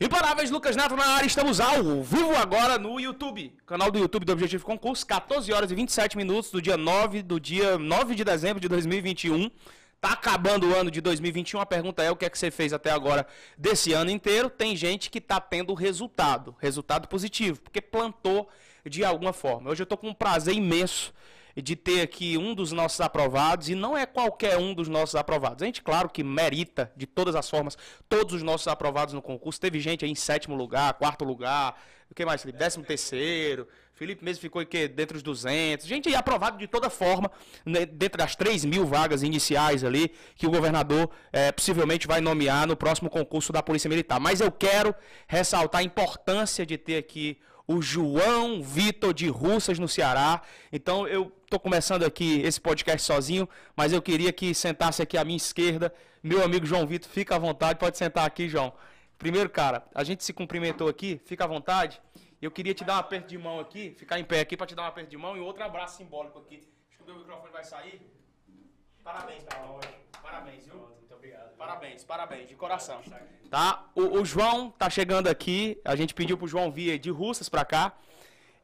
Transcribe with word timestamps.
Imparáveis 0.00 0.50
Lucas 0.50 0.74
Neto 0.74 0.96
na 0.96 1.06
área, 1.06 1.24
estamos 1.24 1.60
ao 1.60 2.02
vivo 2.02 2.34
agora 2.34 2.76
no 2.76 2.98
YouTube, 2.98 3.56
canal 3.64 3.92
do 3.92 3.98
YouTube 4.00 4.24
do 4.24 4.32
Objetivo 4.32 4.64
Concurso, 4.64 5.06
14 5.06 5.52
horas 5.52 5.70
e 5.70 5.74
27 5.76 6.16
minutos 6.16 6.50
do 6.50 6.60
dia 6.60 6.76
9, 6.76 7.22
do 7.22 7.38
dia 7.38 7.78
9 7.78 8.16
de 8.16 8.24
dezembro 8.24 8.60
de 8.60 8.68
2021. 8.68 9.48
Tá 10.00 10.10
acabando 10.14 10.68
o 10.68 10.74
ano 10.74 10.90
de 10.90 11.00
2021, 11.00 11.60
a 11.60 11.64
pergunta 11.64 12.02
é 12.02 12.10
o 12.10 12.16
que 12.16 12.24
é 12.24 12.28
que 12.28 12.36
você 12.36 12.50
fez 12.50 12.72
até 12.72 12.90
agora 12.90 13.24
desse 13.56 13.92
ano 13.92 14.10
inteiro? 14.10 14.50
Tem 14.50 14.74
gente 14.74 15.08
que 15.08 15.20
tá 15.20 15.40
tendo 15.40 15.72
resultado, 15.74 16.56
resultado 16.58 17.06
positivo, 17.06 17.60
porque 17.60 17.80
plantou 17.80 18.48
de 18.84 19.04
alguma 19.04 19.32
forma. 19.32 19.70
Hoje 19.70 19.84
eu 19.84 19.86
tô 19.86 19.96
com 19.96 20.08
um 20.08 20.14
prazer 20.14 20.56
imenso 20.56 21.14
de 21.56 21.76
ter 21.76 22.00
aqui 22.00 22.36
um 22.36 22.54
dos 22.54 22.72
nossos 22.72 23.00
aprovados, 23.00 23.68
e 23.68 23.74
não 23.74 23.96
é 23.96 24.06
qualquer 24.06 24.56
um 24.58 24.74
dos 24.74 24.88
nossos 24.88 25.14
aprovados. 25.14 25.62
A 25.62 25.66
gente, 25.66 25.82
claro, 25.82 26.08
que 26.08 26.22
merita, 26.22 26.92
de 26.96 27.06
todas 27.06 27.34
as 27.34 27.48
formas, 27.48 27.76
todos 28.08 28.34
os 28.34 28.42
nossos 28.42 28.68
aprovados 28.68 29.14
no 29.14 29.22
concurso. 29.22 29.60
Teve 29.60 29.80
gente 29.80 30.04
aí 30.04 30.10
em 30.10 30.14
sétimo 30.14 30.56
lugar, 30.56 30.94
quarto 30.94 31.24
lugar, 31.24 31.76
o 32.10 32.14
que 32.14 32.24
mais, 32.24 32.42
Felipe? 32.42 32.58
Décimo 32.58 32.84
terceiro. 32.84 33.66
Felipe 33.94 34.24
mesmo 34.24 34.40
ficou 34.40 34.60
aqui 34.60 34.88
dentro 34.88 35.14
dos 35.14 35.22
200. 35.22 35.86
Gente 35.86 36.08
aí 36.08 36.14
aprovado 36.14 36.58
de 36.58 36.66
toda 36.66 36.90
forma, 36.90 37.30
né, 37.64 37.86
dentro 37.86 38.18
das 38.18 38.34
3 38.34 38.64
mil 38.64 38.84
vagas 38.84 39.22
iniciais 39.22 39.84
ali, 39.84 40.12
que 40.36 40.46
o 40.46 40.50
governador 40.50 41.10
é, 41.32 41.52
possivelmente 41.52 42.06
vai 42.06 42.20
nomear 42.20 42.66
no 42.66 42.76
próximo 42.76 43.08
concurso 43.08 43.52
da 43.52 43.62
Polícia 43.62 43.88
Militar. 43.88 44.20
Mas 44.20 44.40
eu 44.40 44.50
quero 44.50 44.94
ressaltar 45.26 45.80
a 45.80 45.84
importância 45.84 46.66
de 46.66 46.76
ter 46.76 46.96
aqui 46.96 47.38
o 47.66 47.80
João 47.80 48.62
Vitor 48.62 49.14
de 49.14 49.28
Russas 49.28 49.78
no 49.78 49.88
Ceará. 49.88 50.42
Então 50.72 51.06
eu 51.08 51.32
estou 51.44 51.58
começando 51.58 52.04
aqui 52.04 52.40
esse 52.42 52.60
podcast 52.60 53.06
sozinho, 53.06 53.48
mas 53.76 53.92
eu 53.92 54.02
queria 54.02 54.32
que 54.32 54.54
sentasse 54.54 55.00
aqui 55.02 55.16
à 55.16 55.24
minha 55.24 55.36
esquerda 55.36 55.92
meu 56.24 56.42
amigo 56.42 56.64
João 56.64 56.86
Vitor. 56.86 57.10
Fica 57.10 57.36
à 57.36 57.38
vontade, 57.38 57.78
pode 57.78 57.98
sentar 57.98 58.26
aqui, 58.26 58.48
João. 58.48 58.72
Primeiro, 59.18 59.50
cara, 59.50 59.86
a 59.94 60.02
gente 60.02 60.24
se 60.24 60.32
cumprimentou 60.32 60.88
aqui, 60.88 61.20
fica 61.26 61.44
à 61.44 61.46
vontade. 61.46 62.00
Eu 62.40 62.50
queria 62.50 62.72
te 62.72 62.82
dar 62.82 62.94
um 62.94 62.98
aperto 62.98 63.28
de 63.28 63.36
mão 63.36 63.60
aqui, 63.60 63.94
ficar 63.98 64.18
em 64.18 64.24
pé 64.24 64.40
aqui 64.40 64.56
para 64.56 64.66
te 64.66 64.74
dar 64.74 64.84
um 64.84 64.86
aperto 64.86 65.10
de 65.10 65.18
mão 65.18 65.36
e 65.36 65.40
outro 65.40 65.62
abraço 65.62 65.98
simbólico 65.98 66.38
aqui. 66.38 66.66
Acho 66.88 66.96
que 66.96 67.02
o 67.02 67.06
meu 67.06 67.18
microfone 67.18 67.52
vai 67.52 67.62
sair. 67.62 68.00
Parabéns, 69.04 69.44
cara. 69.44 69.62
Parabéns, 70.22 70.64
viu? 70.64 70.76
Muito 70.76 71.14
obrigado. 71.14 71.54
Parabéns, 71.58 72.04
parabéns, 72.04 72.48
de 72.48 72.54
coração. 72.54 73.02
Tá? 73.50 73.86
O, 73.94 74.20
o 74.20 74.24
João 74.24 74.70
tá 74.70 74.88
chegando 74.88 75.28
aqui. 75.28 75.78
A 75.84 75.94
gente 75.94 76.14
pediu 76.14 76.38
pro 76.38 76.48
João 76.48 76.72
vir 76.72 76.98
de 76.98 77.10
Russas 77.10 77.50
para 77.50 77.66
cá. 77.66 77.92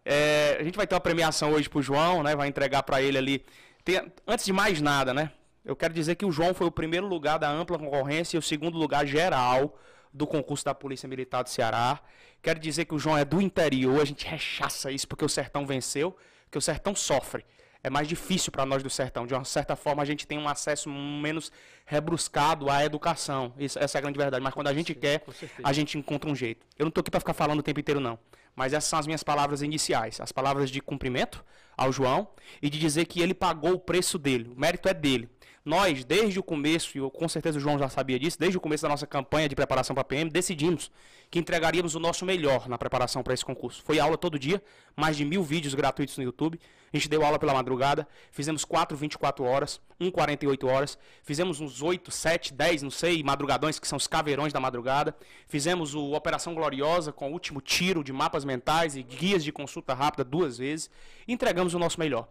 É, 0.03 0.57
a 0.59 0.65
gente 0.65 0.77
vai 0.77 0.87
ter 0.87 0.95
uma 0.95 1.01
premiação 1.01 1.53
hoje 1.53 1.69
pro 1.69 1.83
João, 1.83 2.23
né? 2.23 2.35
Vai 2.35 2.49
entregar 2.49 2.83
para 2.83 3.03
ele 3.03 3.19
ali. 3.19 3.45
Tem, 3.85 4.11
antes 4.27 4.47
de 4.47 4.53
mais 4.53 4.81
nada, 4.81 5.13
né? 5.13 5.31
Eu 5.63 5.77
quero 5.77 5.93
dizer 5.93 6.15
que 6.15 6.25
o 6.25 6.33
João 6.33 6.55
foi 6.55 6.67
o 6.67 6.71
primeiro 6.71 7.07
lugar 7.07 7.39
da 7.39 7.51
ampla 7.51 7.79
concorrência 7.79 8.37
e 8.37 8.39
o 8.39 8.43
segundo 8.43 8.79
lugar 8.79 9.07
geral 9.07 9.79
do 10.13 10.27
concurso 10.27 10.65
da 10.65 10.75
Polícia 10.75 11.07
Militar 11.07 11.45
do 11.45 11.51
Ceará. 11.51 12.01
Quero 12.43 12.59
dizer 12.59 12.87
que 12.87 12.95
o 12.95 12.99
João 12.99 13.19
é 13.19 13.27
do 13.27 13.43
interior, 13.43 14.01
a 14.01 14.07
gente 14.07 14.27
rechaça 14.27 14.91
isso 14.91 15.07
porque 15.07 15.25
o 15.25 15.29
sertão 15.29 15.67
venceu, 15.67 16.17
porque 16.45 16.57
o 16.57 16.63
sertão 16.63 16.95
sofre 16.95 17.45
é 17.83 17.91
mais 17.91 18.07
difícil 18.07 18.53
para 18.53 18.67
nós 18.67 18.83
do 18.83 18.91
sertão. 18.91 19.27
De 19.27 19.35
uma 19.35 19.45
certa 19.45 19.75
forma, 19.75 20.03
a 20.03 20.05
gente 20.05 20.27
tem 20.27 20.39
um 20.39 20.49
acesso 20.49 20.89
menos 20.89 21.51
rebruscado 21.87 22.71
à 22.71 22.85
educação. 22.85 23.53
Isso, 23.59 23.79
essa 23.79 23.97
é 23.97 23.99
a 23.99 24.03
grande 24.03 24.19
verdade. 24.19 24.43
Mas 24.43 24.55
quando 24.55 24.69
a 24.69 24.75
gente 24.75 24.95
quer, 24.95 25.25
a 25.63 25.73
gente 25.73 25.97
encontra 25.97 26.31
um 26.31 26.35
jeito. 26.35 26.67
Eu 26.79 26.85
não 26.85 26.89
estou 26.89 27.01
aqui 27.01 27.11
para 27.11 27.21
ficar 27.21 27.35
falando 27.35 27.61
o 27.61 27.63
tempo 27.63 27.81
inteiro, 27.81 28.01
não. 28.01 28.19
Mas 28.55 28.73
essas 28.73 28.91
são 28.91 28.99
as 28.99 29.07
minhas 29.07 29.23
palavras 29.23 29.63
iniciais. 29.63 30.21
As 30.21 30.33
palavras 30.33 30.71
de 30.71 30.81
cumprimento 30.81 31.45
ao 31.77 31.91
João 31.91 32.29
e 32.61 32.69
de 32.69 32.79
dizer 32.79 33.07
que 33.07 33.21
ele 33.21 33.33
pagou 33.33 33.73
o 33.73 33.79
preço 33.79 34.19
dele. 34.19 34.53
O 34.55 34.61
mérito 34.61 34.89
é 34.89 34.95
dele. 34.95 35.29
Nós, 35.63 36.05
desde 36.05 36.39
o 36.39 36.43
começo, 36.43 36.97
e 36.97 37.11
com 37.11 37.29
certeza 37.29 37.59
o 37.59 37.61
João 37.61 37.79
já 37.79 37.89
sabia 37.89 38.19
disso, 38.19 38.39
desde 38.39 38.57
o 38.57 38.61
começo 38.61 38.83
da 38.83 38.89
nossa 38.89 39.07
campanha 39.07 39.47
de 39.47 39.55
preparação 39.55 39.95
para 39.95 40.01
a 40.01 40.05
PM, 40.05 40.31
decidimos 40.31 40.91
que 41.31 41.39
entregaríamos 41.39 41.95
o 41.95 42.01
nosso 42.01 42.25
melhor 42.25 42.67
na 42.67 42.79
preparação 42.79 43.23
para 43.23 43.35
esse 43.35 43.45
concurso. 43.45 43.83
Foi 43.85 44.01
aula 44.01 44.17
todo 44.17 44.39
dia, 44.39 44.63
mais 44.97 45.19
de 45.19 45.25
mil 45.25 45.43
vídeos 45.43 45.75
gratuitos 45.75 46.17
no 46.17 46.25
YouTube. 46.25 46.59
A 46.93 46.97
gente 46.97 47.11
deu 47.11 47.23
aula 47.23 47.39
pela 47.39 47.53
madrugada, 47.53 48.09
fizemos 48.33 48.65
4, 48.65 48.97
24 48.97 49.45
horas, 49.45 49.81
1, 50.01 50.11
48 50.11 50.67
horas, 50.67 50.99
fizemos 51.23 51.61
uns 51.61 51.83
8, 51.83 52.11
7, 52.11 52.55
10, 52.55 52.83
não 52.83 52.91
sei, 52.91 53.23
madrugadões, 53.23 53.79
que 53.79 53.87
são 53.87 53.99
os 53.99 54.07
caveirões 54.07 54.55
da 54.55 54.61
madrugada. 54.61 55.15
Fizemos 55.47 55.95
o 55.95 56.13
Operação 56.13 56.55
Gloriosa 56.55 57.13
com 57.13 57.29
o 57.31 57.33
último 57.33 57.61
tiro 57.61 58.03
de 58.03 58.15
mapas 58.15 58.47
mentais 58.47 58.97
e 58.97 59.03
guias 59.03 59.45
de 59.45 59.53
consulta 59.53 59.93
rápida 59.93 60.25
duas 60.25 60.57
vezes. 60.57 60.91
Entregamos 61.29 61.75
o 61.75 61.79
nosso 61.79 62.01
melhor. 62.01 62.27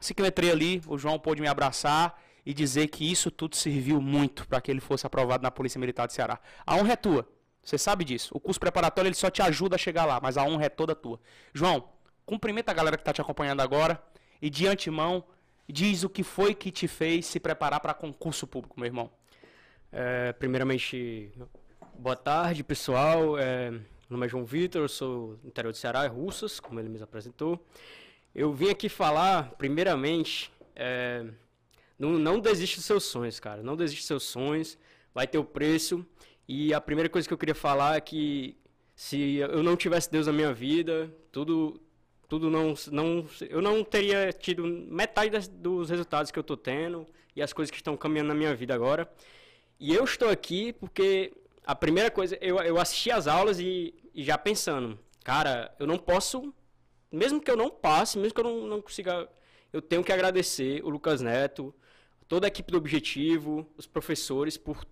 Assim 0.00 0.14
que 0.14 0.22
eu 0.22 0.26
entrei 0.26 0.50
ali, 0.50 0.82
o 0.88 0.98
João 0.98 1.18
pôde 1.18 1.40
me 1.40 1.46
abraçar 1.46 2.18
e 2.44 2.52
dizer 2.52 2.88
que 2.88 3.10
isso 3.10 3.30
tudo 3.30 3.56
serviu 3.56 4.00
muito 4.00 4.46
para 4.46 4.60
que 4.60 4.70
ele 4.70 4.80
fosse 4.80 5.06
aprovado 5.06 5.42
na 5.42 5.50
Polícia 5.50 5.78
Militar 5.78 6.06
do 6.06 6.12
Ceará. 6.12 6.40
A 6.66 6.76
honra 6.76 6.92
é 6.92 6.96
tua. 6.96 7.28
Você 7.62 7.78
sabe 7.78 8.04
disso. 8.04 8.30
O 8.34 8.40
curso 8.40 8.58
preparatório 8.58 9.08
ele 9.08 9.14
só 9.14 9.30
te 9.30 9.40
ajuda 9.40 9.76
a 9.76 9.78
chegar 9.78 10.04
lá, 10.04 10.18
mas 10.20 10.36
a 10.36 10.42
honra 10.42 10.64
é 10.64 10.68
toda 10.68 10.94
tua. 10.94 11.20
João, 11.54 11.88
cumprimenta 12.26 12.72
a 12.72 12.74
galera 12.74 12.96
que 12.96 13.02
está 13.02 13.12
te 13.12 13.20
acompanhando 13.20 13.60
agora 13.60 14.02
e 14.40 14.50
de 14.50 14.66
antemão 14.66 15.24
diz 15.68 16.02
o 16.02 16.08
que 16.08 16.22
foi 16.22 16.54
que 16.54 16.70
te 16.70 16.88
fez 16.88 17.26
se 17.26 17.38
preparar 17.38 17.80
para 17.80 17.94
concurso 17.94 18.46
público, 18.46 18.78
meu 18.78 18.86
irmão. 18.86 19.10
É, 19.92 20.32
primeiramente, 20.32 21.32
boa 21.98 22.16
tarde, 22.16 22.64
pessoal. 22.64 23.38
É, 23.38 23.70
meu 23.70 23.82
nome 24.10 24.26
é 24.26 24.28
João 24.28 24.44
Vitor, 24.44 24.82
eu 24.82 24.88
sou 24.88 25.36
do 25.36 25.48
interior 25.48 25.70
do 25.70 25.78
Ceará, 25.78 26.04
é 26.04 26.08
Russas, 26.08 26.58
como 26.58 26.80
ele 26.80 26.88
me 26.88 27.00
apresentou. 27.00 27.64
Eu 28.34 28.52
vim 28.52 28.70
aqui 28.70 28.88
falar, 28.88 29.52
primeiramente, 29.52 30.50
é, 30.74 31.24
não, 32.02 32.18
não 32.18 32.40
desiste 32.40 32.78
dos 32.78 32.84
seus 32.84 33.04
sonhos, 33.04 33.38
cara. 33.38 33.62
Não 33.62 33.76
desiste 33.76 34.00
dos 34.00 34.06
seus 34.08 34.24
sonhos. 34.24 34.76
Vai 35.14 35.24
ter 35.24 35.38
o 35.38 35.44
preço. 35.44 36.04
E 36.48 36.74
a 36.74 36.80
primeira 36.80 37.08
coisa 37.08 37.28
que 37.28 37.32
eu 37.32 37.38
queria 37.38 37.54
falar 37.54 37.96
é 37.96 38.00
que 38.00 38.56
se 38.96 39.36
eu 39.36 39.62
não 39.62 39.76
tivesse 39.76 40.10
Deus 40.10 40.26
na 40.26 40.32
minha 40.32 40.52
vida, 40.52 41.14
tudo 41.30 41.80
tudo 42.28 42.50
não 42.50 42.74
não 42.90 43.26
eu 43.48 43.62
não 43.62 43.84
teria 43.84 44.32
tido 44.32 44.64
metade 44.64 45.30
das, 45.30 45.46
dos 45.46 45.90
resultados 45.90 46.32
que 46.32 46.38
eu 46.38 46.42
tô 46.42 46.56
tendo 46.56 47.06
e 47.36 47.42
as 47.42 47.52
coisas 47.52 47.70
que 47.70 47.76
estão 47.76 47.96
caminhando 47.96 48.28
na 48.28 48.34
minha 48.34 48.54
vida 48.54 48.74
agora. 48.74 49.08
E 49.78 49.94
eu 49.94 50.02
estou 50.02 50.28
aqui 50.28 50.72
porque 50.72 51.32
a 51.64 51.74
primeira 51.74 52.10
coisa, 52.10 52.36
eu, 52.40 52.58
eu 52.58 52.80
assisti 52.80 53.12
as 53.12 53.28
aulas 53.28 53.60
e, 53.60 53.94
e 54.12 54.24
já 54.24 54.36
pensando, 54.36 54.98
cara, 55.22 55.72
eu 55.78 55.86
não 55.86 55.98
posso, 55.98 56.52
mesmo 57.12 57.40
que 57.40 57.50
eu 57.50 57.56
não 57.56 57.70
passe, 57.70 58.18
mesmo 58.18 58.34
que 58.34 58.40
eu 58.40 58.44
não, 58.44 58.66
não 58.66 58.82
consiga, 58.82 59.28
eu 59.72 59.80
tenho 59.80 60.02
que 60.02 60.12
agradecer 60.12 60.82
o 60.84 60.90
Lucas 60.90 61.20
Neto, 61.20 61.72
toda 62.32 62.46
a 62.46 62.48
equipe 62.48 62.72
do 62.72 62.78
Objetivo, 62.78 63.66
os 63.76 63.86
professores, 63.86 64.56
por, 64.56 64.86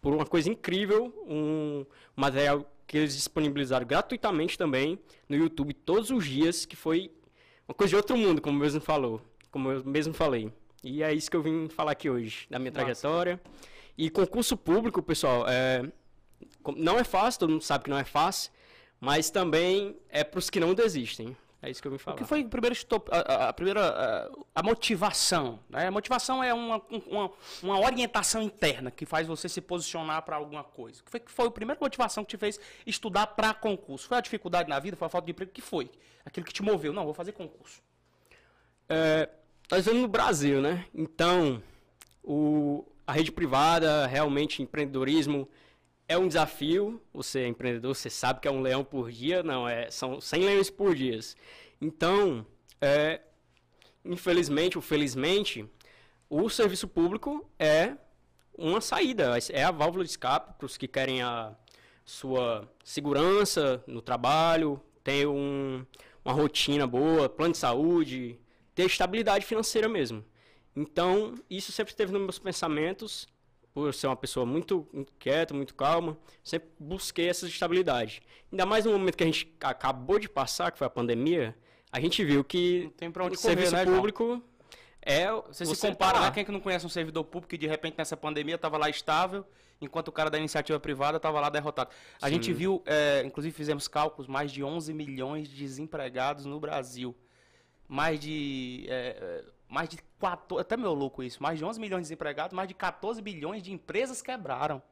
por 0.00 0.12
uma 0.12 0.26
coisa 0.26 0.50
incrível, 0.50 1.14
um 1.24 1.86
material 2.16 2.68
que 2.88 2.98
eles 2.98 3.14
disponibilizaram 3.14 3.86
gratuitamente 3.86 4.58
também 4.58 4.98
no 5.28 5.36
YouTube 5.36 5.72
todos 5.72 6.10
os 6.10 6.26
dias, 6.26 6.66
que 6.66 6.74
foi 6.74 7.12
uma 7.68 7.72
coisa 7.72 7.90
de 7.90 7.96
outro 7.96 8.18
mundo, 8.18 8.42
como 8.42 8.56
eu 8.56 8.62
mesmo 8.62 8.80
falou, 8.80 9.22
como 9.48 9.70
eu 9.70 9.84
mesmo 9.84 10.12
falei. 10.12 10.52
E 10.82 11.04
é 11.04 11.14
isso 11.14 11.30
que 11.30 11.36
eu 11.36 11.42
vim 11.42 11.68
falar 11.68 11.92
aqui 11.92 12.10
hoje, 12.10 12.48
da 12.50 12.58
minha 12.58 12.72
Nossa. 12.72 12.84
trajetória. 12.84 13.40
E 13.96 14.10
concurso 14.10 14.56
público, 14.56 15.00
pessoal, 15.00 15.46
é, 15.48 15.88
não 16.76 16.98
é 16.98 17.04
fácil, 17.04 17.38
todo 17.38 17.50
mundo 17.50 17.62
sabe 17.62 17.84
que 17.84 17.90
não 17.90 17.98
é 17.98 18.04
fácil, 18.04 18.50
mas 19.00 19.30
também 19.30 19.96
é 20.08 20.24
para 20.24 20.40
os 20.40 20.50
que 20.50 20.58
não 20.58 20.74
desistem. 20.74 21.36
É 21.66 21.70
isso 21.70 21.82
que 21.82 21.88
eu 21.88 21.92
vim 21.92 21.98
falar. 21.98 22.14
O 22.14 22.18
que 22.18 22.24
foi 22.24 22.44
primeiro 22.44 22.74
stop, 22.74 23.10
a, 23.12 23.48
a, 23.48 23.52
primeira 23.52 23.80
a, 23.82 24.60
a, 24.60 24.62
motivação? 24.62 25.58
Né? 25.68 25.88
A 25.88 25.90
motivação 25.90 26.42
é 26.42 26.54
uma, 26.54 26.80
uma, 27.10 27.30
uma, 27.60 27.80
orientação 27.80 28.40
interna 28.40 28.88
que 28.88 29.04
faz 29.04 29.26
você 29.26 29.48
se 29.48 29.60
posicionar 29.60 30.22
para 30.22 30.36
alguma 30.36 30.62
coisa. 30.62 31.00
O 31.00 31.04
que 31.04 31.10
foi, 31.10 31.20
que 31.20 31.32
foi 31.32 31.48
a 31.48 31.50
primeira 31.50 31.80
motivação 31.80 32.24
que 32.24 32.30
te 32.30 32.36
fez 32.36 32.60
estudar 32.86 33.26
para 33.26 33.52
concurso? 33.52 34.06
Foi 34.06 34.16
a 34.16 34.20
dificuldade 34.20 34.68
na 34.68 34.78
vida? 34.78 34.96
Foi 34.96 35.06
a 35.06 35.08
falta 35.08 35.26
de 35.26 35.32
emprego? 35.32 35.50
O 35.50 35.54
que 35.54 35.60
foi? 35.60 35.90
Aquilo 36.24 36.46
que 36.46 36.52
te 36.52 36.62
moveu? 36.62 36.92
Não, 36.92 37.04
vou 37.04 37.12
fazer 37.12 37.32
concurso. 37.32 37.82
É, 38.88 39.28
nós 39.68 39.84
vivendo 39.84 40.02
no 40.02 40.08
Brasil, 40.08 40.62
né? 40.62 40.86
Então, 40.94 41.60
o, 42.22 42.84
a 43.04 43.12
rede 43.12 43.32
privada, 43.32 44.06
realmente 44.06 44.62
empreendedorismo 44.62 45.48
é 46.08 46.16
um 46.16 46.28
desafio. 46.28 47.00
Você 47.12 47.40
é 47.40 47.48
empreendedor, 47.48 47.94
você 47.94 48.10
sabe 48.10 48.40
que 48.40 48.48
é 48.48 48.50
um 48.50 48.60
leão 48.60 48.84
por 48.84 49.10
dia, 49.10 49.42
não, 49.42 49.68
é, 49.68 49.90
são 49.90 50.20
100 50.20 50.44
leões 50.44 50.70
por 50.70 50.94
dia. 50.94 51.18
Então, 51.80 52.46
é, 52.80 53.20
infelizmente 54.04 54.78
ou 54.78 54.82
felizmente, 54.82 55.68
o 56.28 56.48
serviço 56.48 56.88
público 56.88 57.48
é 57.58 57.96
uma 58.56 58.80
saída, 58.80 59.36
é 59.50 59.62
a 59.62 59.70
válvula 59.70 60.04
de 60.04 60.10
escape 60.10 60.54
para 60.56 60.66
os 60.66 60.76
que 60.76 60.88
querem 60.88 61.22
a 61.22 61.54
sua 62.04 62.68
segurança 62.84 63.82
no 63.86 64.00
trabalho, 64.00 64.80
ter 65.04 65.26
um, 65.26 65.84
uma 66.24 66.32
rotina 66.32 66.86
boa, 66.86 67.28
plano 67.28 67.52
de 67.52 67.58
saúde, 67.58 68.40
ter 68.74 68.86
estabilidade 68.86 69.44
financeira 69.44 69.88
mesmo. 69.88 70.24
Então, 70.74 71.34
isso 71.48 71.72
sempre 71.72 71.92
esteve 71.92 72.12
nos 72.12 72.22
meus 72.22 72.38
pensamentos 72.38 73.26
por 73.76 73.92
ser 73.92 74.06
uma 74.06 74.16
pessoa 74.16 74.46
muito 74.46 74.88
quieta, 75.18 75.52
muito 75.52 75.74
calma, 75.74 76.16
sempre 76.42 76.70
busquei 76.80 77.28
essa 77.28 77.46
estabilidade. 77.46 78.22
Ainda 78.50 78.64
mais 78.64 78.86
no 78.86 78.92
momento 78.92 79.18
que 79.18 79.22
a 79.22 79.26
gente 79.26 79.54
acabou 79.60 80.18
de 80.18 80.30
passar, 80.30 80.72
que 80.72 80.78
foi 80.78 80.86
a 80.86 80.88
pandemia, 80.88 81.54
a 81.92 82.00
gente 82.00 82.24
viu 82.24 82.42
que 82.42 82.90
tem 82.96 83.10
pra 83.10 83.26
onde 83.26 83.36
o 83.36 83.38
correr, 83.38 83.54
serviço 83.54 83.74
né, 83.74 83.84
público 83.84 84.42
é 85.02 85.30
você, 85.30 85.66
você 85.66 85.74
se 85.74 85.86
compara, 85.88 86.14
tá 86.14 86.20
né? 86.24 86.30
Quem 86.30 86.40
é 86.40 86.44
que 86.44 86.50
não 86.50 86.58
conhece 86.58 86.86
um 86.86 86.88
servidor 86.88 87.22
público 87.24 87.50
que 87.50 87.58
de 87.58 87.66
repente 87.66 87.98
nessa 87.98 88.16
pandemia 88.16 88.54
estava 88.54 88.78
lá 88.78 88.88
estável 88.88 89.44
enquanto 89.78 90.08
o 90.08 90.12
cara 90.12 90.30
da 90.30 90.38
iniciativa 90.38 90.80
privada 90.80 91.18
estava 91.18 91.38
lá 91.38 91.50
derrotado. 91.50 91.90
A 92.22 92.28
Sim. 92.28 92.32
gente 92.32 92.54
viu, 92.54 92.82
é, 92.86 93.24
inclusive 93.26 93.54
fizemos 93.54 93.86
cálculos, 93.86 94.26
mais 94.26 94.50
de 94.52 94.64
11 94.64 94.94
milhões 94.94 95.50
de 95.50 95.54
desempregados 95.54 96.46
no 96.46 96.58
Brasil. 96.58 97.14
Mais 97.86 98.18
de. 98.18 98.86
É, 98.88 99.44
mais 99.68 99.88
de 99.88 99.98
14. 100.18 100.60
Até 100.60 100.76
meu 100.76 100.94
louco 100.94 101.22
isso. 101.22 101.42
Mais 101.42 101.58
de 101.58 101.64
11 101.64 101.80
milhões 101.80 102.00
de 102.00 102.04
desempregados, 102.04 102.54
mais 102.54 102.68
de 102.68 102.74
14 102.74 103.20
bilhões 103.20 103.62
de 103.62 103.72
empresas 103.72 104.22
quebraram 104.22 104.82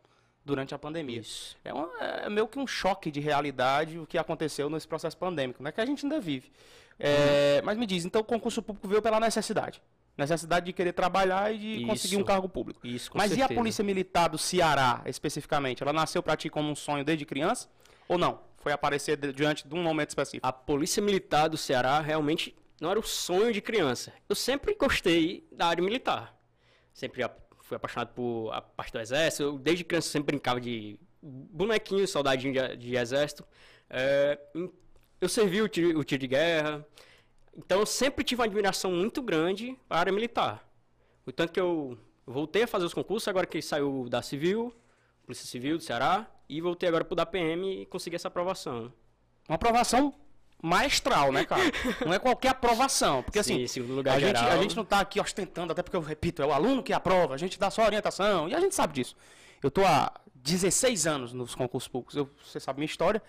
durante 0.45 0.75
a 0.75 0.79
pandemia. 0.79 1.21
Isso. 1.21 1.57
É, 1.65 1.73
um, 1.73 1.89
é 1.99 2.29
meio 2.29 2.47
que 2.47 2.59
um 2.59 2.67
choque 2.67 3.11
de 3.11 3.21
realidade 3.21 3.99
o 3.99 4.07
que 4.07 4.19
aconteceu 4.19 4.69
nesse 4.69 4.87
processo 4.87 5.17
pandêmico, 5.17 5.63
né? 5.63 5.73
Que 5.73 5.81
a 5.81 5.87
gente 5.87 6.05
ainda 6.05 6.21
vive. 6.21 6.53
É, 6.99 7.57
uhum. 7.59 7.67
Mas 7.67 7.79
me 7.79 7.87
diz, 7.87 8.05
então 8.05 8.21
o 8.21 8.25
concurso 8.25 8.63
público 8.63 8.87
veio 8.87 9.03
pela 9.03 9.19
necessidade. 9.19 9.83
Necessidade 10.17 10.67
de 10.67 10.73
querer 10.73 10.93
trabalhar 10.93 11.53
e 11.53 11.59
de 11.59 11.77
Isso. 11.79 11.87
conseguir 11.87 12.17
um 12.19 12.25
cargo 12.25 12.49
público. 12.49 12.87
Isso, 12.87 13.11
Mas 13.15 13.31
certeza. 13.31 13.51
e 13.51 13.53
a 13.53 13.57
Polícia 13.57 13.83
Militar 13.83 14.29
do 14.29 14.39
Ceará, 14.39 15.03
especificamente? 15.07 15.83
Ela 15.83 15.93
nasceu 15.93 16.23
para 16.23 16.37
ti 16.37 16.49
como 16.49 16.71
um 16.71 16.75
sonho 16.77 17.05
desde 17.05 17.25
criança? 17.25 17.69
Ou 18.07 18.17
não? 18.17 18.39
Foi 18.59 18.73
aparecer 18.73 19.17
diante 19.33 19.67
de 19.67 19.75
um 19.75 19.83
momento 19.83 20.11
específico? 20.11 20.47
A 20.47 20.53
Polícia 20.53 21.03
Militar 21.03 21.49
do 21.49 21.57
Ceará 21.57 22.01
realmente 22.01 22.55
não 22.81 22.91
era 22.91 22.99
o 22.99 23.03
sonho 23.03 23.53
de 23.53 23.61
criança. 23.61 24.13
Eu 24.29 24.35
sempre 24.35 24.75
gostei 24.75 25.47
da 25.53 25.67
área 25.67 25.83
militar. 25.83 26.37
Sempre 26.93 27.25
fui 27.61 27.77
apaixonado 27.77 28.13
por 28.15 28.51
a 28.53 28.61
parte 28.61 28.93
do 28.93 29.01
exército. 29.01 29.43
Eu, 29.43 29.59
desde 29.59 29.85
criança 29.85 30.09
sempre 30.09 30.33
brincava 30.33 30.61
de 30.61 30.99
bonequinho, 31.23 32.07
soldadinho 32.07 32.53
de, 32.53 32.77
de 32.77 32.97
exército. 32.97 33.45
É, 33.89 34.39
eu 35.21 35.29
servi 35.29 35.63
o 35.63 35.69
tiro, 35.69 35.99
o 35.99 36.05
tiro 36.05 36.21
de 36.21 36.27
guerra. 36.27 36.87
Então 37.57 37.81
eu 37.81 37.87
sempre 37.87 38.25
tive 38.25 38.41
uma 38.41 38.47
admiração 38.47 38.91
muito 38.91 39.23
grande 39.23 39.79
para 39.89 39.99
a 39.99 40.01
área 40.01 40.13
militar. 40.13 40.69
O 41.25 41.33
tanto 41.33 41.53
que 41.53 41.61
eu 41.61 41.99
voltei 42.27 42.65
a 42.65 42.67
fazer 42.67 42.85
os 42.85 42.95
concursos, 42.95 43.29
agora 43.29 43.47
que 43.47 43.63
saiu 43.63 44.09
da 44.09 44.21
Civil, 44.21 44.75
Polícia 45.25 45.47
Civil 45.47 45.79
do 45.79 45.83
Ceará, 45.83 46.29
e 46.49 46.61
voltei 46.61 46.89
agora 46.89 47.05
para 47.05 47.13
o 47.13 47.17
da 47.17 47.25
PM 47.25 47.83
e 47.83 47.87
consegui 47.87 48.17
essa 48.17 48.29
aprovação. 48.29 48.93
Uma 49.49 49.55
aprovação 49.57 50.15
maestral, 50.65 51.31
né, 51.31 51.45
cara? 51.45 51.63
Não 52.07 52.15
é 52.15 52.19
qualquer 52.19 52.49
aprovação. 52.49 53.23
Porque 53.23 53.43
Sim, 53.43 53.65
assim, 53.65 53.81
lugar 53.81 54.17
a, 54.17 54.21
geral... 54.21 54.43
gente, 54.43 54.53
a 54.53 54.63
gente 54.63 54.77
não 54.77 54.83
está 54.83 55.01
aqui 55.01 55.21
ostentando, 55.21 55.73
até 55.73 55.83
porque 55.83 55.97
eu 55.97 56.01
repito, 56.01 56.43
é 56.43 56.47
o 56.47 56.53
aluno 56.53 56.83
que 56.83 56.93
aprova, 56.93 57.35
a 57.35 57.37
gente 57.37 57.59
dá 57.59 57.71
só 57.71 57.85
orientação, 57.85 58.49
e 58.49 58.55
a 58.55 58.61
gente 58.61 58.75
sabe 58.75 58.95
disso. 58.95 59.15
Eu 59.63 59.69
estou 59.69 59.85
há 59.85 60.11
16 60.37 61.07
anos 61.07 61.33
nos 61.35 61.55
concursos 61.55 61.87
públicos, 61.87 62.17
eu, 62.17 62.31
você 62.43 62.59
sabe 62.59 62.79
minha 62.79 62.87
história. 62.87 63.23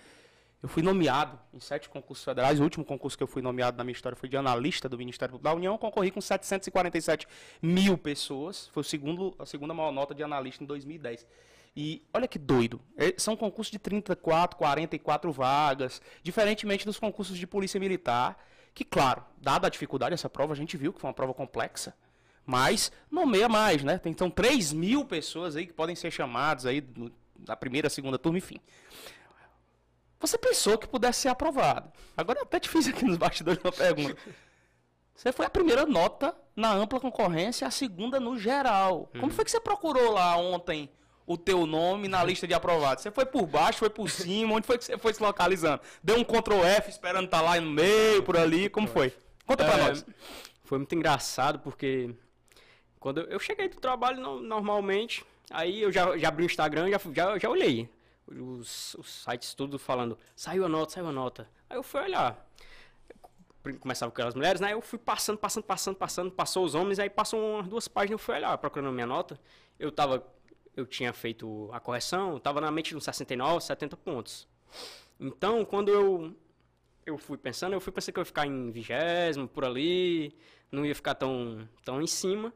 Eu 0.62 0.68
fui 0.70 0.82
nomeado 0.82 1.38
em 1.52 1.60
sete 1.60 1.88
concursos 1.88 2.24
federais. 2.24 2.58
O 2.58 2.62
último 2.62 2.84
concurso 2.84 3.16
que 3.16 3.22
eu 3.22 3.26
fui 3.26 3.42
nomeado 3.42 3.76
na 3.76 3.84
minha 3.84 3.92
história 3.92 4.16
foi 4.16 4.28
de 4.28 4.36
analista 4.38 4.88
do 4.88 4.96
Ministério 4.96 5.38
da 5.38 5.52
União. 5.52 5.74
Eu 5.74 5.78
concorri 5.78 6.10
com 6.10 6.20
747 6.20 7.28
mil 7.60 7.98
pessoas. 7.98 8.68
Foi 8.68 8.80
o 8.80 8.84
segundo, 8.84 9.36
a 9.38 9.44
segunda 9.44 9.74
maior 9.74 9.92
nota 9.92 10.14
de 10.14 10.22
analista 10.22 10.64
em 10.64 10.66
2010. 10.66 11.26
E 11.76 12.02
olha 12.14 12.26
que 12.26 12.38
doido. 12.38 12.80
É, 12.96 13.14
são 13.18 13.36
concursos 13.36 13.70
de 13.70 13.78
34, 13.78 14.56
44 14.56 15.30
vagas, 15.30 16.00
diferentemente 16.22 16.86
dos 16.86 16.98
concursos 16.98 17.36
de 17.36 17.46
polícia 17.46 17.78
militar, 17.78 18.42
que, 18.74 18.82
claro, 18.82 19.22
dada 19.36 19.66
a 19.66 19.70
dificuldade 19.70 20.12
dessa 20.12 20.30
prova, 20.30 20.54
a 20.54 20.56
gente 20.56 20.76
viu 20.76 20.92
que 20.92 21.00
foi 21.00 21.08
uma 21.08 21.14
prova 21.14 21.34
complexa. 21.34 21.94
Mas 22.46 22.90
nomeia 23.10 23.48
mais, 23.48 23.84
né? 23.84 23.98
Tem 23.98 24.10
então 24.10 24.30
3 24.30 24.72
mil 24.72 25.04
pessoas 25.04 25.54
aí 25.54 25.66
que 25.66 25.72
podem 25.72 25.94
ser 25.94 26.10
chamadas 26.10 26.64
aí 26.64 26.82
na 27.46 27.56
primeira, 27.56 27.90
segunda 27.90 28.18
turma, 28.18 28.38
enfim. 28.38 28.58
Você 30.18 30.38
pensou 30.38 30.78
que 30.78 30.88
pudesse 30.88 31.20
ser 31.20 31.28
aprovado. 31.28 31.92
Agora 32.16 32.38
eu 32.38 32.44
até 32.44 32.58
te 32.58 32.70
fiz 32.70 32.88
aqui 32.88 33.04
nos 33.04 33.18
bastidores 33.18 33.62
uma 33.62 33.72
pergunta. 33.72 34.16
Você 35.14 35.32
foi 35.32 35.44
a 35.44 35.50
primeira 35.50 35.84
nota 35.84 36.34
na 36.54 36.72
ampla 36.72 37.00
concorrência, 37.00 37.66
a 37.66 37.70
segunda 37.70 38.18
no 38.18 38.38
geral. 38.38 39.08
Como 39.12 39.24
uhum. 39.24 39.30
foi 39.30 39.44
que 39.44 39.50
você 39.50 39.60
procurou 39.60 40.12
lá 40.12 40.36
ontem 40.36 40.90
o 41.26 41.36
teu 41.36 41.66
nome 41.66 42.08
na 42.08 42.22
lista 42.22 42.46
de 42.46 42.54
aprovados? 42.54 43.02
Você 43.02 43.10
foi 43.10 43.26
por 43.26 43.46
baixo, 43.46 43.80
foi 43.80 43.90
por 43.90 44.08
cima? 44.08 44.54
Onde 44.54 44.66
foi 44.66 44.78
que 44.78 44.84
você 44.84 44.96
foi 44.96 45.12
se 45.12 45.22
localizando? 45.22 45.80
Deu 46.02 46.16
um 46.16 46.24
Ctrl 46.24 46.64
F 46.64 46.90
esperando 46.90 47.26
estar 47.26 47.38
tá 47.38 47.44
lá 47.44 47.60
no 47.60 47.70
meio, 47.70 48.22
por 48.22 48.36
ali? 48.36 48.68
Como 48.68 48.86
foi? 48.86 49.12
Conta 49.46 49.64
pra 49.64 49.74
é, 49.74 49.88
nós. 49.88 50.06
Foi 50.64 50.78
muito 50.78 50.94
engraçado 50.94 51.58
porque 51.58 52.14
quando 52.98 53.20
eu 53.20 53.38
cheguei 53.38 53.68
do 53.68 53.76
trabalho 53.76 54.20
no, 54.20 54.40
normalmente, 54.40 55.24
aí 55.50 55.82
eu 55.82 55.92
já, 55.92 56.16
já 56.16 56.28
abri 56.28 56.44
o 56.44 56.46
Instagram, 56.46 56.90
já, 56.90 57.00
já, 57.12 57.38
já 57.38 57.50
olhei 57.50 57.88
os, 58.26 58.94
os 58.94 59.24
sites 59.24 59.54
tudo 59.54 59.78
falando, 59.78 60.18
saiu 60.34 60.64
a 60.64 60.68
nota, 60.68 60.92
saiu 60.92 61.08
a 61.08 61.12
nota. 61.12 61.48
Aí 61.68 61.76
eu 61.76 61.82
fui 61.82 62.00
olhar. 62.00 62.44
Começava 63.80 64.10
com 64.10 64.14
aquelas 64.14 64.34
mulheres, 64.34 64.60
né? 64.60 64.72
Eu 64.72 64.80
fui 64.80 64.98
passando, 64.98 65.38
passando, 65.38 65.64
passando, 65.64 65.96
passando, 65.96 66.30
passou 66.30 66.64
os 66.64 66.74
homens, 66.74 66.98
aí 66.98 67.10
passou 67.10 67.40
umas 67.40 67.66
duas 67.66 67.88
páginas, 67.88 68.12
eu 68.12 68.18
fui 68.18 68.34
olhar, 68.36 68.56
procurando 68.58 68.90
a 68.90 68.92
minha 68.92 69.06
nota. 69.06 69.40
Eu 69.78 69.90
tava, 69.90 70.24
eu 70.76 70.86
tinha 70.86 71.12
feito 71.12 71.68
a 71.72 71.80
correção, 71.80 72.38
tava 72.38 72.60
na 72.60 72.70
mente 72.70 72.90
de 72.90 72.96
uns 72.96 73.04
69, 73.04 73.64
70 73.64 73.96
pontos. 73.96 74.46
Então, 75.18 75.64
quando 75.64 75.88
eu 75.88 76.36
eu 77.04 77.16
fui 77.16 77.38
pensando, 77.38 77.72
eu 77.72 77.80
fui 77.80 77.92
pensando 77.92 78.14
que 78.14 78.18
eu 78.18 78.22
ia 78.22 78.26
ficar 78.26 78.46
em 78.46 78.70
vigésimo, 78.70 79.46
por 79.46 79.64
ali, 79.64 80.36
não 80.72 80.84
ia 80.84 80.94
ficar 80.94 81.14
tão, 81.14 81.68
tão 81.84 82.02
em 82.02 82.06
cima. 82.06 82.52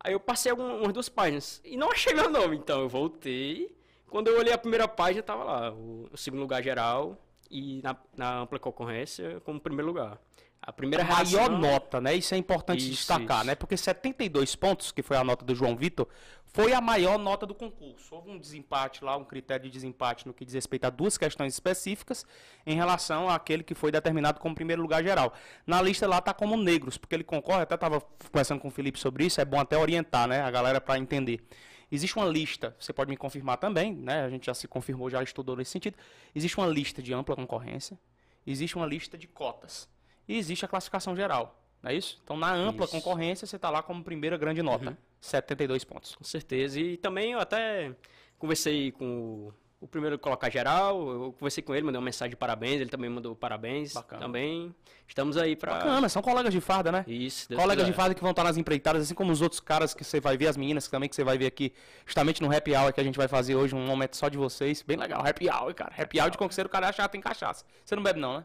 Aí 0.00 0.12
eu 0.12 0.20
passei 0.20 0.50
algumas 0.50 0.92
duas 0.92 1.08
páginas 1.08 1.60
e 1.64 1.76
não 1.76 1.90
achei 1.90 2.12
meu 2.12 2.28
nome, 2.28 2.56
então 2.56 2.80
eu 2.80 2.88
voltei 2.88 3.72
quando 4.12 4.28
eu 4.28 4.38
olhei 4.38 4.52
a 4.52 4.58
primeira 4.58 4.86
página, 4.86 5.22
tava 5.22 5.42
lá, 5.42 5.72
o, 5.72 6.06
o 6.12 6.16
segundo 6.18 6.40
lugar 6.40 6.62
geral 6.62 7.16
e 7.50 7.80
na, 7.82 7.96
na, 8.14 8.40
ampla 8.40 8.58
concorrência 8.58 9.40
como 9.40 9.58
primeiro 9.58 9.86
lugar. 9.86 10.20
A 10.60 10.70
primeira 10.70 11.02
a 11.02 11.24
maior 11.24 11.50
nota, 11.50 11.98
né? 11.98 12.14
Isso 12.14 12.34
é 12.34 12.36
importante 12.36 12.80
isso, 12.80 12.90
destacar, 12.90 13.38
isso. 13.38 13.46
né? 13.46 13.54
Porque 13.54 13.74
72 13.74 14.54
pontos, 14.54 14.92
que 14.92 15.02
foi 15.02 15.16
a 15.16 15.24
nota 15.24 15.46
do 15.46 15.54
João 15.54 15.74
Vitor, 15.74 16.06
foi 16.52 16.74
a 16.74 16.80
maior 16.80 17.18
nota 17.18 17.46
do 17.46 17.54
concurso. 17.54 18.14
Houve 18.14 18.30
um 18.30 18.38
desempate 18.38 19.02
lá, 19.02 19.16
um 19.16 19.24
critério 19.24 19.64
de 19.64 19.70
desempate 19.70 20.26
no 20.26 20.34
que 20.34 20.44
diz 20.44 20.52
respeito 20.52 20.84
a 20.84 20.90
duas 20.90 21.16
questões 21.16 21.54
específicas 21.54 22.26
em 22.66 22.76
relação 22.76 23.28
àquele 23.28 23.62
que 23.62 23.74
foi 23.74 23.90
determinado 23.90 24.38
como 24.38 24.54
primeiro 24.54 24.82
lugar 24.82 25.02
geral. 25.02 25.32
Na 25.66 25.80
lista 25.80 26.06
lá 26.06 26.18
está 26.18 26.34
como 26.34 26.56
negros, 26.56 26.98
porque 26.98 27.14
ele 27.14 27.24
concorre, 27.24 27.62
até 27.62 27.74
estava 27.74 28.00
conversando 28.00 28.60
com 28.60 28.68
o 28.68 28.70
Felipe 28.70 28.98
sobre 28.98 29.24
isso, 29.24 29.40
é 29.40 29.44
bom 29.46 29.58
até 29.58 29.78
orientar, 29.78 30.28
né? 30.28 30.42
A 30.42 30.50
galera 30.50 30.80
para 30.80 30.98
entender. 30.98 31.42
Existe 31.90 32.16
uma 32.16 32.26
lista, 32.26 32.76
você 32.78 32.92
pode 32.92 33.10
me 33.10 33.16
confirmar 33.16 33.56
também, 33.56 33.94
né? 33.94 34.22
A 34.22 34.28
gente 34.28 34.46
já 34.46 34.54
se 34.54 34.68
confirmou, 34.68 35.08
já 35.08 35.22
estudou 35.22 35.56
nesse 35.56 35.70
sentido. 35.70 35.96
Existe 36.34 36.58
uma 36.58 36.66
lista 36.66 37.02
de 37.02 37.14
ampla 37.14 37.34
concorrência, 37.34 37.98
existe 38.46 38.76
uma 38.76 38.86
lista 38.86 39.16
de 39.16 39.26
cotas 39.26 39.88
e 40.28 40.36
existe 40.36 40.64
a 40.66 40.68
classificação 40.68 41.16
geral. 41.16 41.61
Não 41.82 41.90
é 41.90 41.94
isso? 41.94 42.20
Então, 42.22 42.36
na 42.36 42.52
ampla 42.52 42.84
isso. 42.84 42.94
concorrência, 42.94 43.46
você 43.46 43.56
está 43.56 43.68
lá 43.68 43.82
como 43.82 44.04
primeira 44.04 44.36
grande 44.36 44.62
nota. 44.62 44.90
Uhum. 44.90 44.96
72 45.20 45.84
pontos. 45.84 46.14
Com 46.14 46.24
certeza. 46.24 46.78
E 46.78 46.96
também 46.96 47.32
eu 47.32 47.40
até 47.40 47.94
conversei 48.38 48.92
com 48.92 49.48
o 49.48 49.54
o 49.82 49.88
primeiro 49.88 50.16
colocar 50.16 50.48
geral, 50.48 51.10
eu 51.10 51.32
conversei 51.32 51.60
com 51.60 51.74
ele, 51.74 51.84
mandei 51.84 51.98
uma 51.98 52.04
mensagem 52.04 52.30
de 52.30 52.36
parabéns, 52.36 52.80
ele 52.80 52.88
também 52.88 53.10
mandou 53.10 53.34
parabéns. 53.34 53.92
Bacana. 53.92 54.22
Também 54.22 54.72
estamos 55.08 55.36
aí 55.36 55.56
para 55.56 55.72
Bacana, 55.72 56.08
são 56.08 56.22
colegas 56.22 56.54
de 56.54 56.60
farda, 56.60 56.92
né? 56.92 57.04
Isso. 57.08 57.48
Deus 57.48 57.60
colegas 57.60 57.84
de 57.84 57.92
farda 57.92 58.14
que 58.14 58.20
vão 58.20 58.30
estar 58.30 58.44
nas 58.44 58.56
empreitadas, 58.56 59.02
assim 59.02 59.14
como 59.14 59.32
os 59.32 59.42
outros 59.42 59.58
caras 59.58 59.92
que 59.92 60.04
você 60.04 60.20
vai 60.20 60.36
ver, 60.36 60.46
as 60.46 60.56
meninas 60.56 60.86
também 60.86 61.08
que 61.08 61.16
você 61.16 61.24
vai 61.24 61.36
ver 61.36 61.46
aqui, 61.46 61.72
justamente 62.06 62.40
no 62.40 62.56
Happy 62.56 62.76
Hour 62.76 62.92
que 62.92 63.00
a 63.00 63.04
gente 63.04 63.18
vai 63.18 63.26
fazer 63.26 63.56
hoje, 63.56 63.74
um 63.74 63.84
momento 63.84 64.16
só 64.16 64.28
de 64.28 64.38
vocês. 64.38 64.82
Bem 64.82 64.96
legal, 64.96 65.20
Happy 65.26 65.50
Hour, 65.50 65.74
cara. 65.74 65.90
Happy, 65.90 66.02
happy 66.02 66.20
Hour 66.20 66.30
de 66.30 66.38
conquistar 66.38 66.64
o 66.64 66.68
cara 66.68 66.88
achar 66.88 67.08
tem 67.08 67.20
cachaça. 67.20 67.64
Você 67.84 67.96
não 67.96 68.04
bebe 68.04 68.20
não, 68.20 68.38
né? 68.38 68.44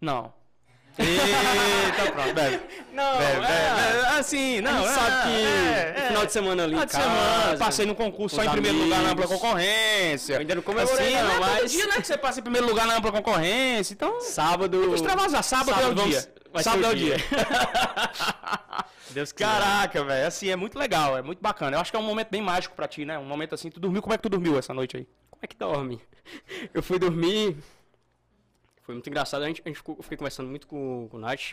Não. 0.00 0.32
Eita, 0.98 2.12
pronto, 2.12 2.34
bebe. 2.34 2.60
Não, 2.92 3.18
bebe, 3.18 3.44
é, 3.46 3.74
bebe, 3.74 4.18
assim, 4.18 4.60
não, 4.60 4.84
é, 4.84 4.88
sabe 4.88 5.22
que 5.22 5.46
é, 5.46 5.94
é, 5.96 6.06
final 6.08 6.26
de 6.26 6.32
semana 6.32 6.64
ali, 6.64 6.72
final 6.72 6.86
de 6.86 6.92
semana, 6.92 7.56
passei 7.58 7.86
no 7.86 7.94
concurso 7.94 8.36
só 8.36 8.44
em 8.44 8.50
primeiro 8.50 8.76
amigos. 8.76 8.96
lugar 8.96 9.02
na 9.04 9.12
ampla 9.12 9.28
concorrência. 9.28 10.34
Eu 10.34 10.40
ainda 10.40 10.54
não 10.54 10.62
comemorei, 10.62 11.14
assim, 11.14 11.28
não, 11.28 11.40
mas... 11.40 11.70
dia, 11.70 11.86
né, 11.86 11.94
que 11.96 12.06
você 12.06 12.18
passa 12.18 12.40
em 12.40 12.42
primeiro 12.42 12.66
lugar 12.66 12.86
na 12.86 12.96
ampla 12.96 13.12
concorrência, 13.12 13.94
então... 13.94 14.20
Sábado... 14.20 14.78
Vamos 14.80 15.00
extravasar, 15.00 15.42
sábado, 15.42 15.74
sábado 15.74 16.00
é 16.00 16.04
o 16.04 16.08
dia. 16.08 16.34
Sábado 16.62 16.86
é 16.86 16.90
o 16.90 16.96
dia. 16.96 17.16
Deus 19.10 19.32
Caraca, 19.32 20.04
velho, 20.04 20.26
assim, 20.26 20.48
é 20.48 20.56
muito 20.56 20.78
legal, 20.78 21.16
é 21.18 21.22
muito 21.22 21.40
bacana. 21.40 21.76
Eu 21.76 21.80
acho 21.80 21.90
que 21.90 21.96
é 21.96 22.00
um 22.00 22.04
momento 22.04 22.28
bem 22.30 22.42
mágico 22.42 22.74
pra 22.74 22.86
ti, 22.86 23.04
né? 23.04 23.18
Um 23.18 23.24
momento 23.24 23.54
assim, 23.54 23.70
tu 23.70 23.80
dormiu, 23.80 24.02
como 24.02 24.14
é 24.14 24.16
que 24.16 24.22
tu 24.22 24.28
dormiu 24.28 24.58
essa 24.58 24.72
noite 24.72 24.96
aí? 24.96 25.08
Como 25.30 25.40
é 25.42 25.46
que 25.46 25.56
dorme? 25.56 26.00
Eu 26.72 26.82
fui 26.82 26.98
dormir 26.98 27.56
foi 28.90 28.94
muito 28.94 29.08
engraçado. 29.08 29.42
A 29.42 29.46
gente, 29.46 29.62
a 29.64 29.68
gente 29.68 29.76
ficou, 29.76 29.96
eu 29.96 30.02
fiquei 30.02 30.18
conversando 30.18 30.48
muito 30.48 30.66
com, 30.66 31.06
com 31.08 31.16
o 31.16 31.20
Nath. 31.20 31.52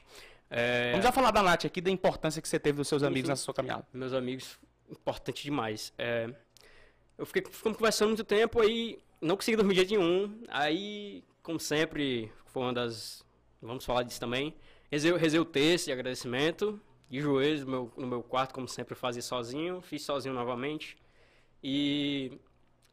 É... 0.49 0.91
Vamos 0.91 1.05
já 1.05 1.11
falar 1.11 1.31
da 1.31 1.43
Nath 1.43 1.65
aqui, 1.65 1.79
da 1.79 1.91
importância 1.91 2.41
que 2.41 2.47
você 2.47 2.59
teve 2.59 2.77
dos 2.77 2.87
seus 2.87 3.03
amigos 3.03 3.21
Enfim, 3.21 3.29
nessa 3.29 3.43
sua 3.43 3.53
caminhada. 3.53 3.85
Meus 3.93 4.13
amigos, 4.13 4.59
importante 4.89 5.43
demais. 5.43 5.93
É... 5.97 6.29
Eu 7.17 7.25
fiquei 7.25 7.43
ficamos 7.43 7.77
conversando 7.77 8.09
muito 8.09 8.23
tempo, 8.23 8.61
aí 8.61 8.99
não 9.21 9.35
consegui 9.35 9.55
dormir 9.55 9.75
dia 9.75 9.97
nenhum. 9.97 10.41
Aí, 10.47 11.23
como 11.43 11.59
sempre, 11.59 12.31
foi 12.47 12.63
uma 12.63 12.73
das. 12.73 13.23
Vamos 13.61 13.85
falar 13.85 14.03
disso 14.03 14.19
também. 14.19 14.55
Rezei, 14.91 15.15
rezei 15.15 15.39
o 15.39 15.45
texto 15.45 15.85
de 15.85 15.91
agradecimento, 15.91 16.79
de 17.09 17.19
joelhos 17.19 17.61
no 17.65 17.71
meu, 17.71 17.93
no 17.97 18.07
meu 18.07 18.23
quarto, 18.23 18.53
como 18.53 18.67
sempre 18.67 18.93
eu 18.93 18.97
fazia 18.97 19.21
sozinho. 19.21 19.81
Fiz 19.81 20.03
sozinho 20.03 20.33
novamente. 20.33 20.97
E 21.63 22.39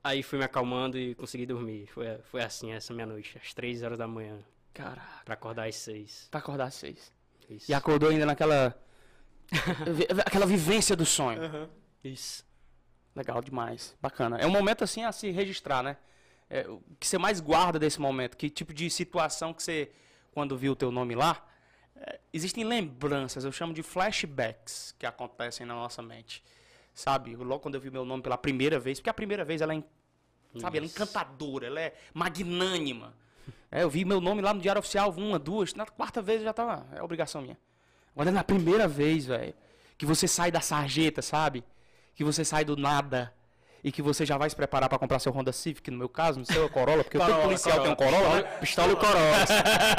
Aí 0.05 0.23
fui 0.23 0.39
me 0.39 0.45
acalmando 0.45 0.99
e 0.99 1.15
consegui 1.15 1.47
dormir. 1.47 1.87
Foi, 1.87 2.19
foi 2.31 2.43
assim 2.43 2.73
essa 2.73 2.93
minha 2.93 3.07
noite, 3.07 3.41
às 3.43 3.55
três 3.55 3.83
horas 3.83 3.97
da 3.97 4.07
manhã. 4.07 4.39
Caraca. 4.75 5.25
Pra 5.25 5.33
acordar 5.33 5.67
às 5.67 5.77
seis. 5.77 6.29
Pra 6.31 6.41
acordar 6.41 6.67
às 6.67 6.75
seis. 6.75 7.11
Isso. 7.49 7.71
E 7.71 7.75
acordou 7.75 8.11
ainda 8.11 8.27
naquela. 8.27 8.79
aquela 10.27 10.45
vivência 10.45 10.95
do 10.95 11.07
sonho. 11.07 11.41
Uhum. 11.41 11.69
Isso. 12.05 12.45
Legal 13.17 13.41
demais. 13.41 13.97
Bacana. 13.99 14.37
É 14.37 14.47
um 14.47 14.51
momento 14.51 14.85
assim 14.85 15.05
a 15.05 15.13
se 15.13 15.31
registrar, 15.31 15.83
né? 15.83 15.97
É, 16.51 16.69
o 16.69 16.83
que 17.01 17.07
você 17.07 17.17
mais 17.17 17.41
guarda 17.41 17.79
desse 17.79 17.99
momento? 17.99 18.37
Que 18.37 18.51
tipo 18.51 18.75
de 18.75 18.91
situação 18.91 19.55
que 19.55 19.63
você, 19.63 19.91
quando 20.33 20.57
viu 20.57 20.73
o 20.73 20.77
teu 20.77 20.91
nome 20.91 21.15
lá, 21.15 21.47
é, 21.97 22.21
existem 22.31 22.63
lembranças, 22.63 23.45
eu 23.45 23.53
chamo 23.53 23.73
de 23.73 23.83
flashbacks 23.83 24.95
que 24.99 25.07
acontecem 25.07 25.65
na 25.65 25.75
nossa 25.75 26.03
mente. 26.03 26.43
Sabe? 26.95 27.35
Logo 27.35 27.61
quando 27.61 27.75
eu 27.75 27.81
vi 27.81 27.91
meu 27.91 28.05
nome 28.05 28.23
pela 28.23 28.39
primeira 28.39 28.79
vez, 28.79 28.99
porque 28.99 29.11
a 29.11 29.15
primeira 29.15 29.45
vez 29.45 29.61
ela 29.61 29.75
é, 29.75 29.83
sabe, 30.59 30.79
ela 30.79 30.87
é 30.87 30.89
encantadora, 30.89 31.67
ela 31.67 31.81
é 31.81 31.95
magnânima. 32.15 33.15
É, 33.71 33.83
eu 33.83 33.91
vi 33.91 34.05
meu 34.05 34.21
nome 34.21 34.41
lá 34.41 34.55
no 34.55 34.61
Diário 34.61 34.79
Oficial 34.79 35.11
uma, 35.11 35.39
duas, 35.39 35.75
na 35.75 35.85
quarta 35.85 36.23
vez 36.23 36.39
eu 36.39 36.45
já 36.45 36.53
tava, 36.53 36.87
é 36.93 37.03
obrigação 37.03 37.43
minha. 37.43 37.59
Agora 38.15 38.31
na 38.31 38.45
primeira 38.45 38.87
vez, 38.87 39.27
velho, 39.27 39.53
que 39.99 40.07
você 40.07 40.29
sai 40.29 40.53
da 40.53 40.61
sarjeta, 40.61 41.21
sabe? 41.21 41.65
Que 42.15 42.23
você 42.23 42.45
sai 42.45 42.65
do 42.65 42.77
nada 42.77 43.35
e 43.85 43.93
que 43.93 44.01
você 44.01 44.25
já 44.25 44.39
vai 44.39 44.49
se 44.49 44.57
preparar 44.57 44.89
para 44.89 44.99
comprar 44.99 45.19
seu 45.19 45.31
Honda 45.31 45.53
Civic, 45.53 45.91
no 45.91 45.99
meu 45.99 46.09
caso, 46.09 46.41
no 46.41 46.47
seu 46.47 46.71
Corolla, 46.71 47.05
porque 47.05 47.19
Corolla, 47.19 47.37
todo 47.37 47.45
policial 47.45 47.77
Corolla. 47.77 47.97
tem 47.97 48.07
um 48.07 48.11
Corolla, 48.11 48.37
né? 48.37 48.43
Pistola 48.59 48.93
e 48.93 48.97
Corolla. 48.97 49.45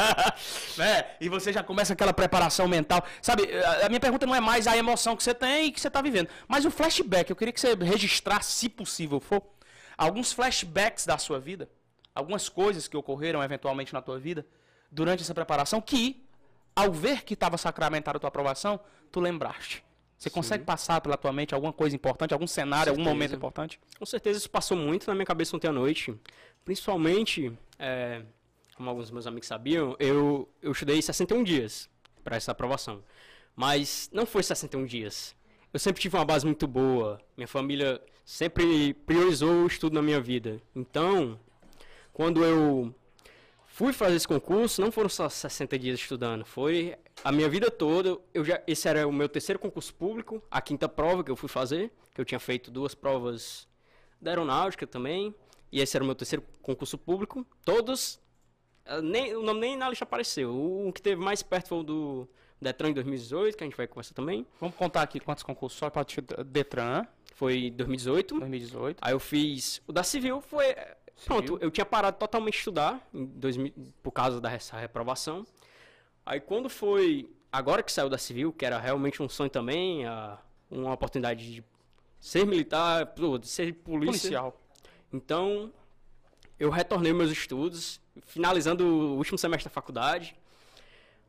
né? 0.75 1.06
E 1.22 1.30
você 1.30 1.54
já 1.54 1.62
começa 1.62 1.94
aquela 1.94 2.12
preparação 2.12 2.68
mental. 2.68 3.06
Sabe, 3.22 3.48
a 3.84 3.88
minha 3.88 4.00
pergunta 4.00 4.25
não 4.25 4.34
é 4.34 4.42
mais 4.42 4.65
a 4.65 4.75
emoção 4.75 5.15
que 5.15 5.22
você 5.22 5.36
tem 5.36 5.68
e 5.68 5.72
que 5.72 5.80
você 5.80 5.88
está 5.88 6.01
vivendo, 6.01 6.30
mas 6.48 6.65
o 6.65 6.72
flashback. 6.72 7.30
Eu 7.30 7.36
queria 7.36 7.54
que 7.54 7.62
você 7.62 7.75
registrasse, 7.75 8.54
se 8.54 8.70
possível 8.70 9.20
for, 9.20 9.44
alguns 9.96 10.34
flashbacks 10.34 11.06
da 11.06 11.20
sua 11.20 11.39
vida, 11.39 11.70
algumas 12.15 12.50
coisas 12.50 12.88
que 12.88 12.98
ocorreram 12.98 13.44
eventualmente 13.44 13.94
na 13.94 14.01
tua 14.01 14.18
vida 14.18 14.48
durante 14.92 15.22
essa 15.22 15.34
preparação 15.36 15.80
que, 15.80 16.25
ao 16.75 16.92
ver 16.92 17.24
que 17.24 17.36
estava 17.36 17.56
sacramentada 17.56 18.18
a 18.18 18.20
tua 18.20 18.30
aprovação, 18.30 18.80
tu 19.12 19.20
lembraste. 19.20 19.84
Você 20.25 20.29
Sim. 20.29 20.34
consegue 20.34 20.63
passar 20.63 21.01
pela 21.01 21.15
tua 21.15 21.32
mente 21.32 21.53
alguma 21.53 21.72
coisa 21.72 21.96
importante, 21.96 22.34
algum 22.34 22.48
cenário, 22.48 22.91
algum 22.91 23.03
momento 23.03 23.36
importante? 23.36 23.79
Com 24.00 24.08
certeza 24.08 24.39
isso 24.39 24.50
passou 24.50 24.75
muito 24.75 25.05
na 25.08 25.13
minha 25.13 25.25
cabeça 25.25 25.55
ontem 25.55 25.67
à 25.67 25.72
noite. 25.72 26.15
Principalmente, 26.63 27.53
é, 27.77 28.24
como 28.75 28.89
alguns 28.89 29.12
meus 29.12 29.27
amigos 29.27 29.48
sabiam, 29.48 29.96
eu, 30.00 30.50
eu 30.63 30.72
estudei 30.72 31.00
61 31.00 31.44
dias 31.44 31.88
para 32.24 32.36
essa 32.36 32.51
aprovação. 32.51 33.03
Mas 33.55 34.10
não 34.12 34.25
foi 34.25 34.41
61 34.41 34.88
dias. 34.88 35.36
Eu 35.72 35.77
sempre 35.77 36.01
tive 36.01 36.17
uma 36.17 36.25
base 36.25 36.44
muito 36.44 36.65
boa. 36.65 37.22
Minha 37.38 37.48
família 37.48 38.01
sempre 38.25 38.96
priorizou 38.96 39.65
o 39.65 39.67
estudo 39.67 39.94
na 39.94 40.01
minha 40.01 40.20
vida. 40.20 40.60
Então, 40.75 41.39
quando 42.12 42.44
eu 42.44 42.96
fui 43.75 43.91
fazer 43.91 44.15
esse 44.15 44.27
concurso, 44.27 44.79
não 44.82 44.89
foram 44.89 45.10
só 45.10 45.27
60 45.27 45.77
dias 45.77 46.00
estudando, 46.00 46.46
foi 46.46 46.96
a 47.22 47.29
minha 47.29 47.50
vida 47.50 47.70
toda. 47.70 48.17
Eu 48.34 48.46
já, 48.46 48.62
esse 48.65 48.88
era 48.88 49.05
o 49.05 49.12
meu 49.12 49.27
terceiro 49.27 49.60
concurso 49.60 49.94
público, 49.94 50.41
a 50.50 50.62
quinta 50.62 50.88
prova 50.88 51.25
que 51.25 51.29
eu 51.29 51.36
fui 51.36 51.50
fazer, 51.50 51.91
que 52.13 52.22
eu 52.22 52.24
tinha 52.24 52.39
feito 52.39 52.72
duas 52.72 52.96
provas 52.96 53.67
da 54.22 54.32
aeronáutica 54.32 54.88
também, 54.88 55.36
e 55.74 55.82
esse 55.82 55.98
era 55.98 56.03
o 56.05 56.05
meu 56.05 56.15
terceiro 56.15 56.41
concurso 56.62 56.98
público. 56.98 57.46
Todos, 57.65 58.17
ah, 58.86 59.01
nem, 59.01 59.36
o 59.36 59.44
nome 59.44 59.60
nem 59.60 59.75
na 59.75 59.89
lista 59.89 60.05
apareceu. 60.05 60.55
O 60.55 60.94
que 60.94 61.01
teve 61.01 61.22
mais 61.22 61.44
perto 61.44 61.67
foi 61.67 61.79
o 61.79 61.84
do 61.84 62.29
Detran 62.62 62.91
em 62.91 62.94
2018, 62.94 63.58
que 63.58 63.63
a 63.65 63.67
gente 63.67 63.75
vai 63.75 63.88
conversar 63.88 64.13
também. 64.13 64.48
Vamos 64.58 64.77
contar 64.77 65.01
aqui 65.01 65.20
quantos 65.20 65.44
concursos 65.44 65.77
só 65.77 65.89
para 65.89 66.05
Detran. 66.46 67.05
Foi 67.34 67.72
2018. 67.72 68.39
2018. 68.39 69.00
Aí 69.01 69.12
eu 69.12 69.20
fiz. 69.20 69.82
O 69.86 69.91
da 69.91 70.01
Civil 70.01 70.39
foi 70.39 70.74
Pronto, 71.24 71.57
eu 71.62 71.72
tinha 71.72 71.86
parado 71.86 72.17
totalmente 72.17 72.53
de 72.53 72.60
estudar 72.60 73.07
em 73.13 73.25
2000, 73.25 73.74
por 74.03 74.12
causa 74.12 74.41
dessa 74.41 74.77
reprovação. 74.77 75.45
Aí 76.25 76.39
quando 76.39 76.69
foi, 76.69 77.29
agora 77.51 77.81
que 77.81 77.91
saiu 77.91 78.10
da 78.10 78.17
civil, 78.17 78.51
que 78.51 78.65
era 78.65 78.77
realmente 78.79 79.24
um 79.24 79.29
sonho 79.29 79.50
também, 79.50 80.05
a, 80.05 80.38
uma 80.69 80.93
oportunidade 80.93 81.53
de 81.53 81.63
ser 82.19 82.45
militar, 82.45 83.13
de 83.39 83.48
ser 83.48 83.74
polícia. 83.75 84.12
Policial. 84.12 84.62
Então, 85.13 85.72
eu 86.60 86.69
retornei 86.69 87.13
meus 87.13 87.31
estudos, 87.31 88.01
finalizando 88.25 88.86
o 88.86 89.17
último 89.17 89.38
semestre 89.38 89.69
da 89.69 89.74
faculdade. 89.74 90.36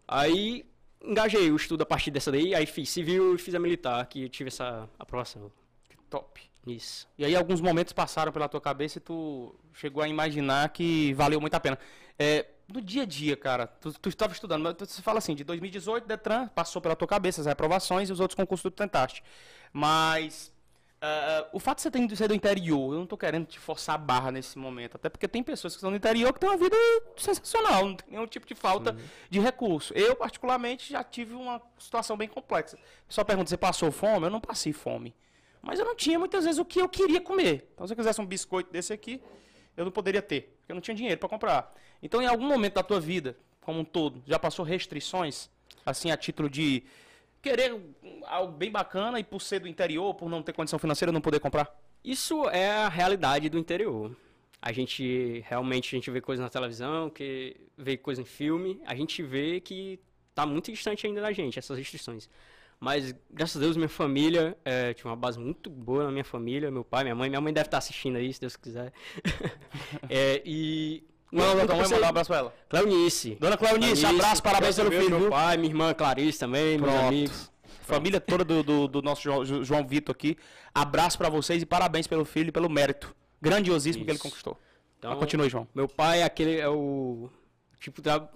Aí 0.09 0.65
engajei 1.03 1.51
o 1.51 1.57
estudo 1.57 1.83
a 1.83 1.87
partir 1.87 2.11
dessa 2.11 2.33
daí, 2.33 2.55
aí 2.55 2.67
fiz 2.67 2.89
civil 2.89 3.35
e 3.35 3.39
fiz 3.39 3.55
a 3.55 3.59
militar, 3.59 4.05
que 4.07 4.29
tive 4.29 4.49
essa 4.49 4.89
aprovação. 4.99 5.51
Top. 6.09 6.41
Isso. 6.67 7.07
E 7.17 7.25
aí 7.25 7.37
alguns 7.37 7.61
momentos 7.61 7.93
passaram 7.93 8.33
pela 8.33 8.49
tua 8.49 8.61
cabeça 8.61 8.99
e 8.99 9.01
tu 9.01 9.55
chegou 9.73 10.03
a 10.03 10.09
imaginar 10.09 10.69
que 10.71 11.15
valeu 11.15 11.41
muito 11.41 11.55
a 11.55 11.61
pena. 11.61 11.79
É, 12.19 12.47
no 12.67 12.81
dia 12.81 13.03
a 13.03 13.07
dia, 13.07 13.37
cara, 13.37 13.69
tu, 13.69 13.93
tu 13.93 14.09
estava 14.09 14.33
estudando, 14.33 14.63
mas 14.63 14.75
você 14.77 15.01
fala 15.01 15.19
assim, 15.19 15.35
de 15.35 15.45
2018, 15.45 16.09
Detran 16.09 16.49
passou 16.49 16.83
pela 16.83 16.97
tua 16.97 17.07
cabeça 17.07 17.41
as 17.41 17.47
reprovações 17.47 18.09
e 18.09 18.13
os 18.13 18.19
outros 18.19 18.35
concursos 18.35 18.65
tu 18.65 18.75
tentaste. 18.75 19.23
Mas 19.73 20.53
uh, 21.01 21.49
o 21.53 21.61
fato 21.61 21.77
de 21.77 21.83
você 21.83 21.91
ter, 21.91 22.17
ser 22.17 22.27
do 22.27 22.35
interior, 22.35 22.93
eu 22.93 22.97
não 22.97 23.05
estou 23.05 23.17
querendo 23.17 23.47
te 23.47 23.61
forçar 23.61 23.95
a 23.95 23.99
barra 23.99 24.33
nesse 24.33 24.59
momento, 24.59 24.97
até 24.97 25.09
porque 25.09 25.29
tem 25.29 25.45
pessoas 25.45 25.75
que 25.75 25.79
estão 25.79 25.91
no 25.91 25.97
interior 25.97 26.33
que 26.33 26.41
têm 26.41 26.49
uma 26.49 26.57
vida 26.57 26.77
sensacional, 27.17 27.87
não 27.87 27.95
tem 27.95 28.11
nenhum 28.11 28.27
tipo 28.27 28.45
de 28.45 28.57
falta 28.57 28.97
de 29.31 29.39
recurso. 29.39 29.95
Eu, 29.95 30.17
particularmente, 30.17 30.91
já 30.91 31.05
tive 31.05 31.35
uma 31.35 31.63
situação 31.79 32.17
bem 32.17 32.27
complexa. 32.27 32.77
Só 33.09 33.23
pergunta, 33.23 33.49
você 33.49 33.57
passou 33.57 33.93
fome? 33.93 34.27
Eu 34.27 34.31
não 34.31 34.41
passei 34.41 34.73
fome. 34.73 35.15
Mas 35.67 35.81
eu 35.81 35.85
não 35.85 35.97
tinha 35.97 36.17
muitas 36.17 36.45
vezes 36.45 36.61
o 36.61 36.65
que 36.65 36.81
eu 36.81 36.89
queria 36.89 37.21
comer. 37.21 37.69
Então, 37.75 37.85
se 37.87 37.93
eu 37.93 37.97
quisesse 37.97 38.21
um 38.21 38.27
biscoito 38.27 38.71
desse 38.71 38.93
aqui, 38.93 39.21
eu 39.77 39.85
não 39.85 39.91
poderia 39.91 40.23
ter, 40.23 40.57
porque 40.61 40.71
eu 40.71 40.75
não 40.75 40.81
tinha 40.81 40.95
dinheiro 40.95 41.19
para 41.19 41.29
comprar. 41.29 41.75
Então, 42.01 42.23
em 42.23 42.27
algum 42.27 42.47
momento 42.47 42.75
da 42.75 42.85
tua 42.85 43.01
vida, 43.01 43.37
como 43.61 43.81
um 43.81 43.85
todo, 43.85 44.23
já 44.25 44.39
passou 44.39 44.65
restrições, 44.65 45.51
assim, 45.85 46.13
a 46.13 46.17
título 46.17 46.49
de 46.49 46.85
querer 47.43 47.77
algo 48.27 48.53
bem 48.53 48.71
bacana 48.71 49.19
e 49.19 49.25
por 49.25 49.43
ser 49.43 49.59
do 49.59 49.67
interior, 49.67 50.15
por 50.15 50.31
não 50.31 50.41
ter 50.41 50.53
condição 50.53 50.79
financeira, 50.79 51.11
não 51.11 51.21
poder 51.21 51.41
comprar? 51.41 51.69
Isso 52.05 52.49
é 52.51 52.71
a 52.71 52.89
realidade 52.89 53.49
do 53.49 53.59
interior. 53.59 54.17
A 54.63 54.71
gente 54.71 55.45
realmente 55.49 55.95
a 55.95 55.99
gente 55.99 56.11
vê 56.13 56.21
coisa 56.21 56.45
na 56.45 56.49
televisão, 56.49 57.11
que 57.11 57.57
vê 57.77 57.97
coisa 57.97 58.23
em 58.23 58.25
filme, 58.25 58.81
a 58.87 58.95
gente 58.95 59.21
vê 59.21 59.61
que 59.61 59.99
está 60.31 60.47
muito 60.47 60.71
distante 60.71 61.07
ainda 61.09 61.21
da 61.21 61.33
gente 61.33 61.59
essas 61.59 61.77
restrições. 61.77 62.29
Mas, 62.79 63.15
graças 63.31 63.57
a 63.57 63.61
Deus, 63.61 63.77
minha 63.77 63.89
família, 63.89 64.57
é, 64.65 64.93
tinha 64.93 65.11
uma 65.11 65.17
base 65.17 65.39
muito 65.39 65.71
boa 65.71 66.05
na 66.05 66.11
minha 66.11 66.25
família, 66.25 66.71
meu 66.71 66.85
pai, 66.85 67.05
minha 67.05 67.15
mãe. 67.15 67.29
Minha 67.29 67.41
mãe 67.41 67.53
deve 67.53 67.67
estar 67.67 67.79
assistindo 67.79 68.17
aí, 68.17 68.33
se 68.33 68.41
Deus 68.41 68.57
quiser. 68.57 68.93
é, 70.09 70.43
e... 70.45 71.03
Não, 71.33 71.55
não, 71.55 71.67
não, 71.67 71.77
mandar 71.77 72.01
um 72.01 72.05
abraço 72.05 72.29
pra 72.29 72.39
ela. 72.39 72.55
Cleonice. 72.69 73.37
Dona 73.41 73.57
Cleonice, 73.57 73.93
Cleonice 73.93 74.07
abraço, 74.07 74.43
parabéns 74.43 74.77
pelo 74.77 74.93
filho. 74.93 75.19
Meu 75.19 75.31
pai, 75.31 75.57
minha 75.57 75.71
irmã 75.71 75.93
Clarice 75.93 76.39
também, 76.39 76.79
Pronto. 76.79 76.93
meus 76.93 77.05
amigos. 77.05 77.53
Família 77.83 78.21
toda 78.21 78.45
do, 78.45 78.63
do, 78.63 78.89
do 78.89 79.03
nosso 79.03 79.23
João, 79.23 79.45
João, 79.45 79.87
Vitor 79.87 80.15
aqui. 80.15 80.37
Abraço 80.75 81.19
para 81.19 81.29
vocês 81.29 81.63
e 81.63 81.67
parabéns 81.67 82.07
pelo 82.07 82.25
filho 82.25 82.49
e 82.49 82.53
pelo 82.53 82.69
mérito 82.69 83.15
grandiosíssimo 83.41 84.03
Isso. 84.03 84.05
que 84.05 84.11
ele 84.11 84.19
conquistou. 84.19 84.59
Então, 84.99 85.11
Mas 85.11 85.21
continue, 85.21 85.49
João. 85.49 85.69
Meu 85.75 85.89
pai 85.89 86.21
é 86.21 86.25
aquele, 86.25 86.59
é 86.59 86.69
o 86.69 87.29
tipo 87.81 88.01
tra 88.03 88.29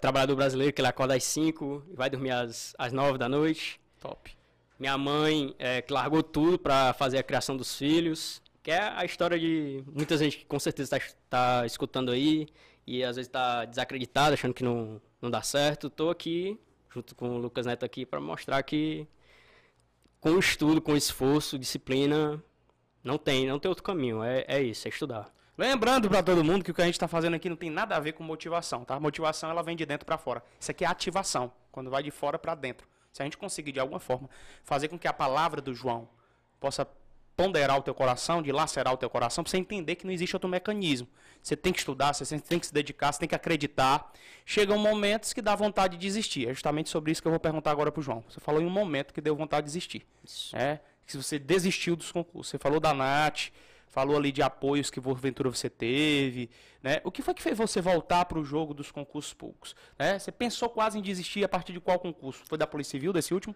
trabalhador 0.00 0.34
brasileiro 0.36 0.72
que 0.72 0.80
ele 0.80 0.88
acorda 0.88 1.14
às 1.14 1.24
5 1.24 1.84
e 1.90 1.96
vai 1.96 2.08
dormir 2.08 2.30
às, 2.30 2.74
às 2.78 2.92
9 2.92 3.18
da 3.18 3.28
noite. 3.28 3.80
Top. 4.06 4.30
Minha 4.78 4.96
mãe 4.96 5.52
é, 5.58 5.84
largou 5.90 6.22
tudo 6.22 6.58
para 6.58 6.92
fazer 6.92 7.18
a 7.18 7.22
criação 7.24 7.56
dos 7.56 7.76
filhos, 7.76 8.40
que 8.62 8.70
é 8.70 8.80
a 8.80 9.04
história 9.04 9.36
de 9.36 9.82
muita 9.92 10.16
gente 10.16 10.38
que 10.38 10.44
com 10.44 10.60
certeza 10.60 10.96
está 10.96 11.16
tá 11.28 11.66
escutando 11.66 12.12
aí 12.12 12.46
e 12.86 13.02
às 13.02 13.16
vezes 13.16 13.28
está 13.28 13.64
desacreditado, 13.64 14.34
achando 14.34 14.54
que 14.54 14.62
não, 14.62 15.00
não 15.20 15.28
dá 15.28 15.42
certo. 15.42 15.88
Estou 15.88 16.10
aqui, 16.10 16.56
junto 16.88 17.16
com 17.16 17.30
o 17.30 17.38
Lucas 17.38 17.66
Neto 17.66 17.84
aqui, 17.84 18.06
para 18.06 18.20
mostrar 18.20 18.62
que 18.62 19.08
com 20.20 20.38
estudo, 20.38 20.80
com 20.80 20.94
esforço, 20.94 21.58
disciplina, 21.58 22.40
não 23.02 23.18
tem, 23.18 23.46
não 23.48 23.58
tem 23.58 23.68
outro 23.68 23.82
caminho. 23.82 24.22
É, 24.22 24.44
é 24.46 24.62
isso, 24.62 24.86
é 24.86 24.90
estudar. 24.90 25.34
Lembrando 25.58 26.08
para 26.08 26.22
todo 26.22 26.44
mundo 26.44 26.62
que 26.62 26.70
o 26.70 26.74
que 26.74 26.82
a 26.82 26.84
gente 26.84 26.94
está 26.94 27.08
fazendo 27.08 27.34
aqui 27.34 27.48
não 27.48 27.56
tem 27.56 27.70
nada 27.70 27.96
a 27.96 28.00
ver 28.00 28.12
com 28.12 28.22
motivação, 28.22 28.84
tá? 28.84 29.00
Motivação 29.00 29.50
ela 29.50 29.64
vem 29.64 29.74
de 29.74 29.84
dentro 29.84 30.06
para 30.06 30.16
fora. 30.16 30.44
Isso 30.60 30.70
aqui 30.70 30.84
é 30.84 30.86
ativação, 30.86 31.50
quando 31.72 31.90
vai 31.90 32.04
de 32.04 32.12
fora 32.12 32.38
para 32.38 32.54
dentro. 32.54 32.86
Se 33.16 33.22
a 33.22 33.24
gente 33.24 33.38
conseguir 33.38 33.72
de 33.72 33.80
alguma 33.80 33.98
forma 33.98 34.28
fazer 34.62 34.88
com 34.88 34.98
que 34.98 35.08
a 35.08 35.12
palavra 35.12 35.62
do 35.62 35.74
João 35.74 36.06
possa 36.60 36.86
ponderar 37.34 37.78
o 37.78 37.82
teu 37.82 37.94
coração, 37.94 38.42
dilacerar 38.42 38.92
o 38.92 38.96
teu 38.98 39.08
coração, 39.08 39.42
para 39.42 39.50
você 39.50 39.56
entender 39.56 39.94
que 39.94 40.04
não 40.04 40.12
existe 40.12 40.36
outro 40.36 40.48
mecanismo. 40.48 41.08
Você 41.42 41.56
tem 41.56 41.72
que 41.72 41.78
estudar, 41.78 42.12
você 42.12 42.38
tem 42.38 42.58
que 42.58 42.66
se 42.66 42.74
dedicar, 42.74 43.12
você 43.12 43.20
tem 43.20 43.28
que 43.28 43.34
acreditar. 43.34 44.12
Chegam 44.44 44.76
momentos 44.76 45.32
que 45.32 45.40
dá 45.40 45.54
vontade 45.54 45.96
de 45.96 46.06
desistir. 46.06 46.46
É 46.46 46.52
justamente 46.52 46.90
sobre 46.90 47.10
isso 47.10 47.22
que 47.22 47.28
eu 47.28 47.32
vou 47.32 47.40
perguntar 47.40 47.70
agora 47.70 47.90
para 47.90 48.00
o 48.00 48.02
João. 48.02 48.22
Você 48.28 48.38
falou 48.38 48.60
em 48.60 48.66
um 48.66 48.70
momento 48.70 49.14
que 49.14 49.22
deu 49.22 49.34
vontade 49.34 49.64
de 49.64 49.68
desistir. 49.72 50.06
Isso. 50.22 50.54
É, 50.54 50.80
que 51.06 51.16
você 51.16 51.38
desistiu 51.38 51.96
dos 51.96 52.12
concursos. 52.12 52.50
Você 52.50 52.58
falou 52.58 52.80
da 52.80 52.92
Nath, 52.92 53.48
falou 53.88 54.16
ali 54.16 54.30
de 54.30 54.42
apoios 54.42 54.90
que 54.90 55.00
porventura 55.00 55.50
você 55.50 55.70
teve, 55.70 56.50
né? 56.82 57.00
O 57.04 57.10
que 57.10 57.22
foi 57.22 57.34
que 57.34 57.42
fez 57.42 57.56
você 57.56 57.80
voltar 57.80 58.24
para 58.26 58.38
o 58.38 58.44
jogo 58.44 58.74
dos 58.74 58.90
concursos 58.90 59.32
públicos? 59.32 59.74
Né? 59.98 60.18
Você 60.18 60.30
pensou 60.30 60.68
quase 60.68 60.98
em 60.98 61.02
desistir 61.02 61.44
a 61.44 61.48
partir 61.48 61.72
de 61.72 61.80
qual 61.80 61.98
concurso? 61.98 62.42
Foi 62.46 62.58
da 62.58 62.66
Polícia 62.66 62.92
Civil, 62.92 63.12
desse 63.12 63.32
último? 63.32 63.54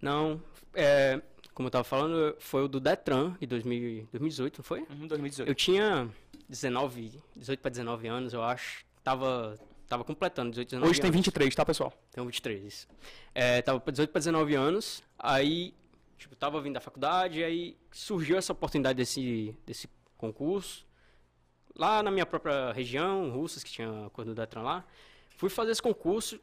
Não, 0.00 0.40
é, 0.74 1.20
como 1.54 1.66
eu 1.66 1.70
estava 1.70 1.84
falando, 1.84 2.36
foi 2.38 2.62
o 2.62 2.68
do 2.68 2.78
Detran, 2.78 3.36
de 3.40 3.46
2000, 3.46 4.08
2018, 4.12 4.58
não 4.58 4.64
foi? 4.64 4.80
Uhum, 4.82 5.06
2018. 5.08 5.48
Eu 5.48 5.54
tinha 5.54 6.08
19, 6.48 7.20
18 7.34 7.60
para 7.60 7.70
19 7.70 8.06
anos, 8.06 8.32
eu 8.32 8.42
acho. 8.42 8.84
Tava, 9.02 9.56
tava 9.88 10.04
completando 10.04 10.50
18, 10.50 10.68
19 10.68 10.90
Hoje 10.90 11.00
tem 11.00 11.10
23, 11.10 11.54
tá, 11.54 11.64
pessoal? 11.64 11.92
Tem 12.12 12.24
23, 12.24 12.64
isso. 12.64 12.88
É, 13.34 13.60
tava 13.62 13.82
18 13.90 14.10
para 14.10 14.20
19 14.20 14.54
anos, 14.54 15.02
aí 15.18 15.74
Tipo, 16.18 16.34
tava 16.34 16.60
vindo 16.60 16.74
da 16.74 16.80
faculdade, 16.80 17.44
aí 17.44 17.76
surgiu 17.92 18.36
essa 18.36 18.52
oportunidade 18.52 18.96
desse, 18.96 19.54
desse 19.64 19.88
concurso. 20.16 20.84
Lá 21.76 22.02
na 22.02 22.10
minha 22.10 22.26
própria 22.26 22.72
região, 22.72 23.30
Russas, 23.30 23.62
que 23.62 23.70
tinha 23.70 24.10
coisa 24.12 24.32
do 24.32 24.34
Detran 24.34 24.62
lá. 24.62 24.84
Fui 25.30 25.48
fazer 25.48 25.70
esse 25.70 25.82
concurso, 25.82 26.40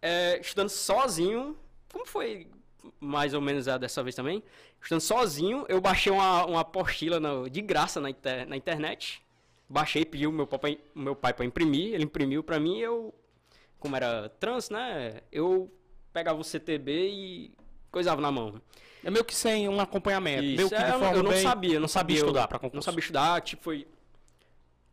é, 0.00 0.38
estudando 0.38 0.68
sozinho. 0.68 1.58
Como 1.90 2.06
foi 2.06 2.48
mais 3.00 3.34
ou 3.34 3.40
menos 3.40 3.66
a 3.66 3.76
dessa 3.76 4.02
vez 4.04 4.14
também? 4.14 4.42
Estudando 4.80 5.00
sozinho, 5.00 5.66
eu 5.68 5.80
baixei 5.80 6.12
uma, 6.12 6.46
uma 6.46 6.60
apostila 6.60 7.18
no, 7.18 7.50
de 7.50 7.60
graça 7.60 8.00
na, 8.00 8.10
inter, 8.10 8.46
na 8.46 8.56
internet. 8.56 9.20
Baixei, 9.68 10.04
pedi 10.04 10.26
o 10.26 10.32
meu 10.32 10.46
pai, 10.46 10.78
meu 10.94 11.16
pai 11.16 11.34
para 11.34 11.44
imprimir, 11.44 11.92
ele 11.92 12.04
imprimiu 12.04 12.42
para 12.44 12.60
mim, 12.60 12.78
eu, 12.78 13.12
como 13.78 13.96
era 13.96 14.28
trans, 14.28 14.70
né, 14.70 15.20
eu 15.30 15.70
pegava 16.12 16.40
o 16.40 16.44
CTB 16.44 17.08
e 17.10 17.54
coisava 17.90 18.20
na 18.20 18.30
mão. 18.30 18.62
É 19.02 19.10
meio 19.10 19.24
que 19.24 19.34
sem 19.34 19.68
um 19.68 19.80
acompanhamento. 19.80 20.44
Isso, 20.44 20.74
é, 20.74 20.90
eu, 20.90 21.16
eu 21.16 21.22
não 21.22 21.32
sabia, 21.36 21.80
não 21.80 21.88
sabia 21.88 22.16
estudar 22.16 22.48
para 22.48 22.58
concurso. 22.58 22.76
Não 22.76 22.82
sabia 22.82 23.00
estudar, 23.00 23.40
tipo, 23.40 23.62
foi 23.62 23.86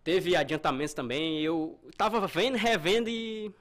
teve 0.03 0.35
adiantamentos 0.35 0.93
também, 0.93 1.41
eu 1.41 1.79
tava 1.97 2.25
vendo, 2.27 2.55
revendo 2.55 3.09
e 3.09 3.51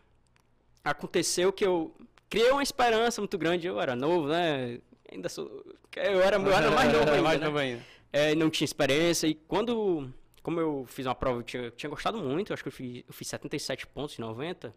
aconteceu 0.85 1.51
que 1.51 1.65
eu 1.65 1.95
criei 2.29 2.51
uma 2.51 2.63
esperança 2.63 3.19
muito 3.19 3.39
grande, 3.39 3.67
eu 3.67 3.81
era 3.81 3.97
novo, 3.97 4.29
né? 4.29 4.79
Ainda 5.11 5.31
sou 5.31 5.65
eu 5.97 6.21
era, 6.21 6.37
eu 6.37 6.53
era 6.53 6.71
mais 6.71 6.93
novo 6.93 7.09
ainda, 7.11 7.23
mais 7.23 7.41
né? 7.41 7.47
novo 7.47 7.59
ainda. 7.59 7.83
É, 8.13 8.35
não 8.35 8.51
tinha 8.51 8.67
experiência 8.67 9.27
e 9.27 9.35
quando 9.35 10.13
como 10.43 10.61
eu 10.61 10.85
fiz 10.87 11.07
uma 11.07 11.15
prova, 11.15 11.39
eu 11.39 11.43
tinha, 11.43 11.63
eu 11.63 11.71
tinha 11.71 11.89
gostado 11.89 12.19
muito, 12.19 12.53
acho 12.53 12.63
que 12.63 12.69
eu 12.69 12.73
fiz, 12.73 13.03
eu 13.09 13.15
fiz 13.15 13.27
77 13.29 13.87
pontos 13.87 14.19
em 14.19 14.23
90. 14.23 14.75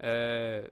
É, 0.00 0.68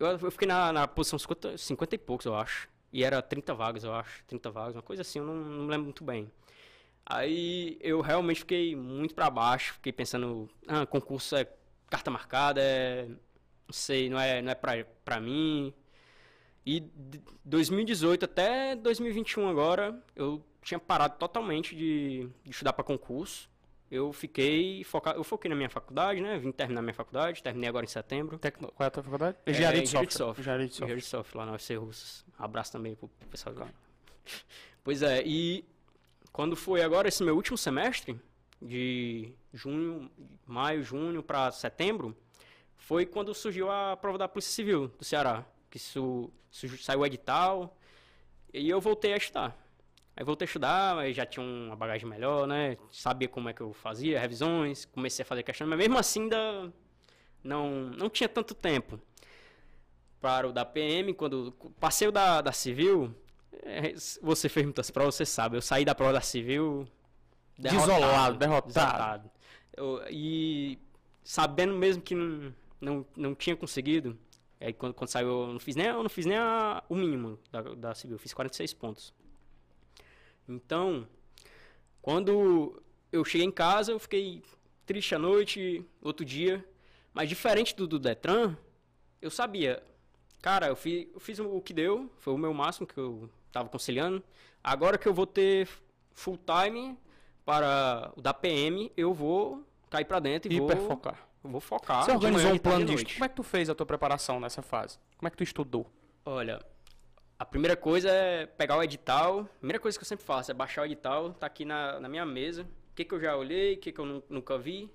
eu, 0.00 0.06
eu, 0.08 0.30
fiquei 0.32 0.48
na, 0.48 0.72
na 0.72 0.88
posição 0.88 1.16
50, 1.16 1.56
50 1.56 1.94
e 1.94 1.98
poucos, 1.98 2.26
eu 2.26 2.34
acho. 2.34 2.68
E 2.92 3.04
era 3.04 3.20
30 3.22 3.54
vagas, 3.54 3.84
eu 3.84 3.94
acho. 3.94 4.24
30 4.26 4.50
vagas, 4.50 4.76
uma 4.76 4.82
coisa 4.82 5.02
assim, 5.02 5.18
eu 5.18 5.24
não, 5.26 5.34
não 5.34 5.66
lembro 5.66 5.84
muito 5.84 6.04
bem. 6.04 6.30
Aí 7.06 7.78
eu 7.80 8.00
realmente 8.00 8.40
fiquei 8.40 8.76
muito 8.76 9.14
para 9.14 9.30
baixo, 9.30 9.74
fiquei 9.74 9.92
pensando, 9.92 10.48
ah, 10.66 10.84
concurso 10.86 11.36
é 11.36 11.48
carta 11.88 12.10
marcada, 12.10 12.60
é, 12.60 13.06
não 13.06 13.72
sei, 13.72 14.10
não 14.10 14.20
é, 14.20 14.42
não 14.42 14.50
é 14.52 14.54
pra, 14.54 14.84
pra 15.04 15.20
mim. 15.20 15.72
E 16.66 16.80
de 16.80 17.22
2018 17.44 18.24
até 18.26 18.76
2021 18.76 19.48
agora, 19.48 19.98
eu 20.14 20.44
tinha 20.62 20.78
parado 20.78 21.16
totalmente 21.18 21.74
de, 21.74 22.28
de 22.44 22.50
estudar 22.50 22.74
para 22.74 22.84
concurso. 22.84 23.48
Eu 23.90 24.12
fiquei 24.12 24.84
focado, 24.84 25.18
eu 25.18 25.24
foquei 25.24 25.48
na 25.48 25.54
minha 25.54 25.70
faculdade, 25.70 26.20
né? 26.20 26.38
Vim 26.38 26.52
terminar 26.52 26.82
minha 26.82 26.94
faculdade, 26.94 27.42
terminei 27.42 27.68
agora 27.68 27.84
em 27.84 27.88
setembro. 27.88 28.38
Tecno, 28.38 28.70
qual 28.72 28.84
é 28.84 28.88
a 28.88 28.90
tua 28.90 29.02
faculdade? 29.02 29.36
É, 29.46 29.50
engenharia, 29.50 29.82
de, 29.82 29.86
de 29.86 30.14
software. 30.14 30.40
Engenharia 30.40 30.66
de 30.66 30.74
software. 30.74 30.86
Engenharia 30.86 31.02
de 31.02 31.08
software 31.08 31.38
lá 31.38 31.46
na 31.46 31.52
UFC 31.52 31.74
Russas. 31.76 32.24
Um 32.38 32.44
abraço 32.44 32.72
também 32.72 32.94
pro 32.94 33.08
pessoal 33.30 33.54
lá. 33.56 33.68
Pois 34.84 35.02
é, 35.02 35.22
e 35.26 35.66
quando 36.32 36.56
foi 36.56 36.82
agora 36.82 37.08
esse 37.08 37.22
meu 37.22 37.34
último 37.34 37.58
semestre, 37.58 38.18
de 38.60 39.32
junho, 39.52 40.10
maio, 40.46 40.82
junho 40.82 41.22
para 41.22 41.50
setembro, 41.50 42.16
foi 42.76 43.06
quando 43.06 43.34
surgiu 43.34 43.70
a 43.70 43.96
prova 43.96 44.18
da 44.18 44.28
Polícia 44.28 44.52
Civil 44.52 44.88
do 44.88 45.04
Ceará. 45.04 45.44
Que 45.70 45.78
su, 45.78 46.30
su, 46.50 46.68
saiu 46.78 47.00
o 47.00 47.06
edital 47.06 47.76
e 48.52 48.68
eu 48.68 48.80
voltei 48.80 49.12
a 49.12 49.16
estudar. 49.16 49.56
Aí 50.18 50.24
voltei 50.24 50.46
a 50.46 50.48
estudar, 50.48 50.98
aí 50.98 51.12
já 51.12 51.24
tinha 51.24 51.46
uma 51.46 51.76
bagagem 51.76 52.08
melhor, 52.08 52.44
né? 52.44 52.76
Sabia 52.90 53.28
como 53.28 53.48
é 53.48 53.52
que 53.52 53.60
eu 53.60 53.72
fazia, 53.72 54.18
revisões, 54.18 54.84
comecei 54.84 55.22
a 55.22 55.26
fazer 55.26 55.44
questão, 55.44 55.64
mas 55.64 55.78
mesmo 55.78 55.96
assim 55.96 56.22
ainda 56.22 56.72
não, 57.40 57.90
não 57.96 58.10
tinha 58.10 58.28
tanto 58.28 58.52
tempo. 58.52 58.98
Para 60.20 60.48
o 60.48 60.52
da 60.52 60.64
PM, 60.64 61.14
quando 61.14 61.52
passei 61.78 62.08
o 62.08 62.10
da, 62.10 62.40
da 62.40 62.50
Civil, 62.50 63.14
é, 63.62 63.94
você 64.20 64.48
fez 64.48 64.66
muitas 64.66 64.90
provas, 64.90 65.14
você 65.14 65.24
sabe. 65.24 65.56
Eu 65.56 65.62
saí 65.62 65.84
da 65.84 65.94
prova 65.94 66.14
da 66.14 66.20
Civil 66.20 66.88
derrotado, 67.56 67.92
desolado, 67.92 68.38
derrotado. 68.38 69.30
Eu, 69.76 70.02
e 70.10 70.80
sabendo 71.22 71.74
mesmo 71.74 72.02
que 72.02 72.16
não, 72.16 72.52
não, 72.80 73.06
não 73.16 73.34
tinha 73.36 73.54
conseguido, 73.54 74.18
aí 74.60 74.72
quando, 74.72 74.94
quando 74.94 75.10
saiu, 75.10 75.28
eu 75.28 75.52
não 75.52 75.60
fiz 75.60 75.76
nem, 75.76 75.86
eu 75.86 76.02
não 76.02 76.10
fiz 76.10 76.26
nem 76.26 76.38
a, 76.38 76.82
o 76.88 76.96
mínimo 76.96 77.38
da, 77.52 77.62
da 77.62 77.94
Civil, 77.94 78.16
eu 78.16 78.18
fiz 78.18 78.34
46 78.34 78.74
pontos. 78.74 79.14
Então, 80.48 81.06
quando 82.00 82.82
eu 83.12 83.24
cheguei 83.24 83.46
em 83.46 83.50
casa, 83.50 83.92
eu 83.92 83.98
fiquei 83.98 84.42
triste 84.86 85.14
à 85.14 85.18
noite, 85.18 85.84
outro 86.02 86.24
dia. 86.24 86.64
Mas 87.12 87.28
diferente 87.28 87.74
do, 87.74 87.86
do 87.86 87.98
Detran, 87.98 88.56
eu 89.20 89.30
sabia. 89.30 89.82
Cara, 90.40 90.68
eu 90.68 90.76
fiz, 90.76 91.08
eu 91.12 91.20
fiz 91.20 91.38
o 91.38 91.60
que 91.60 91.74
deu, 91.74 92.10
foi 92.18 92.32
o 92.32 92.38
meu 92.38 92.54
máximo 92.54 92.86
que 92.86 92.96
eu 92.96 93.28
estava 93.46 93.68
conciliando. 93.68 94.22
Agora 94.62 94.96
que 94.96 95.08
eu 95.08 95.14
vou 95.14 95.26
ter 95.26 95.68
full 96.12 96.38
time 96.38 96.96
para 97.44 98.12
o 98.16 98.20
da 98.20 98.32
PM, 98.32 98.92
eu 98.96 99.12
vou 99.12 99.64
cair 99.90 100.04
para 100.04 100.20
dentro 100.20 100.52
e 100.52 100.56
Hiper 100.56 100.76
vou 100.76 100.86
focar. 100.88 101.28
Vou 101.42 101.60
focar. 101.60 102.04
Você 102.04 102.12
organizou 102.12 102.52
um 102.52 102.58
plano 102.58 102.84
de. 102.84 103.04
Como 103.04 103.24
é 103.24 103.28
que 103.28 103.34
tu 103.34 103.42
fez 103.42 103.70
a 103.70 103.74
tua 103.74 103.86
preparação 103.86 104.38
nessa 104.38 104.60
fase? 104.62 104.98
Como 105.16 105.26
é 105.26 105.30
que 105.30 105.36
tu 105.36 105.42
estudou? 105.42 105.86
Olha, 106.24 106.60
a 107.38 107.44
primeira 107.44 107.76
coisa 107.76 108.10
é 108.10 108.46
pegar 108.46 108.76
o 108.76 108.82
edital. 108.82 109.40
A 109.40 109.58
primeira 109.58 109.78
coisa 109.78 109.96
que 109.96 110.02
eu 110.02 110.08
sempre 110.08 110.24
faço 110.24 110.50
é 110.50 110.54
baixar 110.54 110.82
o 110.82 110.84
edital, 110.84 111.32
tá 111.34 111.46
aqui 111.46 111.64
na, 111.64 112.00
na 112.00 112.08
minha 112.08 112.26
mesa. 112.26 112.62
O 112.62 112.94
que, 112.96 113.04
que 113.04 113.14
eu 113.14 113.20
já 113.20 113.36
olhei, 113.36 113.74
o 113.74 113.78
que, 113.78 113.92
que 113.92 114.00
eu 114.00 114.24
nunca 114.28 114.58
vi, 114.58 114.90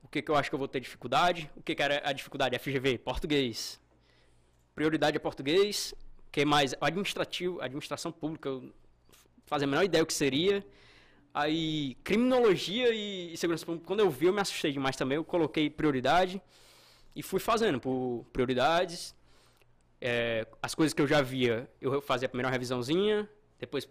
o 0.00 0.06
que, 0.06 0.22
que 0.22 0.30
eu 0.30 0.36
acho 0.36 0.48
que 0.48 0.54
eu 0.54 0.58
vou 0.58 0.68
ter 0.68 0.78
dificuldade, 0.78 1.50
o 1.56 1.62
que, 1.62 1.74
que 1.74 1.82
era 1.82 2.00
a 2.08 2.12
dificuldade? 2.12 2.56
FGV, 2.58 2.98
português. 2.98 3.80
Prioridade 4.72 5.16
é 5.16 5.18
português. 5.18 5.92
O 6.28 6.30
que 6.30 6.44
mais? 6.44 6.74
Administrativo, 6.80 7.60
administração 7.60 8.12
pública, 8.12 8.48
eu 8.48 8.72
a 9.50 9.58
menor 9.58 9.84
ideia 9.84 10.02
o 10.02 10.06
que 10.06 10.14
seria. 10.14 10.64
Aí, 11.32 11.96
criminologia 12.04 12.94
e 12.94 13.36
segurança 13.36 13.66
pública, 13.66 13.86
quando 13.86 14.00
eu 14.00 14.10
vi, 14.10 14.26
eu 14.26 14.32
me 14.32 14.40
assustei 14.40 14.70
demais 14.70 14.94
também. 14.94 15.16
Eu 15.16 15.24
coloquei 15.24 15.68
prioridade 15.68 16.40
e 17.16 17.22
fui 17.22 17.40
fazendo 17.40 17.80
por 17.80 18.24
prioridades 18.32 19.14
é, 20.06 20.46
as 20.62 20.74
coisas 20.74 20.92
que 20.92 21.00
eu 21.00 21.06
já 21.06 21.22
via, 21.22 21.66
eu 21.80 21.98
fazia 22.02 22.26
a 22.26 22.28
primeira 22.28 22.50
revisãozinha, 22.50 23.26
depois 23.58 23.88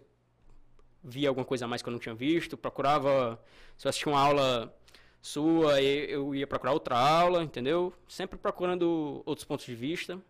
via 1.02 1.28
alguma 1.28 1.44
coisa 1.44 1.64
a 1.64 1.68
mais 1.68 1.82
que 1.82 1.88
eu 1.88 1.92
não 1.92 1.98
tinha 1.98 2.14
visto, 2.14 2.56
procurava, 2.56 3.42
se 3.76 3.84
eu 3.84 3.88
assistia 3.88 4.12
uma 4.12 4.20
aula 4.20 4.72
sua, 5.20 5.82
eu 5.82 6.32
ia 6.32 6.46
procurar 6.46 6.72
outra 6.72 6.96
aula, 6.96 7.42
entendeu? 7.42 7.92
Sempre 8.06 8.38
procurando 8.38 9.24
outros 9.26 9.44
pontos 9.44 9.66
de 9.66 9.74
vista. 9.74 10.22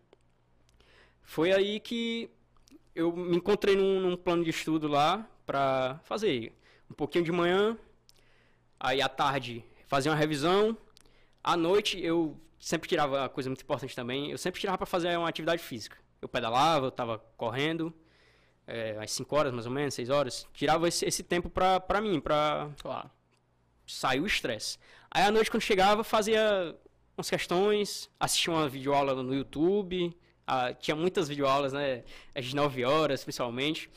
Foi 1.21 1.51
aí 1.51 1.79
que 1.79 2.31
eu 2.95 3.15
me 3.15 3.37
encontrei 3.37 3.75
num, 3.75 3.99
num 3.99 4.17
plano 4.17 4.43
de 4.43 4.49
estudo 4.49 4.87
lá 4.87 5.29
para 5.45 5.99
fazer 6.03 6.51
um 6.89 6.95
pouquinho 6.95 7.23
de 7.23 7.31
manhã, 7.31 7.77
aí 8.79 9.03
à 9.03 9.07
tarde 9.07 9.63
fazer 9.85 10.09
uma 10.09 10.15
revisão, 10.15 10.75
à 11.43 11.55
noite 11.55 12.03
eu 12.03 12.35
sempre 12.65 12.89
tirava 12.89 13.25
a 13.25 13.29
coisa 13.29 13.47
muito 13.47 13.61
importante 13.61 13.95
também, 13.95 14.31
eu 14.31 14.39
sempre 14.39 14.59
tirava 14.59 14.75
para 14.75 14.87
fazer 14.87 15.15
uma 15.15 15.29
atividade 15.29 15.61
física. 15.61 15.97
Eu 16.19 16.27
pedalava, 16.27 16.87
eu 16.87 16.89
estava 16.89 17.19
correndo, 17.37 17.93
é, 18.65 18.97
às 18.99 19.11
5 19.11 19.35
horas 19.35 19.53
mais 19.53 19.67
ou 19.67 19.71
menos, 19.71 19.93
6 19.93 20.09
horas. 20.09 20.47
Tirava 20.51 20.87
esse, 20.87 21.05
esse 21.05 21.21
tempo 21.21 21.47
para 21.47 22.01
mim, 22.01 22.19
para 22.19 22.71
claro. 22.81 23.11
sair 23.85 24.19
o 24.19 24.25
estresse. 24.25 24.79
Aí 25.11 25.21
à 25.21 25.29
noite, 25.29 25.51
quando 25.51 25.61
chegava, 25.61 26.03
fazia 26.03 26.75
umas 27.15 27.29
questões, 27.29 28.09
assistia 28.19 28.51
uma 28.51 28.67
videoaula 28.67 29.21
no 29.21 29.35
YouTube. 29.35 30.17
Ah, 30.47 30.73
tinha 30.73 30.95
muitas 30.95 31.29
videoaulas, 31.29 31.71
né? 31.71 32.03
Às 32.33 32.51
9 32.51 32.83
horas, 32.83 33.23
principalmente. 33.23 33.91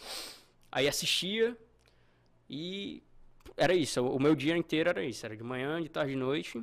Aí 0.71 0.87
assistia 0.87 1.57
e 2.51 3.03
era 3.57 3.73
isso. 3.75 4.07
O 4.07 4.21
meu 4.21 4.37
dia 4.37 4.55
inteiro 4.59 4.91
era 4.91 5.03
isso. 5.03 5.25
Era 5.25 5.35
de 5.35 5.43
manhã, 5.43 5.81
de 5.83 5.89
tarde, 5.89 6.13
de 6.13 6.19
noite 6.19 6.63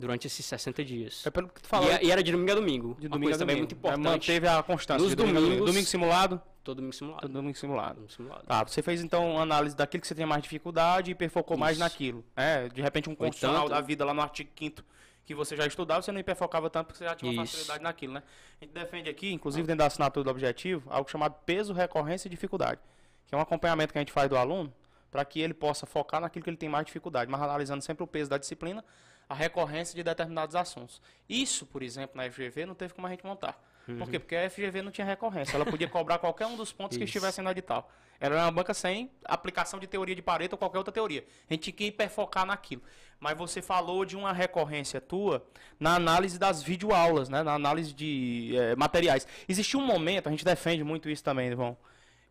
durante 0.00 0.26
esses 0.26 0.44
60 0.46 0.82
dias. 0.84 1.26
É 1.26 1.30
pelo 1.30 1.48
que 1.48 1.60
tu 1.60 1.68
falou. 1.68 1.90
E, 1.92 2.06
e, 2.06 2.10
era 2.10 2.22
de 2.22 2.32
domingo 2.32 2.50
a 2.50 2.54
domingo. 2.54 2.96
De 2.98 3.06
domingo 3.06 3.34
a 3.34 3.36
domingo. 3.36 3.38
também 3.38 3.56
muito 3.56 3.74
importante. 3.74 4.00
É, 4.00 4.10
manteve 4.10 4.48
a 4.48 4.62
constância. 4.62 5.04
Nos 5.04 5.14
domingo, 5.14 5.40
domingos. 5.40 5.66
Domingo 5.66 5.86
simulado? 5.86 6.42
Todo 6.64 6.76
domingo 6.76 6.94
simulado. 6.94 7.20
Todo 7.20 7.32
domingo 7.32 7.58
simulado. 7.58 7.94
Domingo 7.96 8.12
simulado. 8.12 8.46
Tá, 8.46 8.64
você 8.64 8.82
fez 8.82 9.02
então 9.02 9.38
análise 9.38 9.76
daquilo 9.76 10.00
que 10.00 10.06
você 10.06 10.14
tem 10.14 10.24
mais 10.24 10.42
dificuldade 10.42 11.10
e 11.10 11.12
hiperfocou 11.12 11.56
mais 11.56 11.78
naquilo. 11.78 12.24
É, 12.34 12.68
de 12.68 12.80
repente 12.80 13.10
um 13.10 13.14
constitucional 13.14 13.68
da 13.68 13.80
vida 13.80 14.04
lá 14.04 14.14
no 14.14 14.22
artigo 14.22 14.50
5 14.58 14.82
que 15.26 15.34
você 15.34 15.54
já 15.54 15.64
estudava, 15.64 16.02
você 16.02 16.10
não 16.10 16.18
hiperfocava 16.18 16.68
tanto 16.68 16.86
porque 16.88 16.98
você 16.98 17.04
já 17.04 17.14
tinha 17.14 17.30
uma 17.30 17.44
Isso. 17.44 17.52
facilidade 17.52 17.84
naquilo, 17.84 18.14
né? 18.14 18.22
A 18.60 18.64
gente 18.64 18.74
defende 18.74 19.08
aqui, 19.08 19.32
inclusive 19.32 19.64
dentro 19.64 19.78
da 19.78 19.86
assinatura 19.86 20.24
do 20.24 20.30
objetivo, 20.30 20.90
algo 20.90 21.08
chamado 21.08 21.36
peso, 21.46 21.72
recorrência 21.72 22.26
e 22.26 22.30
dificuldade, 22.30 22.80
que 23.26 23.34
é 23.34 23.38
um 23.38 23.40
acompanhamento 23.40 23.92
que 23.92 23.98
a 23.98 24.00
gente 24.00 24.10
faz 24.10 24.28
do 24.28 24.36
aluno 24.36 24.72
para 25.08 25.24
que 25.24 25.40
ele 25.40 25.54
possa 25.54 25.86
focar 25.86 26.20
naquilo 26.20 26.42
que 26.42 26.50
ele 26.50 26.56
tem 26.56 26.68
mais 26.68 26.84
dificuldade, 26.86 27.30
mas 27.30 27.40
analisando 27.40 27.82
sempre 27.82 28.02
o 28.02 28.06
peso 28.08 28.28
da 28.28 28.38
disciplina 28.38 28.84
a 29.30 29.34
recorrência 29.34 29.94
de 29.94 30.02
determinados 30.02 30.56
assuntos. 30.56 31.00
Isso, 31.28 31.64
por 31.64 31.84
exemplo, 31.84 32.16
na 32.16 32.28
FGV 32.28 32.66
não 32.66 32.74
teve 32.74 32.92
como 32.92 33.06
a 33.06 33.10
gente 33.10 33.24
montar. 33.24 33.62
Uhum. 33.86 33.98
Por 33.98 34.10
quê? 34.10 34.18
Porque 34.18 34.34
a 34.34 34.50
FGV 34.50 34.82
não 34.82 34.90
tinha 34.90 35.06
recorrência. 35.06 35.54
Ela 35.54 35.64
podia 35.64 35.88
cobrar 35.88 36.18
qualquer 36.20 36.48
um 36.48 36.56
dos 36.56 36.72
pontos 36.72 36.98
que 36.98 37.04
estivessem 37.04 37.44
no 37.44 37.48
edital. 37.48 37.88
Ela 38.18 38.34
era 38.34 38.44
uma 38.44 38.50
banca 38.50 38.74
sem 38.74 39.08
aplicação 39.24 39.78
de 39.78 39.86
teoria 39.86 40.16
de 40.16 40.20
Pareto 40.20 40.56
ou 40.56 40.58
qualquer 40.58 40.78
outra 40.78 40.92
teoria. 40.92 41.24
A 41.48 41.54
gente 41.54 41.62
tinha 41.62 41.74
que 41.74 41.84
hiperfocar 41.84 42.44
naquilo. 42.44 42.82
Mas 43.20 43.38
você 43.38 43.62
falou 43.62 44.04
de 44.04 44.16
uma 44.16 44.32
recorrência 44.32 45.00
tua 45.00 45.46
na 45.78 45.94
análise 45.94 46.36
das 46.36 46.60
videoaulas, 46.60 47.28
né? 47.28 47.44
na 47.44 47.54
análise 47.54 47.94
de 47.94 48.56
é, 48.56 48.74
materiais. 48.74 49.28
Existiu 49.48 49.78
um 49.78 49.86
momento, 49.86 50.26
a 50.26 50.30
gente 50.32 50.44
defende 50.44 50.82
muito 50.82 51.08
isso 51.08 51.22
também, 51.22 51.52
João, 51.52 51.78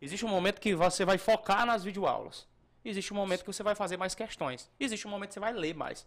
Existe 0.02 0.24
um 0.24 0.28
momento 0.28 0.60
que 0.60 0.74
você 0.74 1.04
vai 1.04 1.18
focar 1.18 1.66
nas 1.66 1.82
videoaulas. 1.84 2.46
Existe 2.84 3.12
um 3.12 3.16
momento 3.16 3.40
que 3.40 3.52
você 3.52 3.62
vai 3.62 3.74
fazer 3.74 3.96
mais 3.96 4.14
questões. 4.14 4.70
Existe 4.78 5.06
um 5.06 5.10
momento 5.10 5.28
que 5.28 5.34
você 5.34 5.40
vai 5.40 5.52
ler 5.52 5.74
mais. 5.74 6.06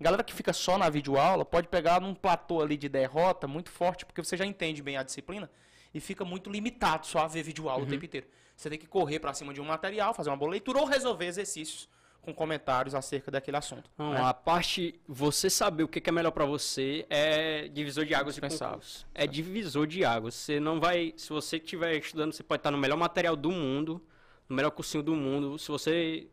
Galera 0.00 0.24
que 0.24 0.32
fica 0.32 0.52
só 0.52 0.78
na 0.78 0.88
videoaula 0.88 1.44
pode 1.44 1.68
pegar 1.68 2.00
num 2.00 2.14
platô 2.14 2.62
ali 2.62 2.76
de 2.76 2.88
derrota 2.88 3.46
muito 3.46 3.70
forte, 3.70 4.06
porque 4.06 4.22
você 4.22 4.36
já 4.36 4.46
entende 4.46 4.82
bem 4.82 4.96
a 4.96 5.02
disciplina 5.02 5.50
e 5.92 6.00
fica 6.00 6.24
muito 6.24 6.50
limitado 6.50 7.06
só 7.06 7.20
a 7.20 7.26
ver 7.26 7.42
videoaula 7.42 7.82
uhum. 7.82 7.86
o 7.86 7.90
tempo 7.90 8.04
inteiro. 8.04 8.26
Você 8.56 8.70
tem 8.70 8.78
que 8.78 8.86
correr 8.86 9.18
para 9.18 9.34
cima 9.34 9.52
de 9.52 9.60
um 9.60 9.64
material, 9.64 10.14
fazer 10.14 10.30
uma 10.30 10.36
boa 10.36 10.50
leitura 10.50 10.78
ou 10.78 10.86
resolver 10.86 11.26
exercícios 11.26 11.88
com 12.26 12.34
comentários 12.34 12.94
acerca 12.94 13.30
daquele 13.30 13.56
assunto. 13.56 13.88
Não, 13.96 14.12
né? 14.12 14.20
A 14.20 14.34
parte, 14.34 15.00
você 15.06 15.48
saber 15.48 15.84
o 15.84 15.88
que 15.88 16.02
é 16.08 16.12
melhor 16.12 16.32
para 16.32 16.44
você 16.44 17.06
é 17.08 17.68
divisor 17.68 18.04
de 18.04 18.14
águas 18.14 18.34
de 18.34 18.40
concurso. 18.40 19.06
É 19.14 19.26
divisor 19.28 19.86
de 19.86 20.04
águas. 20.04 20.34
Você 20.34 20.58
não 20.58 20.80
vai, 20.80 21.14
se 21.16 21.28
você 21.28 21.56
estiver 21.56 21.96
estudando, 21.96 22.32
você 22.32 22.42
pode 22.42 22.60
estar 22.60 22.72
no 22.72 22.78
melhor 22.78 22.96
material 22.96 23.36
do 23.36 23.52
mundo, 23.52 24.02
no 24.48 24.56
melhor 24.56 24.70
cursinho 24.70 25.02
do 25.02 25.14
mundo. 25.14 25.58
Se 25.58 25.68
você 25.68 26.28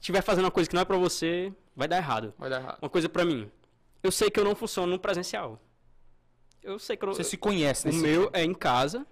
estiver 0.00 0.22
fazendo 0.22 0.44
uma 0.44 0.50
coisa 0.50 0.68
que 0.68 0.74
não 0.74 0.82
é 0.82 0.84
para 0.84 0.96
você, 0.96 1.52
vai 1.76 1.88
dar 1.88 1.96
errado. 1.96 2.34
Vai 2.38 2.50
dar 2.50 2.60
errado. 2.60 2.78
Uma 2.82 2.90
coisa 2.90 3.08
para 3.08 3.24
mim. 3.24 3.50
Eu 4.02 4.10
sei 4.10 4.30
que 4.30 4.38
eu 4.40 4.44
não 4.44 4.54
funciono 4.54 4.92
no 4.92 4.98
presencial. 4.98 5.60
Eu 6.62 6.78
sei 6.78 6.96
que 6.96 7.04
eu, 7.04 7.12
Você 7.12 7.24
se 7.24 7.36
conhece, 7.36 7.88
O 7.88 7.94
meu 7.94 8.30
é 8.32 8.44
em 8.44 8.54
casa. 8.54 9.06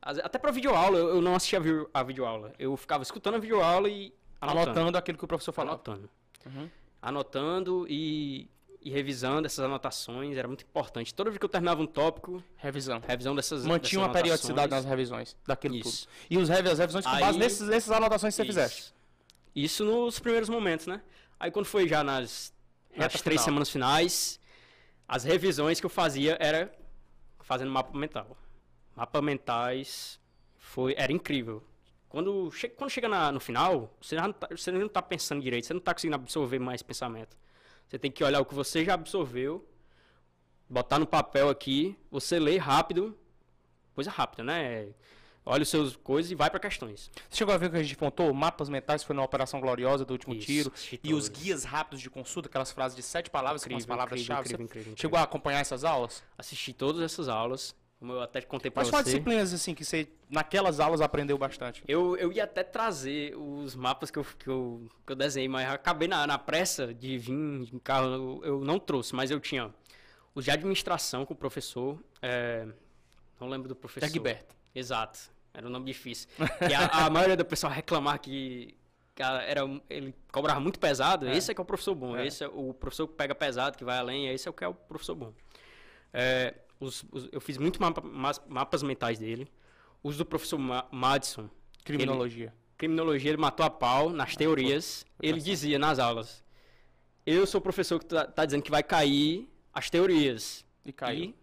Até 0.00 0.38
pra 0.38 0.52
videoaula, 0.52 0.98
eu 0.98 1.20
não 1.20 1.34
assistia 1.34 1.60
a 1.92 2.02
videoaula. 2.02 2.52
Eu 2.58 2.76
ficava 2.76 3.02
escutando 3.02 3.34
a 3.34 3.38
videoaula 3.38 3.88
e 3.88 4.14
anotando, 4.40 4.70
anotando 4.70 4.98
aquilo 4.98 5.18
que 5.18 5.24
o 5.24 5.28
professor 5.28 5.52
falava. 5.52 5.74
Anotando. 5.74 6.10
Uhum. 6.46 6.70
Anotando 7.02 7.86
e, 7.88 8.48
e, 8.86 8.90
revisando 8.90 9.46
essas 9.46 9.64
anotações, 9.64 10.36
era 10.36 10.46
muito 10.46 10.62
importante. 10.62 11.12
Toda 11.12 11.28
vez 11.28 11.38
que 11.38 11.44
eu 11.44 11.48
terminava 11.48 11.82
um 11.82 11.86
tópico... 11.88 12.40
Revisão. 12.56 13.02
Revisão 13.04 13.34
dessas 13.34 13.66
Mantinha 13.66 14.00
uma 14.00 14.12
periodicidade 14.12 14.70
nas 14.70 14.84
revisões 14.84 15.36
daquilo 15.44 15.74
Isso. 15.74 16.06
tudo. 16.06 16.12
E 16.30 16.38
os, 16.38 16.48
as 16.48 16.78
revisões 16.78 17.04
com 17.04 17.18
base 17.18 17.36
nesses, 17.36 17.66
nessas 17.66 17.90
anotações 17.90 18.32
que 18.32 18.36
você 18.36 18.48
Isso. 18.48 18.60
fizeste. 18.60 18.94
Isso 19.56 19.84
nos 19.84 20.20
primeiros 20.20 20.48
momentos, 20.48 20.86
né? 20.86 21.02
Aí 21.40 21.50
quando 21.50 21.66
foi 21.66 21.88
já 21.88 22.04
nas, 22.04 22.54
nas 22.96 23.12
três 23.14 23.40
final. 23.40 23.44
semanas 23.44 23.70
finais, 23.70 24.38
as 25.08 25.24
revisões 25.24 25.80
que 25.80 25.86
eu 25.86 25.90
fazia 25.90 26.36
era 26.38 26.72
fazendo 27.40 27.72
mapa 27.72 27.98
mental. 27.98 28.38
Mapa 28.94 29.20
mentais 29.20 30.20
foi, 30.58 30.94
era 30.96 31.12
incrível. 31.12 31.60
Quando, 32.08 32.52
che, 32.52 32.68
quando 32.68 32.88
chega 32.88 33.08
na, 33.08 33.32
no 33.32 33.40
final, 33.40 33.92
você, 34.00 34.14
não 34.14 34.32
tá, 34.32 34.46
você 34.48 34.70
não 34.70 34.86
está 34.86 35.02
pensando 35.02 35.42
direito, 35.42 35.66
você 35.66 35.74
não 35.74 35.80
está 35.80 35.92
conseguindo 35.92 36.14
absorver 36.14 36.60
mais 36.60 36.82
pensamento. 36.82 37.36
Você 37.86 37.98
tem 37.98 38.10
que 38.10 38.22
olhar 38.24 38.40
o 38.40 38.44
que 38.44 38.54
você 38.54 38.84
já 38.84 38.94
absorveu, 38.94 39.66
botar 40.68 40.98
no 40.98 41.06
papel 41.06 41.48
aqui, 41.48 41.96
você 42.10 42.38
lê 42.38 42.56
rápido, 42.56 43.16
coisa 43.94 44.10
rápida, 44.10 44.42
né? 44.42 44.88
Olha 45.48 45.62
os 45.62 45.68
seus 45.68 45.94
coisas 45.94 46.32
e 46.32 46.34
vai 46.34 46.50
para 46.50 46.58
questões. 46.58 47.08
Você 47.30 47.36
chegou 47.36 47.54
a 47.54 47.56
ver 47.56 47.66
o 47.66 47.70
que 47.70 47.76
a 47.76 47.82
gente 47.82 47.96
pontou? 47.96 48.34
Mapas 48.34 48.68
mentais 48.68 49.04
foi 49.04 49.14
na 49.14 49.22
Operação 49.22 49.60
Gloriosa 49.60 50.04
do 50.04 50.10
último 50.10 50.34
Isso, 50.34 50.44
tiro. 50.44 50.72
E 51.04 51.14
os 51.14 51.28
guias 51.28 51.62
rápidos 51.62 52.00
de 52.00 52.10
consulta, 52.10 52.48
aquelas 52.48 52.72
frases 52.72 52.96
de 52.96 53.02
sete 53.02 53.30
palavras 53.30 53.62
incrível, 53.62 53.86
com 53.86 53.92
as 53.92 53.96
palavras-chave. 53.96 54.68
Chegou 54.96 55.16
a 55.16 55.22
acompanhar 55.22 55.60
essas 55.60 55.84
aulas? 55.84 56.24
Assisti 56.36 56.72
todas 56.72 57.00
essas 57.00 57.28
aulas. 57.28 57.76
Como 57.98 58.12
eu 58.12 58.20
até 58.20 58.42
contei 58.42 58.70
pra 58.70 58.82
Quais 58.82 58.88
você. 58.88 58.92
Quais 58.92 59.04
disciplinas 59.06 59.54
assim 59.54 59.74
que 59.74 59.84
você, 59.84 60.08
naquelas 60.28 60.80
aulas, 60.80 61.00
aprendeu 61.00 61.38
bastante? 61.38 61.82
Eu, 61.88 62.16
eu 62.16 62.30
ia 62.30 62.44
até 62.44 62.62
trazer 62.62 63.34
os 63.36 63.74
mapas 63.74 64.10
que 64.10 64.18
eu, 64.18 64.24
que 64.24 64.48
eu, 64.48 64.86
que 65.06 65.12
eu 65.12 65.16
desenhei, 65.16 65.48
mas 65.48 65.70
acabei 65.70 66.06
na, 66.06 66.26
na 66.26 66.38
pressa 66.38 66.92
de 66.92 67.16
vir 67.16 67.32
em 67.32 67.78
carro, 67.82 68.06
eu, 68.06 68.40
eu 68.44 68.60
não 68.60 68.78
trouxe, 68.78 69.14
mas 69.14 69.30
eu 69.30 69.40
tinha 69.40 69.72
os 70.34 70.44
de 70.44 70.50
administração 70.50 71.24
com 71.24 71.32
o 71.32 71.36
professor. 71.36 71.98
É, 72.20 72.66
não 73.40 73.48
lembro 73.48 73.68
do 73.68 73.74
professor. 73.74 74.06
Egberto. 74.06 74.54
Exato. 74.74 75.18
Era 75.54 75.66
um 75.66 75.70
nome 75.70 75.86
difícil. 75.86 76.28
E 76.68 76.74
a, 76.74 77.06
a 77.06 77.10
maioria 77.10 77.36
do 77.36 77.44
pessoal 77.46 77.72
reclamar 77.72 78.18
que 78.20 78.76
era, 79.18 79.62
ele 79.88 80.14
cobrava 80.30 80.60
muito 80.60 80.78
pesado. 80.78 81.26
É. 81.26 81.34
Esse 81.34 81.50
é 81.50 81.54
que 81.54 81.60
é 81.60 81.62
o 81.62 81.64
professor 81.64 81.94
bom. 81.94 82.14
É. 82.14 82.26
Esse 82.26 82.44
é 82.44 82.48
o 82.48 82.74
professor 82.74 83.08
que 83.08 83.14
pega 83.14 83.34
pesado, 83.34 83.78
que 83.78 83.84
vai 83.84 83.96
além. 83.98 84.28
Esse 84.28 84.46
é 84.46 84.50
o 84.50 84.54
que 84.54 84.62
é 84.62 84.68
o 84.68 84.74
professor 84.74 85.14
bom. 85.14 85.32
É, 86.12 86.54
os, 86.78 87.04
os, 87.10 87.28
eu 87.32 87.40
fiz 87.40 87.56
muito 87.58 87.80
mapa, 87.80 88.02
mapas 88.48 88.82
mentais 88.82 89.18
dele. 89.18 89.50
Os 90.02 90.16
do 90.16 90.24
professor 90.24 90.58
Ma 90.58 90.86
Madison. 90.90 91.48
Criminologia. 91.84 92.46
Ele, 92.46 92.76
criminologia, 92.76 93.30
ele 93.30 93.40
matou 93.40 93.64
a 93.64 93.70
pau 93.70 94.10
nas 94.10 94.34
ah, 94.34 94.36
teorias. 94.36 95.04
Foi, 95.16 95.16
foi 95.16 95.28
ele 95.28 95.40
dizia 95.40 95.78
nas 95.78 95.98
aulas: 95.98 96.44
Eu 97.24 97.46
sou 97.46 97.58
o 97.58 97.62
professor 97.62 97.98
que 97.98 98.06
tá, 98.06 98.26
tá, 98.26 98.44
dizendo 98.44 98.62
que 98.62 98.70
vai 98.70 98.82
cair 98.82 99.48
as 99.72 99.88
teorias. 99.88 100.64
E 100.84 100.92
caiu. 100.92 101.24
E 101.24 101.34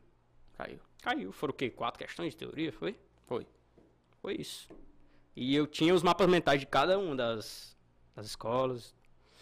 caiu. 0.58 0.80
Caiu. 1.02 1.32
Foram 1.32 1.54
o 1.54 1.56
quê? 1.56 1.70
Quatro 1.70 2.00
questões 2.00 2.32
de 2.34 2.38
teoria? 2.38 2.72
Foi? 2.72 2.96
Foi. 3.28 3.46
Foi 4.22 4.36
isso. 4.36 4.70
E 5.36 5.56
eu 5.56 5.66
tinha 5.66 5.94
os 5.94 6.04
mapas 6.04 6.30
mentais 6.30 6.60
de 6.60 6.66
cada 6.66 6.98
uma 6.98 7.16
das, 7.16 7.76
das 8.16 8.28
escolas. 8.28 8.96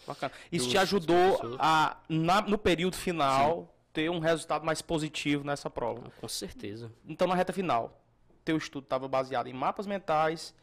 Bacana. 0.06 0.32
Isso 0.50 0.68
te 0.68 0.78
ajudou 0.78 1.56
a, 1.60 1.98
na, 2.08 2.42
no 2.42 2.58
período 2.58 2.96
final, 2.96 3.68
Sim 3.68 3.71
ter 3.92 4.10
um 4.10 4.18
resultado 4.18 4.64
mais 4.64 4.80
positivo 4.80 5.44
nessa 5.44 5.68
prova. 5.68 6.10
Com 6.20 6.28
certeza. 6.28 6.90
Então, 7.06 7.26
na 7.26 7.34
reta 7.34 7.52
final, 7.52 8.00
teu 8.44 8.56
estudo 8.56 8.84
estava 8.84 9.06
baseado 9.06 9.46
em 9.46 9.52
mapas 9.52 9.86
mentais, 9.86 10.54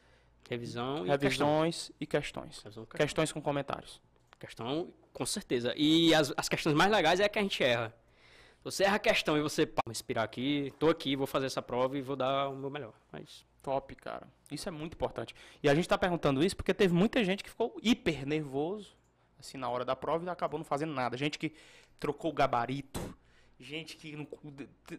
revisão 0.49 1.05
e 1.05 1.09
revisões 1.09 1.87
questão. 1.87 1.95
e 1.99 2.05
questões. 2.05 2.59
Questão. 2.61 2.85
Questões 2.85 3.31
com 3.31 3.41
comentários. 3.41 4.01
Questão, 4.39 4.93
com 5.13 5.25
certeza. 5.25 5.73
E 5.75 6.13
as, 6.13 6.33
as 6.35 6.49
questões 6.49 6.75
mais 6.75 6.91
legais 6.91 7.19
é 7.19 7.27
que 7.27 7.37
a 7.37 7.41
gente 7.41 7.63
erra. 7.63 7.93
Você 8.63 8.83
erra 8.83 8.95
a 8.95 8.99
questão 8.99 9.37
e 9.37 9.41
você, 9.41 9.65
pá, 9.65 9.81
vou 9.85 9.91
inspirar 9.91 10.23
aqui, 10.23 10.73
tô 10.77 10.89
aqui, 10.89 11.15
vou 11.15 11.27
fazer 11.27 11.45
essa 11.45 11.61
prova 11.61 11.97
e 11.97 12.01
vou 12.01 12.15
dar 12.15 12.49
o 12.49 12.55
meu 12.55 12.69
melhor. 12.69 12.93
Mas... 13.11 13.47
Top, 13.61 13.93
cara. 13.95 14.27
Isso 14.49 14.67
é 14.69 14.71
muito 14.71 14.93
importante. 14.93 15.35
E 15.61 15.69
a 15.69 15.75
gente 15.75 15.83
está 15.83 15.97
perguntando 15.97 16.43
isso 16.43 16.55
porque 16.55 16.73
teve 16.73 16.93
muita 16.93 17.23
gente 17.23 17.43
que 17.43 17.49
ficou 17.49 17.75
hiper 17.83 18.25
nervoso, 18.25 18.95
assim, 19.37 19.57
na 19.57 19.69
hora 19.69 19.83
da 19.83 19.95
prova 19.95 20.25
e 20.25 20.29
acabou 20.29 20.57
não 20.57 20.65
fazendo 20.65 20.93
nada. 20.93 21.17
Gente 21.17 21.37
que 21.37 21.53
trocou 21.99 22.31
o 22.31 22.33
gabarito, 22.33 22.99
gente 23.59 23.97
que 23.97 24.15
não, 24.15 24.25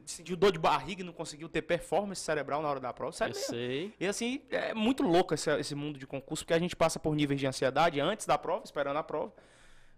sentiu 0.05 0.37
dor 0.37 0.53
de 0.53 0.59
barriga 0.59 1.01
e 1.01 1.05
não 1.05 1.13
conseguiu 1.13 1.49
ter 1.49 1.63
performance 1.63 2.21
cerebral 2.21 2.61
na 2.61 2.69
hora 2.69 2.81
da 2.81 2.93
prova. 2.93 3.13
Sério 3.13 3.33
Eu 3.33 3.39
mesmo. 3.39 3.55
sei. 3.55 3.95
E 3.99 4.07
assim, 4.07 4.43
é 4.51 4.75
muito 4.75 5.03
louco 5.03 5.33
esse, 5.33 5.51
esse 5.59 5.75
mundo 5.75 5.99
de 5.99 6.07
concurso, 6.07 6.45
porque 6.45 6.55
a 6.55 6.59
gente 6.59 6.77
passa 6.77 6.99
por 6.99 7.15
níveis 7.15 7.41
de 7.41 7.47
ansiedade 7.47 7.99
antes 8.01 8.27
da 8.27 8.37
prova, 8.37 8.63
esperando 8.65 8.99
a 8.99 9.03
prova, 9.03 9.33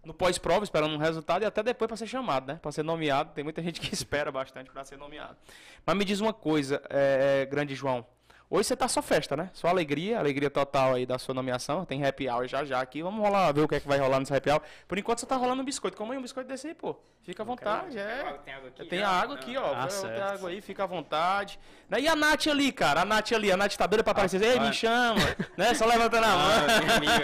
no 0.05 0.15
pós-prova, 0.15 0.65
esperando 0.65 0.95
um 0.95 0.99
resultado, 0.99 1.43
e 1.43 1.45
até 1.45 1.63
depois 1.63 1.89
para 1.89 1.97
ser 1.97 2.07
chamado, 2.07 2.47
né? 2.47 2.59
Para 2.63 2.73
ser 2.73 2.83
nomeado. 2.83 3.33
Tem 3.33 3.43
muita 3.43 3.63
gente 3.63 3.81
que 3.81 3.93
espera 3.95 4.31
bastante 4.31 4.71
para 4.71 4.85
ser 4.85 4.97
nomeado. 4.97 5.37
Mas 5.85 5.97
me 5.97 6.05
diz 6.05 6.21
uma 6.21 6.33
coisa, 6.33 6.81
é, 6.89 7.47
grande 7.47 7.75
João. 7.75 8.07
Hoje 8.55 8.65
você 8.69 8.77
tá 8.77 8.87
só 8.87 9.01
festa, 9.01 9.35
né? 9.35 9.49
Só 9.55 9.69
alegria, 9.69 10.19
alegria 10.19 10.51
total 10.51 10.93
aí 10.93 11.07
da 11.07 11.19
sua 11.19 11.35
nomeação. 11.35 11.87
Tem 11.87 12.05
happy 12.05 12.29
hour 12.29 12.47
já 12.47 12.63
já 12.67 12.83
aqui. 12.83 13.03
Vamos 13.03 13.19
rolar, 13.19 13.51
ver 13.51 13.63
o 13.63 13.67
que 13.67 13.77
é 13.77 13.81
que 13.81 13.89
vai 13.89 13.99
rolar 13.99 14.19
nesse 14.19 14.35
happy 14.35 14.51
hour. 14.51 14.61
Por 14.87 14.99
enquanto 14.99 15.21
você 15.21 15.27
tá 15.27 15.37
rolando 15.37 15.63
um 15.63 15.65
biscoito. 15.65 15.97
Como 15.97 16.13
aí 16.13 16.19
um 16.19 16.21
biscoito 16.21 16.51
desse 16.51 16.67
aí, 16.67 16.75
pô. 16.75 16.95
Fica 17.23 17.43
à 17.43 17.47
vontade, 17.47 17.97
é. 17.97 18.39
Tem 18.45 18.53
água 18.53 18.69
aqui? 18.69 18.85
Tem 18.85 19.03
a 19.03 19.09
água 19.09 19.37
aqui, 19.37 19.57
ó. 19.57 19.73
Ah, 19.73 19.87
tem 19.87 20.21
água 20.21 20.51
aí, 20.51 20.61
fica 20.61 20.85
à 20.85 20.87
vontade. 20.87 21.59
E 21.99 22.07
a 22.07 22.15
Nath 22.15 22.47
ali, 22.49 22.71
cara? 22.71 23.01
A 23.01 23.05
Nath 23.07 23.33
ali, 23.33 23.51
a 23.51 23.57
Nath 23.57 23.75
tá 23.75 23.87
doida 23.87 24.05
pra 24.05 24.11
aparecer. 24.11 24.43
Ei, 24.43 24.61
me 24.61 24.71
chama. 24.71 25.21
né? 25.57 25.73
Só 25.73 25.87
levantando 25.87 26.25
a 26.25 26.29
mão. 26.29 26.51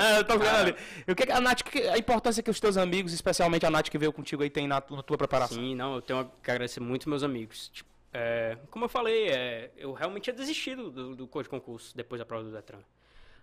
Ah, 0.01 0.25
tô 0.25 0.39
vendo 0.39 0.57
ali. 0.57 0.77
o 1.07 1.15
que 1.15 1.31
a 1.31 1.41
Nath, 1.43 1.61
a 1.93 1.99
importância 1.99 2.43
que 2.43 2.51
os 2.51 2.59
teus 2.59 2.79
amigos, 2.79 3.13
especialmente 3.13 3.67
a 3.67 3.71
Nath 3.71 3.91
que 3.91 3.99
veio 3.99 4.15
contigo 4.15 4.43
aí, 4.43 4.49
tem 4.49 4.67
na, 4.67 4.77
na 4.77 5.03
tua 5.03 5.19
preparação? 5.19 5.59
Sim, 5.59 5.75
não, 5.75 5.97
eu 5.97 6.01
tenho 6.01 6.25
que 6.43 6.51
agradecer 6.51 6.81
muito 6.81 7.07
meus 7.07 7.23
amigos. 7.23 7.69
Tipo, 7.69 7.98
é, 8.13 8.59
como 8.71 8.87
eu 8.87 8.89
falei, 8.89 9.29
é, 9.29 9.71
eu 9.77 9.93
realmente 9.93 10.25
tinha 10.25 10.35
desistido 10.35 10.91
do, 10.91 11.17
do 11.17 11.29
curso 11.29 11.45
de 11.45 11.51
concurso 11.51 11.97
depois 11.97 12.19
da 12.19 12.25
prova 12.25 12.45
do 12.45 12.51
Detran. 12.51 12.81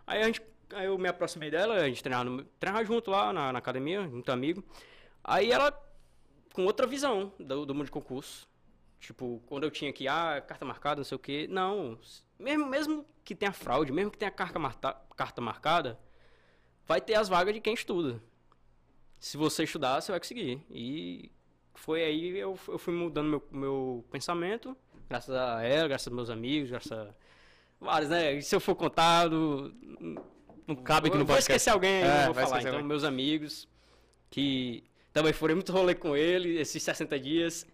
Aí, 0.08 0.22
a 0.22 0.26
gente, 0.26 0.42
aí 0.74 0.86
eu 0.86 0.98
me 0.98 1.08
aproximei 1.08 1.52
dela, 1.52 1.76
a 1.76 1.88
gente 1.88 2.02
treinava, 2.02 2.46
treinava 2.60 2.86
junto 2.86 3.12
lá 3.12 3.32
na, 3.32 3.54
na, 3.54 3.60
academia, 3.60 4.02
muito 4.02 4.32
amigo. 4.32 4.64
Aí 5.24 5.52
ela, 5.52 5.72
com 6.54 6.66
outra 6.66 6.88
visão 6.88 7.32
do, 7.40 7.66
do 7.66 7.76
mundo 7.76 7.86
de 7.86 7.92
concurso, 7.92 8.48
tipo, 9.00 9.42
quando 9.48 9.64
eu 9.64 9.72
tinha 9.72 9.94
que, 9.94 10.08
ah, 10.08 10.44
carta 10.46 10.66
marcada, 10.66 10.98
não 10.98 11.06
sei 11.06 11.16
o 11.16 11.20
quê, 11.20 11.48
não, 11.50 12.00
mesmo, 12.40 12.66
mesmo 12.66 13.06
que 13.24 13.36
tenha 13.36 13.52
fraude, 13.52 13.92
mesmo 13.92 14.12
que 14.12 14.18
tenha 14.18 14.32
carta, 14.32 14.60
marta, 14.60 14.96
carta 15.16 15.42
marcada, 15.42 16.00
vai 16.88 17.02
ter 17.02 17.16
as 17.16 17.30
vagas 17.30 17.54
de 17.54 17.62
quem 17.62 17.74
estuda. 17.74 18.22
Se 19.20 19.38
você 19.38 19.64
estudar, 19.64 20.02
você 20.02 20.12
vai 20.12 20.20
conseguir. 20.20 20.64
E 20.70 21.32
foi 21.80 22.04
aí 22.04 22.38
eu, 22.38 22.58
eu 22.68 22.78
fui 22.78 22.94
mudando 22.94 23.30
meu, 23.30 23.44
meu 23.52 24.06
pensamento, 24.12 24.76
graças 25.10 25.36
a 25.36 25.64
ela, 25.64 25.88
graças 25.88 26.08
aos 26.08 26.16
meus 26.16 26.30
amigos, 26.30 26.70
graças 26.70 26.92
a 26.92 27.14
vários, 27.80 28.10
né? 28.10 28.40
Se 28.42 28.56
eu 28.56 28.60
for 28.60 28.76
contado, 28.76 29.74
não 30.68 30.76
cabe 30.76 31.10
que 31.10 31.18
não 31.18 31.26
Vou 31.26 31.38
esquecer 31.38 31.70
alguém, 31.70 32.04
é, 32.04 32.26
não 32.26 32.34
vou 32.34 32.44
falar. 32.44 32.60
Então, 32.60 32.74
alguém. 32.74 32.88
meus 32.88 33.04
amigos, 33.04 33.68
que 34.30 34.84
também 35.14 35.34
foram 35.34 35.56
muito 35.56 35.72
rolê 35.72 35.96
com 35.96 36.16
ele 36.16 36.58
esses 36.58 36.82
60 36.82 37.20
dias 37.20 37.68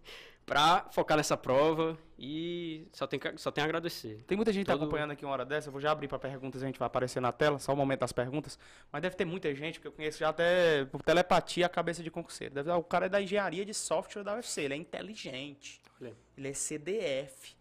para 0.51 0.85
focar 0.91 1.15
nessa 1.15 1.37
prova 1.37 1.97
e 2.19 2.85
só 2.91 3.07
tem 3.07 3.21
só 3.37 3.49
tem 3.51 3.61
a 3.61 3.65
agradecer. 3.65 4.21
Tem 4.27 4.35
muita 4.35 4.51
gente 4.51 4.67
Todo... 4.67 4.81
acompanhando 4.81 5.11
aqui 5.11 5.23
uma 5.23 5.31
hora 5.31 5.45
dessa, 5.45 5.69
eu 5.69 5.71
vou 5.71 5.79
já 5.79 5.93
abrir 5.93 6.09
para 6.09 6.19
perguntas, 6.19 6.61
a 6.61 6.65
gente 6.65 6.77
vai 6.77 6.87
aparecer 6.87 7.21
na 7.21 7.31
tela, 7.31 7.57
só 7.57 7.71
o 7.71 7.77
momento 7.77 8.01
das 8.01 8.11
perguntas, 8.11 8.59
mas 8.91 9.01
deve 9.01 9.15
ter 9.15 9.23
muita 9.23 9.55
gente 9.55 9.79
que 9.79 9.87
eu 9.87 9.93
conheço 9.93 10.19
já 10.19 10.27
até 10.27 10.83
por 10.83 11.01
telepatia 11.03 11.67
a 11.67 11.69
cabeça 11.69 12.03
de 12.03 12.11
concurseiro. 12.11 12.53
Deve, 12.53 12.69
o 12.69 12.83
cara 12.83 13.05
é 13.05 13.09
da 13.09 13.21
engenharia 13.21 13.63
de 13.63 13.73
software 13.73 14.23
da 14.23 14.35
UFC, 14.35 14.63
ele 14.63 14.73
é 14.73 14.77
inteligente. 14.77 15.81
Olha. 16.01 16.13
Ele 16.37 16.49
é 16.49 16.53
CDF. 16.53 17.55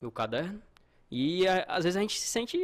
Meu 0.00 0.10
caderno 0.10 0.62
E 1.10 1.46
a, 1.46 1.64
às 1.64 1.84
vezes 1.84 1.98
a 1.98 2.00
gente 2.00 2.18
se 2.18 2.26
sente. 2.26 2.58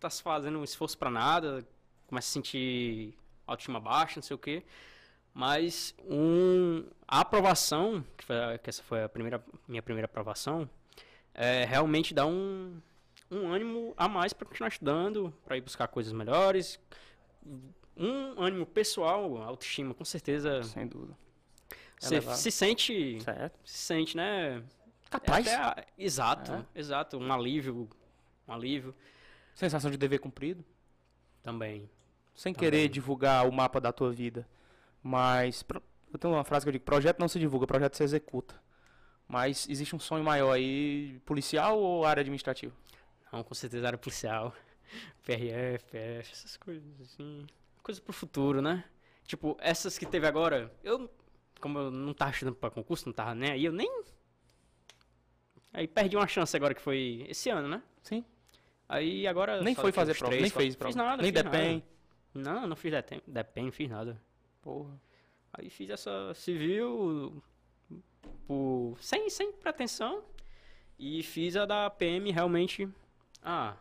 tá 0.00 0.08
se 0.08 0.22
fazendo 0.22 0.58
um 0.58 0.64
esforço 0.64 0.96
para 0.96 1.10
nada, 1.10 1.62
começa 2.06 2.30
a 2.30 2.32
sentir 2.32 3.18
autoestima 3.46 3.78
baixa, 3.78 4.14
não 4.16 4.22
sei 4.22 4.34
o 4.34 4.38
quê. 4.38 4.62
Mas 5.34 5.94
um, 6.04 6.84
a 7.08 7.20
aprovação, 7.20 8.04
que, 8.16 8.24
foi, 8.24 8.36
que 8.62 8.68
essa 8.68 8.82
foi 8.82 9.02
a 9.02 9.08
primeira, 9.08 9.42
minha 9.66 9.82
primeira 9.82 10.04
aprovação, 10.04 10.68
é, 11.34 11.64
realmente 11.64 12.12
dá 12.12 12.26
um, 12.26 12.78
um 13.30 13.48
ânimo 13.50 13.94
a 13.96 14.06
mais 14.08 14.32
para 14.34 14.46
continuar 14.46 14.68
estudando, 14.68 15.32
para 15.44 15.56
ir 15.56 15.62
buscar 15.62 15.88
coisas 15.88 16.12
melhores. 16.12 16.78
Um 17.96 18.40
ânimo 18.42 18.66
pessoal, 18.66 19.38
autoestima, 19.42 19.94
com 19.94 20.04
certeza. 20.04 20.62
Sem 20.64 20.86
dúvida. 20.86 21.16
Você 21.98 22.20
se 22.20 22.50
sente. 22.50 23.20
Certo. 23.22 23.58
Se 23.64 23.78
sente, 23.78 24.16
né? 24.16 24.62
Capaz. 25.08 25.46
É 25.46 25.54
até, 25.54 25.86
exato, 25.96 26.52
É. 26.52 26.64
exato. 26.74 27.16
Um 27.18 27.32
alívio. 27.32 27.88
Um 28.48 28.52
alívio 28.52 28.94
Sensação 29.54 29.90
de 29.90 29.96
dever 29.96 30.18
cumprido. 30.18 30.64
também. 31.42 31.88
Sem 32.34 32.52
Também. 32.54 32.70
querer 32.70 32.88
divulgar 32.88 33.46
o 33.46 33.52
mapa 33.52 33.78
da 33.80 33.92
tua 33.92 34.10
vida. 34.10 34.48
Mas. 35.02 35.64
Eu 36.12 36.18
tenho 36.18 36.34
uma 36.34 36.44
frase 36.44 36.64
que 36.64 36.68
eu 36.68 36.72
digo: 36.72 36.84
projeto 36.84 37.18
não 37.18 37.28
se 37.28 37.38
divulga, 37.38 37.66
projeto 37.66 37.96
se 37.96 38.04
executa. 38.04 38.54
Mas 39.26 39.66
existe 39.68 39.96
um 39.96 39.98
sonho 39.98 40.22
maior 40.22 40.52
aí, 40.52 41.18
policial 41.24 41.78
ou 41.78 42.04
área 42.04 42.20
administrativa? 42.20 42.72
Não, 43.32 43.42
com 43.42 43.54
certeza 43.54 43.86
área 43.86 43.98
policial. 43.98 44.54
PRF, 45.24 45.84
PF, 45.86 46.32
essas 46.32 46.56
coisas 46.56 47.00
assim. 47.00 47.46
Coisas 47.82 47.98
pro 48.00 48.12
futuro, 48.12 48.60
né? 48.60 48.84
Tipo, 49.24 49.56
essas 49.60 49.98
que 49.98 50.06
teve 50.06 50.26
agora, 50.26 50.72
eu. 50.84 51.10
Como 51.60 51.78
eu 51.78 51.90
não 51.90 52.12
tava 52.12 52.32
estudando 52.32 52.56
pra 52.56 52.70
concurso, 52.70 53.06
não 53.06 53.12
tava 53.12 53.34
nem 53.34 53.52
aí, 53.52 53.64
eu 53.64 53.72
nem. 53.72 54.02
Aí 55.72 55.88
perdi 55.88 56.16
uma 56.16 56.26
chance 56.26 56.54
agora 56.56 56.74
que 56.74 56.82
foi 56.82 57.24
esse 57.28 57.48
ano, 57.48 57.68
né? 57.68 57.82
Sim. 58.02 58.24
Aí 58.88 59.26
agora. 59.26 59.62
Nem 59.62 59.74
foi 59.74 59.92
fazer 59.92 60.14
prova, 60.14 60.32
três, 60.32 60.42
nem 60.42 60.50
fez 60.50 60.76
prova. 60.76 60.92
Fiz 60.92 60.96
nada, 60.96 61.22
nem 61.22 61.32
fiz 61.32 61.42
nada. 61.42 61.56
DEPEN. 61.56 61.82
Não, 62.34 62.66
não 62.66 62.76
fiz 62.76 62.90
DEPEN, 62.90 63.22
DEPEN, 63.26 63.64
não 63.64 63.72
fiz 63.72 63.88
nada. 63.88 64.20
Porra. 64.62 64.90
Aí 65.52 65.68
fiz 65.68 65.90
essa 65.90 66.32
civil 66.34 67.42
por, 68.46 68.96
sem, 69.00 69.28
sem 69.28 69.52
pretensão. 69.52 70.22
E 70.98 71.22
fiz 71.22 71.56
a 71.56 71.66
da 71.66 71.90
PM 71.90 72.30
realmente. 72.30 72.88
Ah, 73.42 73.74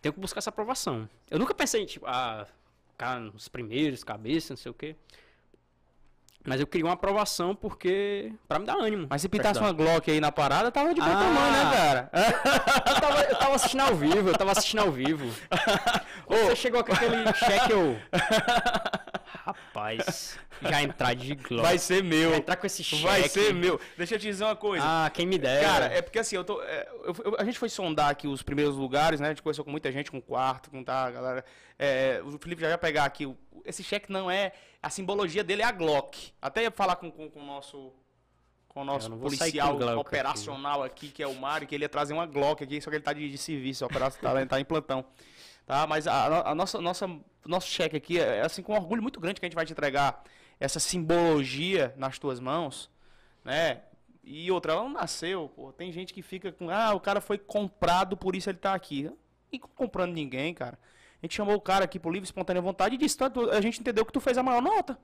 tenho 0.00 0.12
que 0.14 0.20
buscar 0.20 0.38
essa 0.38 0.50
aprovação. 0.50 1.08
Eu 1.30 1.38
nunca 1.38 1.54
pensei 1.54 1.82
em, 1.82 1.86
tipo, 1.86 2.06
ah, 2.06 2.46
ficar 2.88 3.20
nos 3.20 3.48
primeiros, 3.48 4.02
cabeça, 4.02 4.54
não 4.54 4.56
sei 4.58 4.70
o 4.70 4.74
quê. 4.74 4.96
Mas 6.44 6.58
eu 6.60 6.66
queria 6.66 6.86
uma 6.86 6.94
aprovação 6.94 7.54
porque. 7.54 8.32
pra 8.48 8.58
me 8.58 8.64
dar 8.66 8.74
ânimo. 8.76 9.06
Mas 9.08 9.22
se 9.22 9.28
pintasse 9.28 9.60
uma. 9.60 9.72
Glock 9.72 10.10
aí 10.10 10.20
na 10.20 10.32
parada, 10.32 10.72
tava 10.72 10.92
de 10.92 11.00
bom 11.00 11.06
Ah. 11.06 11.10
tamanho, 11.14 11.52
né, 11.52 11.70
cara? 11.76 12.10
Eu 12.88 13.00
tava, 13.00 13.22
eu 13.22 13.36
tava 13.38 13.54
assistindo 13.54 13.80
ao 13.80 13.94
vivo, 13.94 14.28
eu 14.28 14.36
tava 14.36 14.50
assistindo 14.50 14.80
ao 14.80 14.90
vivo. 14.90 15.26
Quando 16.26 16.40
você 16.50 16.56
chegou 16.56 16.82
com 16.82 16.92
aquele 16.92 17.32
cheque, 17.34 17.70
eu. 17.72 17.96
Rapaz, 19.44 20.38
já 20.62 20.82
entrar 20.84 21.14
de 21.14 21.34
Glock. 21.34 21.62
Vai 21.62 21.76
ser 21.76 22.02
meu. 22.04 22.30
Já 22.30 22.36
entrar 22.36 22.56
com 22.56 22.64
esse 22.64 22.84
cheque. 22.84 23.02
Vai 23.02 23.28
ser 23.28 23.52
meu. 23.52 23.80
Deixa 23.96 24.14
eu 24.14 24.18
te 24.20 24.22
dizer 24.28 24.44
uma 24.44 24.54
coisa. 24.54 24.84
Ah, 24.86 25.10
quem 25.10 25.26
me 25.26 25.36
dera. 25.36 25.66
Cara, 25.66 25.84
é 25.86 26.00
porque 26.00 26.20
assim, 26.20 26.36
eu 26.36 26.44
tô. 26.44 26.62
é, 26.62 26.88
eu- 27.02 27.14
eu- 27.24 27.36
a 27.38 27.44
gente 27.44 27.58
foi 27.58 27.68
sondar 27.68 28.08
aqui 28.10 28.28
os 28.28 28.40
primeiros 28.40 28.76
lugares, 28.76 29.18
né? 29.18 29.26
A 29.26 29.30
gente 29.30 29.42
conversou 29.42 29.64
com 29.64 29.70
muita 29.72 29.90
gente, 29.90 30.12
com 30.12 30.20
quarto, 30.20 30.70
com 30.70 30.84
tá, 30.84 31.10
galera. 31.10 31.44
É, 31.76 32.22
o 32.24 32.38
Felipe 32.38 32.62
já 32.62 32.68
vai 32.68 32.78
pegar 32.78 33.04
aqui. 33.04 33.34
esse 33.64 33.82
cheque 33.82 34.12
não 34.12 34.30
é. 34.30 34.52
A 34.80 34.88
simbologia 34.90 35.42
dele 35.42 35.62
é 35.62 35.64
a 35.64 35.72
Glock. 35.72 36.32
Até 36.40 36.62
ia 36.62 36.70
falar 36.70 36.94
com, 36.96 37.10
com, 37.10 37.28
com 37.28 37.40
o 37.40 37.44
nosso. 37.46 37.92
Com 38.68 38.82
o 38.82 38.84
nosso 38.84 39.10
policial 39.16 39.76
com 39.76 39.96
operacional 39.98 40.82
aqui. 40.84 41.08
que 41.08 41.22
é 41.22 41.26
o 41.26 41.34
Mário, 41.34 41.66
que 41.66 41.74
ele 41.74 41.84
ia 41.84 41.88
trazer 41.88 42.14
uma 42.14 42.24
Glock 42.26 42.62
aqui, 42.64 42.80
só 42.80 42.88
que 42.90 42.96
ele 42.96 43.02
tá 43.04 43.12
de, 43.12 43.28
de 43.28 43.36
serviço, 43.36 43.84
operacional, 43.84 44.36
ele 44.38 44.46
tá 44.46 44.58
em 44.60 44.64
plantão. 44.64 45.04
Tá? 45.66 45.86
Mas 45.86 46.06
a, 46.06 46.50
a 46.50 46.54
nossa, 46.54 46.80
nossa, 46.80 47.06
nosso 47.48 47.68
cheque 47.68 47.96
aqui 47.96 48.18
é 48.18 48.40
assim 48.40 48.62
com 48.62 48.72
um 48.72 48.76
orgulho 48.76 49.02
muito 49.02 49.20
grande 49.20 49.40
que 49.40 49.46
a 49.46 49.48
gente 49.48 49.56
vai 49.56 49.66
te 49.66 49.72
entregar 49.72 50.22
essa 50.60 50.78
simbologia 50.78 51.92
nas 51.96 52.18
tuas 52.18 52.38
mãos, 52.38 52.90
né? 53.44 53.82
E 54.22 54.50
outra, 54.50 54.72
ela 54.72 54.82
não 54.82 54.90
nasceu, 54.90 55.48
pô. 55.48 55.72
Tem 55.72 55.90
gente 55.90 56.14
que 56.14 56.22
fica 56.22 56.52
com, 56.52 56.70
ah, 56.70 56.94
o 56.94 57.00
cara 57.00 57.20
foi 57.20 57.36
comprado, 57.36 58.16
por 58.16 58.36
isso 58.36 58.48
ele 58.48 58.58
tá 58.58 58.72
aqui. 58.72 59.10
E 59.50 59.58
comprando 59.58 60.12
ninguém, 60.12 60.54
cara. 60.54 60.78
A 61.20 61.26
gente 61.26 61.34
chamou 61.34 61.56
o 61.56 61.60
cara 61.60 61.84
aqui 61.84 61.98
por 61.98 62.12
livre 62.12 62.24
espontânea 62.24 62.62
vontade 62.62 62.94
e 62.94 62.98
disse, 62.98 63.18
a 63.50 63.60
gente 63.60 63.80
entendeu 63.80 64.06
que 64.06 64.12
tu 64.12 64.20
fez 64.20 64.38
a 64.38 64.42
maior 64.42 64.62
nota. 64.62 64.98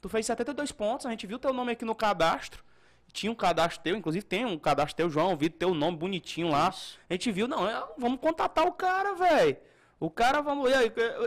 Tu 0.00 0.08
fez 0.08 0.26
72 0.26 0.72
pontos, 0.72 1.06
a 1.06 1.10
gente 1.10 1.26
viu 1.26 1.38
teu 1.38 1.52
nome 1.52 1.72
aqui 1.72 1.84
no 1.84 1.94
cadastro. 1.94 2.64
Tinha 3.12 3.30
um 3.30 3.34
cadastro 3.34 3.82
teu, 3.82 3.96
inclusive 3.96 4.24
tem 4.24 4.44
um 4.44 4.58
cadastro 4.58 4.96
teu, 4.96 5.08
João, 5.08 5.36
vi 5.36 5.48
teu 5.48 5.72
nome 5.72 5.96
bonitinho 5.96 6.48
lá. 6.48 6.74
A 7.08 7.12
gente 7.12 7.30
viu, 7.30 7.46
não, 7.46 7.68
é, 7.68 7.82
vamos 7.96 8.18
contatar 8.18 8.66
o 8.66 8.72
cara, 8.72 9.14
velho. 9.14 9.56
O 10.00 10.10
cara, 10.10 10.40
vamos. 10.40 10.70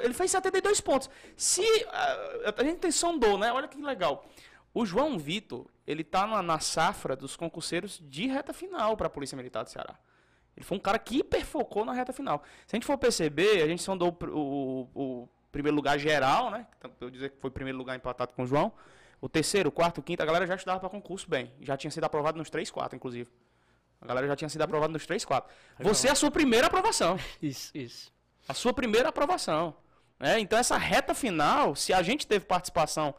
Ele 0.03 0.13
fez 0.13 0.31
72 0.31 0.81
pontos. 0.81 1.09
Se. 1.35 1.61
ah, 1.89 2.53
A 2.57 2.63
gente 2.63 2.79
tem 2.79 2.91
sondou, 2.91 3.37
né? 3.37 3.51
Olha 3.51 3.67
que 3.67 3.81
legal. 3.81 4.25
O 4.73 4.85
João 4.85 5.17
Vitor, 5.17 5.65
ele 5.87 6.03
tá 6.03 6.27
na, 6.27 6.41
na 6.43 6.59
safra 6.59 7.15
dos 7.15 7.35
concurseiros 7.35 7.99
de 8.03 8.27
reta 8.27 8.53
final 8.53 8.95
para 8.95 9.07
a 9.07 9.09
Polícia 9.09 9.35
Militar 9.35 9.63
do 9.63 9.69
Ceará. 9.69 9.97
Ele 10.55 10.65
foi 10.65 10.77
um 10.77 10.81
cara 10.81 10.99
que 10.99 11.19
hiperfocou 11.19 11.85
na 11.85 11.93
reta 11.93 12.11
final. 12.13 12.43
Se 12.67 12.75
a 12.75 12.77
gente 12.77 12.85
for 12.85 12.97
perceber, 12.97 13.61
a 13.63 13.67
gente 13.67 13.81
sondou 13.81 14.15
o, 14.23 14.87
o- 14.93 15.23
o 15.23 15.29
primeiro 15.51 15.75
lugar 15.75 15.97
geral, 15.97 16.51
né? 16.51 16.67
Eu 16.99 17.09
dizer 17.09 17.29
que 17.31 17.37
foi 17.39 17.49
o 17.49 17.53
primeiro 17.53 17.77
lugar 17.77 17.95
empatado 17.95 18.33
com 18.33 18.43
o 18.43 18.45
João. 18.45 18.71
O 19.19 19.27
terceiro, 19.27 19.69
o 19.69 19.71
quarto, 19.71 19.99
o 19.99 20.03
quinto, 20.03 20.21
a 20.21 20.25
galera 20.25 20.45
já 20.45 20.55
estudava 20.55 20.79
para 20.79 20.89
concurso 20.89 21.27
bem. 21.27 21.51
Já 21.61 21.75
tinha 21.75 21.89
sido 21.89 22.03
aprovado 22.03 22.37
nos 22.37 22.49
três, 22.51 22.69
quatro, 22.69 22.95
inclusive. 22.95 23.31
A 23.99 24.05
galera 24.05 24.27
já 24.27 24.35
tinha 24.35 24.49
sido 24.49 24.61
aprovada 24.61 24.93
nos 24.93 25.05
três, 25.07 25.25
quatro. 25.25 25.51
Você 25.79 26.07
é 26.07 26.11
a 26.11 26.15
sua 26.15 26.29
primeira 26.29 26.67
aprovação. 26.67 27.17
Isso, 27.41 27.71
isso. 27.75 28.13
A 28.47 28.53
sua 28.53 28.73
primeira 28.73 29.09
aprovação. 29.09 29.75
né? 30.19 30.39
Então, 30.39 30.57
essa 30.57 30.77
reta 30.77 31.13
final, 31.13 31.75
se 31.75 31.93
a 31.93 32.01
gente 32.01 32.25
teve 32.25 32.45
participação 32.45 33.13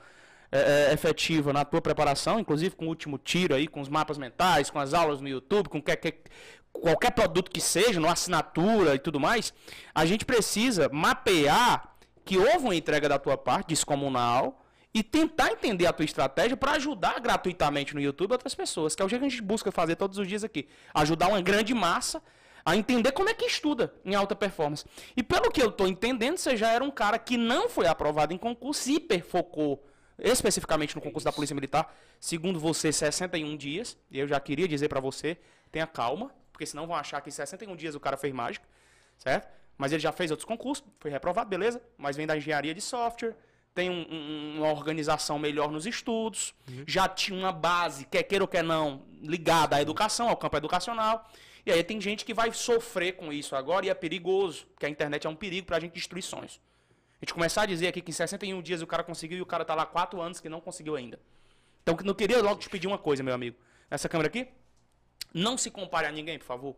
é, 0.50 0.88
é, 0.88 0.92
efetiva 0.94 1.52
na 1.52 1.64
tua 1.64 1.82
preparação, 1.82 2.40
inclusive 2.40 2.74
com 2.74 2.86
o 2.86 2.88
último 2.88 3.18
tiro 3.18 3.54
aí, 3.54 3.68
com 3.68 3.80
os 3.80 3.88
mapas 3.88 4.16
mentais, 4.16 4.70
com 4.70 4.78
as 4.78 4.94
aulas 4.94 5.20
no 5.20 5.28
YouTube, 5.28 5.68
com 5.68 5.80
qualquer, 5.80 6.22
qualquer 6.72 7.10
produto 7.10 7.50
que 7.50 7.60
seja, 7.60 8.00
no 8.00 8.08
assinatura 8.08 8.94
e 8.94 8.98
tudo 8.98 9.20
mais, 9.20 9.52
a 9.94 10.06
gente 10.06 10.24
precisa 10.24 10.88
mapear 10.90 11.96
que 12.24 12.38
houve 12.38 12.64
uma 12.64 12.74
entrega 12.74 13.08
da 13.08 13.18
tua 13.18 13.36
parte, 13.36 13.68
descomunal, 13.68 14.64
e 14.94 15.02
tentar 15.02 15.52
entender 15.52 15.86
a 15.86 15.92
tua 15.92 16.04
estratégia 16.04 16.56
para 16.56 16.72
ajudar 16.72 17.20
gratuitamente 17.20 17.94
no 17.94 18.00
YouTube 18.00 18.32
outras 18.32 18.54
pessoas, 18.54 18.94
que 18.94 19.02
é 19.02 19.04
o 19.04 19.08
que 19.08 19.14
a 19.14 19.18
gente 19.18 19.42
busca 19.42 19.70
fazer 19.70 19.96
todos 19.96 20.18
os 20.18 20.26
dias 20.26 20.42
aqui. 20.42 20.66
Ajudar 20.94 21.28
uma 21.28 21.40
grande 21.40 21.74
massa 21.74 22.22
a 22.68 22.76
entender 22.76 23.12
como 23.12 23.28
é 23.28 23.34
que 23.34 23.44
estuda 23.46 23.92
em 24.04 24.14
alta 24.14 24.34
performance. 24.36 24.84
E 25.16 25.22
pelo 25.22 25.50
que 25.50 25.62
eu 25.62 25.68
estou 25.68 25.86
entendendo, 25.88 26.36
você 26.36 26.56
já 26.56 26.70
era 26.70 26.84
um 26.84 26.90
cara 26.90 27.18
que 27.18 27.36
não 27.36 27.68
foi 27.68 27.86
aprovado 27.86 28.32
em 28.34 28.38
concurso, 28.38 28.90
hiperfocou 28.90 29.84
especificamente 30.18 30.94
no 30.96 31.00
concurso 31.00 31.24
da 31.24 31.32
Polícia 31.32 31.54
Militar, 31.54 31.94
segundo 32.20 32.58
você, 32.58 32.92
61 32.92 33.56
dias. 33.56 33.96
E 34.10 34.18
eu 34.18 34.26
já 34.26 34.38
queria 34.40 34.66
dizer 34.66 34.88
para 34.88 35.00
você, 35.00 35.38
tenha 35.70 35.86
calma, 35.86 36.30
porque 36.52 36.66
senão 36.66 36.86
vão 36.86 36.96
achar 36.96 37.20
que 37.20 37.28
em 37.28 37.32
61 37.32 37.76
dias 37.76 37.94
o 37.94 38.00
cara 38.00 38.16
fez 38.16 38.32
mágica, 38.34 38.66
certo? 39.16 39.48
Mas 39.76 39.92
ele 39.92 40.00
já 40.00 40.10
fez 40.10 40.30
outros 40.32 40.44
concursos, 40.44 40.84
foi 40.98 41.10
reprovado, 41.10 41.48
beleza, 41.48 41.80
mas 41.96 42.16
vem 42.16 42.26
da 42.26 42.36
engenharia 42.36 42.74
de 42.74 42.80
software, 42.80 43.36
tem 43.72 43.88
um- 43.88 44.06
um- 44.10 44.54
uma 44.58 44.72
organização 44.72 45.38
melhor 45.38 45.70
nos 45.70 45.86
estudos, 45.86 46.52
já 46.84 47.08
tinha 47.08 47.38
uma 47.38 47.52
base, 47.52 48.04
quer 48.06 48.24
queira 48.24 48.42
ou 48.42 48.48
quer 48.48 48.64
não, 48.64 49.02
ligada 49.22 49.76
à 49.76 49.80
educação, 49.80 50.28
ao 50.28 50.36
campo 50.36 50.56
educacional. 50.56 51.30
E 51.64 51.72
aí 51.72 51.82
tem 51.82 52.00
gente 52.00 52.24
que 52.24 52.34
vai 52.34 52.52
sofrer 52.52 53.12
com 53.12 53.32
isso 53.32 53.54
agora 53.56 53.86
e 53.86 53.88
é 53.88 53.94
perigoso, 53.94 54.66
porque 54.68 54.86
a 54.86 54.88
internet 54.88 55.26
é 55.26 55.30
um 55.30 55.36
perigo 55.36 55.66
pra 55.66 55.80
gente 55.80 55.92
destruir 55.92 56.22
sonhos. 56.22 56.60
A 57.20 57.24
gente 57.24 57.34
começar 57.34 57.62
a 57.62 57.66
dizer 57.66 57.88
aqui 57.88 58.00
que 58.00 58.10
em 58.10 58.14
61 58.14 58.62
dias 58.62 58.80
o 58.80 58.86
cara 58.86 59.02
conseguiu 59.02 59.38
e 59.38 59.42
o 59.42 59.46
cara 59.46 59.64
tá 59.64 59.74
lá 59.74 59.84
4 59.84 60.20
anos 60.20 60.40
que 60.40 60.48
não 60.48 60.60
conseguiu 60.60 60.94
ainda. 60.94 61.18
Então 61.82 61.96
não 62.04 62.14
queria 62.14 62.40
logo 62.42 62.60
te 62.60 62.68
pedir 62.68 62.86
uma 62.86 62.98
coisa, 62.98 63.22
meu 63.22 63.34
amigo. 63.34 63.56
Essa 63.90 64.08
câmera 64.08 64.28
aqui, 64.28 64.48
não 65.32 65.58
se 65.58 65.70
compare 65.70 66.06
a 66.06 66.12
ninguém, 66.12 66.38
por 66.38 66.44
favor. 66.44 66.76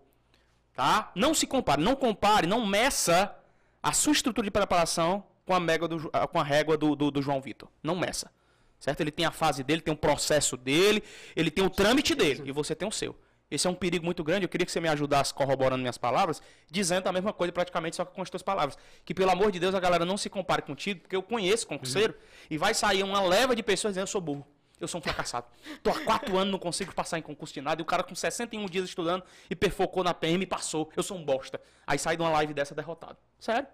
Tá? 0.75 1.11
Não 1.15 1.35
se 1.35 1.47
compare, 1.47 1.83
não 1.83 1.95
compare, 1.95 2.47
não 2.47 2.65
meça 2.65 3.37
a 3.83 3.93
sua 3.93 4.13
estrutura 4.13 4.45
de 4.45 4.51
preparação 4.51 5.25
com 5.45 5.55
a, 5.55 5.61
mega 5.61 5.89
do 5.89 6.09
ah, 6.13 6.27
com 6.27 6.39
a 6.39 6.45
régua 6.45 6.77
do, 6.77 6.95
do, 6.95 7.11
do 7.11 7.21
João 7.21 7.41
Vitor. 7.41 7.69
Não 7.83 7.97
meça. 7.97 8.31
Certo? 8.79 9.01
Ele 9.01 9.11
tem 9.11 9.27
a 9.27 9.31
fase 9.31 9.63
dele, 9.63 9.83
tem 9.83 9.93
o 9.93 9.97
processo 9.97 10.57
dele, 10.57 11.03
ele 11.37 11.51
tem 11.51 11.65
o 11.65 11.69
trâmite 11.69 12.15
dele 12.15 12.45
e 12.47 12.53
você 12.53 12.75
tem 12.75 12.89
o 12.89 12.93
seu. 12.93 13.15
Esse 13.51 13.67
é 13.67 13.71
um 13.71 13.75
perigo 13.75 14.05
muito 14.05 14.23
grande. 14.23 14.45
Eu 14.45 14.49
queria 14.49 14.65
que 14.65 14.71
você 14.71 14.81
me 14.81 14.89
ajudasse 14.89 15.35
corroborando 15.35 15.81
minhas 15.81 15.99
palavras, 15.99 16.41
dizendo 16.71 17.09
a 17.09 17.13
mesma 17.13 17.33
coisa 17.33 17.53
praticamente, 17.53 17.97
só 17.97 18.05
que 18.05 18.15
com 18.15 18.23
as 18.23 18.31
tuas 18.31 18.43
palavras. 18.43 18.79
Que 19.05 19.13
pelo 19.13 19.31
amor 19.31 19.51
de 19.51 19.59
Deus 19.59 19.75
a 19.75 19.81
galera 19.81 20.05
não 20.05 20.17
se 20.17 20.31
compare 20.31 20.63
contigo, 20.63 21.01
porque 21.01 21.17
eu 21.17 21.23
conheço 21.23 21.67
concurseiro 21.67 22.15
e 22.49 22.57
vai 22.57 22.75
sair 22.75 23.03
uma 23.03 23.21
leva 23.23 23.57
de 23.57 23.63
pessoas 23.63 23.93
dizendo 23.93 24.05
eu 24.05 24.07
sou 24.07 24.21
burro. 24.21 24.47
Eu 24.79 24.89
sou 24.89 24.99
um 24.99 25.03
fracassado. 25.03 25.47
Tô 25.83 25.91
há 25.91 26.01
quatro 26.05 26.39
anos, 26.39 26.51
não 26.51 26.59
consigo 26.59 26.95
passar 26.95 27.19
em 27.19 27.23
concurso 27.23 27.53
de 27.53 27.61
nada. 27.61 27.81
E 27.81 27.85
o 27.85 27.85
cara 27.85 28.03
com 28.03 28.15
61 28.15 28.65
dias 28.67 28.87
estudando 28.87 29.23
e 29.51 29.55
perfocou 29.55 30.03
na 30.03 30.15
PM 30.15 30.43
e 30.43 30.47
passou. 30.47 30.91
Eu 30.97 31.03
sou 31.03 31.19
um 31.19 31.25
bosta. 31.25 31.61
Aí 31.87 31.99
sai 31.99 32.17
de 32.17 32.23
uma 32.23 32.31
live 32.31 32.55
dessa 32.55 32.75
derrotado. 32.75 33.19
Sério? 33.39 33.69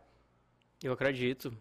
Eu 0.82 0.92
acredito. 0.92 1.56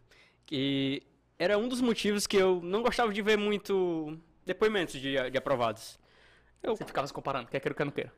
que 0.47 1.03
era 1.37 1.57
um 1.57 1.67
dos 1.67 1.81
motivos 1.81 2.25
que 2.25 2.37
eu 2.37 2.61
não 2.63 2.81
gostava 2.81 3.13
de 3.13 3.21
ver 3.21 3.37
muito 3.37 4.17
depoimentos 4.45 4.99
de, 4.99 5.29
de 5.29 5.37
aprovados. 5.37 5.99
Eu 6.65 6.75
Você 6.75 6.85
ficava 6.85 7.07
se 7.07 7.13
comparando, 7.13 7.47
quer 7.47 7.59
queira 7.59 7.75
quer 7.75 7.85
não 7.85 7.91
queira. 7.91 8.13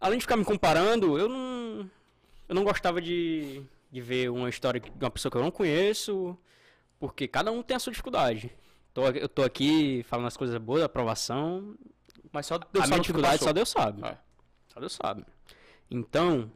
além 0.00 0.18
de 0.18 0.24
ficar 0.24 0.36
me 0.36 0.44
comparando, 0.44 1.18
eu 1.18 1.28
não, 1.28 1.90
eu 2.48 2.54
não 2.54 2.64
gostava 2.64 3.00
de, 3.00 3.62
de 3.90 4.00
ver 4.00 4.30
uma 4.30 4.48
história 4.48 4.80
de 4.80 4.90
uma 5.04 5.10
pessoa 5.10 5.30
que 5.30 5.36
eu 5.36 5.42
não 5.42 5.50
conheço, 5.50 6.36
porque 6.98 7.28
cada 7.28 7.50
um 7.52 7.62
tem 7.62 7.76
a 7.76 7.80
sua 7.80 7.92
dificuldade. 7.92 8.50
Tô, 8.92 9.06
eu 9.08 9.28
tô 9.28 9.42
aqui 9.42 10.02
falando 10.04 10.26
as 10.26 10.36
coisas 10.36 10.56
boas, 10.58 10.82
aprovação, 10.82 11.74
Mas 12.30 12.46
só 12.46 12.56
a 12.56 12.58
Deus 12.58 12.68
minha 12.72 12.82
sabe 12.82 12.94
o 12.94 12.96
que 12.96 13.00
dificuldade 13.02 13.42
só 13.42 13.52
Deus 13.52 13.70
sabe. 13.70 14.04
É. 14.04 14.18
Só 14.68 14.80
Deus 14.80 14.92
sabe. 14.92 15.24
Então, 15.90 16.50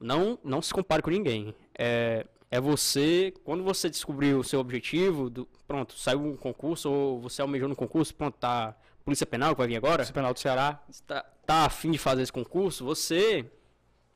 não, 0.00 0.38
não 0.44 0.60
se 0.62 0.72
compare 0.72 1.02
com 1.02 1.10
ninguém. 1.10 1.54
É, 1.78 2.26
é 2.50 2.60
você, 2.60 3.34
quando 3.44 3.62
você 3.64 3.90
descobrir 3.90 4.34
o 4.34 4.44
seu 4.44 4.60
objetivo, 4.60 5.28
do, 5.28 5.46
pronto, 5.66 5.94
saiu 5.98 6.24
um 6.24 6.36
concurso, 6.36 6.90
ou 6.90 7.20
você 7.20 7.42
almejou 7.42 7.68
no 7.68 7.76
concurso, 7.76 8.14
pronto, 8.14 8.36
tá. 8.38 8.76
Polícia 9.06 9.24
Penal 9.24 9.54
que 9.54 9.58
vai 9.58 9.68
vir 9.68 9.76
agora, 9.76 10.02
Esse 10.02 10.12
penal 10.12 10.34
do 10.34 10.40
Ceará. 10.40 10.82
você 10.88 11.00
tá, 11.04 11.64
afim 11.64 11.92
de 11.92 11.96
fazer 11.96 12.22
esse 12.22 12.32
concurso, 12.32 12.84
você 12.84 13.48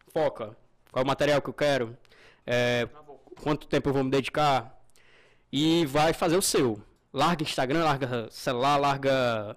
foca. 0.09 0.57
Qual 0.91 1.01
é 1.01 1.05
o 1.05 1.07
material 1.07 1.41
que 1.41 1.49
eu 1.49 1.55
quero? 1.55 1.97
É, 2.45 2.89
quanto 3.41 3.69
tempo 3.69 3.89
eu 3.89 3.93
vou 3.93 4.03
me 4.03 4.11
dedicar? 4.11 4.77
E 5.53 5.87
vai 5.87 6.13
fazer 6.13 6.37
o 6.37 6.43
seu. 6.43 6.83
Larga 7.13 7.45
Instagram, 7.45 7.85
larga 7.85 8.29
celular, 8.33 8.79
larga 8.79 9.57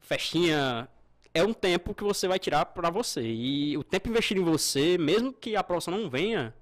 festinha. 0.00 0.86
É 1.32 1.42
um 1.42 1.54
tempo 1.54 1.94
que 1.94 2.04
você 2.04 2.28
vai 2.28 2.38
tirar 2.38 2.66
pra 2.66 2.90
você. 2.90 3.22
E 3.22 3.78
o 3.78 3.82
tempo 3.82 4.10
investido 4.10 4.42
em 4.42 4.44
você, 4.44 4.98
mesmo 4.98 5.32
que 5.32 5.56
a 5.56 5.60
aprovação 5.60 5.96
não 5.96 6.10
venha, 6.10 6.54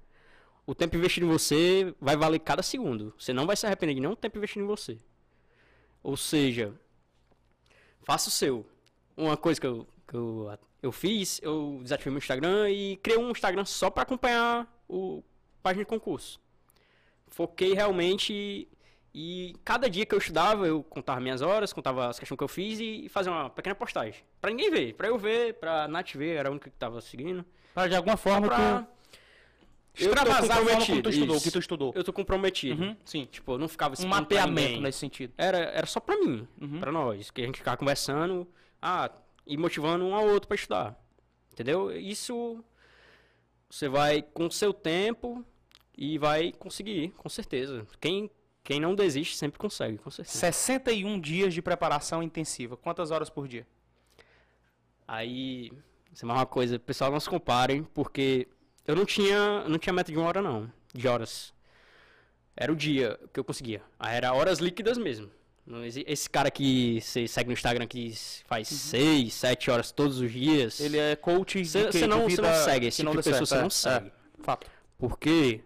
o 0.65 0.73
tempo 0.73 0.95
investido 0.95 1.25
em 1.25 1.29
você 1.29 1.93
vai 1.99 2.15
valer 2.15 2.39
cada 2.39 2.63
segundo. 2.63 3.13
Você 3.19 3.33
não 3.33 3.45
vai 3.45 3.57
se 3.57 3.65
arrepender 3.65 3.95
de 3.95 3.99
nenhum 3.99 4.15
tempo 4.15 4.37
investido 4.37 4.63
em 4.63 4.67
você. 4.67 4.97
Ou 6.01 6.15
seja, 6.15 6.73
faça 8.03 8.29
o 8.29 8.31
seu. 8.31 8.65
Uma 9.15 9.37
coisa 9.37 9.59
que 9.59 9.67
eu, 9.67 9.87
que 10.07 10.15
eu, 10.15 10.57
eu 10.81 10.91
fiz, 10.91 11.39
eu 11.43 11.79
desativei 11.81 12.11
meu 12.11 12.17
Instagram 12.17 12.69
e 12.69 12.97
criei 12.97 13.17
um 13.17 13.31
Instagram 13.31 13.65
só 13.65 13.89
para 13.89 14.03
acompanhar 14.03 14.67
o 14.87 15.23
página 15.61 15.83
de 15.83 15.89
concurso. 15.89 16.39
Foquei 17.27 17.73
realmente 17.73 18.33
e, 18.33 18.67
e 19.13 19.55
cada 19.63 19.89
dia 19.89 20.05
que 20.05 20.13
eu 20.13 20.19
estudava, 20.19 20.67
eu 20.67 20.83
contava 20.83 21.19
minhas 21.19 21.41
horas, 21.41 21.73
contava 21.73 22.07
as 22.09 22.19
questões 22.19 22.37
que 22.37 22.43
eu 22.43 22.47
fiz 22.47 22.79
e 22.79 23.07
fazia 23.09 23.31
uma 23.31 23.49
pequena 23.49 23.75
postagem. 23.75 24.21
Pra 24.41 24.51
ninguém 24.51 24.69
ver, 24.69 24.93
pra 24.93 25.07
eu 25.07 25.17
ver, 25.17 25.55
pra 25.55 25.87
Nath 25.87 26.13
ver, 26.13 26.35
era 26.37 26.49
a 26.49 26.51
única 26.51 26.69
que 26.69 26.75
tava 26.75 27.01
seguindo. 27.01 27.45
Para 27.73 27.87
de 27.87 27.95
alguma 27.95 28.17
forma 28.17 28.47
Pra... 28.47 28.81
tu 28.81 28.87
extravasar 29.95 30.57
a 30.57 30.61
forma 30.65 30.85
como 30.85 31.01
tu 31.03 31.09
estudou, 31.09 31.37
o 31.37 31.41
que 31.41 31.51
tu 31.51 31.59
estudou. 31.59 31.93
Eu 31.95 32.03
tô 32.03 32.11
comprometido. 32.13 32.81
Uhum, 32.81 32.97
sim. 33.05 33.25
Tipo, 33.31 33.53
eu 33.53 33.57
não 33.57 33.67
ficava 33.67 33.91
Um 33.91 33.93
expondo 33.93 34.25
pra 34.25 34.45
mapeamento 34.45 34.81
nesse 34.81 34.99
sentido. 34.99 35.33
Era, 35.37 35.57
era 35.57 35.85
só 35.85 35.99
pra 35.99 36.17
mim, 36.17 36.47
Uhum. 36.59 36.79
pra 36.79 36.91
nós, 36.91 37.29
que 37.31 37.41
a 37.41 37.45
gente 37.45 37.57
ficava 37.59 37.77
conversando, 37.77 38.47
ah, 38.81 39.11
e 39.45 39.57
motivando 39.57 40.05
um 40.05 40.15
ao 40.15 40.25
outro 40.27 40.47
pra 40.47 40.55
estudar. 40.55 40.99
Entendeu? 41.51 41.91
Isso 41.95 42.63
você 43.69 43.87
vai 43.87 44.21
com 44.21 44.47
o 44.47 44.51
seu 44.51 44.73
tempo 44.73 45.45
e 45.97 46.17
vai 46.17 46.51
conseguir, 46.53 47.09
com 47.17 47.29
certeza. 47.29 47.85
Quem, 47.99 48.29
quem 48.63 48.79
não 48.79 48.95
desiste 48.95 49.35
sempre 49.37 49.59
consegue, 49.59 49.97
com 49.97 50.09
certeza. 50.09 50.37
61 50.37 51.19
dias 51.19 51.53
de 51.53 51.61
preparação 51.61 52.23
intensiva. 52.23 52.75
Quantas 52.77 53.11
horas 53.11 53.29
por 53.29 53.47
dia? 53.47 53.67
Aí, 55.07 55.71
isso 56.11 56.23
é 56.23 56.27
mais 56.27 56.39
uma 56.39 56.45
coisa, 56.45 56.79
pessoal, 56.79 57.11
não 57.11 57.19
se 57.19 57.29
comparem, 57.29 57.83
porque 57.83 58.47
eu 58.85 58.95
não 58.95 59.05
tinha, 59.05 59.67
não 59.67 59.77
tinha 59.77 59.93
meta 59.93 60.11
de 60.11 60.17
uma 60.17 60.27
hora 60.27 60.41
não, 60.41 60.71
de 60.93 61.07
horas. 61.07 61.53
Era 62.55 62.71
o 62.71 62.75
dia 62.75 63.19
que 63.31 63.39
eu 63.39 63.43
conseguia. 63.43 63.81
Aí 63.99 64.15
era 64.15 64.33
horas 64.33 64.59
líquidas 64.59 64.97
mesmo. 64.97 65.29
Esse 66.05 66.29
cara 66.29 66.51
que 66.51 66.99
você 67.01 67.25
segue 67.25 67.47
no 67.47 67.53
Instagram 67.53 67.87
que 67.87 68.13
faz 68.45 68.67
seis, 68.67 69.33
sete 69.33 69.71
horas 69.71 69.91
todos 69.91 70.19
os 70.19 70.31
dias. 70.31 70.79
Ele 70.79 70.97
é 70.97 71.15
coach 71.15 71.61
de 71.61 71.67
Você 71.67 72.05
não, 72.05 72.29
você 72.29 72.41
não 72.41 72.53
segue 72.53 72.87
esse 72.87 72.97
tipo 73.01 73.11
de 73.11 73.23
pessoa, 73.23 73.45
você 73.45 73.55
não 73.55 73.67
é, 73.67 73.69
segue. 73.69 74.07
é. 74.07 74.43
Fato. 74.43 74.67
Porque 74.97 75.61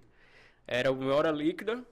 era 0.68 0.92
uma 0.92 1.14
hora 1.16 1.32
líquida. 1.32 1.84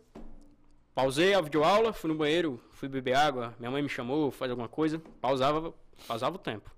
Pausei 0.93 1.33
a 1.33 1.41
videoaula, 1.41 1.91
fui 1.91 2.09
no 2.09 2.15
banheiro, 2.15 2.61
fui 2.71 2.87
beber 2.87 3.15
água, 3.15 3.53
minha 3.59 3.69
mãe 3.69 3.81
me 3.81 3.89
chamou, 3.89 4.31
fazer 4.31 4.51
alguma 4.51 4.69
coisa, 4.69 5.01
pausava, 5.19 5.73
pausava 6.07 6.35
o 6.35 6.39
tempo. 6.39 6.71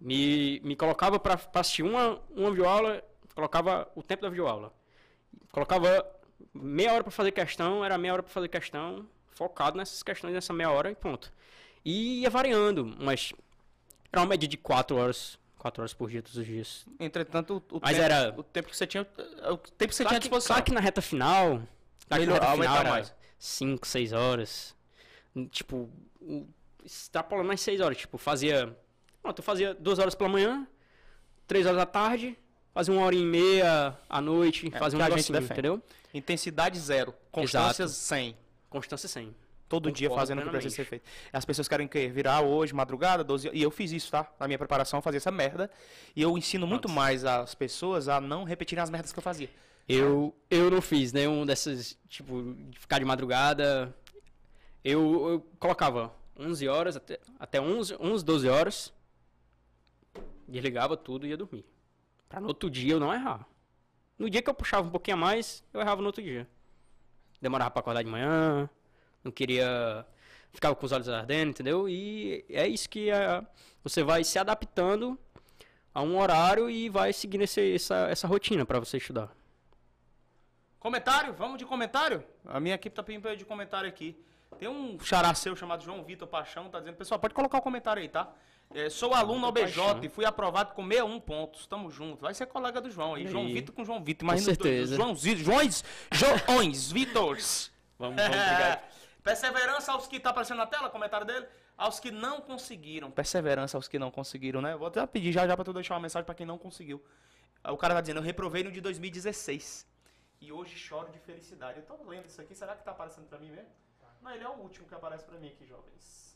Me, 0.00 0.60
me 0.64 0.74
colocava 0.74 1.20
para 1.20 1.38
assistir 1.54 1.84
uma, 1.84 2.20
uma 2.34 2.50
videoaula, 2.50 3.00
colocava 3.34 3.90
o 3.94 4.02
tempo 4.02 4.22
da 4.22 4.28
videoaula. 4.28 4.72
Colocava 5.50 6.06
meia 6.54 6.92
hora 6.92 7.02
para 7.04 7.10
fazer 7.10 7.32
questão, 7.32 7.84
era 7.84 7.96
meia 7.98 8.12
hora 8.14 8.22
para 8.22 8.32
fazer 8.32 8.48
questão, 8.48 9.06
focado 9.30 9.76
nessas 9.76 10.02
questões 10.02 10.32
nessa 10.34 10.52
meia 10.52 10.70
hora 10.70 10.90
e 10.90 10.94
pronto. 10.94 11.32
E 11.84 12.20
ia 12.22 12.30
variando, 12.30 12.84
mas 12.98 13.32
era 14.12 14.20
uma 14.22 14.26
média 14.28 14.46
de 14.48 14.56
quatro 14.56 14.96
horas, 14.96 15.38
quatro 15.58 15.82
horas 15.82 15.94
por 15.94 16.10
dia 16.10 16.22
todos 16.22 16.36
os 16.36 16.46
dias. 16.46 16.86
Entretanto, 16.98 17.62
o, 17.70 17.80
Mas 17.80 17.92
tempo, 17.96 18.02
era- 18.04 18.34
o 18.36 18.42
tempo 18.42 18.68
que 18.68 18.76
você 18.76 18.86
tinha, 18.86 19.02
o 19.02 19.56
tempo 19.56 19.88
que 19.90 19.94
você 19.94 20.04
tinha 20.04 20.08
à 20.08 20.10
Claro 20.10 20.14
que, 20.14 20.18
disposição. 20.20 20.54
claro 20.54 20.64
que 20.64 20.72
na 20.72 20.80
reta 20.80 21.02
final. 21.02 21.62
Claro 22.08 22.26
na 22.26 22.32
reta 22.34 22.52
final 22.52 22.76
era 22.76 22.90
mais. 22.90 23.14
5, 23.38 23.86
6 23.86 24.12
horas. 24.12 24.76
Tipo, 25.50 25.88
o- 26.20 26.46
extrapolando 26.84 27.46
mais 27.48 27.60
6 27.60 27.80
horas. 27.80 27.96
Tipo, 27.96 28.18
fazia. 28.18 28.76
Pronto, 29.22 29.38
eu 29.38 29.42
fazia 29.44 29.74
2 29.74 29.98
horas 29.98 30.14
pela 30.14 30.28
manhã, 30.28 30.66
3 31.46 31.64
horas 31.66 31.78
da 31.78 31.86
tarde, 31.86 32.36
fazia 32.72 32.94
uma 32.94 33.04
hora 33.04 33.14
e 33.14 33.24
meia 33.24 33.96
à 34.08 34.20
noite, 34.20 34.70
É, 34.72 34.78
fazia 34.78 34.98
um 34.98 35.02
que 35.02 35.08
negocinho, 35.08 35.38
entendeu? 35.38 35.82
Intensidade 36.12 36.78
zero. 36.78 37.14
Constâncias 37.30 37.92
100. 37.92 38.36
Constância 38.68 39.08
100. 39.08 39.34
Todo 39.68 39.90
dia 39.90 40.08
Concordo 40.08 40.20
fazendo 40.20 40.38
o 40.40 40.44
que 40.44 40.50
precisa 40.50 40.74
ser 40.74 40.84
feito. 40.84 41.04
As 41.32 41.46
pessoas 41.46 41.66
querem 41.66 41.86
o 41.86 41.88
quê? 41.88 42.06
Virar 42.08 42.42
hoje, 42.42 42.74
madrugada, 42.74 43.24
12 43.24 43.50
E 43.54 43.62
eu 43.62 43.70
fiz 43.70 43.90
isso, 43.90 44.10
tá? 44.10 44.30
Na 44.38 44.46
minha 44.46 44.58
preparação, 44.58 44.98
eu 44.98 45.02
fazia 45.02 45.16
essa 45.16 45.30
merda. 45.30 45.70
E 46.14 46.20
eu 46.20 46.36
ensino 46.36 46.66
muito 46.66 46.88
Nossa. 46.88 47.00
mais 47.00 47.24
as 47.24 47.54
pessoas 47.54 48.06
a 48.06 48.20
não 48.20 48.44
repetirem 48.44 48.82
as 48.82 48.90
merdas 48.90 49.14
que 49.14 49.18
eu 49.18 49.22
fazia. 49.22 49.48
Eu, 49.88 50.34
eu 50.50 50.70
não 50.70 50.82
fiz 50.82 51.12
nenhum 51.12 51.46
dessas, 51.46 51.98
tipo, 52.06 52.54
de 52.68 52.78
ficar 52.78 52.98
de 52.98 53.06
madrugada. 53.06 53.94
Eu, 54.84 55.30
eu 55.30 55.40
colocava 55.58 56.12
11 56.38 56.68
horas, 56.68 56.96
até, 56.96 57.18
até 57.40 57.58
11, 57.58 57.96
11, 57.98 58.24
12 58.24 58.48
horas. 58.48 58.92
Desligava 60.46 60.98
tudo 60.98 61.26
e 61.26 61.30
ia 61.30 61.36
dormir. 61.36 61.64
Pra 62.32 62.40
no 62.40 62.48
outro 62.48 62.70
dia 62.70 62.94
eu 62.94 62.98
não 62.98 63.12
errar. 63.12 63.46
No 64.18 64.30
dia 64.30 64.40
que 64.40 64.48
eu 64.48 64.54
puxava 64.54 64.88
um 64.88 64.90
pouquinho 64.90 65.18
a 65.18 65.20
mais, 65.20 65.62
eu 65.70 65.82
errava 65.82 66.00
no 66.00 66.06
outro 66.06 66.22
dia. 66.22 66.48
Demorava 67.42 67.70
pra 67.70 67.80
acordar 67.80 68.02
de 68.02 68.10
manhã, 68.10 68.70
não 69.22 69.30
queria. 69.30 70.06
Ficava 70.50 70.74
com 70.74 70.86
os 70.86 70.92
olhos 70.92 71.10
ardendo, 71.10 71.50
entendeu? 71.50 71.86
E 71.86 72.42
é 72.48 72.66
isso 72.66 72.88
que 72.88 73.10
é, 73.10 73.44
você 73.84 74.02
vai 74.02 74.24
se 74.24 74.38
adaptando 74.38 75.18
a 75.92 76.00
um 76.00 76.18
horário 76.18 76.70
e 76.70 76.88
vai 76.88 77.12
seguindo 77.12 77.42
esse, 77.42 77.74
essa, 77.74 78.08
essa 78.08 78.26
rotina 78.26 78.64
pra 78.64 78.80
você 78.80 78.96
estudar. 78.96 79.30
Comentário? 80.80 81.34
Vamos 81.34 81.58
de 81.58 81.66
comentário? 81.66 82.24
A 82.46 82.58
minha 82.58 82.76
equipe 82.76 82.96
tá 82.96 83.02
pedindo 83.02 83.36
de 83.36 83.44
comentário 83.44 83.86
aqui. 83.86 84.16
Tem 84.58 84.68
um 84.68 84.98
xará 85.00 85.34
seu 85.34 85.54
chamado 85.54 85.84
João 85.84 86.02
Vitor 86.02 86.26
Paixão, 86.26 86.70
tá 86.70 86.78
dizendo, 86.78 86.96
pessoal, 86.96 87.20
pode 87.20 87.34
colocar 87.34 87.58
o 87.58 87.62
comentário 87.62 88.00
aí, 88.00 88.08
tá? 88.08 88.32
É, 88.74 88.90
sou 88.90 89.14
aluno 89.14 89.46
OBJ 89.46 89.76
e 90.02 90.08
fui 90.08 90.24
aprovado 90.24 90.74
com 90.74 90.86
61 90.86 91.20
pontos. 91.20 91.66
Tamo 91.66 91.90
junto. 91.90 92.22
Vai 92.22 92.34
ser 92.34 92.46
colega 92.46 92.80
do 92.80 92.90
João 92.90 93.14
aí. 93.14 93.26
João. 93.26 93.46
Vitor 93.46 93.74
com 93.74 93.84
João 93.84 94.02
Vitor. 94.02 94.24
Imagina 94.24 94.46
dois. 94.46 94.58
certeza. 94.58 94.96
Joões, 94.96 95.22
Joões, 95.22 95.84
Joões, 96.12 96.92
Vitors. 96.92 97.72
Vamos, 97.98 98.16
vamos 98.16 98.30
brigar. 98.30 98.88
Perseverança 99.22 99.92
aos 99.92 100.06
que 100.06 100.18
tá 100.18 100.30
aparecendo 100.30 100.58
na 100.58 100.66
tela, 100.66 100.90
comentário 100.90 101.26
dele. 101.26 101.46
Aos 101.76 102.00
que 102.00 102.10
não 102.10 102.40
conseguiram. 102.40 103.10
Perseverança 103.10 103.76
aos 103.76 103.86
que 103.86 103.98
não 103.98 104.10
conseguiram, 104.10 104.60
né? 104.60 104.76
Vou 104.76 104.88
até 104.88 105.04
pedir 105.06 105.32
já 105.32 105.46
já 105.46 105.54
pra 105.54 105.64
tu 105.64 105.72
deixar 105.72 105.94
uma 105.94 106.00
mensagem 106.00 106.24
pra 106.24 106.34
quem 106.34 106.44
não 106.44 106.58
conseguiu. 106.58 107.02
O 107.64 107.76
cara 107.76 107.94
tá 107.94 108.00
dizendo, 108.00 108.18
eu 108.18 108.22
reprovei 108.22 108.64
no 108.64 108.72
de 108.72 108.80
2016. 108.80 109.86
E 110.40 110.50
hoje 110.50 110.76
choro 110.76 111.12
de 111.12 111.20
felicidade. 111.20 111.78
Eu 111.78 111.86
tô 111.86 111.96
lendo 112.08 112.26
isso 112.26 112.40
aqui, 112.40 112.54
será 112.54 112.74
que 112.74 112.82
tá 112.82 112.90
aparecendo 112.90 113.26
pra 113.26 113.38
mim 113.38 113.50
mesmo? 113.50 113.70
Não, 114.20 114.32
ele 114.32 114.42
é 114.42 114.48
o 114.48 114.54
último 114.54 114.86
que 114.86 114.94
aparece 114.94 115.24
pra 115.24 115.38
mim 115.38 115.48
aqui, 115.48 115.64
jovens. 115.66 116.31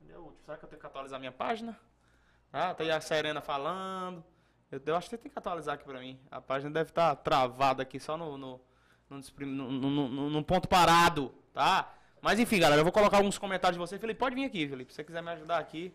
Ele 0.00 0.12
é 0.12 0.16
o 0.16 0.20
último. 0.22 0.42
Será 0.44 0.56
que 0.56 0.64
eu 0.64 0.68
tenho 0.68 0.80
que 0.80 0.86
atualizar 0.86 1.18
minha 1.18 1.32
página? 1.32 1.78
Ah, 2.52 2.74
tá 2.74 2.82
aí 2.82 2.90
a 2.90 3.00
Serena 3.00 3.40
falando. 3.40 4.24
Eu, 4.70 4.80
eu 4.84 4.96
acho 4.96 5.08
que 5.10 5.16
tem 5.16 5.30
que 5.30 5.38
atualizar 5.38 5.74
aqui 5.74 5.84
pra 5.84 6.00
mim. 6.00 6.18
A 6.30 6.40
página 6.40 6.70
deve 6.70 6.90
estar 6.90 7.14
travada 7.16 7.82
aqui 7.82 7.98
só 8.00 8.16
no, 8.16 8.36
no, 8.36 8.60
no, 9.08 9.20
no, 9.70 10.30
no- 10.30 10.44
ponto 10.44 10.68
parado, 10.68 11.34
tá? 11.52 11.92
Mas 12.20 12.38
enfim, 12.38 12.58
galera, 12.60 12.80
eu 12.80 12.84
vou 12.84 12.92
colocar 12.92 13.16
alguns 13.18 13.38
comentários 13.38 13.76
de 13.76 13.80
você. 13.86 13.98
Felipe, 13.98 14.18
pode 14.18 14.34
vir 14.34 14.44
aqui, 14.44 14.68
Felipe. 14.68 14.92
Se 14.92 14.96
você 14.96 15.04
quiser 15.04 15.22
me 15.22 15.30
ajudar 15.30 15.58
aqui, 15.58 15.92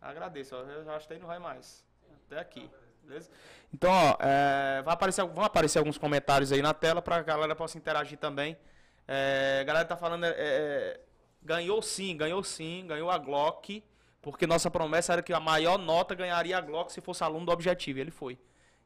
agradeço. 0.00 0.54
Eu 0.54 0.90
acho 0.92 1.06
que 1.06 1.14
aí 1.14 1.18
não 1.18 1.26
vai 1.26 1.38
mais. 1.38 1.84
Até 2.26 2.38
aqui, 2.40 2.70
beleza? 3.02 3.30
Então, 3.72 3.90
ó, 3.90 4.16
é, 4.20 4.82
vai 4.82 4.94
aparecer, 4.94 5.24
vão 5.26 5.44
aparecer 5.44 5.78
alguns 5.78 5.98
comentários 5.98 6.52
aí 6.52 6.62
na 6.62 6.72
tela 6.74 7.00
pra 7.02 7.22
galera 7.22 7.54
possa 7.54 7.76
interagir 7.78 8.18
também. 8.18 8.56
É, 9.08 9.58
a 9.60 9.64
galera 9.64 9.84
tá 9.86 9.96
falando, 9.96 10.24
é, 10.24 10.34
é, 10.36 11.00
ganhou 11.46 11.80
sim, 11.80 12.16
ganhou 12.16 12.42
sim, 12.42 12.84
ganhou 12.88 13.08
a 13.08 13.16
Glock, 13.16 13.82
porque 14.20 14.46
nossa 14.46 14.68
promessa 14.68 15.12
era 15.12 15.22
que 15.22 15.32
a 15.32 15.38
maior 15.38 15.78
nota 15.78 16.12
ganharia 16.12 16.58
a 16.58 16.60
Glock 16.60 16.92
se 16.92 17.00
fosse 17.00 17.22
aluno 17.22 17.46
do 17.46 17.52
objetivo, 17.52 17.98
e 17.98 18.02
ele 18.02 18.10
foi. 18.10 18.36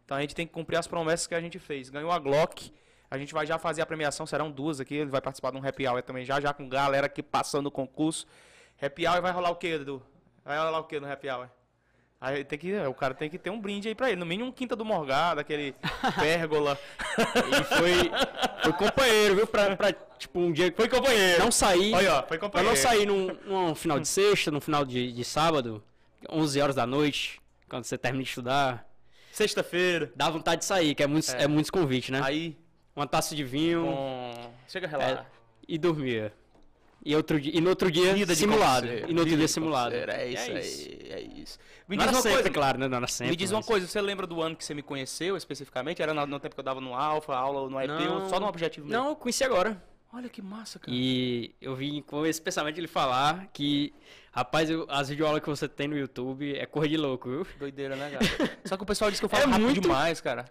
Então 0.05 0.17
a 0.17 0.21
gente 0.21 0.35
tem 0.35 0.47
que 0.47 0.53
cumprir 0.53 0.77
as 0.77 0.87
promessas 0.87 1.27
que 1.27 1.35
a 1.35 1.41
gente 1.41 1.59
fez. 1.59 1.89
Ganhou 1.89 2.13
a 2.13 2.19
Glock, 2.19 2.71
a 3.11 3.17
gente 3.17 3.33
vai 3.33 3.47
já 3.47 3.59
fazer 3.59 3.81
a 3.81 3.87
premiação, 3.87 4.27
serão 4.27 4.51
duas 4.51 4.79
aqui, 4.79 4.95
ele 4.95 5.11
vai 5.11 5.23
participar 5.23 5.51
de 5.53 5.57
um 5.57 5.67
happy 5.67 5.89
hour 5.89 6.03
também 6.03 6.25
já, 6.25 6.39
já 6.39 6.53
com 6.53 6.69
galera 6.69 7.07
aqui 7.07 7.23
passando 7.23 7.67
o 7.67 7.71
concurso. 7.71 8.27
Happy 8.81 9.07
hour 9.07 9.23
vai 9.23 9.33
rolar 9.33 9.51
o 9.51 9.57
quê, 9.57 9.69
Edu? 9.69 10.03
Vai 10.45 10.59
rolar 10.59 10.81
o 10.81 10.85
quê 10.85 11.01
no 11.01 11.11
happy 11.11 11.31
hour? 11.31 11.49
Aí 12.21 12.45
tem 12.45 12.59
que, 12.59 12.77
o 12.81 12.93
cara 12.93 13.14
tem 13.14 13.31
que 13.31 13.39
ter 13.39 13.49
um 13.49 13.59
brinde 13.59 13.89
aí 13.89 13.95
pra 13.95 14.09
ele. 14.11 14.21
No 14.21 14.27
mínimo 14.27 14.51
um 14.51 14.53
quinta 14.53 14.77
do 14.77 14.85
Morgado, 14.85 15.41
aquele 15.41 15.75
pérgola. 16.21 16.79
E 17.18 17.64
foi, 17.64 18.11
foi 18.62 18.73
companheiro, 18.75 19.37
viu? 19.37 19.47
Pra, 19.47 19.75
pra, 19.75 19.91
tipo, 20.18 20.39
um 20.39 20.53
dia. 20.53 20.71
Foi 20.77 20.87
companheiro. 20.87 21.43
Não 21.43 21.51
sair. 21.51 21.95
Olha, 21.95 22.16
ó, 22.16 22.18
foi 22.18 22.37
Pra 22.37 22.39
companheiro. 22.39 22.68
não 22.68 22.77
sair 22.77 23.07
num, 23.07 23.35
num 23.47 23.75
final 23.75 23.99
de 23.99 24.07
sexta, 24.07 24.51
num 24.51 24.61
final 24.61 24.85
de, 24.85 25.11
de 25.12 25.25
sábado, 25.25 25.83
11 26.29 26.61
horas 26.61 26.75
da 26.77 26.87
noite, 26.87 27.41
quando 27.71 27.85
você 27.85 27.97
termina 27.97 28.23
de 28.23 28.29
estudar, 28.29 28.87
Sexta-feira. 29.33 30.12
dá 30.14 30.29
vontade 30.29 30.59
de 30.61 30.66
sair, 30.66 30.95
que 30.95 31.03
é 31.03 31.07
muitos, 31.07 31.33
é. 31.33 31.49
muitos 31.49 31.71
convites, 31.71 32.11
né? 32.11 32.21
Aí, 32.23 32.55
Uma 32.95 33.07
taça 33.07 33.35
de 33.35 33.45
vinho 33.45 33.83
com... 33.87 34.35
Chega 34.68 34.87
a 34.87 34.91
é, 34.91 35.07
relar. 35.07 35.31
e 35.66 35.79
dormia. 35.79 36.35
E, 37.05 37.17
outro 37.17 37.41
dia, 37.41 37.57
e 37.57 37.61
no 37.61 37.71
outro 37.71 37.91
dia, 37.91 38.13
Vida 38.15 38.35
simulado. 38.35 38.87
E 38.87 39.13
no 39.13 39.21
outro 39.21 39.37
dia, 39.37 39.49
simulado. 39.49 39.95
conselheiro, 39.97 40.13
É 40.13 40.29
E 40.31 40.35
isso 40.35 40.51
aí, 40.51 41.07
é 41.11 41.21
isso. 41.41 41.59
Me 41.89 41.97
Não 41.97 42.05
diz 42.05 42.15
uma 42.15 42.23
sempre, 42.23 42.37
coisa, 42.39 42.51
claro, 42.51 42.79
né? 42.79 42.89
Não 42.89 43.07
sempre. 43.09 43.31
me 43.31 43.37
diz 43.37 43.51
uma 43.51 43.59
mas- 43.59 43.67
coisa, 43.67 43.87
você 43.87 44.01
lembra 44.01 44.27
do 44.27 44.41
ano 44.43 44.55
que 44.55 44.65
você 44.65 44.75
me 44.75 44.83
conheceu 44.83 45.37
especificamente? 45.37 46.03
Era 46.03 46.13
no, 46.13 46.27
no 46.27 46.39
tempo 46.39 46.55
que 46.55 46.61
eu 46.61 46.65
dava 46.65 46.81
no 46.81 46.95
Alfa, 46.95 47.35
aula 47.35 47.69
no 47.71 47.81
EP, 47.81 47.91
ou 48.09 48.21
Não. 48.21 48.29
só 48.29 48.39
no 48.39 48.47
objetivo 48.47 48.87
mesmo? 48.87 49.03
Não, 49.03 49.11
eu 49.11 49.17
conheci 49.17 49.43
agora. 49.43 49.83
Olha 50.13 50.29
que 50.29 50.43
massa, 50.43 50.79
cara. 50.79 50.93
E 50.93 51.55
eu 51.61 51.75
vim 51.75 52.03
com 52.03 52.27
esse 52.27 52.41
pensamento 52.43 52.75
de 52.75 52.81
ele 52.81 52.89
falar 52.89 53.49
que, 53.53 53.93
rapaz, 54.33 54.69
eu- 54.69 54.85
as 54.91 55.09
videoaulas 55.09 55.41
que 55.43 55.49
você 55.49 55.69
tem 55.69 55.89
no 55.89 55.97
YouTube 55.97 56.55
é 56.57 56.67
correr 56.67 56.89
de 56.89 56.97
louco, 56.97 57.29
viu? 57.31 57.47
Doideira, 57.59 57.97
né, 57.97 58.11
cara? 58.11 58.21
Só 58.65 58.77
que 58.77 58.83
o 58.83 58.87
pessoal 58.87 59.11
diz 59.11 59.19
que 59.21 59.25
eu 59.25 59.29
falo 59.31 59.45
É 59.45 59.59
muito- 59.59 59.81
demais, 59.81 60.21
cara. 60.21 60.45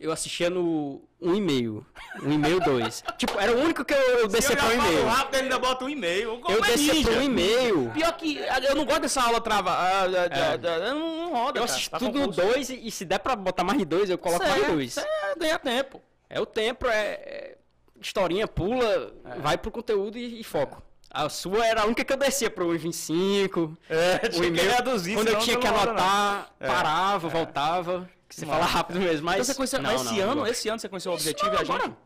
Eu 0.00 0.10
assistia 0.10 0.48
no 0.48 1.02
1,5. 1.22 1.84
1,5, 2.20 2.64
2. 2.64 3.04
tipo, 3.18 3.38
era 3.38 3.52
o 3.52 3.60
único 3.60 3.84
que 3.84 3.92
eu, 3.92 3.98
eu 4.20 4.28
descia 4.28 4.56
pra 4.56 4.66
um 4.68 4.72
e-mail. 4.72 5.06
rápido, 5.06 5.34
ele 5.34 5.42
ainda 5.44 5.58
bota 5.58 5.84
um 5.84 5.88
e-mail. 5.90 6.38
Como 6.40 6.56
Eu 6.56 6.64
é 6.64 6.68
descia 6.68 7.18
um 7.18 7.22
e-mail. 7.22 7.90
Pior 7.92 8.12
que 8.16 8.38
eu 8.38 8.74
não 8.74 8.86
gosto 8.86 9.02
dessa 9.02 9.22
aula 9.22 9.40
trava. 9.42 9.70
ah, 9.72 10.04
ah, 10.04 10.06
ah, 10.06 10.54
ah, 10.54 10.94
Não, 10.94 10.98
não 11.16 11.32
roda, 11.32 11.60
Eu 11.60 11.64
cara. 11.66 11.74
assisto 11.74 11.90
Tá 11.90 11.98
tudo 11.98 12.18
no 12.18 12.26
confuso. 12.28 12.46
2 12.46 12.70
e, 12.70 12.90
se 12.90 13.04
der 13.04 13.18
pra 13.18 13.36
botar 13.36 13.62
mais 13.62 13.78
de 13.78 13.84
2, 13.84 14.08
eu 14.08 14.16
coloco 14.16 14.42
mais 14.42 14.54
Certo, 14.54 14.72
2. 14.72 14.96
É, 14.96 15.04
ganha 15.38 15.58
tempo. 15.58 16.00
É 16.30 16.40
o 16.40 16.46
tempo, 16.46 16.86
é, 16.86 16.96
é 17.12 17.56
historinha, 18.00 18.48
pula, 18.48 19.12
É. 19.26 19.38
vai 19.40 19.58
pro 19.58 19.70
conteúdo 19.70 20.16
e, 20.16 20.40
e 20.40 20.44
foco. 20.44 20.82
A 21.10 21.28
sua 21.28 21.66
era 21.66 21.82
a 21.82 21.84
única 21.84 22.04
que 22.04 22.12
eu 22.12 22.16
descia 22.16 22.48
pro 22.48 22.68
1,25. 22.68 23.76
É, 23.90 24.20
O 24.38 24.44
e-mail, 24.44 24.70
quando 25.14 25.28
eu 25.28 25.38
tinha 25.40 25.58
que 25.58 25.66
anotar, 25.66 26.50
É, 26.58 26.66
parava, 26.66 27.28
voltava. 27.28 28.08
Que 28.30 28.36
você 28.36 28.46
fala 28.46 28.64
rápido 28.64 29.00
mesmo, 29.00 29.26
mas... 29.26 29.34
Então 29.34 29.44
você 29.44 29.54
conheceu, 29.54 29.82
Não, 29.82 29.90
mas 29.90 30.04
não, 30.04 30.12
esse 30.12 30.20
não 30.20 30.30
ano, 30.30 30.46
esse 30.46 30.68
ano 30.68 30.78
você 30.78 30.88
conheceu 30.88 31.10
o 31.10 31.14
objetivo 31.16 31.50
e 31.50 31.56
a 31.56 31.58
gente. 31.58 31.72
agora. 31.72 31.96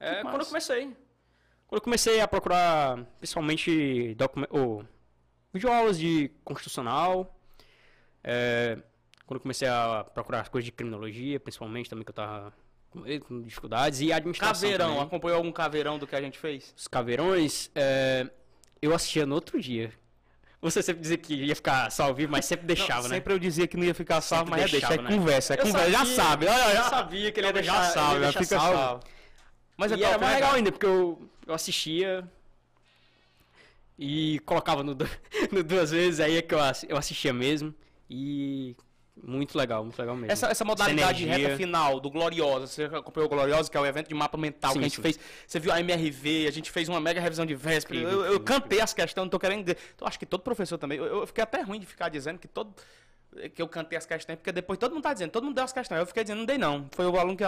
É, 0.00 0.22
quando 0.22 0.40
eu 0.40 0.46
comecei. 0.46 0.84
Quando 1.66 1.78
eu 1.78 1.80
comecei 1.82 2.20
a 2.20 2.26
procurar, 2.26 3.04
principalmente, 3.18 4.14
document... 4.14 4.48
oh, 4.50 4.82
videoaulas 5.52 5.98
de 5.98 6.30
constitucional. 6.42 7.38
é, 8.22 8.78
quando 9.26 9.36
eu 9.36 9.40
comecei 9.40 9.68
a 9.68 10.04
procurar 10.04 10.40
as 10.40 10.48
coisas 10.48 10.64
de 10.64 10.72
criminologia, 10.72 11.38
principalmente, 11.38 11.88
também 11.90 12.04
que 12.04 12.10
eu 12.10 12.14
tava 12.14 12.52
com 12.90 13.42
dificuldades. 13.42 14.00
E 14.00 14.12
administração 14.12 14.62
Caveirão, 14.62 14.88
também. 14.88 15.02
acompanhou 15.02 15.36
algum 15.36 15.52
caveirão 15.52 15.98
do 15.98 16.06
que 16.06 16.16
a 16.16 16.20
gente 16.20 16.38
fez? 16.38 16.72
Os 16.76 16.88
caveirões, 16.88 17.70
é, 17.74 18.30
eu 18.80 18.94
assistia 18.94 19.26
no 19.26 19.34
outro 19.34 19.60
dia. 19.60 19.92
Você 20.64 20.82
sempre 20.82 21.02
dizia 21.02 21.18
que 21.18 21.34
ia 21.34 21.54
ficar 21.54 21.90
vivo, 22.16 22.32
mas 22.32 22.46
sempre 22.46 22.66
deixava, 22.66 23.02
Não, 23.02 23.08
né? 23.10 23.16
Sempre 23.16 23.34
eu 23.34 23.38
dizia 23.38 23.66
que 23.66 23.76
não 23.76 23.84
ia 23.84 23.94
ficar 23.94 24.22
salvo, 24.22 24.46
Sempre 24.46 24.62
mas 24.62 24.68
é 24.68 24.72
deixa, 24.72 24.86
é 24.86 24.88
deixava, 24.88 25.10
né? 25.10 25.16
conversa, 25.18 25.52
é 25.54 25.58
Eu 25.58 25.62
conversa. 25.62 25.90
Já 25.90 25.98
sabia, 25.98 26.16
sabe, 26.16 26.46
olha, 26.46 26.70
eu 26.70 26.76
já 26.76 26.84
sabia 26.84 27.32
que 27.32 27.40
ele 27.40 27.46
ia 27.46 27.52
já 27.52 27.52
deixar- 27.52 27.82
ia 27.84 27.92
já 28.14 28.18
deixar 28.18 28.40
fica 28.40 28.58
salvo. 28.58 28.78
salvo. 28.78 29.02
Mas 29.76 29.92
é 29.92 29.94
era 30.08 30.18
mais 30.18 30.20
né, 30.20 30.34
legal 30.36 30.40
cara? 30.48 30.56
ainda, 30.56 30.72
porque 30.72 30.86
eu, 30.86 31.30
eu 31.46 31.54
assistia 31.54 32.26
e 33.98 34.38
colocava 34.46 34.82
no, 34.82 34.96
no 35.52 35.62
duas 35.62 35.90
vezes, 35.90 36.18
aí 36.18 36.38
é 36.38 36.40
que 36.42 36.54
eu, 36.54 36.58
eu 36.88 36.96
assistia 36.96 37.34
mesmo. 37.34 37.74
E 38.08 38.74
muito 39.16 39.56
legal, 39.56 39.84
muito 39.84 39.98
legal 39.98 40.16
mesmo. 40.16 40.32
Essa, 40.32 40.48
essa 40.48 40.64
modalidade 40.64 41.18
de 41.18 41.24
energia. 41.24 41.48
reta 41.48 41.56
final 41.56 42.00
do 42.00 42.10
Gloriosa, 42.10 42.66
você 42.66 42.84
acompanhou 42.84 43.26
o 43.26 43.28
Gloriosa, 43.28 43.70
que 43.70 43.76
é 43.76 43.80
o 43.80 43.86
evento 43.86 44.08
de 44.08 44.14
mapa 44.14 44.36
mental 44.36 44.72
Sim, 44.72 44.80
que 44.80 44.84
a 44.84 44.88
gente 44.88 44.96
sim. 44.96 45.02
fez. 45.02 45.20
Você 45.46 45.60
viu 45.60 45.72
a 45.72 45.78
MRV, 45.80 46.46
a 46.48 46.50
gente 46.50 46.70
fez 46.70 46.88
uma 46.88 47.00
mega 47.00 47.20
revisão 47.20 47.46
de 47.46 47.54
véspera. 47.54 48.00
Incrível, 48.00 48.20
Eu, 48.20 48.26
eu 48.26 48.34
incrível, 48.36 48.44
cantei 48.44 48.80
as 48.80 48.92
questões, 48.92 49.24
não 49.24 49.30
tô 49.30 49.38
querendo. 49.38 49.68
Eu 49.68 50.06
acho 50.06 50.18
que 50.18 50.26
todo 50.26 50.42
professor 50.42 50.78
também. 50.78 50.98
Eu, 50.98 51.04
eu 51.20 51.26
fiquei 51.26 51.44
até 51.44 51.62
ruim 51.62 51.78
de 51.78 51.86
ficar 51.86 52.08
dizendo 52.08 52.38
que 52.38 52.48
todo. 52.48 52.74
Que 53.54 53.60
eu 53.60 53.68
cantei 53.68 53.98
as 53.98 54.06
questões, 54.06 54.36
porque 54.36 54.52
depois 54.52 54.78
todo 54.78 54.92
mundo 54.92 55.02
tá 55.02 55.12
dizendo, 55.12 55.30
todo 55.30 55.42
mundo 55.44 55.56
deu 55.56 55.64
as 55.64 55.72
questões. 55.72 55.98
Eu 55.98 56.06
fiquei 56.06 56.22
dizendo, 56.22 56.38
não 56.38 56.46
dei 56.46 56.58
não. 56.58 56.86
Foi 56.92 57.06
o 57.06 57.16
aluno 57.18 57.36
que. 57.36 57.44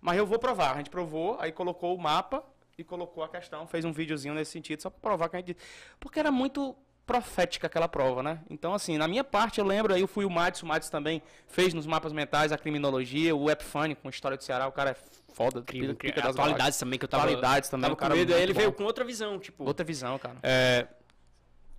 Mas 0.00 0.18
eu 0.18 0.26
vou 0.26 0.38
provar. 0.38 0.74
A 0.74 0.76
gente 0.78 0.90
provou, 0.90 1.38
aí 1.40 1.52
colocou 1.52 1.94
o 1.94 1.98
mapa 1.98 2.42
e 2.78 2.84
colocou 2.84 3.22
a 3.24 3.28
questão, 3.28 3.66
fez 3.66 3.84
um 3.84 3.92
videozinho 3.92 4.34
nesse 4.34 4.52
sentido, 4.52 4.82
só 4.82 4.90
pra 4.90 5.00
provar 5.00 5.28
que 5.28 5.36
a 5.36 5.38
gente. 5.38 5.56
Porque 5.98 6.18
era 6.18 6.30
muito 6.30 6.76
profética 7.06 7.68
aquela 7.68 7.86
prova, 7.88 8.22
né? 8.22 8.40
Então, 8.50 8.74
assim, 8.74 8.98
na 8.98 9.06
minha 9.06 9.22
parte, 9.22 9.60
eu 9.60 9.64
lembro, 9.64 9.94
aí 9.94 10.00
eu 10.00 10.08
fui 10.08 10.24
o 10.24 10.30
Matos, 10.30 10.62
o 10.62 10.66
Matos 10.66 10.90
também 10.90 11.22
fez 11.46 11.72
nos 11.72 11.86
mapas 11.86 12.12
mentais 12.12 12.50
a 12.50 12.58
criminologia, 12.58 13.34
o 13.34 13.48
Epifani 13.48 13.94
com 13.94 14.08
a 14.08 14.10
história 14.10 14.36
do 14.36 14.42
Ceará, 14.42 14.66
o 14.66 14.72
cara 14.72 14.90
é 14.90 14.96
foda, 15.32 15.60
Incrível, 15.60 15.94
pica 15.94 16.20
das 16.20 16.30
Atualidades 16.30 16.78
também, 16.78 16.98
que 16.98 17.04
eu 17.04 17.08
tava, 17.08 17.24
Atualidades 17.24 17.68
também, 17.68 17.82
tava 17.82 17.94
o 17.94 17.96
com 17.96 18.02
cara 18.02 18.14
medo. 18.14 18.34
Aí 18.34 18.42
ele 18.42 18.52
veio 18.52 18.70
bom. 18.70 18.78
com 18.78 18.84
outra 18.84 19.04
visão, 19.04 19.38
tipo... 19.38 19.64
Outra 19.64 19.84
visão, 19.84 20.18
cara. 20.18 20.36
É, 20.42 20.86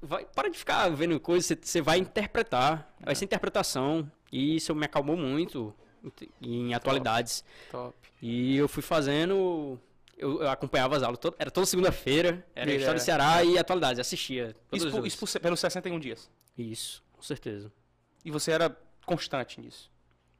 vai, 0.02 0.26
para 0.26 0.50
de 0.50 0.58
ficar 0.58 0.90
vendo 0.90 1.20
coisas, 1.20 1.58
você- 1.62 1.82
vai 1.82 1.98
interpretar. 1.98 2.90
Vai 3.04 3.14
ser 3.14 3.26
interpretação. 3.26 4.10
E 4.32 4.56
isso 4.56 4.74
me 4.76 4.86
acalmou 4.86 5.18
muito 5.18 5.74
em 6.42 6.74
atualidades. 6.74 7.44
Top. 7.72 7.96
E 8.22 8.58
eu 8.58 8.68
fui 8.68 8.84
fazendo. 8.84 9.80
Eu, 10.18 10.42
eu 10.42 10.50
acompanhava 10.50 10.98
as 10.98 11.04
aulas, 11.04 11.20
todo- 11.20 11.36
era 11.38 11.52
toda 11.52 11.66
segunda-feira, 11.68 12.46
era 12.56 12.72
História 12.74 13.00
do 13.00 13.04
Ceará 13.04 13.44
e 13.44 13.58
atualidades, 13.58 14.00
assistia. 14.00 14.56
Isso, 14.72 14.90
por- 14.90 15.06
isso 15.06 15.18
por 15.20 15.40
pelos 15.40 15.60
61 15.60 16.00
dias. 16.00 16.30
Isso, 16.58 17.04
com 17.14 17.22
certeza. 17.22 17.72
E 18.26 18.32
você 18.32 18.52
era 18.52 18.76
constante 19.06 19.62
nisso. 19.62 19.92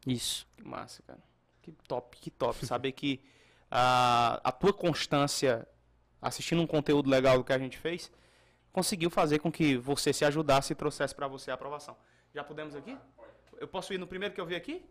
Isso. 0.06 0.48
Que 0.58 0.64
massa, 0.68 1.04
cara. 1.04 1.20
Que 1.62 1.72
top, 1.88 2.18
que 2.18 2.32
top. 2.32 2.58
Saber 2.66 2.92
que 2.94 3.22
a, 3.70 4.40
a 4.44 4.52
tua 4.52 4.74
constância 4.74 5.68
assistindo 6.20 6.62
um 6.62 6.68
conteúdo 6.68 7.08
legal 7.10 7.38
do 7.38 7.44
que 7.44 7.54
a 7.54 7.60
gente 7.60 7.78
fez 7.78 8.12
conseguiu 8.72 9.10
fazer 9.12 9.40
com 9.40 9.52
que 9.52 9.78
você 9.78 10.12
se 10.12 10.26
ajudasse 10.26 10.74
e 10.74 10.76
trouxesse 10.76 11.14
pra 11.14 11.28
você 11.28 11.52
a 11.52 11.54
aprovação. 11.54 11.96
Já 12.34 12.44
podemos 12.44 12.76
aqui? 12.76 12.98
Eu 13.60 13.68
posso 13.68 13.94
ir 13.94 13.98
no 14.00 14.08
primeiro 14.08 14.34
que 14.34 14.42
eu 14.42 14.46
vi 14.46 14.56
aqui? 14.56 14.84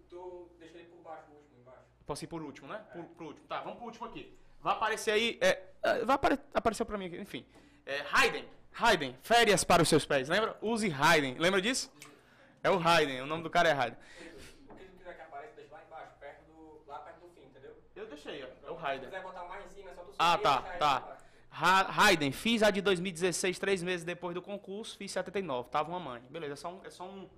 deixa 0.59 0.77
ele 0.79 0.87
por 0.89 1.03
baixo, 1.03 1.31
o 1.31 1.35
último, 1.37 1.61
embaixo. 1.61 1.83
Posso 2.07 2.25
ir 2.25 2.27
por 2.29 2.43
último, 2.43 2.69
né? 2.69 2.79
Por, 2.93 3.05
por 3.05 3.27
último. 3.29 3.47
Tá, 3.49 3.61
vamos 3.63 3.79
pro 3.79 3.87
último 3.87 4.07
aqui. 4.07 4.37
Vai 4.67 4.75
aparecer 4.75 5.13
aí. 5.13 5.39
É, 5.41 5.63
é, 5.81 6.05
vai 6.05 6.17
apare 6.17 6.39
aparecer 6.53 6.85
pra 6.85 6.99
mim 6.99 7.07
aqui, 7.07 7.17
enfim. 7.19 7.47
É, 7.87 8.05
Hayden. 8.13 8.45
Hayden. 8.75 9.17
Férias 9.23 9.63
para 9.63 9.81
os 9.81 9.89
seus 9.89 10.05
pés. 10.05 10.29
Lembra? 10.29 10.57
Use 10.61 10.93
Hayden. 10.93 11.39
Lembra 11.39 11.63
disso? 11.63 11.89
É 12.65 12.69
o 12.69 12.77
Hayden. 12.77 13.21
O 13.21 13.27
nome 13.27 13.45
do 13.45 13.49
cara 13.49 13.69
é 13.69 13.73
Hayden. 13.73 13.97
O 14.69 14.75
que 14.75 14.85
quiser 14.87 15.15
que 15.15 15.23
apareça, 15.23 15.53
deixa 15.55 15.73
lá 15.73 15.83
embaixo, 15.87 16.11
perto 16.19 16.43
do, 16.47 16.83
lá 16.89 16.99
perto 16.99 17.21
do 17.21 17.29
fim, 17.29 17.43
entendeu? 17.45 17.77
Eu 17.95 18.07
deixei, 18.09 18.43
ó. 18.43 18.67
É 18.67 18.71
o 18.73 18.77
Hayden. 18.85 19.05
quiser 19.09 19.23
botar 19.23 19.45
mais 19.45 19.65
em 19.67 19.69
cima, 19.69 19.91
é 19.91 19.95
só 19.95 20.03
tu 20.03 20.13
Ah, 20.19 20.37
tá, 20.37 20.63
tá. 20.81 21.17
Ha- 21.53 22.03
Hayden, 22.09 22.33
fiz 22.33 22.65
a 22.65 22.71
de 22.73 22.81
2016, 22.81 23.61
três 23.61 23.85
meses 23.85 24.05
depois 24.05 24.35
do 24.35 24.43
concurso, 24.43 24.97
fiz 24.99 25.13
79. 25.13 25.69
Tava 25.71 25.91
uma 25.91 26.01
mãe. 26.01 26.21
Beleza, 26.29 26.55
é 26.55 26.57
só 26.57 26.71
um. 26.73 26.81
É 26.85 26.91
só, 26.91 27.05
um, 27.05 27.31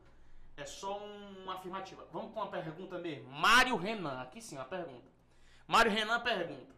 é 0.57 0.65
só 0.65 0.97
uma 0.97 1.57
afirmativa. 1.57 2.07
Vamos 2.11 2.33
com 2.33 2.41
uma 2.41 2.49
pergunta 2.51 2.97
mesmo. 2.99 3.31
Mário 3.31 3.77
Renan, 3.77 4.23
aqui 4.23 4.41
sim, 4.41 4.57
uma 4.57 4.65
pergunta. 4.65 5.07
Mário 5.67 5.93
Renan 5.93 6.21
pergunta: 6.21 6.75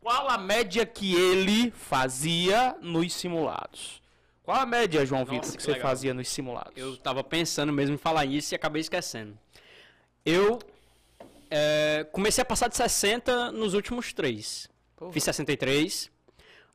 Qual 0.00 0.28
a 0.28 0.38
média 0.38 0.86
que 0.86 1.14
ele 1.14 1.70
fazia 1.70 2.76
nos 2.80 3.12
simulados? 3.12 4.00
Qual 4.42 4.58
a 4.58 4.64
média, 4.64 5.04
João 5.04 5.20
Nossa, 5.20 5.32
Vitor, 5.32 5.50
que, 5.50 5.56
que 5.58 5.62
você 5.62 5.72
legal. 5.72 5.88
fazia 5.88 6.14
nos 6.14 6.28
simulados? 6.28 6.72
Eu 6.74 6.96
tava 6.96 7.22
pensando 7.22 7.72
mesmo 7.72 7.94
em 7.94 7.98
falar 7.98 8.24
isso 8.24 8.54
e 8.54 8.56
acabei 8.56 8.80
esquecendo. 8.80 9.38
Eu 10.24 10.58
é, 11.50 12.06
comecei 12.12 12.40
a 12.42 12.44
passar 12.44 12.68
de 12.68 12.76
60 12.76 13.52
nos 13.52 13.74
últimos 13.74 14.12
três. 14.12 14.68
Pô, 14.96 15.12
Fiz 15.12 15.22
63. 15.22 16.10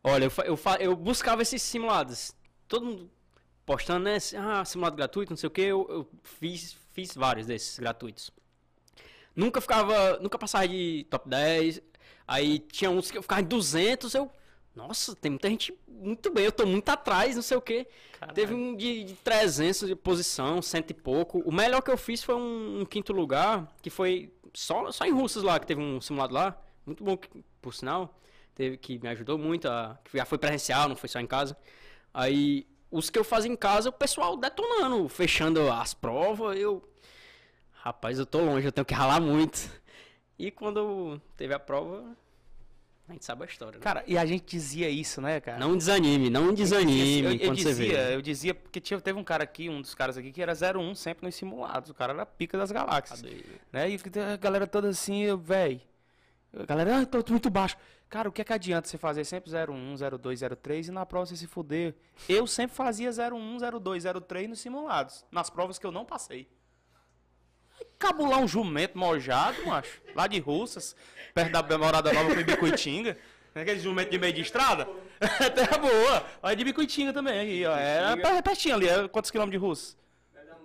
Olha, 0.04 0.26
eu, 0.26 0.32
eu, 0.46 0.60
eu 0.80 0.96
buscava 0.96 1.42
esses 1.42 1.62
simulados. 1.62 2.34
Todo 2.68 2.86
mundo 2.86 3.12
postando, 3.66 4.06
né? 4.06 4.18
Ah, 4.38 4.64
simulado 4.64 4.96
gratuito, 4.96 5.32
não 5.32 5.38
sei 5.38 5.48
o 5.48 5.52
que. 5.52 5.62
Eu, 5.62 5.88
eu 5.90 6.10
fiz, 6.24 6.78
fiz 6.94 7.16
vários 7.16 7.48
desses 7.48 7.80
gratuitos. 7.80 8.30
Nunca 9.36 9.60
ficava, 9.60 10.20
nunca 10.20 10.38
passava 10.38 10.68
de 10.68 11.06
top 11.10 11.28
10. 11.28 11.82
Aí 12.28 12.60
tinha 12.60 12.90
uns 12.90 13.12
que 13.12 13.18
eu 13.18 13.22
ficava 13.22 13.42
em 13.42 13.46
200, 13.46 14.14
eu... 14.14 14.32
Nossa, 14.76 15.16
tem 15.16 15.32
muita 15.32 15.50
gente 15.50 15.74
muito 15.88 16.30
bem, 16.30 16.46
eu 16.46 16.52
tô 16.52 16.66
muito 16.66 16.90
atrás, 16.90 17.36
não 17.36 17.42
sei 17.42 17.56
o 17.56 17.62
que. 17.62 17.88
Caralho. 18.20 18.36
Teve 18.36 18.54
um 18.54 18.76
de, 18.76 19.06
de 19.06 19.14
300 19.14 19.88
de 19.88 19.96
posição, 19.96 20.62
cento 20.62 20.92
e 20.92 20.94
pouco. 20.94 21.40
O 21.46 21.52
melhor 21.52 21.82
que 21.82 21.90
eu 21.90 21.98
fiz 21.98 22.22
foi 22.22 22.36
um, 22.36 22.82
um 22.82 22.86
quinto 22.86 23.14
lugar, 23.14 23.74
que 23.82 23.90
foi 23.90 24.34
só, 24.54 24.92
só 24.92 25.06
em 25.06 25.12
Russas 25.12 25.44
lá, 25.44 25.60
que 25.60 25.66
teve 25.68 25.82
um 25.82 26.02
simulado 26.02 26.34
lá. 26.34 26.62
Muito 26.86 27.04
bom, 27.04 27.18
por 27.62 27.74
sinal. 27.74 28.20
Teve, 28.54 28.78
que 28.78 29.00
me 29.00 29.10
ajudou 29.10 29.38
muito. 29.38 29.68
A, 29.68 29.98
que 30.04 30.18
já 30.18 30.26
foi 30.26 30.38
presencial, 30.38 30.90
não 30.90 30.96
foi 30.96 31.10
só 31.10 31.20
em 31.20 31.28
casa. 31.28 31.58
Aí, 32.14 32.68
os 32.92 33.10
que 33.10 33.20
eu 33.20 33.24
fazia 33.24 33.52
em 33.52 33.56
casa, 33.56 33.90
o 33.90 33.94
pessoal 33.94 34.38
detonando, 34.38 35.08
fechando 35.10 35.72
as 35.72 35.94
provas. 35.94 36.58
Eu. 36.58 36.84
Rapaz, 37.72 38.18
eu 38.18 38.26
tô 38.26 38.40
longe, 38.40 38.66
eu 38.66 38.72
tenho 38.72 38.86
que 38.86 38.94
ralar 38.94 39.20
muito. 39.20 39.70
E 40.38 40.52
quando 40.52 41.20
teve 41.38 41.54
a 41.54 41.60
prova, 41.60 42.16
A 43.08 43.14
gente 43.14 43.24
sabe 43.24 43.44
a 43.44 43.46
história. 43.46 43.78
Né? 43.78 43.84
Cara, 43.84 44.04
e 44.08 44.18
a 44.18 44.26
gente 44.26 44.46
dizia 44.46 44.90
isso, 44.90 45.22
né, 45.22 45.40
cara? 45.40 45.60
Não 45.60 45.78
desanime, 45.78 46.30
não 46.30 46.54
desanime 46.54 47.20
eu, 47.20 47.26
eu, 47.26 47.34
eu 47.34 47.40
quando 47.40 47.56
dizia, 47.58 47.74
você 47.74 47.88
vê. 47.88 48.16
Eu 48.16 48.22
dizia, 48.22 48.56
porque 48.56 48.82
tinha, 48.82 49.00
teve 49.00 49.20
um 49.20 49.24
cara 49.24 49.44
aqui, 49.44 49.70
um 49.70 49.80
dos 49.80 49.94
caras 49.94 50.18
aqui, 50.18 50.32
que 50.32 50.42
era 50.42 50.54
01 50.54 50.96
sempre 50.96 51.26
nos 51.26 51.36
simulados. 51.36 51.90
O 51.92 51.94
cara 51.94 52.14
era 52.14 52.24
a 52.24 52.26
pica 52.26 52.58
das 52.58 52.72
galáxias. 52.72 53.22
Né? 53.72 53.92
E 53.92 54.00
a 54.20 54.38
galera 54.38 54.66
toda 54.66 54.90
assim, 54.90 55.24
velho. 55.38 55.80
A 56.58 56.66
galera, 56.66 57.02
ah, 57.02 57.06
tô 57.06 57.32
muito 57.32 57.50
baixo. 57.50 57.78
Cara, 58.10 58.30
o 58.30 58.32
que 58.32 58.42
é 58.42 58.46
que 58.46 58.54
adianta 58.54 58.88
você 58.88 58.98
fazer 58.98 59.24
sempre 59.24 59.52
01, 59.52 59.96
02, 60.18 60.40
03 60.62 60.88
e 60.88 60.92
na 60.92 61.06
prova 61.06 61.26
você 61.26 61.36
se 61.36 61.48
fuder? 61.48 61.94
Eu 62.30 62.48
sempre 62.48 62.76
fazia 62.76 63.10
01, 63.12 63.58
02, 63.80 64.04
03 64.26 64.50
nos 64.50 64.60
simulados. 64.60 65.26
Nas 65.32 65.50
provas 65.50 65.78
que 65.78 65.86
eu 65.86 65.92
não 65.92 66.06
passei. 66.06 66.48
Cabular 67.98 68.40
um 68.40 68.48
jumento 68.48 68.98
mojado, 68.98 69.66
macho. 69.66 70.02
Lá 70.16 70.28
de 70.28 70.40
Russas, 70.40 70.96
perto 71.34 71.52
da 71.52 71.78
Morada 71.78 72.12
Nova 72.12 72.34
com 72.34 72.40
Ibicuitinga. 72.40 73.18
Aquele 73.56 73.80
jumento 73.80 74.12
de 74.12 74.20
meio 74.20 74.34
de 74.34 74.42
estrada. 74.42 74.86
Terra 75.56 75.78
boa. 75.78 76.26
Olha 76.44 76.56
de 76.56 76.64
Bicuitinga 76.66 77.14
também. 77.14 77.40
Aí, 77.40 77.66
ó. 77.66 77.76
É 77.78 78.42
pertinho 78.42 78.76
ali. 78.76 78.90
É 78.90 79.08
quantos 79.08 79.32
quilômetros 79.32 79.62
de 79.62 79.66
Russas? 79.66 79.98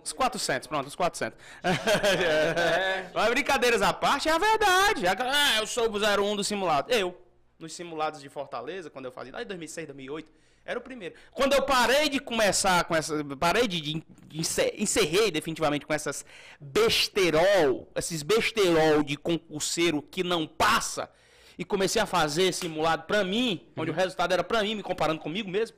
Os 0.02 0.12
400, 0.12 0.66
pronto, 0.66 0.86
os 0.86 0.96
400. 0.96 1.38
É. 1.62 3.10
Mas 3.14 3.30
brincadeiras 3.30 3.82
à 3.82 3.92
parte, 3.92 4.28
é 4.28 4.32
a 4.32 4.38
verdade. 4.38 5.06
Ah, 5.06 5.58
eu 5.58 5.66
sou 5.66 5.88
o 5.88 5.98
01 5.98 6.36
do 6.36 6.42
simulado. 6.42 6.90
Eu, 6.90 7.16
nos 7.60 7.72
simulados 7.72 8.20
de 8.20 8.28
Fortaleza, 8.28 8.90
quando 8.90 9.04
eu 9.04 9.12
fazia, 9.12 9.32
lá 9.32 9.42
em 9.42 9.46
2006, 9.46 9.86
2008, 9.88 10.32
era 10.64 10.78
o 10.78 10.82
primeiro. 10.82 11.14
Quando 11.32 11.52
eu 11.52 11.62
parei 11.62 12.08
de 12.08 12.18
começar 12.18 12.84
com 12.84 12.94
essa. 12.94 13.24
Parei 13.36 13.66
de. 13.66 13.80
de, 13.80 14.04
de 14.26 14.40
encerrei 14.76 15.30
definitivamente 15.30 15.86
com 15.86 15.92
essas 15.92 16.24
besterol, 16.60 17.88
esses 17.94 18.22
besterol 18.22 19.02
de 19.02 19.16
concurseiro 19.16 20.02
que 20.02 20.22
não 20.22 20.46
passa, 20.46 21.10
e 21.58 21.64
comecei 21.64 22.00
a 22.00 22.06
fazer 22.06 22.52
simulado 22.52 23.04
pra 23.04 23.24
mim, 23.24 23.66
onde 23.76 23.90
uhum. 23.90 23.96
o 23.96 24.00
resultado 24.00 24.32
era 24.32 24.44
pra 24.44 24.62
mim, 24.62 24.74
me 24.74 24.82
comparando 24.82 25.20
comigo 25.20 25.48
mesmo 25.50 25.76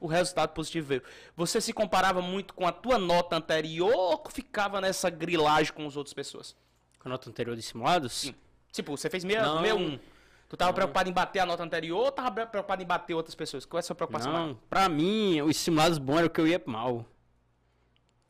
o 0.00 0.06
resultado 0.06 0.50
positivo 0.54 0.88
veio. 0.88 1.02
Você 1.36 1.60
se 1.60 1.72
comparava 1.72 2.22
muito 2.22 2.54
com 2.54 2.66
a 2.66 2.72
tua 2.72 2.98
nota 2.98 3.36
anterior 3.36 3.94
ou 3.94 4.24
ficava 4.30 4.80
nessa 4.80 5.10
grilagem 5.10 5.72
com 5.72 5.86
as 5.86 5.96
outras 5.96 6.14
pessoas? 6.14 6.56
Com 6.98 7.08
a 7.08 7.10
nota 7.10 7.28
anterior 7.28 7.54
de 7.54 7.62
simulados? 7.62 8.12
Sim. 8.12 8.34
Tipo, 8.72 8.96
você 8.96 9.10
fez 9.10 9.22
61. 9.22 10.00
Tu 10.50 10.56
tava 10.56 10.70
não. 10.70 10.74
preocupado 10.74 11.08
em 11.08 11.12
bater 11.12 11.38
a 11.38 11.46
nota 11.46 11.62
anterior 11.62 12.06
ou 12.06 12.10
tava 12.10 12.44
preocupado 12.44 12.82
em 12.82 12.86
bater 12.86 13.14
outras 13.14 13.36
pessoas? 13.36 13.64
Qual 13.64 13.78
é 13.78 13.80
a 13.80 13.82
sua 13.84 13.94
preocupação? 13.94 14.32
Não, 14.32 14.58
pra 14.68 14.88
mim, 14.88 15.40
os 15.42 15.56
simulados 15.56 15.96
bons 15.96 16.18
era 16.18 16.26
o 16.26 16.30
que 16.30 16.40
eu 16.40 16.48
ia 16.48 16.60
mal. 16.66 17.06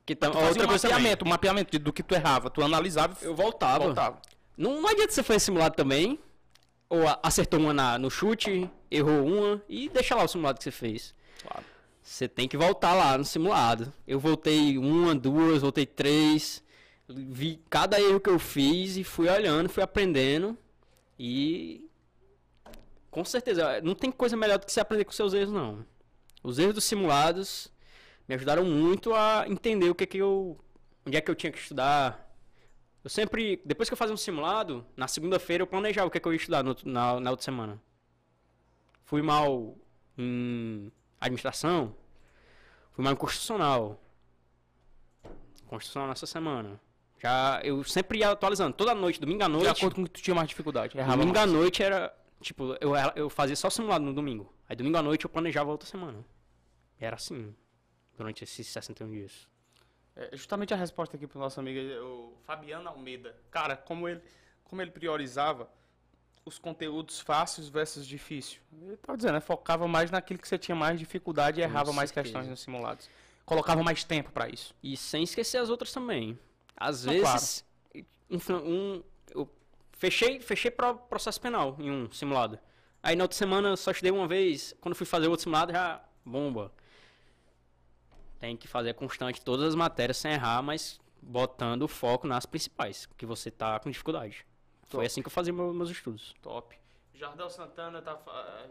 Que 0.04 0.14
tam... 0.14 0.28
outra 0.28 0.66
um 0.66 0.70
mapeamento, 0.70 1.24
um 1.24 1.28
mapeamento 1.28 1.78
do 1.78 1.90
que 1.90 2.02
tu 2.02 2.14
errava. 2.14 2.50
Tu 2.50 2.62
analisava 2.62 3.16
Eu 3.22 3.34
voltava. 3.34 3.86
voltava. 3.86 4.20
Não, 4.54 4.82
não 4.82 4.90
adianta 4.90 5.10
você 5.12 5.22
fazer 5.22 5.40
simulado 5.40 5.74
também. 5.74 6.18
Ou 6.90 7.04
acertou 7.22 7.58
uma 7.58 7.72
na, 7.72 7.98
no 7.98 8.10
chute, 8.10 8.68
errou 8.90 9.24
uma 9.24 9.62
e 9.66 9.88
deixa 9.88 10.14
lá 10.14 10.24
o 10.24 10.28
simulado 10.28 10.58
que 10.58 10.64
você 10.64 10.70
fez. 10.70 11.14
Claro. 11.42 11.64
Você 12.02 12.28
tem 12.28 12.46
que 12.46 12.56
voltar 12.58 12.92
lá 12.92 13.16
no 13.16 13.24
simulado. 13.24 13.90
Eu 14.06 14.20
voltei 14.20 14.76
uma, 14.76 15.14
duas, 15.14 15.62
voltei 15.62 15.86
três. 15.86 16.62
Vi 17.08 17.62
cada 17.70 17.98
erro 17.98 18.20
que 18.20 18.28
eu 18.28 18.38
fiz 18.38 18.98
e 18.98 19.04
fui 19.04 19.26
olhando, 19.26 19.70
fui 19.70 19.82
aprendendo. 19.82 20.54
E. 21.18 21.88
Com 23.10 23.24
certeza, 23.24 23.80
não 23.82 23.94
tem 23.94 24.10
coisa 24.10 24.36
melhor 24.36 24.58
do 24.58 24.66
que 24.66 24.72
você 24.72 24.80
aprender 24.80 25.04
com 25.04 25.12
seus 25.12 25.34
erros, 25.34 25.52
não. 25.52 25.84
Os 26.42 26.58
erros 26.58 26.74
dos 26.74 26.84
simulados 26.84 27.70
me 28.28 28.34
ajudaram 28.34 28.64
muito 28.64 29.12
a 29.14 29.44
entender 29.48 29.90
o 29.90 29.94
que, 29.94 30.06
que 30.06 30.18
eu. 30.18 30.58
onde 31.04 31.16
é 31.16 31.20
que 31.20 31.30
eu 31.30 31.34
tinha 31.34 31.50
que 31.50 31.58
estudar. 31.58 32.28
Eu 33.02 33.10
sempre. 33.10 33.60
Depois 33.64 33.88
que 33.88 33.92
eu 33.92 33.96
fazia 33.96 34.14
um 34.14 34.18
simulado, 34.18 34.86
na 34.96 35.08
segunda-feira 35.08 35.62
eu 35.62 35.66
planejava 35.66 36.06
o 36.06 36.10
que, 36.10 36.20
que 36.20 36.28
eu 36.28 36.32
ia 36.32 36.36
estudar 36.36 36.62
no, 36.62 36.76
na, 36.84 37.18
na 37.18 37.30
outra 37.30 37.44
semana. 37.44 37.80
Fui 39.04 39.22
mal 39.22 39.76
em 40.16 40.92
administração, 41.20 41.96
fui 42.92 43.04
mais 43.04 43.18
constitucional. 43.18 44.00
Constitucional 45.66 46.08
nessa 46.08 46.26
semana. 46.26 46.80
Já 47.20 47.60
eu 47.62 47.82
sempre 47.84 48.20
ia 48.20 48.30
atualizando, 48.30 48.74
toda 48.74 48.94
noite, 48.94 49.20
domingo 49.20 49.42
à 49.42 49.48
noite. 49.48 49.64
De 49.64 49.70
acordo 49.70 49.96
com 49.96 50.04
que 50.04 50.10
tu 50.10 50.22
tinha 50.22 50.34
mais 50.34 50.48
dificuldade. 50.48 50.96
Domingo 50.96 51.38
à 51.38 51.46
noite 51.46 51.82
era, 51.82 52.14
tipo, 52.40 52.76
eu, 52.80 52.92
eu 53.14 53.30
fazia 53.30 53.56
só 53.56 53.70
simulado 53.70 54.04
no 54.04 54.12
domingo. 54.12 54.52
Aí 54.68 54.76
domingo 54.76 54.96
à 54.96 55.02
noite 55.02 55.24
eu 55.24 55.30
planejava 55.30 55.70
outra 55.70 55.88
semana. 55.88 56.24
Era 56.98 57.16
assim, 57.16 57.54
durante 58.16 58.44
esses 58.44 58.66
61 58.66 59.10
dias. 59.10 59.48
É 60.16 60.36
justamente 60.36 60.74
a 60.74 60.76
resposta 60.76 61.16
aqui 61.16 61.26
pro 61.26 61.38
nosso 61.38 61.58
amigo, 61.60 61.80
o 62.04 62.36
Fabiano 62.44 62.88
Almeida. 62.88 63.36
Cara, 63.50 63.76
como 63.76 64.08
ele, 64.08 64.20
como 64.64 64.82
ele 64.82 64.90
priorizava 64.90 65.70
os 66.44 66.58
conteúdos 66.58 67.20
fáceis 67.20 67.68
versus 67.68 68.06
difícil. 68.06 68.60
Ele 68.82 68.94
estava 68.94 69.16
dizendo, 69.16 69.34
né? 69.34 69.40
focava 69.40 69.86
mais 69.86 70.10
naquilo 70.10 70.40
que 70.40 70.48
você 70.48 70.58
tinha 70.58 70.74
mais 70.74 70.98
dificuldade 70.98 71.60
e 71.60 71.62
errava 71.62 71.92
mais 71.92 72.10
questões 72.10 72.48
nos 72.48 72.60
simulados. 72.60 73.08
Colocava 73.44 73.82
mais 73.82 74.04
tempo 74.04 74.30
para 74.30 74.48
isso. 74.48 74.74
E 74.82 74.96
sem 74.96 75.22
esquecer 75.24 75.58
as 75.58 75.68
outras 75.70 75.92
também. 75.92 76.38
Às 76.76 77.04
Não, 77.04 77.12
vezes, 77.12 77.64
claro. 77.92 78.06
um, 78.30 78.56
um, 78.56 79.02
fechei, 80.00 80.40
fechei 80.40 80.70
para 80.70 80.94
processo 80.94 81.38
penal 81.38 81.76
em 81.78 81.90
um 81.90 82.10
simulado. 82.10 82.58
Aí 83.02 83.14
na 83.14 83.24
outra 83.24 83.36
semana 83.36 83.76
só 83.76 83.90
estudei 83.90 84.10
uma 84.10 84.26
vez, 84.26 84.74
quando 84.80 84.94
fui 84.94 85.06
fazer 85.06 85.28
outro 85.28 85.42
simulado 85.42 85.72
já 85.72 86.02
bomba. 86.24 86.72
Tem 88.38 88.56
que 88.56 88.66
fazer 88.66 88.94
constante 88.94 89.42
todas 89.42 89.66
as 89.66 89.74
matérias 89.74 90.16
sem 90.16 90.32
errar, 90.32 90.62
mas 90.62 90.98
botando 91.20 91.82
o 91.82 91.88
foco 91.88 92.26
nas 92.26 92.46
principais, 92.46 93.06
que 93.18 93.26
você 93.26 93.50
tá 93.50 93.78
com 93.78 93.90
dificuldade. 93.90 94.46
Foi 94.88 95.04
assim 95.04 95.20
que 95.20 95.28
eu 95.28 95.32
fazia 95.32 95.52
meus 95.52 95.90
estudos. 95.90 96.34
Top. 96.40 96.74
Jardel 97.14 97.50
Santana 97.50 98.00
tá, 98.00 98.18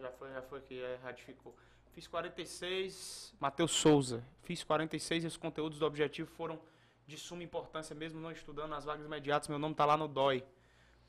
já 0.01 0.11
foi, 0.11 0.33
já 0.33 0.41
foi 0.41 0.61
que 0.61 0.81
é, 0.81 0.99
ratificou. 1.03 1.55
Fiz 1.93 2.07
46, 2.07 3.35
Matheus 3.39 3.71
Souza. 3.71 4.23
Fiz 4.41 4.63
46 4.63 5.23
e 5.23 5.27
os 5.27 5.37
conteúdos 5.37 5.77
do 5.77 5.85
objetivo 5.85 6.29
foram 6.31 6.59
de 7.05 7.17
suma 7.17 7.43
importância, 7.43 7.95
mesmo 7.95 8.19
não 8.19 8.31
estudando 8.31 8.69
nas 8.69 8.85
vagas 8.85 9.05
imediatas. 9.05 9.47
Meu 9.47 9.59
nome 9.59 9.75
tá 9.75 9.85
lá 9.85 9.95
no 9.95 10.07
DOI. 10.07 10.43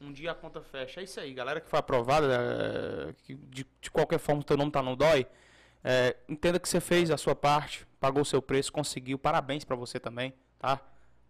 Um 0.01 0.13
dia 0.13 0.33
a 0.33 0.35
conta 0.35 0.63
fecha. 0.63 1.01
É 1.01 1.05
isso 1.05 1.21
aí, 1.21 1.35
galera 1.35 1.61
que 1.61 1.69
foi 1.69 1.79
aprovada, 1.79 2.27
é, 2.27 3.35
de, 3.49 3.67
de 3.81 3.91
qualquer 3.91 4.19
forma 4.19 4.41
o 4.41 4.45
teu 4.45 4.57
nome 4.57 4.71
tá 4.71 4.83
no 4.83 4.97
DOI. 4.97 5.27
É, 5.85 6.17
entenda 6.29 6.59
que 6.59 6.69
você 6.69 6.81
fez 6.81 7.11
a 7.11 7.17
sua 7.17 7.35
parte, 7.35 7.87
pagou 7.99 8.23
o 8.23 8.25
seu 8.25 8.41
preço, 8.41 8.73
conseguiu. 8.73 9.19
Parabéns 9.19 9.65
para 9.65 9.77
você 9.77 10.01
também, 10.01 10.33
tá? 10.59 10.81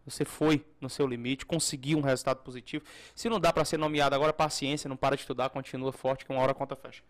Você 0.04 0.24
foi 0.24 0.64
no 0.80 0.88
seu 0.88 1.06
limite, 1.06 1.44
conseguiu 1.44 1.98
um 1.98 2.00
resultado 2.00 2.38
positivo. 2.42 2.84
Se 3.14 3.28
não 3.28 3.38
dá 3.38 3.52
para 3.52 3.64
ser 3.64 3.76
nomeado 3.76 4.14
agora, 4.14 4.32
paciência, 4.32 4.88
não 4.88 4.96
para 4.96 5.16
de 5.16 5.22
estudar, 5.22 5.50
continua 5.50 5.92
forte, 5.92 6.24
que 6.24 6.32
uma 6.32 6.40
hora 6.40 6.52
a 6.52 6.54
conta 6.54 6.74
fecha. 6.74 7.02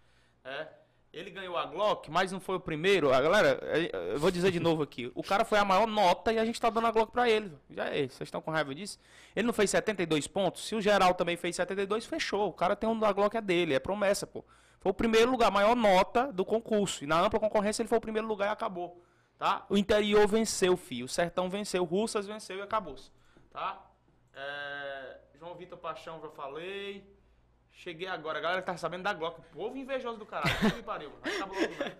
É. 0.44 0.79
Ele 1.12 1.30
ganhou 1.30 1.56
a 1.56 1.66
Glock, 1.66 2.08
mas 2.08 2.30
não 2.30 2.38
foi 2.38 2.54
o 2.54 2.60
primeiro. 2.60 3.12
A 3.12 3.20
galera, 3.20 3.58
é, 3.62 4.12
eu 4.14 4.18
vou 4.18 4.30
dizer 4.30 4.52
de 4.52 4.60
novo 4.60 4.82
aqui. 4.82 5.10
O 5.14 5.24
cara 5.24 5.44
foi 5.44 5.58
a 5.58 5.64
maior 5.64 5.86
nota 5.86 6.32
e 6.32 6.38
a 6.38 6.44
gente 6.44 6.54
está 6.54 6.70
dando 6.70 6.86
a 6.86 6.92
Glock 6.92 7.10
para 7.10 7.28
ele. 7.28 7.52
Já 7.68 7.86
é, 7.86 8.06
vocês 8.06 8.20
estão 8.22 8.40
com 8.40 8.52
raiva 8.52 8.72
disso? 8.72 8.96
Ele 9.34 9.46
não 9.46 9.52
fez 9.52 9.70
72 9.70 10.28
pontos. 10.28 10.64
Se 10.64 10.76
o 10.76 10.80
geral 10.80 11.14
também 11.14 11.36
fez 11.36 11.56
72, 11.56 12.06
fechou. 12.06 12.48
O 12.48 12.52
cara 12.52 12.76
tem 12.76 12.88
um 12.88 12.96
da 12.96 13.10
Glock 13.12 13.36
é 13.36 13.40
dele, 13.40 13.74
é 13.74 13.80
promessa, 13.80 14.24
pô. 14.24 14.44
Foi 14.78 14.92
o 14.92 14.94
primeiro 14.94 15.32
lugar, 15.32 15.48
a 15.48 15.50
maior 15.50 15.74
nota 15.74 16.32
do 16.32 16.44
concurso. 16.44 17.02
E 17.02 17.06
na 17.08 17.20
ampla 17.20 17.40
concorrência 17.40 17.82
ele 17.82 17.88
foi 17.88 17.98
o 17.98 18.00
primeiro 18.00 18.28
lugar 18.28 18.46
e 18.46 18.52
acabou. 18.52 19.02
Tá? 19.36 19.66
O 19.68 19.76
interior 19.76 20.28
venceu, 20.28 20.76
filho. 20.76 21.06
O 21.06 21.08
sertão 21.08 21.50
venceu. 21.50 21.82
Russas 21.82 22.26
venceu 22.26 22.58
e 22.58 22.62
acabou. 22.62 22.94
Tá? 23.50 23.84
É... 24.32 25.18
João 25.38 25.54
Vitor 25.54 25.78
Paixão, 25.78 26.20
já 26.20 26.28
falei. 26.28 27.04
Cheguei 27.82 28.08
agora. 28.08 28.38
A 28.38 28.42
galera 28.42 28.60
que 28.60 28.66
tá 28.66 28.76
sabendo 28.76 29.04
da 29.04 29.14
Glock. 29.14 29.40
O 29.40 29.42
povo 29.42 29.76
invejoso 29.76 30.18
do 30.18 30.26
caralho. 30.26 30.54
Que 30.74 30.82
pariu. 30.82 31.10
Logo, 31.40 31.54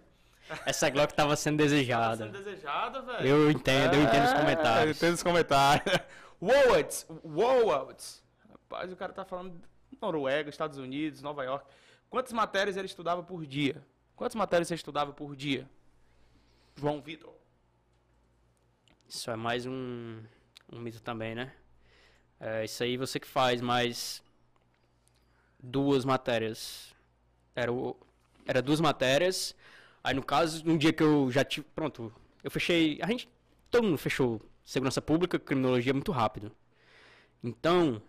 Essa 0.67 0.91
Glock 0.91 1.15
tava 1.15 1.35
sendo 1.37 1.57
desejada. 1.57 2.27
Tava 2.27 2.33
sendo 2.33 2.45
desejada, 2.45 3.01
velho. 3.01 3.27
Eu 3.27 3.51
entendo, 3.51 3.95
é... 3.95 3.97
eu 3.97 4.03
entendo 4.03 4.25
os 4.27 4.33
comentários. 4.35 4.85
Eu 4.85 4.91
entendo 4.91 5.15
os 5.15 5.23
comentários. 5.23 5.99
Wowards. 6.39 7.07
Wowards. 7.25 8.23
Rapaz, 8.51 8.93
o 8.93 8.97
cara 8.97 9.13
tá 9.15 9.25
falando 9.25 9.59
Noruega, 10.01 10.51
Estados 10.51 10.77
Unidos, 10.77 11.23
Nova 11.23 11.45
York. 11.45 11.65
Quantas 12.11 12.33
matérias 12.35 12.77
ele 12.77 12.87
estudava 12.87 13.23
por 13.23 13.47
dia? 13.47 13.83
Quantas 14.15 14.35
matérias 14.35 14.69
você 14.69 14.75
estudava 14.75 15.15
por 15.15 15.35
dia? 15.35 15.67
João 16.77 17.01
Vitor. 17.01 17.33
Isso 19.09 19.31
é 19.31 19.37
mais 19.37 19.65
um, 19.65 20.23
um 20.71 20.79
mito 20.79 21.01
também, 21.01 21.35
né? 21.35 21.55
É, 22.39 22.65
isso 22.65 22.83
aí 22.83 22.99
você 22.99 23.19
que 23.19 23.27
faz 23.27 23.63
mais 23.63 24.23
duas 25.63 26.05
matérias. 26.05 26.95
Era, 27.55 27.73
o, 27.73 27.97
era 28.47 28.63
duas 28.63 28.81
matérias. 28.81 29.55
Aí 30.03 30.15
no 30.15 30.23
caso, 30.23 30.63
um 30.69 30.77
dia 30.77 30.93
que 30.93 31.03
eu 31.03 31.31
já 31.31 31.45
tive. 31.45 31.67
Pronto, 31.75 32.13
eu 32.43 32.51
fechei. 32.51 32.99
A 33.03 33.07
gente. 33.07 33.29
Todo 33.71 33.85
mundo 33.85 33.99
fechou 33.99 34.41
segurança 34.65 35.01
pública, 35.01 35.39
criminologia 35.39 35.93
muito 35.93 36.11
rápido. 36.11 36.51
Então, 37.43 38.03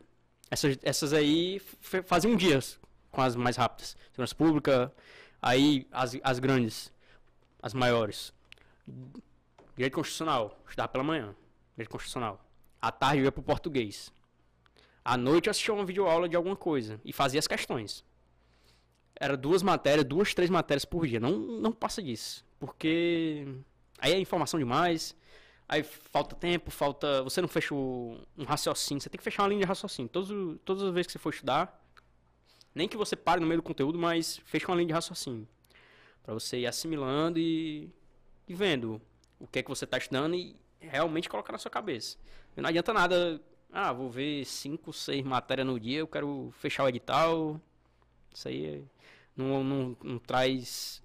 essas, 0.49 0.77
essas 0.81 1.13
aí 1.13 1.59
faziam 2.05 2.35
dias 2.35 2.79
com 3.11 3.21
as 3.21 3.35
mais 3.35 3.57
rápidas. 3.57 3.95
Segurança 4.11 4.35
pública, 4.35 4.93
aí 5.41 5.87
as, 5.91 6.17
as 6.23 6.39
grandes, 6.39 6.91
as 7.61 7.73
maiores. 7.73 8.33
Direito 9.75 9.95
constitucional, 9.95 10.59
estudava 10.67 10.89
pela 10.89 11.03
manhã. 11.03 11.35
Direito 11.75 11.91
constitucional. 11.91 12.43
À 12.81 12.91
tarde 12.91 13.19
eu 13.19 13.25
ia 13.25 13.31
pro 13.31 13.43
português. 13.43 14.11
À 15.03 15.17
noite 15.17 15.47
eu 15.47 15.51
assistia 15.51 15.73
uma 15.73 15.85
videoaula 15.85 16.29
de 16.29 16.35
alguma 16.35 16.55
coisa 16.55 17.01
e 17.03 17.11
fazia 17.11 17.39
as 17.39 17.47
questões. 17.47 18.03
era 19.19 19.35
duas 19.37 19.63
matérias, 19.63 20.05
duas, 20.05 20.33
três 20.33 20.49
matérias 20.49 20.85
por 20.85 21.07
dia. 21.07 21.19
Não, 21.19 21.37
não 21.37 21.71
passa 21.71 22.01
disso. 22.01 22.45
Porque 22.59 23.47
aí 23.99 24.13
é 24.13 24.19
informação 24.19 24.59
demais. 24.59 25.15
Aí 25.67 25.83
falta 25.83 26.35
tempo, 26.35 26.69
falta. 26.69 27.23
Você 27.23 27.41
não 27.41 27.47
fecha 27.47 27.73
um 27.73 28.43
raciocínio. 28.45 29.01
Você 29.01 29.09
tem 29.09 29.17
que 29.17 29.23
fechar 29.23 29.43
uma 29.43 29.49
linha 29.49 29.61
de 29.61 29.67
raciocínio. 29.67 30.09
Todos, 30.09 30.59
todas 30.65 30.83
as 30.83 30.93
vezes 30.93 31.07
que 31.07 31.13
você 31.13 31.19
for 31.19 31.29
estudar, 31.29 31.81
nem 32.75 32.87
que 32.87 32.97
você 32.97 33.15
pare 33.15 33.39
no 33.39 33.47
meio 33.47 33.59
do 33.59 33.63
conteúdo, 33.63 33.97
mas 33.97 34.39
fecha 34.45 34.67
uma 34.67 34.75
linha 34.75 34.87
de 34.87 34.93
raciocínio. 34.93 35.47
Para 36.23 36.33
você 36.33 36.59
ir 36.59 36.67
assimilando 36.67 37.39
e, 37.39 37.89
e 38.47 38.53
vendo 38.53 39.01
o 39.39 39.47
que 39.47 39.59
é 39.59 39.63
que 39.63 39.69
você 39.69 39.85
está 39.85 39.97
estudando 39.97 40.35
e 40.35 40.55
realmente 40.79 41.29
colocar 41.29 41.51
na 41.51 41.57
sua 41.57 41.71
cabeça. 41.71 42.17
Não 42.55 42.69
adianta 42.69 42.93
nada. 42.93 43.41
Ah, 43.71 43.93
vou 43.93 44.09
ver 44.09 44.45
cinco, 44.45 44.91
seis 44.91 45.23
matérias 45.23 45.65
no 45.65 45.79
dia, 45.79 45.99
eu 45.99 46.07
quero 46.07 46.53
fechar 46.57 46.83
o 46.83 46.89
edital. 46.89 47.59
Isso 48.33 48.47
aí 48.47 48.83
não, 49.35 49.63
não, 49.63 49.97
não 50.03 50.19
traz 50.19 51.01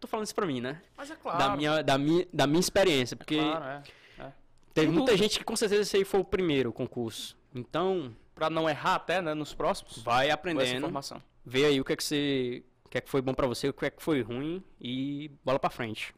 tô 0.00 0.08
falando 0.08 0.24
isso 0.24 0.34
pra 0.34 0.46
mim, 0.46 0.60
né? 0.60 0.80
Mas 0.96 1.10
é 1.10 1.16
claro. 1.16 1.38
Da 1.38 1.56
minha, 1.56 1.82
da 1.82 1.98
minha, 1.98 2.26
da 2.32 2.46
minha 2.46 2.60
experiência. 2.60 3.16
Porque 3.16 3.36
é 3.36 3.42
claro, 3.42 3.64
é. 3.64 3.82
é. 4.18 4.32
teve 4.72 4.90
muita 4.90 5.16
gente 5.16 5.38
que 5.38 5.44
com 5.44 5.54
certeza 5.54 5.82
esse 5.82 5.96
aí 5.96 6.04
foi 6.04 6.20
o 6.20 6.24
primeiro 6.24 6.72
concurso. 6.72 7.36
Então. 7.54 8.16
Pra 8.34 8.48
não 8.48 8.68
errar 8.70 8.94
até, 8.94 9.20
né, 9.20 9.34
nos 9.34 9.52
próximos. 9.52 9.98
Vai 9.98 10.30
aprendendo. 10.30 10.90
Vê 11.44 11.66
aí 11.66 11.80
o 11.80 11.84
que 11.84 11.92
é 11.92 11.96
que 11.96 12.02
você. 12.02 12.64
O 12.84 12.88
que 12.88 12.98
é 12.98 13.00
que 13.00 13.10
foi 13.10 13.20
bom 13.20 13.34
pra 13.34 13.46
você, 13.46 13.68
o 13.68 13.72
que 13.72 13.84
é 13.84 13.90
que 13.90 14.02
foi 14.02 14.20
ruim 14.22 14.64
e 14.80 15.30
bola 15.44 15.60
pra 15.60 15.70
frente. 15.70 16.12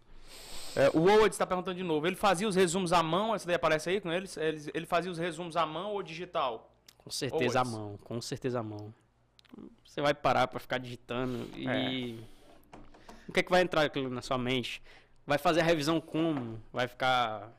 É, 0.74 0.90
o 0.94 1.02
Owed 1.02 1.34
está 1.34 1.46
perguntando 1.46 1.76
de 1.76 1.82
novo. 1.82 2.06
Ele 2.06 2.16
fazia 2.16 2.48
os 2.48 2.56
resumos 2.56 2.92
à 2.92 3.02
mão, 3.02 3.34
essa 3.34 3.46
daí 3.46 3.56
aparece 3.56 3.90
aí 3.90 4.00
com 4.00 4.12
eles? 4.12 4.36
Ele, 4.36 4.70
ele 4.72 4.86
fazia 4.86 5.10
os 5.10 5.18
resumos 5.18 5.56
à 5.56 5.66
mão 5.66 5.92
ou 5.92 6.02
digital? 6.02 6.74
Com 6.98 7.10
certeza 7.10 7.60
à 7.60 7.64
mão, 7.64 7.98
com 8.04 8.20
certeza 8.20 8.60
à 8.60 8.62
mão. 8.62 8.94
Você 9.84 10.00
vai 10.00 10.14
parar 10.14 10.48
para 10.48 10.58
ficar 10.58 10.78
digitando 10.78 11.48
e. 11.54 12.18
É. 12.24 12.32
O 13.28 13.32
que 13.32 13.40
é 13.40 13.42
que 13.42 13.50
vai 13.50 13.62
entrar 13.62 13.82
aquilo 13.82 14.08
na 14.08 14.22
sua 14.22 14.38
mente? 14.38 14.82
Vai 15.26 15.38
fazer 15.38 15.60
a 15.60 15.64
revisão 15.64 16.00
como? 16.00 16.60
Vai 16.72 16.88
ficar. 16.88 17.52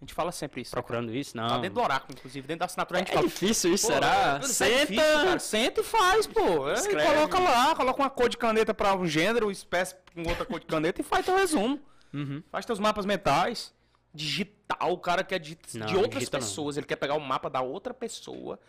A 0.00 0.04
gente 0.04 0.12
fala 0.12 0.30
sempre 0.30 0.60
isso. 0.60 0.72
Procurando 0.72 1.06
cara. 1.06 1.18
isso? 1.18 1.36
Não. 1.36 1.48
Tá 1.48 1.58
dentro 1.58 1.74
do 1.76 1.80
oráculo, 1.80 2.14
inclusive. 2.18 2.46
Dentro 2.46 2.60
da 2.60 2.66
assinatura 2.66 2.98
a 2.98 3.00
gente 3.00 3.10
é 3.10 3.14
fala. 3.14 3.26
É 3.26 3.28
difícil 3.28 3.72
isso, 3.72 3.86
será? 3.86 4.38
É 4.42 4.46
Senta. 4.46 4.70
É 4.70 4.86
difícil, 4.86 5.40
Senta 5.40 5.80
e 5.80 5.84
faz, 5.84 6.26
pô. 6.26 6.68
É. 6.68 7.04
Coloca 7.06 7.38
lá, 7.38 7.74
coloca 7.74 8.02
uma 8.02 8.10
cor 8.10 8.28
de 8.28 8.36
caneta 8.36 8.74
para 8.74 8.94
um 8.94 9.06
gênero, 9.06 9.50
espécie 9.50 9.96
com 10.14 10.28
outra 10.28 10.44
cor 10.44 10.60
de 10.60 10.66
caneta 10.66 11.00
e 11.00 11.04
faz 11.04 11.24
teu 11.24 11.36
resumo. 11.36 11.80
Uhum. 12.14 12.42
Faz 12.48 12.64
teus 12.64 12.78
mapas 12.78 13.04
mentais. 13.04 13.74
Digital, 14.14 14.92
o 14.92 14.98
cara 14.98 15.24
quer 15.24 15.40
de, 15.40 15.58
não, 15.74 15.86
de 15.86 15.96
outras 15.96 16.28
pessoas. 16.28 16.76
Não. 16.76 16.80
Ele 16.80 16.86
quer 16.86 16.94
pegar 16.94 17.14
o 17.14 17.20
mapa 17.20 17.50
da 17.50 17.60
outra 17.60 17.92
pessoa, 17.92 18.60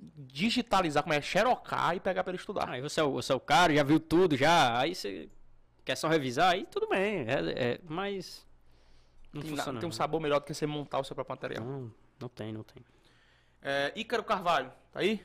digitalizar, 0.00 1.02
como 1.02 1.12
é, 1.12 1.20
xerocar 1.20 1.94
e 1.94 2.00
pegar 2.00 2.24
para 2.24 2.30
ele 2.30 2.38
estudar. 2.38 2.70
Aí 2.70 2.80
você 2.80 3.00
é, 3.00 3.04
o, 3.04 3.12
você 3.12 3.30
é 3.30 3.34
o 3.34 3.40
cara, 3.40 3.74
já 3.74 3.82
viu 3.82 4.00
tudo, 4.00 4.34
já. 4.34 4.80
Aí 4.80 4.94
você 4.94 5.28
quer 5.84 5.94
só 5.94 6.08
revisar, 6.08 6.52
aí 6.54 6.64
tudo 6.64 6.88
bem. 6.88 7.26
É, 7.28 7.74
é 7.74 7.80
mas. 7.86 8.46
Não 9.30 9.42
tem, 9.42 9.50
funciona. 9.50 9.78
Tem 9.78 9.88
um 9.88 9.92
sabor 9.92 10.20
melhor 10.20 10.40
do 10.40 10.46
que 10.46 10.54
você 10.54 10.66
montar 10.66 11.00
o 11.00 11.04
seu 11.04 11.14
próprio 11.14 11.34
material. 11.34 11.62
Não, 11.62 11.92
não 12.18 12.28
tem, 12.30 12.50
não 12.50 12.62
tem. 12.62 12.82
É, 13.60 13.92
Ícaro 13.94 14.24
Carvalho, 14.24 14.72
tá 14.90 15.00
aí? 15.00 15.22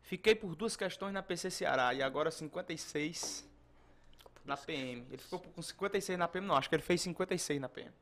Fiquei 0.00 0.34
por 0.34 0.56
duas 0.56 0.76
questões 0.76 1.12
na 1.12 1.22
PC 1.22 1.50
Ceará 1.50 1.92
e 1.92 2.02
agora 2.02 2.30
56 2.30 3.47
na 4.48 4.56
PM. 4.56 5.06
Ele 5.10 5.18
ficou 5.18 5.38
com 5.38 5.62
56 5.62 6.18
na 6.18 6.26
PM, 6.26 6.46
não, 6.46 6.56
acho 6.56 6.68
que 6.68 6.74
ele 6.74 6.82
fez 6.82 7.00
56 7.02 7.60
na 7.60 7.68
PM. 7.68 7.92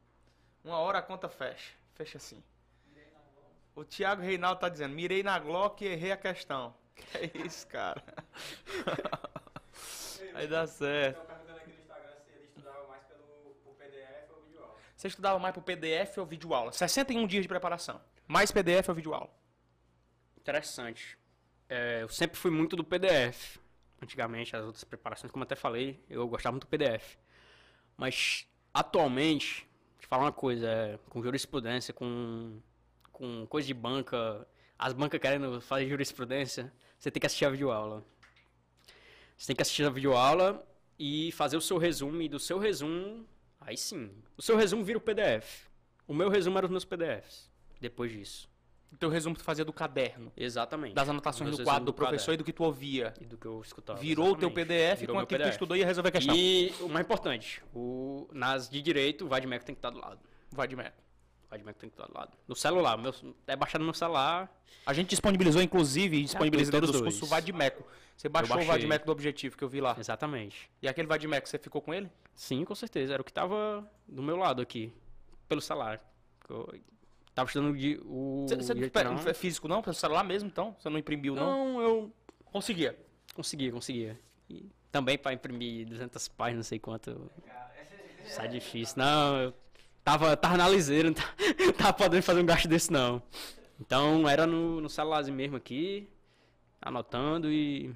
Uma 0.65 0.79
hora 0.79 0.99
a 0.99 1.03
conta 1.03 1.29
fecha. 1.29 1.75
Fecha 1.95 2.17
assim. 2.17 2.43
O 3.75 3.85
Thiago 3.85 4.23
Reinaldo 4.23 4.61
tá 4.61 4.69
dizendo, 4.71 4.95
mirei 4.95 5.23
na 5.23 5.39
Glock 5.39 5.85
e 5.85 5.89
errei 5.89 6.13
a 6.13 6.17
questão. 6.17 6.75
Que 6.95 7.19
é 7.19 7.31
isso, 7.47 7.67
cara? 7.67 8.03
Aí 10.35 10.47
dá 10.47 10.67
certo. 10.67 11.37
Você 14.97 15.09
estudava 15.09 15.39
mais 15.39 15.55
por 15.55 15.63
PDF 15.63 16.17
ou 16.17 16.25
vídeo 16.25 16.55
aula? 16.55 16.73
61 16.73 17.27
dias 17.27 17.43
de 17.43 17.49
preparação. 17.49 18.01
Mais 18.27 18.51
PDF 18.51 18.89
ou 18.89 18.95
vídeo 18.95 19.13
aula? 19.13 19.31
Interessante. 20.39 21.19
É, 21.69 22.03
eu 22.03 22.09
sempre 22.09 22.39
fui 22.39 22.51
muito 22.51 22.77
do 22.77 22.83
PDF. 22.83 23.59
Antigamente, 24.07 24.55
as 24.55 24.65
outras 24.65 24.85
preparações, 24.85 25.31
como 25.31 25.43
até 25.43 25.57
falei, 25.57 26.01
eu 26.09 26.27
gostava 26.29 26.53
muito 26.53 26.65
do 26.65 26.69
PDF. 26.69 27.17
Mas, 27.97 28.47
atualmente, 28.73 29.69
te 29.99 30.07
falar 30.07 30.25
uma 30.25 30.33
coisa, 30.33 30.69
é, 30.69 30.99
com 31.11 31.23
jurisprudência, 31.23 31.93
com, 31.93 32.61
com 33.13 33.47
coisa 33.47 33.67
de 33.67 33.75
banca, 33.75 34.47
as 34.79 34.93
bancas 34.93 35.21
querendo 35.21 35.61
fazer 35.61 35.89
jurisprudência, 35.89 36.73
você 36.99 37.11
tem 37.11 37.21
que 37.21 37.27
assistir 37.27 37.47
a 37.47 37.51
videoaula. 37.51 38.05
Você 39.37 39.49
tem 39.49 39.57
que 39.57 39.63
assistir 39.63 39.85
a 39.85 39.91
videoaula 39.91 40.65
e 40.99 41.33
fazer 41.33 41.57
o 41.57 41.61
seu 41.61 41.79
resumo, 41.79 42.23
e 42.23 42.29
do 42.29 42.39
seu 42.39 42.59
resumo 42.59 43.27
Aí 43.67 43.77
sim. 43.77 44.13
O 44.37 44.43
seu 44.43 44.57
resumo 44.57 44.85
vira 44.85 44.97
o 44.97 45.01
PDF. 45.01 45.67
O 46.07 46.15
meu 46.15 46.29
resumo 46.29 46.57
era 46.57 46.67
os 46.67 46.71
meus 46.71 46.85
PDFs. 46.85 47.51
Depois 47.81 48.13
disso. 48.13 48.49
O 48.93 48.97
teu 48.97 49.09
resumo 49.09 49.37
tu 49.37 49.45
fazia 49.45 49.65
do 49.65 49.73
caderno. 49.73 50.33
Exatamente. 50.37 50.95
Das 50.95 51.09
anotações 51.09 51.57
do 51.57 51.65
quadro 51.65 51.85
do, 51.85 51.87
do 51.87 51.95
professor 51.95 52.33
e 52.33 52.37
do 52.37 52.45
que 52.45 52.53
tu 52.53 52.65
ouvia. 52.65 53.13
E 53.21 53.27
do 53.27 53.37
que 53.37 53.47
eu 53.47 53.61
escutava. 53.61 53.99
Virou 53.99 54.33
o 54.33 54.37
teu 54.37 54.51
PDF 54.51 55.01
Virou 55.01 55.17
com 55.17 55.23
aquilo 55.23 55.41
que 55.41 55.49
tu 55.49 55.53
estudou 55.53 55.77
e 55.77 55.81
ia 55.81 55.87
resolver 55.87 56.09
a 56.09 56.13
questão. 56.13 56.35
E 56.35 56.73
o 56.81 56.89
mais 56.89 57.05
importante, 57.05 57.63
o, 57.75 58.29
nas 58.33 58.69
de 58.69 58.81
direito, 58.81 59.27
o 59.27 59.29
Vadmec 59.29 59.65
tem 59.65 59.75
que 59.75 59.81
estar 59.81 59.91
do 59.91 59.99
lado. 59.99 60.19
Vadmec. 60.51 60.93
Vadmec 61.51 61.79
tem 61.79 61.91
que 61.91 61.95
estar 61.95 62.07
do 62.07 62.15
lado. 62.15 62.33
No 62.49 62.57
celular, 62.57 62.97
meu, 62.97 63.15
é 63.47 63.57
baixado 63.57 63.81
no 63.81 63.87
meu 63.87 63.95
celular. 63.95 64.51
A 64.85 64.93
gente 64.93 65.11
disponibilizou, 65.11 65.61
inclusive, 65.61 66.23
disponibilizou 66.23 66.73
dentro 66.73 66.93
dos 66.93 67.01
cursos 67.01 67.23
o 67.23 67.27
Vadmeco. 67.27 67.85
Você 68.17 68.29
baixou 68.29 68.59
o 68.59 68.65
Vadmeco 68.65 69.05
do 69.05 69.13
objetivo 69.13 69.57
que 69.57 69.65
eu 69.65 69.69
vi 69.69 69.81
lá. 69.81 69.95
Exatamente. 69.99 70.71
E 70.81 70.89
aquele 70.89 71.07
Vadmeco, 71.07 71.49
você 71.49 71.59
ficou 71.59 71.83
com 71.83 71.93
ele? 71.93 72.11
Sim, 72.35 72.65
com 72.65 72.75
certeza. 72.75 73.13
Era 73.13 73.21
o 73.21 73.25
que 73.25 73.31
estava 73.31 73.87
do 74.09 74.23
meu 74.23 74.37
lado 74.37 74.63
aqui, 74.63 74.93
pelo 75.49 75.61
celular. 75.61 76.01
Tava 77.37 77.51
estudando 77.51 77.77
de, 77.77 78.01
o. 78.03 78.47
Você 78.49 78.73
não 79.05 79.19
é 79.29 79.35
físico, 79.35 79.69
não? 79.69 79.83
Pelo 79.83 79.93
celular 79.93 80.25
mesmo, 80.25 80.49
então? 80.49 80.75
Você 80.79 80.89
não 80.89 80.99
imprimiu, 80.99 81.35
não? 81.35 81.75
Não, 81.75 81.83
eu. 81.83 82.13
Conseguia? 82.47 82.99
Conseguia, 83.35 83.71
conseguia. 83.71 84.19
E 84.49 84.71
também 84.91 85.19
para 85.19 85.35
imprimir 85.35 85.87
200 85.87 86.29
páginas, 86.29 86.57
não 86.57 86.69
sei 86.69 86.79
quanto. 86.79 87.31
Isso 88.25 88.41
é 88.41 88.49
difícil. 88.49 88.95
Não, 88.97 89.37
eu 89.37 89.55
tava, 90.03 90.35
tava 90.35 90.57
na 90.57 90.67
liseira, 90.67 91.11
não 91.61 91.73
tava 91.75 91.93
podendo 91.93 92.23
fazer 92.23 92.41
um 92.41 92.47
gasto 92.47 92.69
desse, 92.69 92.91
não. 92.91 93.23
Então 93.79 94.27
era 94.27 94.47
no, 94.47 94.81
no 94.81 94.89
celularzinho 94.89 95.37
mesmo 95.37 95.59
aqui, 95.59 96.09
anotando 96.81 97.53
e 97.53 97.95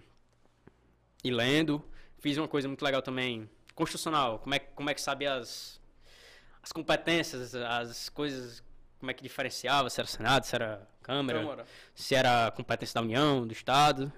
e 1.25 1.31
lendo. 1.31 1.83
Fiz 2.19 2.37
uma 2.37 2.47
coisa 2.47 2.69
muito 2.69 2.85
legal 2.85 3.01
também, 3.01 3.49
constitucional. 3.75 4.39
Como 4.41 4.55
é, 4.55 4.59
como 4.59 4.91
é 4.91 4.93
que 4.93 5.01
sabe 5.01 5.27
as, 5.27 5.81
as 6.63 6.73
competências, 6.73 7.55
as 7.55 8.11
coisas, 8.11 8.63
como 9.01 9.11
é 9.11 9.15
que 9.15 9.23
diferenciava, 9.23 9.89
se 9.89 9.99
era 9.99 10.07
Senado, 10.07 10.45
se 10.45 10.55
era 10.55 10.87
Câmara, 11.03 11.41
Câmara. 11.41 11.67
se 11.95 12.15
era 12.15 12.51
competência 12.53 12.95
da 12.95 13.01
União, 13.01 13.47
do 13.47 13.53
Estado. 13.53 14.13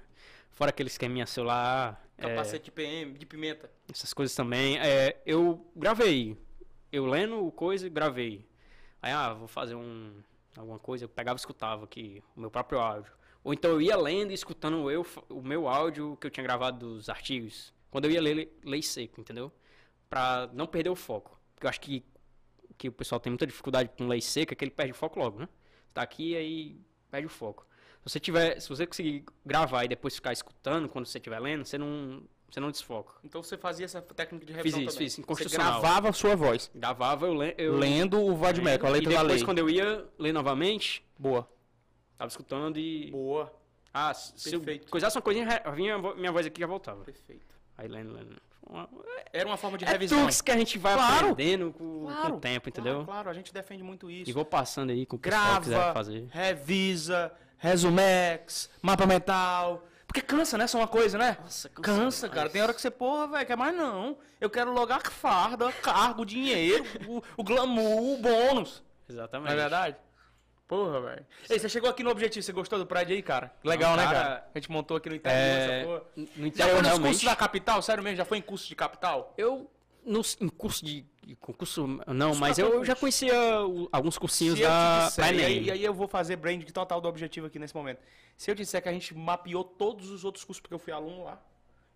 Fora 0.51 0.71
aquele 0.71 0.89
esqueminha 0.89 1.25
celular. 1.25 2.05
Capacete 2.19 2.57
é, 2.57 2.65
de 2.65 2.71
PM, 2.73 3.19
de 3.19 3.25
pimenta. 3.25 3.71
Essas 3.91 4.13
coisas 4.13 4.35
também. 4.37 4.79
É, 4.79 5.23
eu 5.25 5.65
gravei. 5.75 6.37
Eu 6.91 7.07
lendo 7.07 7.51
coisa, 7.53 7.89
gravei. 7.89 8.47
Aí, 9.01 9.13
ah, 9.13 9.33
vou 9.33 9.49
fazer 9.49 9.75
um, 9.75 10.13
alguma 10.57 10.79
coisa, 10.79 11.05
eu 11.05 11.09
pegava 11.09 11.37
e 11.37 11.41
escutava 11.41 11.85
aqui 11.85 12.23
o 12.37 12.41
meu 12.41 12.51
próprio 12.51 12.79
áudio. 12.81 13.13
Ou 13.43 13.53
então 13.53 13.71
eu 13.71 13.81
ia 13.81 13.97
lendo 13.97 14.31
e 14.31 14.35
escutando 14.35 14.91
eu, 14.91 15.07
o 15.29 15.43
meu 15.43 15.69
áudio 15.69 16.17
que 16.21 16.27
eu 16.27 16.31
tinha 16.31 16.45
gravado 16.45 16.87
dos 16.87 17.09
artigos. 17.09 17.73
Quando 17.91 18.05
eu 18.05 18.11
ia 18.11 18.21
ler, 18.21 18.59
lei 18.65 18.83
seco, 18.83 19.21
entendeu? 19.21 19.51
Pra 20.09 20.51
não 20.53 20.67
perder 20.67 20.91
o 20.91 20.97
foco. 20.97 21.41
Porque 21.55 21.67
eu 21.67 21.71
acho 21.71 21.81
que, 21.81 22.05
que 22.83 22.89
o 22.89 22.93
pessoal 22.93 23.21
tem 23.21 23.31
muita 23.31 23.47
dificuldade 23.47 23.91
com 23.97 24.09
lei 24.09 24.21
seca, 24.21 24.57
que 24.57 24.65
ele 24.65 24.73
perde 24.73 24.91
o 24.91 24.95
foco 24.95 25.17
logo, 25.17 25.39
né? 25.39 25.49
Tá 25.95 26.03
aqui 26.03 26.35
aí 26.35 26.81
perde 27.09 27.29
o 27.29 27.31
foco. 27.31 27.65
Se 28.01 28.11
você 28.11 28.19
tiver, 28.19 28.59
se 28.59 28.69
você 28.69 28.85
conseguir 28.85 29.25
gravar 29.47 29.85
e 29.85 29.89
depois 29.89 30.17
ficar 30.17 30.33
escutando 30.33 30.89
quando 30.89 31.07
você 31.07 31.19
estiver 31.19 31.39
lendo, 31.39 31.65
você 31.65 31.79
não, 31.79 32.25
você 32.51 32.59
não 32.59 32.73
desfoca. 32.73 33.15
Então 33.23 33.41
você 33.41 33.57
fazia 33.57 33.85
essa 33.85 34.03
técnica 34.03 34.45
de 34.45 34.53
revisão 34.53 34.81
fiz 34.81 34.89
isso, 34.89 34.97
também? 34.97 35.09
Fiz, 35.11 35.19
isso, 35.19 35.49
Você 35.49 35.57
gravava 35.57 36.09
a 36.09 36.13
sua 36.13 36.35
voz? 36.35 36.73
Gravava 36.75 37.29
eu, 37.29 37.41
eu 37.57 37.77
lendo 37.77 38.21
o 38.21 38.35
Vadmec, 38.35 38.85
a 38.85 38.89
letra 38.89 39.13
da 39.13 39.23
lei. 39.23 39.37
E 39.37 39.39
depois 39.39 39.43
quando 39.45 39.59
eu 39.59 39.71
ia 39.71 40.05
ler 40.19 40.33
novamente, 40.33 41.07
boa. 41.17 41.49
Tava 42.19 42.31
escutando 42.31 42.81
e 42.81 43.13
boa. 43.13 43.55
Ah, 43.95 44.13
se 44.13 44.51
Perfeito. 44.51 44.87
eu 44.87 44.91
coisasse 44.91 45.17
uma 45.17 45.23
coisinha, 45.23 45.47
vinha 45.73 45.99
minha 46.17 46.33
voz 46.33 46.47
aqui 46.47 46.61
já 46.61 46.67
voltava. 46.67 47.05
Perfeito. 47.05 47.55
Aí 47.79 47.87
lendo, 47.87 48.13
lendo. 48.13 48.43
Era 49.33 49.47
uma 49.47 49.57
forma 49.57 49.79
de 49.79 49.85
é 49.85 49.89
revisão. 49.89 50.29
Que 50.45 50.51
a 50.51 50.57
gente 50.57 50.79
vai 50.79 50.95
claro. 50.95 51.31
aprendendo 51.31 51.73
com, 51.73 52.05
claro. 52.07 52.31
com, 52.31 52.37
o 52.37 52.41
tempo, 52.41 52.69
entendeu? 52.69 52.93
Claro, 52.93 53.07
claro, 53.07 53.31
a 53.31 53.35
gente 53.35 53.53
defende 53.53 53.83
muito 53.83 54.11
isso. 54.11 54.29
E 54.29 54.33
vou 54.33 54.45
passando 54.45 54.91
aí 54.91 55.07
com 55.07 55.17
o 55.17 55.19
Grava, 55.19 55.61
que 55.61 55.65
quiser 55.65 55.93
fazer. 55.93 56.27
revisa, 56.31 57.33
resumex, 57.59 58.69
mapa 58.81 59.07
mental. 59.07 59.87
Porque 60.07 60.21
cansa, 60.21 60.59
né? 60.59 60.67
Só 60.67 60.79
uma 60.79 60.89
coisa, 60.89 61.17
né? 61.17 61.39
Nossa, 61.41 61.71
cansa, 61.71 62.01
cansa 62.01 62.29
cara. 62.29 62.51
Tem 62.51 62.61
hora 62.61 62.75
que 62.75 62.81
você, 62.83 62.91
porra, 62.91 63.27
velho, 63.29 63.47
quer 63.47 63.57
mais 63.57 63.75
não. 63.75 64.19
Eu 64.39 64.51
quero 64.51 64.71
logar 64.73 65.01
farda, 65.11 65.73
cargo, 65.73 66.27
dinheiro, 66.27 66.85
o, 67.09 67.23
o 67.39 67.43
glamour, 67.43 68.03
o 68.03 68.19
bônus. 68.19 68.83
Exatamente. 69.09 69.49
Não 69.49 69.53
é 69.55 69.61
verdade? 69.61 69.97
Porra, 70.73 71.01
velho. 71.03 71.27
Ei, 71.51 71.59
você 71.59 71.69
chegou 71.69 71.91
aqui 71.91 72.03
no 72.03 72.09
objetivo, 72.09 72.43
você 72.43 72.51
gostou 72.51 72.79
do 72.79 72.87
prédio 72.87 73.15
aí, 73.15 73.23
cara? 73.23 73.53
Legal, 73.63 73.95
né, 73.95 74.05
cara? 74.05 74.49
A 74.55 74.59
gente 74.59 74.71
montou 74.71 74.97
aqui 74.97 75.11
no 75.11 75.17
interior, 75.17 75.37
É, 75.39 75.81
essa 75.81 75.87
porra. 75.87 76.03
no 76.17 76.25
Já 76.57 76.65
foi 76.65 76.73
nos 76.77 76.83
realmente. 76.87 77.01
cursos 77.09 77.25
da 77.25 77.37
capital? 77.37 77.83
Sério 77.83 78.03
mesmo? 78.03 78.17
Já 78.17 78.25
foi 78.25 78.39
em 78.39 78.41
curso 78.41 78.67
de 78.67 78.75
capital? 78.75 79.35
Eu, 79.37 79.71
nos, 80.03 80.35
em 80.41 80.49
curso 80.49 80.83
de, 80.83 81.05
concurso, 81.39 81.87
não, 82.07 82.35
mas 82.37 82.57
eu 82.57 82.83
já 82.87 82.97
conhecia 82.97 83.35
o- 83.67 83.87
alguns 83.93 84.17
cursinhos 84.17 84.57
Se 84.57 84.65
da 84.65 85.09
disser, 85.09 85.35
e, 85.35 85.45
aí, 85.45 85.65
e 85.65 85.71
aí 85.73 85.85
eu 85.85 85.93
vou 85.93 86.09
fazer 86.09 86.37
brand 86.37 86.63
total 86.71 87.03
do 87.03 87.07
objetivo 87.09 87.49
aqui 87.49 87.59
nesse 87.59 87.77
momento. 87.77 88.01
Se 88.39 88.51
eu 88.51 88.55
disser 88.55 88.83
que 88.83 88.89
a 88.89 88.93
gente 88.93 89.15
mapeou 89.15 89.63
todos 89.63 90.09
os 90.09 90.25
outros 90.25 90.43
cursos, 90.43 90.59
porque 90.63 90.73
eu 90.73 90.79
fui 90.79 90.95
aluno 90.95 91.25
lá, 91.25 91.39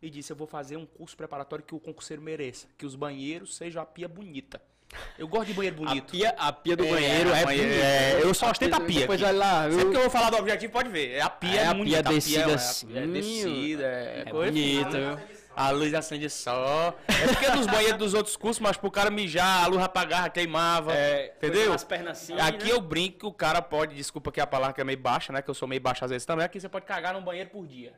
e 0.02 0.10
disse, 0.10 0.30
eu 0.30 0.36
vou 0.36 0.46
fazer 0.46 0.76
um 0.76 0.84
curso 0.84 1.16
preparatório 1.16 1.64
que 1.64 1.74
o 1.74 1.80
concurseiro 1.80 2.20
mereça. 2.20 2.68
Que 2.76 2.84
os 2.84 2.94
banheiros 2.94 3.56
sejam 3.56 3.82
a 3.82 3.86
pia 3.86 4.06
bonita. 4.06 4.60
Eu 5.18 5.28
gosto 5.28 5.46
de 5.48 5.52
banheiro 5.54 5.76
A 5.82 5.86
bonito. 5.86 6.10
pia, 6.12 6.34
a 6.38 6.52
pia 6.52 6.76
do 6.76 6.84
É, 6.84 6.90
banheiro 6.90 7.30
é, 7.32 7.44
banheiro- 7.44 7.68
bonita. 7.68 7.86
é, 7.86 8.20
eu 8.22 8.32
só 8.34 8.50
ostento 8.50 8.74
a 8.76 8.80
pia 8.80 9.00
Depois 9.00 9.22
aqui. 9.22 9.32
lá, 9.32 9.62
Sempre 9.64 9.82
eu, 9.84 9.90
que 9.90 9.96
eu 9.96 10.00
vou 10.02 10.10
falar 10.10 10.30
do 10.30 10.36
objetivo, 10.38 10.72
pode 10.72 10.88
ver. 10.88 11.12
É 11.14 11.20
a 11.20 11.28
pia 11.30 11.60
É, 11.60 11.64
é, 11.64 11.66
a 11.66 11.74
bonita. 11.74 12.02
pia 12.02 12.12
descida 12.12 12.50
é, 12.50 12.54
assim, 12.54 12.96
é 12.98 13.06
descida, 13.06 13.84
é, 13.84 14.22
é 14.26 14.30
coisa 14.30 14.52
bonita, 14.52 14.90
fina. 14.90 15.16
viu? 15.16 15.36
A 15.56 15.70
luz 15.70 15.94
acende 15.94 16.28
só. 16.28 16.94
É 17.08 17.28
porque 17.28 17.48
nos 17.48 17.66
banheiros 17.66 17.98
dos 17.98 18.12
outros 18.14 18.36
cursos, 18.36 18.60
mas 18.60 18.76
pro 18.76 18.90
cara 18.90 19.10
mijar, 19.10 19.64
a 19.64 19.66
luz 19.66 19.82
apagava, 19.82 20.28
queimava. 20.28 20.92
É, 20.94 21.32
entendeu? 21.36 21.72
As 21.72 21.82
pernas 21.82 22.18
assim, 22.22 22.34
Aqui 22.38 22.66
né? 22.66 22.72
eu 22.72 22.80
brinco 22.80 23.18
que 23.20 23.26
o 23.26 23.32
cara 23.32 23.62
pode, 23.62 23.94
desculpa 23.94 24.30
que 24.30 24.38
a 24.38 24.46
palavra 24.46 24.74
que 24.74 24.80
é 24.82 24.84
meio 24.84 24.98
baixa, 24.98 25.32
né? 25.32 25.40
Que 25.40 25.48
eu 25.48 25.54
sou 25.54 25.66
meio 25.66 25.80
baixo 25.80 26.04
às 26.04 26.10
vezes 26.10 26.26
também. 26.26 26.44
Aqui 26.44 26.60
você 26.60 26.68
pode 26.68 26.84
cagar 26.84 27.14
num 27.14 27.22
banheiro 27.22 27.48
por 27.48 27.66
dia. 27.66 27.94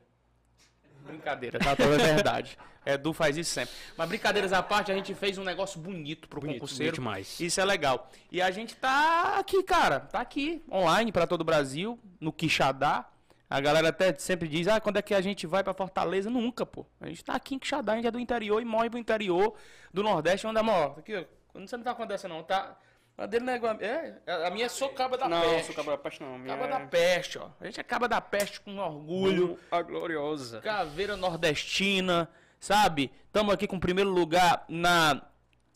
Brincadeira, 1.09 1.59
tá? 1.59 1.75
Toda 1.75 1.97
verdade. 1.99 2.57
Edu 2.87 3.13
faz 3.13 3.37
isso 3.37 3.51
sempre. 3.51 3.75
Mas 3.97 4.09
brincadeiras 4.09 4.53
à 4.53 4.63
parte, 4.63 4.91
a 4.91 4.95
gente 4.95 5.15
fez 5.15 5.37
um 5.37 5.45
negócio 5.45 5.81
bonito 5.81 6.29
pro 6.29 6.41
Bonito, 6.41 6.55
concurseiro. 6.61 6.93
bonito 6.93 7.01
demais. 7.01 7.41
Isso 7.41 7.61
é 7.61 7.65
legal. 7.65 8.11
E 8.31 8.41
a 8.41 8.51
gente 8.51 8.77
tá 8.77 9.37
aqui, 9.39 9.63
cara. 9.63 10.01
Tá 10.01 10.21
aqui, 10.21 10.63
online 10.71 11.13
pra 11.13 11.27
todo 11.27 11.43
o 11.43 11.45
Brasil, 11.45 11.99
no 12.21 12.33
Quixadá. 12.33 13.07
A 13.51 13.61
galera 13.61 13.89
até 13.89 14.15
sempre 14.15 14.47
diz, 14.47 14.69
ah, 14.69 14.79
quando 14.81 14.99
é 14.99 15.03
que 15.03 15.15
a 15.15 15.21
gente 15.21 15.47
vai 15.47 15.65
pra 15.65 15.73
Fortaleza? 15.75 16.29
Nunca, 16.29 16.65
pô. 16.67 16.87
A 17.01 17.09
gente 17.09 17.25
tá 17.25 17.35
aqui 17.35 17.55
em 17.55 17.59
Quixadá, 17.59 17.93
a 17.93 17.97
gente 17.97 18.07
é 18.07 18.11
do 18.11 18.21
interior 18.21 18.61
e 18.61 18.65
morre 18.65 18.91
pro 18.91 18.99
interior 18.99 19.55
do 19.93 20.03
Nordeste, 20.03 20.47
onde 20.47 20.59
é 20.59 20.63
maior. 20.63 20.95
Aqui, 20.99 21.17
ó. 21.17 21.25
Você 21.59 21.77
não 21.77 21.85
tá 21.85 21.95
com 21.95 22.07
não, 22.29 22.43
tá? 22.43 22.77
A 23.19 23.27
dele 23.27 23.45
não 23.45 23.53
é 23.53 23.57
igual 23.57 23.73
a 23.77 23.85
É, 23.85 24.47
a 24.47 24.51
minha 24.51 24.67
é 24.67 24.69
só 24.69 24.89
caba 24.91 25.19
da 25.19 25.29
Não, 25.29 25.41
peste. 25.43 25.67
sou 25.67 25.75
cabra 25.75 25.91
da 25.97 25.99
peste 25.99 26.23
não. 26.23 26.39
minha 26.39 26.57
Caba 26.57 26.67
é 26.69 26.71
da 26.79 26.87
peste, 26.87 27.37
ó. 27.37 27.49
A 27.61 27.65
gente 27.65 27.81
é 27.81 27.83
caba 27.83 28.07
da 28.09 28.21
peste 28.21 28.61
com 28.61 28.79
orgulho. 28.79 29.59
A 29.73 29.83
gloriosa. 29.83 30.61
Caveira 30.61 31.17
nordestina, 31.17 32.31
sabe? 32.61 33.11
Estamos 33.27 33.53
aqui 33.53 33.67
com 33.67 33.75
o 33.77 33.81
primeiro 33.81 34.09
lugar 34.11 34.65
na, 34.69 35.21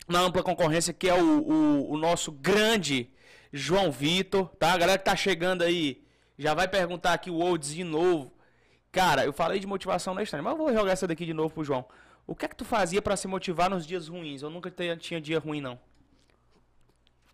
na 0.07 0.21
ampla 0.21 0.41
concorrência, 0.43 0.93
que 0.93 1.09
é 1.09 1.15
o, 1.15 1.41
o, 1.41 1.93
o 1.93 1.97
nosso 1.97 2.31
grande 2.31 3.11
João 3.53 3.91
Vitor, 3.91 4.47
tá? 4.57 4.73
A 4.73 4.79
galera 4.79 4.99
que 4.99 5.05
tá 5.05 5.17
chegando 5.17 5.63
aí 5.63 6.01
já 6.39 6.55
vai 6.55 6.69
perguntar 6.69 7.13
aqui 7.13 7.29
o 7.29 7.41
Olds 7.41 7.75
de 7.75 7.83
novo. 7.83 8.33
Cara, 8.93 9.25
eu 9.25 9.33
falei 9.33 9.59
de 9.59 9.67
motivação 9.67 10.15
na 10.15 10.23
estranha, 10.23 10.43
mas 10.45 10.53
eu 10.53 10.59
vou 10.59 10.73
jogar 10.73 10.93
essa 10.93 11.09
daqui 11.09 11.27
de 11.27 11.35
novo 11.35 11.53
pro 11.53 11.65
João. 11.65 11.85
O 12.25 12.37
que 12.37 12.45
é 12.45 12.49
que 12.49 12.55
tu 12.57 12.65
fazia 12.65 13.03
pra 13.03 13.17
se 13.17 13.27
motivar 13.27 13.69
nos 13.69 13.85
dias 13.85 14.07
ruins? 14.07 14.43
Eu 14.43 14.51
nunca 14.51 14.71
tinha 14.97 15.21
dia 15.21 15.41
ruim, 15.41 15.61
não. 15.61 15.79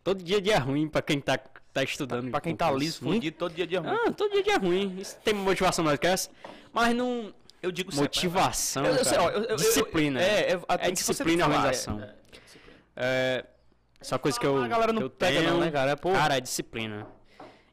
Todo 0.09 0.25
dia 0.25 0.39
é 0.39 0.41
dia 0.41 0.59
ruim 0.59 0.89
pra 0.89 1.03
quem 1.03 1.21
tá, 1.21 1.37
tá 1.37 1.83
estudando. 1.83 2.31
Pra 2.31 2.41
quem 2.41 2.57
tá 2.57 2.71
liso, 2.71 3.01
fudido, 3.01 3.37
todo 3.37 3.53
dia 3.55 3.65
é 3.65 3.67
dia 3.67 3.81
ruim. 3.81 3.91
Ah, 4.07 4.11
todo 4.11 4.31
dia 4.31 4.41
é 4.41 4.43
dia 4.43 4.57
ruim. 4.59 4.97
Isso 4.99 5.19
tem 5.23 5.35
motivação 5.35 5.85
mais 5.85 5.99
que 5.99 6.07
essa. 6.07 6.31
Mas 6.73 6.95
não... 6.97 7.35
eu 7.63 7.71
digo 7.71 7.95
Motivação, 7.95 8.87
Eu- 8.87 8.95
eu 8.95 9.05
sei, 9.05 9.19
cara. 9.19 9.23
ó, 9.25 9.31
eu- 9.31 9.43
eu- 9.43 9.49
eu- 9.51 9.57
disciplina. 9.57 10.19
é, 10.23 10.53
é, 10.53 10.61
a- 10.67 10.87
É 10.87 10.91
disciplina 10.91 11.43
e 11.43 11.47
organização. 11.47 12.01
é, 12.01 12.05
é, 12.05 12.15
É, 12.97 13.45
essa 14.01 14.19
coisa 14.19 14.41
que 14.41 14.47
eu, 14.47 14.57
A 14.57 14.67
galera 14.67 14.95
não 14.95 15.03
eu 15.03 15.11
pega 15.11 15.41
tenho, 15.41 15.51
não, 15.53 15.61
né, 15.61 15.71
cara? 15.71 15.91
É, 15.91 15.97
pô. 15.97 16.11
Cara, 16.13 16.39
é 16.39 16.41
disciplina. 16.41 17.07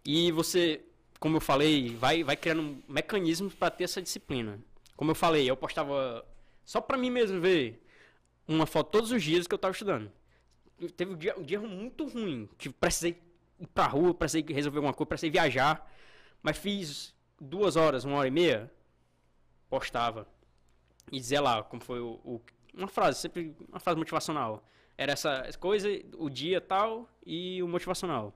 E 0.04 0.30
você, 0.34 0.82
como 1.18 1.38
eu 1.38 1.42
falei, 1.42 1.96
vai, 1.96 2.22
vai 2.22 2.36
criando 2.36 2.84
mecanismos 2.88 3.54
pra 3.54 3.70
ter 3.72 3.86
essa 3.86 4.02
disciplina. 4.02 4.60
Como 4.98 5.10
eu 5.12 5.16
falei, 5.16 5.50
eu 5.50 5.56
postava 5.56 6.26
só 6.66 6.82
pra 6.82 6.98
mim 6.98 7.10
mesmo 7.10 7.40
ver 7.40 7.82
uma 8.46 8.66
foto 8.66 8.92
todos 8.92 9.12
os 9.12 9.24
dias 9.24 9.48
que 9.48 9.54
eu 9.54 9.58
tava 9.58 9.72
estudando. 9.72 10.12
Teve 10.98 11.14
um 11.14 11.18
dia, 11.18 11.40
um 11.40 11.44
dia 11.44 11.60
muito 11.60 12.06
ruim, 12.08 12.50
que 12.58 12.70
precisei 12.70 13.22
ir 13.60 13.68
pra 13.68 13.88
rua, 13.88 14.14
precisei 14.14 14.46
resolver 14.54 14.78
alguma 14.80 14.94
coisa, 14.94 15.08
precisei 15.08 15.30
viajar, 15.30 15.90
mas 16.44 16.58
fiz 16.58 17.16
duas 17.40 17.76
horas, 17.76 18.04
uma 18.04 18.18
hora 18.18 18.28
e 18.28 18.32
meia, 18.32 18.72
postava 19.70 20.28
e 21.12 21.20
dizia 21.20 21.42
lá 21.42 21.64
como 21.64 21.82
foi 21.82 22.00
o, 22.00 22.20
o- 22.24 22.42
uma 22.74 22.88
frase, 22.88 23.20
sempre 23.20 23.56
uma 23.70 23.80
frase 23.80 23.98
motivacional. 23.98 24.68
Era 24.98 25.14
essa 25.14 25.50
coisa, 25.60 25.88
o 26.18 26.30
dia 26.30 26.60
tal 26.60 27.10
e 27.26 27.62
o 27.64 27.68
motivacional. 27.68 28.34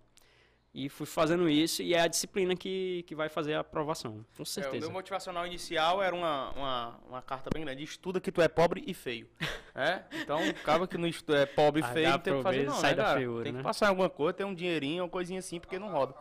E 0.79 0.87
fui 0.87 1.05
fazendo 1.05 1.49
isso 1.49 1.83
e 1.83 1.93
é 1.93 1.99
a 1.99 2.07
disciplina 2.07 2.55
que, 2.55 3.03
que 3.05 3.13
vai 3.13 3.27
fazer 3.27 3.53
a 3.53 3.59
aprovação, 3.59 4.23
com 4.37 4.39
É, 4.39 4.43
o 4.43 4.45
certeza. 4.45 4.79
meu 4.85 4.91
motivacional 4.91 5.45
inicial 5.45 6.01
era 6.01 6.15
uma, 6.15 6.51
uma, 6.51 6.99
uma 7.09 7.21
carta 7.21 7.49
bem 7.53 7.65
grande. 7.65 7.83
Estuda 7.83 8.21
que 8.21 8.31
tu 8.31 8.41
é 8.41 8.47
pobre 8.47 8.81
e 8.87 8.93
feio. 8.93 9.27
É? 9.75 10.01
Então, 10.23 10.41
acaba 10.49 10.87
que 10.87 10.97
não 10.97 11.07
estu- 11.07 11.33
é 11.33 11.45
pobre 11.45 11.81
e 11.81 11.83
Ah, 11.85 11.87
feio, 11.93 12.19
tem 12.19 12.35
que 12.35 12.41
fazer 12.43 12.65
não, 12.65 12.73
sai 12.73 12.89
né, 12.91 12.95
da 12.97 13.03
cara? 13.03 13.17
feiura, 13.19 13.43
Tem 13.43 13.53
que 13.53 13.57
né? 13.59 13.63
passar 13.63 13.85
em 13.85 13.89
alguma 13.89 14.09
coisa, 14.09 14.33
ter 14.33 14.43
um 14.43 14.53
dinheirinho, 14.53 15.03
uma 15.03 15.09
coisinha 15.09 15.39
assim, 15.39 15.57
porque 15.59 15.79
não 15.79 15.89
roda. 15.89 16.13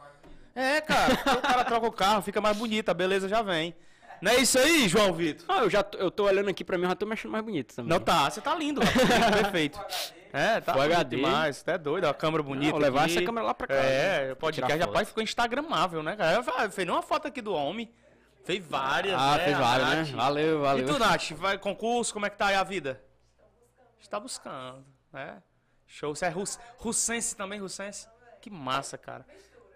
É, 0.54 0.80
cara, 0.80 1.14
o 1.14 1.42
cara 1.42 1.64
troca 1.64 1.86
o 1.86 1.90
carro, 1.92 2.22
fica 2.22 2.40
mais 2.40 2.56
bonito, 2.56 2.88
a 2.88 2.94
beleza 2.94 3.28
já 3.28 3.42
vem. 3.42 3.74
Não 4.20 4.32
é 4.32 4.36
isso 4.36 4.58
aí, 4.58 4.88
João 4.88 5.12
Vitor? 5.12 5.44
Ah, 5.48 5.62
eu 5.62 5.70
já 5.70 5.82
tô, 5.82 5.98
eu 5.98 6.10
tô 6.10 6.24
olhando 6.24 6.48
aqui 6.48 6.64
pra 6.64 6.76
mim, 6.76 6.84
eu 6.84 6.90
já 6.90 6.94
tô 6.96 7.06
me 7.06 7.12
achando 7.12 7.32
mais 7.32 7.44
bonito 7.44 7.74
também. 7.74 7.90
Não 7.90 8.00
tá, 8.00 8.30
você 8.30 8.40
tá 8.40 8.54
lindo, 8.54 8.80
rapaz, 8.80 9.34
perfeito. 9.42 9.78
É, 10.32 10.60
tá 10.60 10.72
Full 10.74 10.82
HD. 10.82 11.16
demais, 11.16 11.56
você 11.56 11.70
é 11.70 11.78
doido, 11.78 12.04
a 12.06 12.12
câmera 12.12 12.42
bonita 12.42 12.72
Vou 12.72 12.80
levar 12.80 13.08
essa 13.08 13.22
câmera 13.22 13.46
lá 13.46 13.54
pra 13.54 13.66
casa. 13.66 13.80
É, 13.80 14.34
pode 14.34 14.56
Tirar 14.56 14.66
podcast, 14.66 14.88
rapaz, 14.88 15.08
ficou 15.08 15.22
instagramável, 15.22 16.02
né, 16.02 16.16
cara? 16.16 16.36
Eu 16.36 16.70
fez 16.70 16.88
uma 16.88 17.00
foto 17.02 17.28
aqui 17.28 17.40
do 17.40 17.54
homem, 17.54 17.90
fez 18.44 18.64
várias, 18.64 19.14
Ah, 19.18 19.36
né, 19.38 19.44
fez 19.44 19.58
várias, 19.58 20.10
né? 20.10 20.16
Valeu, 20.16 20.60
valeu. 20.60 20.84
E 20.84 20.86
tu, 20.92 20.98
Nath, 20.98 21.30
vai 21.32 21.56
concurso, 21.56 22.12
como 22.12 22.26
é 22.26 22.30
que 22.30 22.36
tá 22.36 22.48
aí 22.48 22.56
a 22.56 22.64
vida? 22.64 23.02
Está 24.00 24.20
buscando, 24.20 24.84
né? 25.12 25.42
Show. 25.86 26.14
Você 26.14 26.26
é 26.26 26.28
rus, 26.28 26.58
russense 26.76 27.34
também, 27.34 27.58
russense? 27.58 28.06
Que 28.42 28.50
massa, 28.50 28.98
cara. 28.98 29.24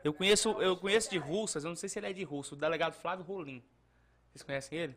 Eu 0.05 0.13
conheço, 0.13 0.51
eu 0.61 0.77
conheço 0.77 1.11
de 1.11 1.17
Russas, 1.17 1.65
eu 1.65 1.69
não 1.71 1.77
sei 1.77 1.89
se 1.89 1.99
ele 1.99 2.09
é 2.09 2.13
de 2.13 2.25
Russo, 2.25 2.55
o 2.55 2.59
delegado 2.59 2.93
Flávio 2.93 3.25
Rolim. 3.25 3.63
Vocês 4.33 4.43
conhecem 4.43 4.79
ele? 4.79 4.97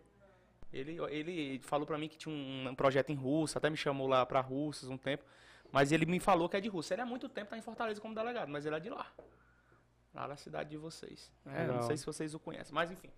Ele, 0.72 1.00
ele 1.10 1.60
falou 1.60 1.86
pra 1.86 1.98
mim 1.98 2.08
que 2.08 2.18
tinha 2.18 2.34
um, 2.34 2.70
um 2.70 2.76
projeto 2.76 3.10
em 3.10 3.16
Russa, 3.16 3.60
até 3.60 3.70
me 3.70 3.78
chamou 3.78 4.08
lá 4.08 4.26
pra 4.26 4.42
Russas 4.42 4.90
um 4.90 4.98
tempo. 4.98 5.24
Mas 5.72 5.92
ele 5.92 6.06
me 6.06 6.20
falou 6.20 6.48
que 6.48 6.56
é 6.56 6.62
de 6.62 6.70
Russa. 6.70 6.94
Ele 6.94 7.02
há 7.02 7.06
muito 7.06 7.28
tempo 7.28 7.50
tá 7.50 7.58
em 7.58 7.62
Fortaleza 7.62 8.00
como 8.00 8.16
delegado, 8.16 8.50
mas 8.50 8.66
ele 8.66 8.76
é 8.76 8.80
de 8.80 8.90
lá. 8.90 9.08
Lá 10.14 10.28
na 10.28 10.38
cidade 10.38 10.70
de 10.70 10.78
vocês. 10.78 11.32
É, 11.46 11.68
não 11.68 11.82
sei 11.82 11.98
se 11.98 12.06
vocês 12.06 12.34
o 12.34 12.40
conhecem, 12.40 12.74
mas 12.74 12.92
enfim. 12.92 13.10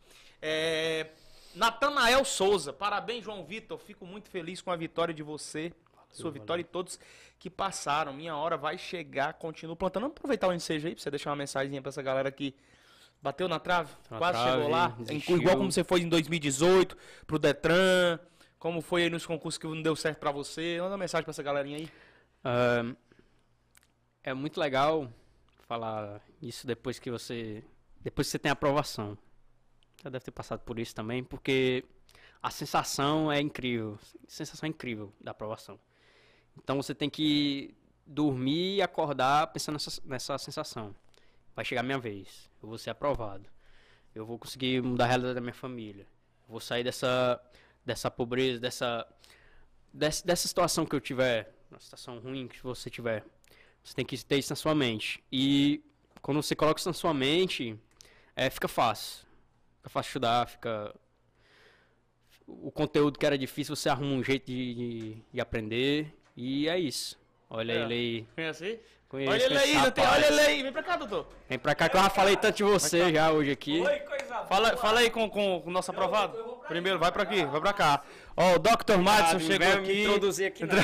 É, 0.41 1.11
Natanael 1.53 2.25
Souza, 2.25 2.73
parabéns, 2.73 3.23
João 3.23 3.43
Vitor. 3.43 3.77
Fico 3.77 4.05
muito 4.05 4.29
feliz 4.29 4.61
com 4.61 4.71
a 4.71 4.75
vitória 4.75 5.13
de 5.13 5.21
você, 5.21 5.71
sua 6.11 6.31
vitória 6.31 6.61
e 6.61 6.65
todos 6.65 6.99
que 7.37 7.49
passaram. 7.49 8.13
Minha 8.13 8.35
hora 8.35 8.57
vai 8.57 8.77
chegar, 8.77 9.33
continuo 9.33 9.75
plantando. 9.75 10.03
Vamos 10.03 10.17
aproveitar 10.17 10.47
o 10.47 10.53
ensejo 10.53 10.87
aí 10.87 10.95
pra 10.95 11.03
você 11.03 11.11
deixar 11.11 11.29
uma 11.29 11.35
mensagem 11.35 11.79
pra 11.81 11.89
essa 11.89 12.01
galera 12.01 12.31
que 12.31 12.55
bateu 13.21 13.47
na 13.47 13.59
trave, 13.59 13.91
Na 14.09 14.17
quase 14.17 14.39
trave, 14.39 14.51
chegou 14.57 14.69
lá. 14.69 14.87
desistiu. 14.89 15.37
Igual 15.37 15.57
como 15.57 15.71
você 15.71 15.83
foi 15.83 16.01
em 16.01 16.09
2018 16.09 16.97
pro 17.25 17.39
Detran, 17.39 18.19
como 18.59 18.81
foi 18.81 19.03
aí 19.03 19.09
nos 19.09 19.25
concursos 19.25 19.57
que 19.57 19.67
não 19.67 19.81
deu 19.81 19.95
certo 19.95 20.19
pra 20.19 20.31
você. 20.31 20.77
Manda 20.79 20.91
uma 20.91 20.97
mensagem 20.97 21.23
pra 21.23 21.31
essa 21.31 21.43
galerinha 21.43 21.77
aí. 21.77 21.89
Ahn, 22.43 22.95
é 24.23 24.33
muito 24.33 24.59
legal 24.59 25.11
falar 25.67 26.21
isso 26.41 26.65
depois 26.65 26.99
que 26.99 27.09
você. 27.11 27.63
Depois 28.01 28.27
que 28.27 28.31
você 28.31 28.39
tem 28.39 28.51
aprovação. 28.51 29.17
Já 30.03 30.09
deve 30.09 30.23
ter 30.25 30.31
passado 30.31 30.59
por 30.61 30.77
isso 30.77 30.93
também, 30.93 31.23
porque 31.23 31.83
a 32.41 32.51
sensação 32.51 33.31
é 33.31 33.41
incrível. 33.41 33.97
Sensação 34.27 34.67
é 34.67 34.69
incrível 34.69 35.11
da 35.19 35.31
aprovação. 35.31 35.79
Então 36.55 36.77
você 36.77 36.93
tem 36.93 37.09
que 37.09 37.75
dormir 38.05 38.75
e 38.77 38.81
acordar 38.81 39.47
pensando 39.47 39.73
nessa, 39.73 40.01
nessa 40.05 40.37
sensação. 40.37 40.95
Vai 41.55 41.65
chegar 41.65 41.81
a 41.81 41.83
minha 41.83 41.97
vez. 41.99 42.46
Eu 42.61 42.69
vou 42.69 42.77
ser 42.77 42.89
aprovado. 42.89 43.45
Eu 44.15 44.25
vou 44.25 44.37
conseguir 44.39 44.81
mudar 44.81 45.05
a 45.05 45.07
realidade 45.07 45.35
da 45.35 45.41
minha 45.41 45.53
família. 45.53 46.03
Eu 46.47 46.51
vou 46.51 46.59
sair 46.59 46.83
dessa, 46.83 47.39
dessa 47.85 48.09
pobreza, 48.09 48.59
dessa, 48.59 49.07
dessa, 49.93 50.25
dessa 50.25 50.47
situação 50.47 50.85
que 50.85 50.95
eu 50.95 50.99
tiver, 51.01 51.53
uma 51.69 51.79
situação 51.79 52.19
ruim 52.19 52.47
que 52.47 52.61
você 52.63 52.89
tiver. 52.89 53.23
Você 53.83 53.93
tem 53.93 54.05
que 54.05 54.17
ter 54.25 54.37
isso 54.37 54.51
na 54.51 54.55
sua 54.55 54.73
mente. 54.73 55.23
E 55.31 55.83
quando 56.21 56.41
você 56.41 56.55
coloca 56.55 56.79
isso 56.79 56.89
na 56.89 56.93
sua 56.93 57.13
mente, 57.13 57.77
é, 58.35 58.49
fica 58.49 58.67
fácil. 58.67 59.25
Fica 59.77 59.89
fácil 59.89 60.09
estudar, 60.09 60.47
fica. 60.47 60.93
O 62.45 62.71
conteúdo 62.71 63.19
que 63.19 63.25
era 63.25 63.37
difícil, 63.37 63.75
você 63.75 63.89
arruma 63.89 64.13
um 64.13 64.23
jeito 64.23 64.45
de, 64.45 64.73
de, 64.73 65.17
de 65.33 65.41
aprender. 65.41 66.13
E 66.35 66.67
é 66.67 66.79
isso. 66.79 67.19
Olha 67.49 67.73
É. 67.73 67.83
ele 67.83 67.93
aí. 67.93 68.27
Conhece? 68.35 68.79
Conheço 69.09 69.31
Olha 69.31 69.43
ele 69.45 69.57
aí, 69.57 69.73
não 69.75 69.91
tem- 69.91 70.03
rapaz. 70.03 70.25
olha 70.25 70.33
ele 70.33 70.41
aí. 70.41 70.63
Vem 70.63 70.71
pra 70.73 70.83
cá, 70.83 70.97
doutor. 70.97 71.27
Vem 71.47 71.57
pra 71.57 71.73
cá 71.75 71.87
que 71.87 71.95
eu 71.95 72.01
já 72.01 72.09
falei 72.09 72.35
tanto 72.35 72.57
de 72.57 72.63
você 72.63 73.13
já 73.13 73.31
hoje 73.31 73.51
aqui. 73.51 73.81
Fala, 74.49 74.75
fala 74.75 74.99
aí 74.99 75.09
com, 75.09 75.29
com 75.29 75.63
o 75.65 75.69
nosso 75.71 75.91
aprovado. 75.91 76.37
Primeiro, 76.67 76.99
vai 76.99 77.09
pra 77.11 77.23
aqui, 77.23 77.45
vai 77.45 77.61
pra 77.61 77.71
cá. 77.73 78.03
Ó, 78.35 78.55
o 78.55 78.59
Dr. 78.59 78.97
Madison 79.01 79.37
Ah, 79.37 79.39
chegou 79.39 79.67
aqui. 79.73 79.87
me 79.87 80.03
introduzir 80.03 80.47
aqui 80.47 80.65
não. 80.65 80.75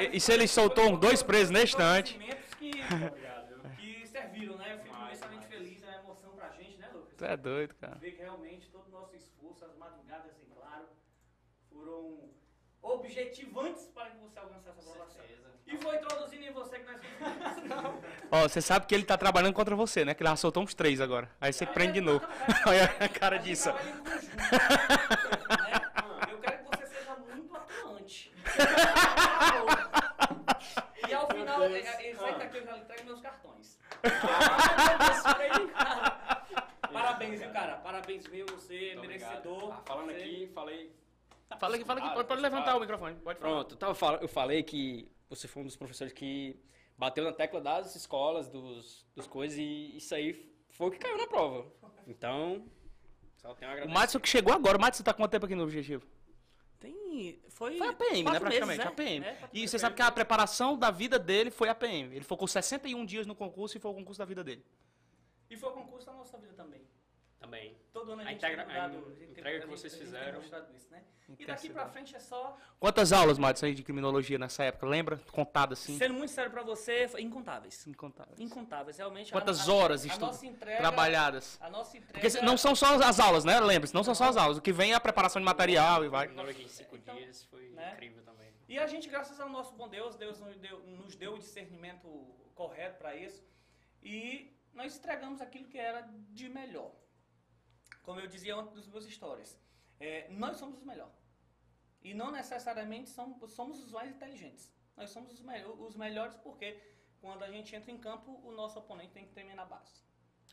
E, 0.00 0.16
e 0.16 0.20
se 0.20 0.32
ele 0.32 0.46
soltou 0.48 0.90
uns 0.92 0.98
dois 0.98 1.22
presos 1.22 1.50
neste 1.50 1.76
instante? 1.76 2.14
Conhecimentos 2.14 2.54
que. 2.54 2.70
Que 3.76 4.06
serviram, 4.08 4.56
né? 4.56 4.72
Eu 4.74 4.78
fico 4.80 4.96
imensamente 5.04 5.46
feliz, 5.46 5.82
é 5.84 5.86
uma 5.86 5.98
emoção 6.00 6.30
pra 6.32 6.48
gente, 6.50 6.76
né, 6.78 6.88
Lucas? 6.92 7.14
Tu 7.16 7.24
é 7.24 7.36
doido, 7.36 7.74
cara. 7.80 7.94
Ver 8.00 8.10
que 8.12 8.22
realmente 8.22 8.68
todo 8.70 8.88
o 8.88 8.90
nosso 8.90 9.14
esforço, 9.14 9.64
as 9.64 9.76
madrugadas, 9.78 10.32
em 10.42 10.52
claro, 10.54 10.84
foram 11.72 12.18
objetivantes 12.84 13.86
para 13.94 14.10
que 14.10 14.18
você 14.18 14.38
alcançasse 14.38 14.78
essa 14.78 14.90
aprovação. 14.90 15.24
E 15.66 15.78
foi 15.78 15.96
introduzindo 15.96 16.44
em 16.44 16.52
você 16.52 16.78
que 16.78 16.84
nós 16.92 17.00
fomos. 17.02 18.04
Ó, 18.30 18.42
você 18.42 18.60
sabe 18.60 18.84
que 18.86 18.94
ele 18.94 19.04
tá 19.04 19.16
trabalhando 19.16 19.54
contra 19.54 19.74
você, 19.74 20.04
né? 20.04 20.12
Que 20.14 20.22
ele 20.22 20.28
já 20.28 20.36
soltou 20.36 20.62
uns 20.62 20.74
três 20.74 21.00
agora. 21.00 21.30
Aí 21.40 21.52
você 21.54 21.64
prende 21.64 21.94
de 21.94 22.00
novo. 22.02 22.22
Olha 22.66 22.84
a 23.00 23.08
cara 23.08 23.38
disso. 23.38 23.72
né? 23.72 23.80
Eu 26.30 26.38
quero 26.38 26.58
que 26.58 26.64
você 26.76 26.86
seja 26.86 27.14
muito 27.16 27.56
atuante. 27.56 28.30
E 31.08 31.14
ao 31.14 31.26
final, 31.28 31.64
isso 31.66 32.24
aí 32.24 32.38
daqui 32.38 32.58
eu 32.58 32.64
já 32.66 32.76
lhe 32.76 33.04
meus 33.04 33.20
cartões. 33.22 33.78
Parabéns, 36.92 37.40
viu, 37.40 37.50
cara? 37.50 37.76
Parabéns, 37.76 38.26
viu? 38.26 38.44
Você 38.46 38.90
é 38.90 38.96
merecedor. 39.00 39.72
Ah, 39.72 39.80
falando 39.86 40.12
Você- 40.12 40.20
aqui, 40.20 40.50
falei. 40.54 40.92
Fala 41.58 41.76
aqui, 41.76 41.84
fala 41.84 42.00
aqui. 42.00 42.08
Ah, 42.08 42.14
Pode, 42.14 42.28
pode 42.28 42.40
levantar 42.42 42.76
o 42.76 42.80
microfone. 42.80 43.16
Pode 43.16 43.38
falar. 43.38 43.52
Pronto, 43.52 43.72
eu, 43.72 43.78
tava 43.78 44.18
eu 44.22 44.28
falei 44.28 44.62
que 44.62 45.10
você 45.28 45.48
foi 45.48 45.62
um 45.62 45.66
dos 45.66 45.76
professores 45.76 46.12
que 46.12 46.56
bateu 46.96 47.24
na 47.24 47.32
tecla 47.32 47.60
das 47.60 47.94
escolas, 47.96 48.48
dos, 48.48 49.06
dos 49.14 49.26
coisas, 49.26 49.58
e 49.58 49.96
isso 49.96 50.14
aí 50.14 50.54
foi 50.70 50.88
o 50.88 50.90
que 50.90 50.98
caiu 50.98 51.18
na 51.18 51.26
prova. 51.26 51.66
Então, 52.06 52.66
só 53.36 53.54
tenho 53.54 53.82
a 53.82 53.84
O. 53.84 53.88
Madison 53.88 54.20
que 54.20 54.28
chegou 54.28 54.52
agora. 54.54 54.78
O 54.78 54.80
Madison 54.80 55.02
tá 55.02 55.12
quanto 55.14 55.30
tempo 55.30 55.46
aqui 55.46 55.54
no 55.54 55.64
Objetivo? 55.64 56.06
Tem. 56.78 57.40
Foi. 57.48 57.78
Foi 57.78 57.88
a 57.88 57.92
PM, 57.92 58.22
né? 58.24 58.40
Praticamente, 58.40 58.78
meses, 58.78 58.86
a 58.86 58.90
PM. 58.92 59.24
É, 59.24 59.38
E 59.52 59.68
você 59.68 59.78
sabe 59.78 59.96
que 59.96 60.02
a 60.02 60.10
preparação 60.10 60.76
da 60.78 60.90
vida 60.90 61.18
dele 61.18 61.50
foi 61.50 61.68
a 61.68 61.74
PM. 61.74 62.14
Ele 62.14 62.24
focou 62.24 62.46
61 62.46 63.04
dias 63.06 63.26
no 63.26 63.34
concurso 63.34 63.76
e 63.76 63.80
foi 63.80 63.90
o 63.90 63.94
concurso 63.94 64.18
da 64.18 64.24
vida 64.24 64.42
dele. 64.44 64.64
E 65.48 65.56
foi 65.56 65.70
o 65.70 65.72
concurso 65.72 66.06
da 66.06 66.12
nossa 66.12 66.36
vida 66.38 66.52
também. 66.54 66.82
Também. 67.44 67.76
Todo 67.92 68.12
ano 68.12 68.22
a 68.22 68.24
A 68.24 68.28
gente 68.28 68.38
integra- 68.38 68.64
tem 68.64 68.74
mudado, 68.74 69.16
a 69.20 69.24
entrega 69.24 69.60
que 69.60 69.66
vocês 69.66 69.94
fizeram. 69.94 70.40
isso, 70.40 70.90
né? 70.90 71.02
E 71.38 71.46
daqui 71.46 71.70
pra 71.70 71.86
frente 71.88 72.14
é 72.14 72.18
só. 72.18 72.56
Quantas 72.78 73.12
aulas, 73.12 73.38
Madison, 73.38 73.66
aí 73.66 73.74
de 73.74 73.82
criminologia 73.82 74.38
nessa 74.38 74.64
época? 74.64 74.86
Lembra? 74.86 75.16
Contado 75.32 75.72
assim? 75.72 75.96
Sendo 75.98 76.14
muito 76.14 76.30
sério 76.30 76.50
pra 76.50 76.62
você, 76.62 77.06
incontáveis. 77.18 77.86
Incontáveis. 77.86 78.38
Incontáveis, 78.40 78.96
realmente. 78.98 79.32
Quantas 79.32 79.68
a, 79.68 79.72
a, 79.72 79.74
horas 79.74 80.04
a 80.04 80.08
estu- 80.08 80.20
nossa 80.20 80.46
entrega, 80.46 80.78
trabalhadas? 80.78 81.58
A 81.60 81.70
nossa 81.70 81.96
entrega. 81.96 82.20
Porque 82.28 82.40
não 82.44 82.56
são 82.56 82.74
só 82.74 82.94
as 82.96 83.18
aulas, 83.20 83.44
né? 83.44 83.58
Lembre-se, 83.60 83.94
não 83.94 84.04
são 84.04 84.14
só 84.14 84.24
as 84.24 84.36
aulas. 84.36 84.56
O 84.58 84.62
que 84.62 84.72
vem 84.72 84.92
é 84.92 84.94
a 84.94 85.00
preparação 85.00 85.40
de 85.40 85.46
material 85.46 86.04
e 86.04 86.08
vai. 86.08 86.26
Tecnologia 86.28 86.64
em 86.64 86.68
cinco 86.68 86.96
Então, 86.96 87.14
dias 87.16 87.44
foi 87.44 87.68
né? 87.70 87.92
incrível 87.94 88.22
também. 88.22 88.52
E 88.68 88.78
a 88.78 88.86
gente, 88.86 89.08
graças 89.08 89.38
ao 89.40 89.48
nosso 89.48 89.74
bom 89.74 89.88
Deus, 89.88 90.16
Deus 90.16 90.40
nos 90.40 90.56
deu, 90.58 90.78
nos 90.80 91.14
deu 91.16 91.34
o 91.34 91.38
discernimento 91.38 92.06
correto 92.54 92.98
para 92.98 93.14
isso. 93.16 93.42
E 94.02 94.54
nós 94.74 94.96
entregamos 94.96 95.40
aquilo 95.40 95.66
que 95.68 95.78
era 95.78 96.06
de 96.30 96.48
melhor. 96.48 96.90
Como 98.04 98.20
eu 98.20 98.28
dizia 98.28 98.54
antes 98.54 98.72
dos 98.72 98.86
meus 98.86 99.04
histórias. 99.06 99.58
é, 99.98 100.28
nós 100.30 100.56
somos 100.56 100.78
os 100.78 100.84
melhores. 100.84 101.14
E 102.02 102.12
não 102.12 102.30
necessariamente 102.30 103.08
somos, 103.10 103.50
somos 103.52 103.82
os 103.82 103.90
mais 103.90 104.10
inteligentes. 104.14 104.70
Nós 104.96 105.10
somos 105.10 105.32
os, 105.32 105.40
me 105.40 105.64
os 105.64 105.96
melhores 105.96 106.36
porque 106.36 106.78
quando 107.20 107.42
a 107.42 107.50
gente 107.50 107.74
entra 107.74 107.90
em 107.90 107.98
campo, 107.98 108.40
o 108.44 108.52
nosso 108.52 108.78
oponente 108.78 109.12
tem 109.12 109.24
que 109.26 109.32
tremer 109.32 109.56
na 109.56 109.64
base. 109.64 110.04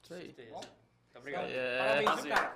Isso 0.02 0.14
aí. 0.14 0.34
Certeza. 0.34 0.54
Bom? 0.54 0.80
Muito 1.14 1.18
obrigado. 1.18 1.47
É. 1.49 2.03
Parabéns, 2.03 2.24
viu, 2.24 2.34
cara. 2.34 2.55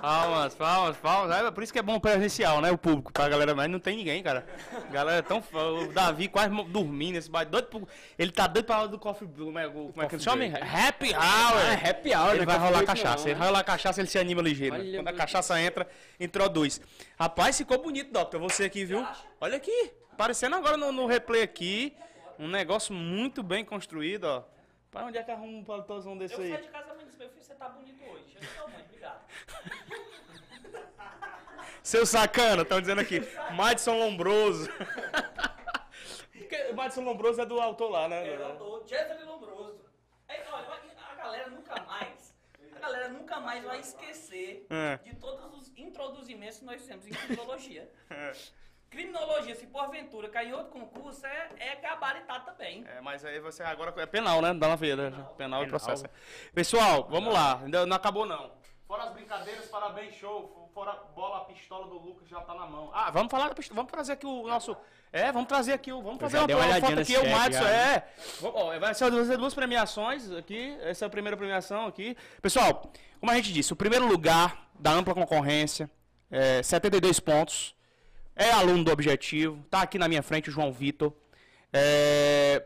Palmas, 0.00 0.54
palmas, 0.54 0.96
palmas. 0.98 1.36
É, 1.36 1.50
por 1.50 1.62
isso 1.64 1.72
que 1.72 1.78
é 1.78 1.82
bom 1.82 1.98
presencial, 1.98 2.60
né? 2.60 2.70
O 2.70 2.78
público, 2.78 3.12
pra 3.12 3.28
galera, 3.28 3.54
mas 3.54 3.68
não 3.68 3.80
tem 3.80 3.96
ninguém, 3.96 4.22
cara. 4.22 4.46
A 4.88 4.92
galera 4.92 5.18
é 5.18 5.22
tão. 5.22 5.42
fã. 5.42 5.58
O 5.70 5.92
Davi 5.92 6.28
quase 6.28 6.50
dormindo 6.68 7.16
esse 7.16 7.28
bairro. 7.28 7.50
Doido 7.50 7.66
pro- 7.66 7.88
Ele 8.16 8.30
tá 8.30 8.46
doido 8.46 8.64
pra 8.66 8.78
hora 8.80 8.88
do 8.88 8.98
coffee. 8.98 9.26
Como 9.26 9.58
é, 9.58 9.68
como 9.68 9.92
é 10.02 10.06
que 10.06 10.14
ele 10.14 10.22
chama? 10.22 10.44
Happy 10.44 11.08
Hour. 11.12 11.18
Ah, 11.20 11.88
happy 11.90 12.14
hour, 12.14 12.30
Ele 12.30 12.40
né? 12.40 12.46
vai 12.46 12.56
rolar 12.58 12.70
break 12.70 12.86
cachaça. 12.86 13.16
não, 13.16 13.24
Ele 13.24 13.32
né? 13.34 13.38
vai 13.38 13.48
rolar 13.48 13.64
cachaça, 13.64 14.00
ele 14.00 14.08
se 14.08 14.18
anima 14.18 14.40
ligeiro. 14.42 14.76
Olha, 14.76 14.98
Quando 14.98 15.08
a 15.08 15.12
cachaça 15.12 15.60
entra, 15.60 15.88
introduz. 16.20 16.80
Rapaz, 17.18 17.58
ficou 17.58 17.82
bonito, 17.82 18.12
Doctor. 18.12 18.38
Você 18.40 18.64
aqui, 18.64 18.84
viu? 18.84 19.04
Olha 19.40 19.56
aqui. 19.56 19.90
Aparecendo 20.12 20.54
agora 20.54 20.76
no, 20.76 20.92
no 20.92 21.06
replay 21.06 21.42
aqui. 21.42 21.96
Um 22.38 22.46
negócio 22.46 22.94
muito 22.94 23.42
bem 23.42 23.64
construído, 23.64 24.24
ó. 24.24 24.44
Para 24.90 25.06
onde 25.06 25.18
é 25.18 25.22
que 25.22 25.30
arruma 25.30 25.58
um 25.58 25.64
paletôzão 25.64 26.16
desse 26.16 26.34
Eu 26.34 26.40
aí? 26.40 26.52
saí 26.52 26.62
de 26.62 26.68
casa 26.68 26.94
e 27.00 27.04
disse, 27.04 27.18
meu 27.18 27.28
filho, 27.28 27.42
você 27.42 27.54
tá 27.54 27.68
bonito 27.68 28.02
hoje. 28.04 28.34
Eu 28.34 28.40
disse, 28.40 28.56
"Não, 28.58 28.68
mãe, 28.68 28.82
obrigado. 28.84 29.20
Seu 31.82 32.04
sacana, 32.06 32.62
estão 32.62 32.80
dizendo 32.80 33.00
aqui. 33.00 33.20
Madison 33.54 33.98
Lombroso. 33.98 34.68
Porque 36.32 36.56
o 36.70 36.74
Madison 36.74 37.02
Lombroso 37.02 37.40
é 37.40 37.46
do 37.46 37.60
autor 37.60 37.90
lá, 37.90 38.08
né? 38.08 38.26
É, 38.28 38.34
eu 38.36 38.56
tô 38.56 38.84
Jeffrey 38.86 39.24
Lombroso. 39.24 39.84
Aí, 40.28 40.40
olha, 40.50 40.66
a 41.10 41.14
galera 41.14 41.48
nunca 41.50 41.82
mais, 41.84 42.34
a 42.74 42.78
galera 42.78 43.08
nunca 43.08 43.40
mais 43.40 43.64
vai 43.64 43.80
esquecer 43.80 44.66
É. 44.70 44.96
de 44.98 45.14
todos 45.16 45.54
os 45.54 45.72
introduzimentos 45.76 46.58
que 46.58 46.64
nós 46.64 46.80
fizemos 46.80 47.06
em 47.06 47.10
criminologia. 47.10 47.90
Criminologia, 48.90 49.54
se 49.54 49.66
porventura 49.66 50.28
cair 50.30 50.48
em 50.48 50.52
outro 50.52 50.72
concurso, 50.72 51.26
é, 51.26 51.50
é 51.58 51.76
gabaritado 51.76 52.46
também. 52.46 52.84
É, 52.88 53.00
mas 53.00 53.24
aí 53.24 53.38
você 53.38 53.62
agora 53.62 53.92
é 54.00 54.06
penal, 54.06 54.40
né? 54.40 54.54
Dá 54.54 54.68
uma 54.68 54.76
veia, 54.76 54.96
né? 54.96 55.10
Penal 55.36 55.62
e 55.62 55.66
Penal. 55.66 55.66
processo. 55.66 56.04
Pessoal, 56.54 57.06
vamos 57.10 57.32
lá. 57.32 57.60
Ainda 57.62 57.84
não 57.84 57.96
acabou, 57.96 58.24
não. 58.24 58.50
Fora 58.86 59.04
as 59.04 59.12
brincadeiras, 59.12 59.66
parabéns, 59.66 60.14
show. 60.14 60.70
Fora 60.72 60.92
a 60.92 60.94
bola, 60.94 61.38
a 61.38 61.40
pistola 61.40 61.86
do 61.86 61.98
Lucas 61.98 62.26
já 62.26 62.40
tá 62.40 62.54
na 62.54 62.64
mão. 62.64 62.90
Ah, 62.94 63.10
vamos 63.10 63.30
falar 63.30 63.48
da 63.48 63.54
pistola. 63.54 63.76
Vamos 63.76 63.92
trazer 63.92 64.12
aqui 64.12 64.24
o 64.24 64.46
nosso. 64.46 64.74
É, 65.12 65.30
vamos 65.30 65.48
trazer 65.48 65.74
aqui 65.74 65.92
o. 65.92 66.00
Vamos 66.00 66.18
fazer 66.18 66.38
uma, 66.38 66.46
uma 66.46 66.80
foto 66.80 67.00
aqui. 67.00 67.16
O 67.18 67.30
Madison, 67.30 67.66
é. 67.66 68.08
Ó, 68.42 68.78
vai 68.78 68.94
ser 68.94 69.10
vai 69.10 69.24
ser 69.24 69.36
duas 69.36 69.52
premiações 69.52 70.30
aqui. 70.30 70.78
Essa 70.80 71.04
é 71.04 71.06
a 71.06 71.10
primeira 71.10 71.36
premiação 71.36 71.86
aqui. 71.86 72.16
Pessoal, 72.40 72.90
como 73.20 73.30
a 73.30 73.34
gente 73.34 73.52
disse, 73.52 73.70
o 73.72 73.76
primeiro 73.76 74.06
lugar 74.06 74.70
da 74.78 74.92
ampla 74.92 75.12
concorrência, 75.12 75.90
é, 76.30 76.62
72 76.62 77.20
pontos. 77.20 77.76
É 78.40 78.52
aluno 78.52 78.84
do 78.84 78.92
Objetivo. 78.92 79.64
Tá 79.68 79.82
aqui 79.82 79.98
na 79.98 80.06
minha 80.06 80.22
frente 80.22 80.48
o 80.48 80.52
João 80.52 80.72
Vitor. 80.72 81.12
É, 81.72 82.64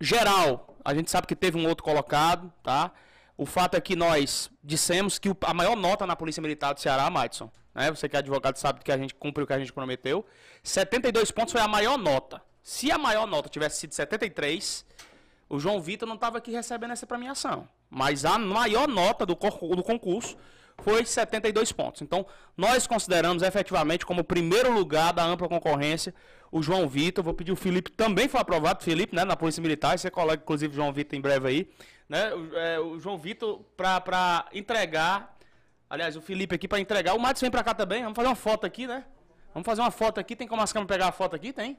geral, 0.00 0.78
a 0.84 0.94
gente 0.94 1.10
sabe 1.10 1.26
que 1.26 1.34
teve 1.34 1.58
um 1.58 1.66
outro 1.66 1.82
colocado, 1.82 2.52
tá? 2.62 2.92
O 3.36 3.44
fato 3.44 3.76
é 3.76 3.80
que 3.80 3.96
nós 3.96 4.48
dissemos 4.62 5.18
que 5.18 5.28
a 5.42 5.52
maior 5.52 5.74
nota 5.74 6.06
na 6.06 6.14
Polícia 6.14 6.40
Militar 6.40 6.72
do 6.72 6.80
Ceará, 6.80 7.10
Madison, 7.10 7.50
né? 7.74 7.90
Você 7.90 8.08
que 8.08 8.14
é 8.14 8.20
advogado 8.20 8.58
sabe 8.58 8.78
que 8.84 8.92
a 8.92 8.96
gente 8.96 9.12
cumpriu 9.12 9.42
o 9.42 9.46
que 9.48 9.52
a 9.52 9.58
gente 9.58 9.72
prometeu. 9.72 10.24
72 10.62 11.32
pontos 11.32 11.50
foi 11.50 11.60
a 11.60 11.66
maior 11.66 11.98
nota. 11.98 12.40
Se 12.62 12.92
a 12.92 12.96
maior 12.96 13.26
nota 13.26 13.48
tivesse 13.48 13.80
sido 13.80 13.92
73, 13.92 14.86
o 15.48 15.58
João 15.58 15.80
Vitor 15.80 16.06
não 16.06 16.14
estava 16.14 16.38
aqui 16.38 16.52
recebendo 16.52 16.92
essa 16.92 17.08
premiação. 17.08 17.68
Mas 17.90 18.24
a 18.24 18.38
maior 18.38 18.88
nota 18.88 19.24
do, 19.24 19.34
do 19.34 19.82
concurso 19.82 20.36
foi 20.82 21.04
72 21.04 21.72
pontos. 21.72 22.02
Então, 22.02 22.26
nós 22.56 22.86
consideramos 22.86 23.42
efetivamente 23.42 24.04
como 24.04 24.22
primeiro 24.24 24.72
lugar 24.72 25.12
da 25.12 25.24
ampla 25.24 25.48
concorrência 25.48 26.14
o 26.50 26.62
João 26.62 26.88
Vitor. 26.88 27.24
Vou 27.24 27.34
pedir 27.34 27.52
o 27.52 27.56
Felipe, 27.56 27.90
também 27.90 28.28
foi 28.28 28.40
aprovado, 28.40 28.82
Felipe, 28.82 29.14
né, 29.14 29.24
na 29.24 29.36
Polícia 29.36 29.60
Militar. 29.60 29.98
Você 29.98 30.10
colega, 30.10 30.42
inclusive, 30.42 30.74
João 30.74 30.92
Vitor 30.92 31.18
em 31.18 31.22
breve 31.22 31.48
aí. 31.48 31.70
Né, 32.08 32.32
o, 32.34 32.56
é, 32.56 32.80
o 32.80 32.98
João 32.98 33.18
Vitor, 33.18 33.60
para 33.76 34.46
entregar. 34.52 35.36
Aliás, 35.88 36.16
o 36.16 36.20
Felipe 36.20 36.54
aqui 36.54 36.68
para 36.68 36.80
entregar. 36.80 37.14
O 37.14 37.20
Matos 37.20 37.40
vem 37.40 37.50
para 37.50 37.62
cá 37.62 37.74
também. 37.74 38.02
Vamos 38.02 38.16
fazer 38.16 38.28
uma 38.28 38.34
foto 38.34 38.66
aqui, 38.66 38.86
né? 38.86 39.04
Vamos 39.54 39.66
fazer 39.66 39.80
uma 39.80 39.90
foto 39.90 40.18
aqui. 40.18 40.34
Tem 40.34 40.46
como 40.46 40.62
as 40.62 40.72
câmeras 40.72 40.96
pegar 40.96 41.08
a 41.08 41.12
foto 41.12 41.36
aqui? 41.36 41.52
Tem. 41.52 41.78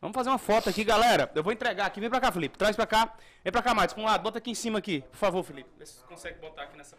Vamos 0.00 0.14
fazer 0.14 0.28
uma 0.30 0.38
foto 0.38 0.68
aqui, 0.70 0.84
galera. 0.84 1.28
Eu 1.34 1.42
vou 1.42 1.52
entregar 1.52 1.86
aqui. 1.86 1.98
Vem 2.00 2.08
pra 2.08 2.20
cá, 2.20 2.30
Felipe. 2.30 2.56
Traz 2.56 2.76
pra 2.76 2.86
cá. 2.86 3.14
Vem 3.42 3.52
pra 3.52 3.60
cá, 3.62 3.74
Matos. 3.74 3.94
Pra 3.94 4.02
um 4.02 4.06
lado. 4.06 4.22
Bota 4.22 4.38
aqui 4.38 4.50
em 4.50 4.54
cima 4.54 4.78
aqui. 4.78 5.00
Por 5.10 5.16
favor, 5.16 5.42
Felipe. 5.42 5.68
Vê 5.76 5.84
se 5.84 5.94
você 5.94 6.04
consegue 6.06 6.38
botar 6.40 6.62
aqui 6.62 6.76
nessa... 6.76 6.96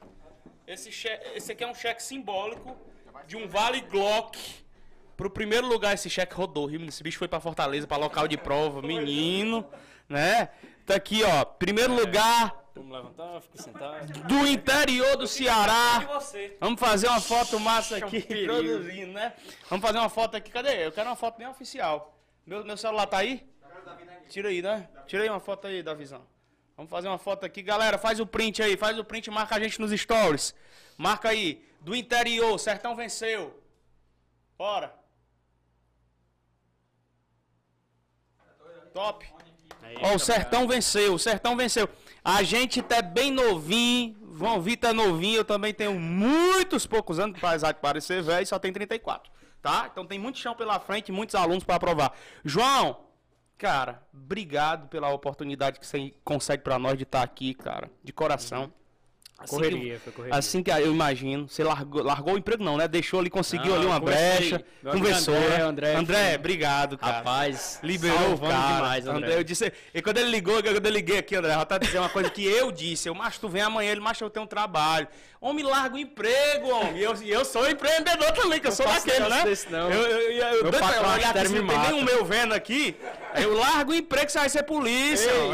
Esse, 0.67 0.91
cheque, 0.91 1.29
esse 1.35 1.51
aqui 1.51 1.63
é 1.63 1.67
um 1.67 1.73
cheque 1.73 2.03
simbólico 2.03 2.75
de 3.25 3.37
um 3.37 3.47
Vale 3.47 3.81
Glock. 3.81 4.37
Pro 5.15 5.29
primeiro 5.29 5.65
lugar, 5.65 5.93
esse 5.93 6.09
cheque 6.09 6.35
rodou. 6.35 6.69
Esse 6.69 7.01
bicho 7.01 7.17
foi 7.17 7.27
pra 7.27 7.39
Fortaleza, 7.39 7.87
pra 7.87 7.95
local 7.97 8.27
de 8.27 8.37
prova. 8.37 8.81
Menino, 8.81 9.65
né? 10.07 10.49
Tá 10.85 10.95
aqui, 10.95 11.23
ó. 11.23 11.45
Primeiro 11.45 11.93
lugar 11.95 12.55
Vamos 12.75 12.91
levantar, 12.95 13.41
fico 13.41 13.61
sentado. 13.61 14.07
do 14.27 14.47
interior 14.47 15.15
do 15.17 15.23
E 15.23 15.27
Ceará. 15.27 15.99
você? 16.01 16.57
Vamos 16.59 16.79
fazer 16.79 17.07
uma 17.07 17.19
foto 17.21 17.59
massa 17.59 17.97
aqui, 17.97 18.21
produzindo, 18.45 19.13
né? 19.13 19.33
Vamos 19.69 19.85
fazer 19.85 19.97
uma 19.99 20.09
foto 20.09 20.35
aqui. 20.37 20.51
Cadê? 20.51 20.85
Eu 20.85 20.91
quero 20.91 21.09
uma 21.09 21.15
foto 21.15 21.37
bem 21.37 21.47
oficial. 21.47 22.18
Meu, 22.45 22.63
meu 22.63 22.77
celular 22.77 23.07
tá 23.07 23.17
aí? 23.17 23.47
Tira 24.29 24.49
aí, 24.49 24.61
né? 24.61 24.89
Tira 25.07 25.23
aí 25.23 25.29
uma 25.29 25.39
foto 25.39 25.67
aí 25.67 25.81
da 25.81 25.93
visão. 25.93 26.25
Vamos 26.75 26.89
fazer 26.89 27.07
uma 27.07 27.17
foto 27.17 27.45
aqui. 27.45 27.61
Galera, 27.61 27.97
faz 27.97 28.19
o 28.19 28.25
print 28.25 28.61
aí. 28.61 28.77
Faz 28.77 28.97
o 28.97 29.03
print 29.03 29.29
marca 29.29 29.55
a 29.55 29.59
gente 29.59 29.79
nos 29.79 29.91
stories. 29.91 30.55
Marca 30.97 31.29
aí. 31.29 31.65
Do 31.81 31.95
interior, 31.95 32.57
Sertão 32.59 32.95
venceu. 32.95 33.61
Bora. 34.57 34.93
Top. 38.93 39.25
Ó, 40.01 40.15
o 40.15 40.19
Sertão 40.19 40.67
venceu, 40.67 41.13
o 41.13 41.19
Sertão 41.19 41.55
venceu. 41.55 41.89
A 42.23 42.43
gente 42.43 42.81
tá 42.81 43.01
bem 43.01 43.31
novinho, 43.31 44.17
João 44.37 44.61
Vitor 44.61 44.89
é 44.89 44.93
novinho, 44.93 45.37
eu 45.37 45.45
também 45.45 45.73
tenho 45.73 45.93
muitos 45.99 46.85
poucos 46.85 47.19
anos, 47.19 47.41
apesar 47.41 47.71
de 47.71 47.79
parecer 47.79 48.21
velho, 48.21 48.45
só 48.45 48.59
tem 48.59 48.71
34, 48.71 49.31
tá? 49.61 49.89
Então 49.91 50.05
tem 50.05 50.17
muito 50.19 50.39
chão 50.39 50.55
pela 50.55 50.79
frente, 50.79 51.11
muitos 51.11 51.35
alunos 51.35 51.63
para 51.63 51.75
aprovar. 51.75 52.13
João, 52.43 53.09
Cara, 53.59 54.01
obrigado 54.13 54.87
pela 54.87 55.09
oportunidade 55.09 55.81
que 55.81 55.85
você 55.85 56.13
consegue 56.23 56.63
pra 56.63 56.79
nós 56.79 56.97
de 56.97 57.03
estar 57.03 57.21
aqui, 57.21 57.53
cara. 57.53 57.91
De 58.01 58.13
coração. 58.13 58.71
Assim 59.41 59.55
que- 59.55 59.69
Correria, 59.69 59.99
foi 60.03 60.13
correria. 60.13 60.37
Assim 60.37 60.61
que 60.63 60.69
eu 60.71 60.91
imagino, 60.91 61.47
você 61.47 61.63
largou, 61.63 62.03
largou 62.03 62.33
o 62.33 62.37
emprego 62.37 62.61
não, 62.63 62.75
né? 62.75 62.87
Deixou 62.87 63.21
ali, 63.21 63.29
conseguiu 63.29 63.71
Não, 63.71 63.75
ali 63.77 63.85
uma 63.85 63.99
brecha, 63.99 64.63
conversou, 64.83 65.33
André, 65.33 65.47
né? 65.57 65.63
André, 65.63 65.95
André, 65.95 66.35
obrigado, 66.35 66.97
cara. 66.97 67.13
Rapaz, 67.17 67.79
Liberou 67.81 68.33
o 68.33 68.39
cara. 68.39 68.75
demais, 68.75 69.07
André. 69.07 69.35
eu 69.37 69.43
disse, 69.43 69.71
e 69.93 70.01
quando 70.01 70.17
ele 70.17 70.29
ligou, 70.29 70.61
quando 70.61 70.85
eu 70.85 70.91
liguei 70.91 71.19
aqui, 71.19 71.35
André, 71.35 71.53
ela 71.53 71.65
tá 71.65 71.77
dizendo 71.77 72.01
uma 72.03 72.09
coisa 72.09 72.29
que 72.29 72.45
eu 72.45 72.71
disse. 72.71 73.07
Eu, 73.07 73.15
macho, 73.15 73.39
tu 73.39 73.47
vem 73.47 73.61
amanhã, 73.61 73.91
ele, 73.91 74.01
macho, 74.01 74.23
eu 74.23 74.29
tenho 74.29 74.43
um 74.43 74.47
trabalho. 74.47 75.07
Homem, 75.41 75.63
larga 75.63 75.95
o 75.95 75.97
emprego, 75.97 76.67
homem. 76.69 76.97
E 76.97 77.03
eu, 77.03 77.13
eu 77.23 77.45
sou 77.45 77.69
empreendedor 77.69 78.29
também, 78.33 78.59
que 78.59 78.67
eu 78.67 78.73
sou 78.73 78.85
faço 78.85 79.07
daquele, 79.07 79.29
né? 79.29 79.43
desse, 79.45 79.71
não. 79.71 79.89
Eu, 79.89 80.01
eu, 80.01 80.31
eu, 80.31 80.47
eu, 80.55 80.63
Meu 80.63 80.73
patrão 80.73 81.13
olhar 81.13 81.37
aqui, 81.37 81.47
me 81.47 81.65
tem 81.65 81.79
nenhum 81.79 82.03
meu 82.03 82.25
vendo 82.25 82.53
aqui. 82.53 82.93
Eu 83.35 83.53
largo 83.53 83.93
o 83.93 83.95
emprego, 83.95 84.29
você 84.29 84.37
vai 84.37 84.49
ser 84.49 84.63
polícia. 84.63 85.31
Ei, 85.31 85.51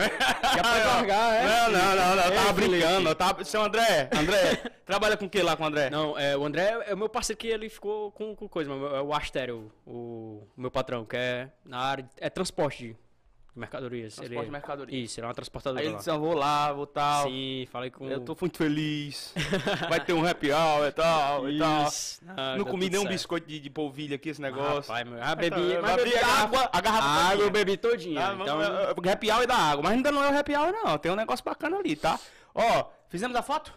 já 0.55 0.63
pode 0.63 0.88
largar, 0.88 1.36
é? 1.36 1.45
Não, 1.45 1.71
não, 1.71 1.95
não, 1.95 2.15
não. 2.15 2.23
Eu 2.23 2.31
tava 2.31 2.53
brincando. 2.53 3.09
Eu 3.09 3.15
tava... 3.15 3.43
Seu 3.45 3.61
André, 3.76 4.09
André, 4.13 4.71
trabalha 4.86 5.17
com 5.17 5.26
o 5.26 5.30
que 5.30 5.41
lá 5.41 5.55
com 5.55 5.63
o 5.63 5.67
André? 5.67 5.89
Não, 5.89 6.17
é, 6.17 6.36
o 6.38 6.45
André 6.45 6.84
é 6.88 6.93
o 6.93 6.97
meu 6.97 7.09
parceiro 7.09 7.38
que 7.38 7.47
ele 7.47 7.69
ficou 7.69 8.11
com, 8.11 8.36
com 8.36 8.47
coisa, 8.47 8.73
mas 8.73 8.93
é 8.93 9.01
o 9.01 9.13
Astério, 9.13 9.71
o, 9.86 10.47
o 10.57 10.61
meu 10.61 10.71
patrão, 10.71 11.05
que 11.05 11.17
é 11.17 11.49
na 11.65 11.80
área. 11.80 12.09
É 12.17 12.30
transporte 12.30 12.88
de 13.53 13.59
mercadorias. 13.59 14.15
Transporte 14.15 14.34
ele 14.34 14.41
é- 14.41 14.45
de 14.45 14.51
mercadoria. 14.51 15.03
Isso, 15.03 15.19
ele 15.19 15.26
é 15.26 15.28
uma 15.28 15.34
transportadora. 15.34 15.80
Aí 15.82 15.86
ele 15.88 15.93
lá. 15.93 15.97
disse, 15.99 16.09
eu 16.09 16.19
vou 16.19 16.34
lá, 16.34 16.73
vou 16.73 16.86
tal. 16.88 17.28
Sim, 17.30 17.67
falei 17.71 17.89
com 17.89 18.07
Eu 18.09 18.19
tô 18.21 18.36
muito 18.39 18.57
feliz. 18.57 19.34
Vai 19.89 20.03
ter 20.03 20.13
um 20.13 20.26
happy 20.26 20.51
hour 20.51 20.88
e 20.88 20.91
tal, 20.91 21.49
e 21.49 21.57
tal. 21.59 21.88
Isso. 21.88 22.21
Ah, 22.28 22.55
Não 22.57 22.65
comi 22.65 22.89
nenhum 22.89 23.03
certo. 23.03 23.13
biscoito 23.13 23.47
de, 23.47 23.59
de 23.59 23.69
polvilho 23.69 24.15
aqui, 24.15 24.30
esse 24.30 24.41
Ah, 24.43 24.49
negócio. 24.49 24.91
Rapaz, 24.91 25.07
meu, 25.09 25.21
ah, 25.21 25.36
bebi, 25.36 25.71
Eu 25.73 25.82
mas 25.82 25.95
bebi 25.95 26.17
a 26.17 26.28
água, 26.28 26.69
a 26.71 26.82
garrafa 26.82 27.07
A 27.07 27.28
água 27.30 27.43
eu 27.45 27.51
bebi 27.51 27.78
todinha. 27.78 28.30
Ah, 28.30 28.38
então, 28.39 28.61
é, 28.61 28.65
é, 29.07 29.11
happy 29.11 29.32
hour 29.32 29.43
e 29.43 29.47
da 29.47 29.55
água. 29.55 29.84
Mas 29.84 29.93
ainda 29.93 30.11
não 30.11 30.23
é 30.23 30.32
o 30.32 30.38
happy 30.38 30.55
hour, 30.55 30.71
não. 30.71 30.97
Tem 30.97 31.11
um 31.11 31.15
negócio 31.15 31.43
bacana 31.45 31.78
ali, 31.78 31.95
tá? 31.95 32.19
Ó, 32.53 32.86
fizemos 33.10 33.36
a 33.36 33.41
foto? 33.41 33.74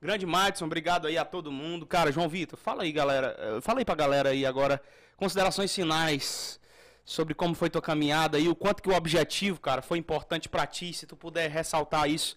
Grande 0.00 0.26
Madison, 0.26 0.66
obrigado 0.66 1.06
aí 1.06 1.16
a 1.16 1.24
todo 1.24 1.50
mundo. 1.50 1.86
Cara, 1.86 2.12
João 2.12 2.28
Vitor, 2.28 2.58
fala 2.58 2.82
aí, 2.82 2.92
galera. 2.92 3.34
eh, 3.38 3.60
Fala 3.60 3.78
aí 3.78 3.84
pra 3.84 3.94
galera 3.94 4.30
aí 4.30 4.44
agora. 4.44 4.80
Considerações 5.16 5.74
finais 5.74 6.60
sobre 7.04 7.34
como 7.34 7.54
foi 7.54 7.70
tua 7.70 7.80
caminhada 7.80 8.38
e 8.38 8.48
o 8.48 8.54
quanto 8.54 8.82
que 8.82 8.88
o 8.88 8.94
objetivo, 8.94 9.60
cara, 9.60 9.80
foi 9.80 9.96
importante 9.96 10.48
pra 10.48 10.66
ti. 10.66 10.92
Se 10.92 11.06
tu 11.06 11.16
puder 11.16 11.50
ressaltar 11.50 12.08
isso, 12.10 12.36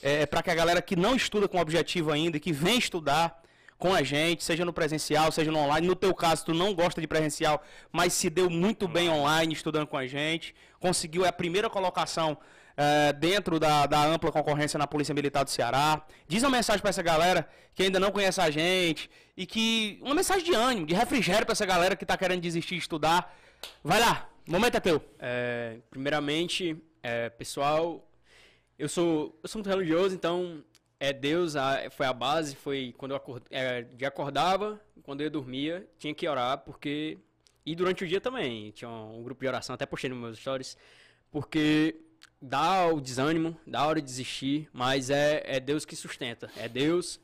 é, 0.00 0.26
para 0.26 0.42
que 0.42 0.50
a 0.50 0.54
galera 0.54 0.80
que 0.80 0.94
não 0.94 1.16
estuda 1.16 1.48
com 1.48 1.58
objetivo 1.58 2.12
ainda 2.12 2.36
e 2.36 2.40
que 2.40 2.52
vem 2.52 2.78
estudar 2.78 3.42
com 3.78 3.94
a 3.94 4.02
gente, 4.02 4.44
seja 4.44 4.64
no 4.64 4.72
presencial, 4.72 5.30
seja 5.32 5.50
no 5.50 5.58
online. 5.58 5.86
No 5.86 5.96
teu 5.96 6.14
caso, 6.14 6.44
tu 6.46 6.54
não 6.54 6.74
gosta 6.74 7.00
de 7.00 7.06
presencial, 7.06 7.62
mas 7.90 8.12
se 8.12 8.28
deu 8.28 8.50
muito 8.50 8.86
bem 8.86 9.08
online 9.08 9.54
estudando 9.54 9.86
com 9.86 9.96
a 9.96 10.06
gente. 10.06 10.54
Conseguiu 10.78 11.24
a 11.24 11.32
primeira 11.32 11.70
colocação 11.70 12.36
eh, 12.80 13.12
dentro 13.12 13.58
da, 13.58 13.86
da 13.86 14.04
ampla 14.06 14.30
concorrência 14.30 14.78
na 14.78 14.86
Polícia 14.86 15.12
Militar 15.12 15.42
do 15.42 15.50
Ceará. 15.50 16.06
Diz 16.28 16.44
uma 16.44 16.50
mensagem 16.50 16.80
para 16.80 16.90
essa 16.90 17.02
galera 17.02 17.48
que 17.74 17.82
ainda 17.82 17.98
não 17.98 18.12
conhece 18.12 18.40
a 18.40 18.48
gente 18.50 19.10
e 19.36 19.44
que 19.44 19.98
uma 20.00 20.14
mensagem 20.14 20.44
de 20.44 20.54
ânimo, 20.54 20.86
de 20.86 20.94
refrigério 20.94 21.44
para 21.44 21.54
essa 21.54 21.66
galera 21.66 21.96
que 21.96 22.04
está 22.04 22.16
querendo 22.16 22.40
desistir 22.40 22.76
de 22.76 22.82
estudar. 22.82 23.36
Vai 23.82 23.98
lá, 23.98 24.30
momento 24.46 24.76
é 24.76 24.80
teu. 24.80 25.02
É, 25.18 25.78
primeiramente, 25.90 26.76
é, 27.02 27.28
pessoal, 27.30 28.08
eu 28.78 28.88
sou, 28.88 29.36
eu 29.42 29.48
sou 29.48 29.58
muito 29.58 29.68
religioso, 29.68 30.14
então 30.14 30.62
é 31.00 31.12
Deus 31.12 31.56
a- 31.56 31.90
foi 31.90 32.06
a 32.06 32.12
base, 32.12 32.54
foi 32.54 32.94
quando 32.96 33.10
eu 33.10 33.16
acord, 33.16 33.42
é, 33.50 33.86
acordava, 34.06 34.80
quando 35.02 35.20
eu 35.20 35.28
dormia, 35.30 35.84
tinha 35.98 36.14
que 36.14 36.28
orar, 36.28 36.58
porque 36.58 37.18
e 37.66 37.74
durante 37.74 38.04
o 38.04 38.06
dia 38.06 38.20
também 38.20 38.70
tinha 38.70 38.88
um, 38.88 39.22
grupo 39.22 39.40
de 39.40 39.48
oração, 39.48 39.74
até 39.74 39.84
postei 39.84 40.08
nos 40.08 40.18
meus 40.18 40.38
stories, 40.38 40.76
porque 41.30 41.96
dá 42.40 42.86
o 42.86 43.00
desânimo, 43.00 43.56
dá 43.66 43.80
a 43.80 43.86
hora 43.86 44.00
de 44.00 44.06
desistir, 44.06 44.68
mas 44.72 45.10
é, 45.10 45.42
é 45.44 45.60
Deus 45.60 45.84
que 45.84 45.96
sustenta, 45.96 46.50
é 46.56 46.68
Deus, 46.68 47.20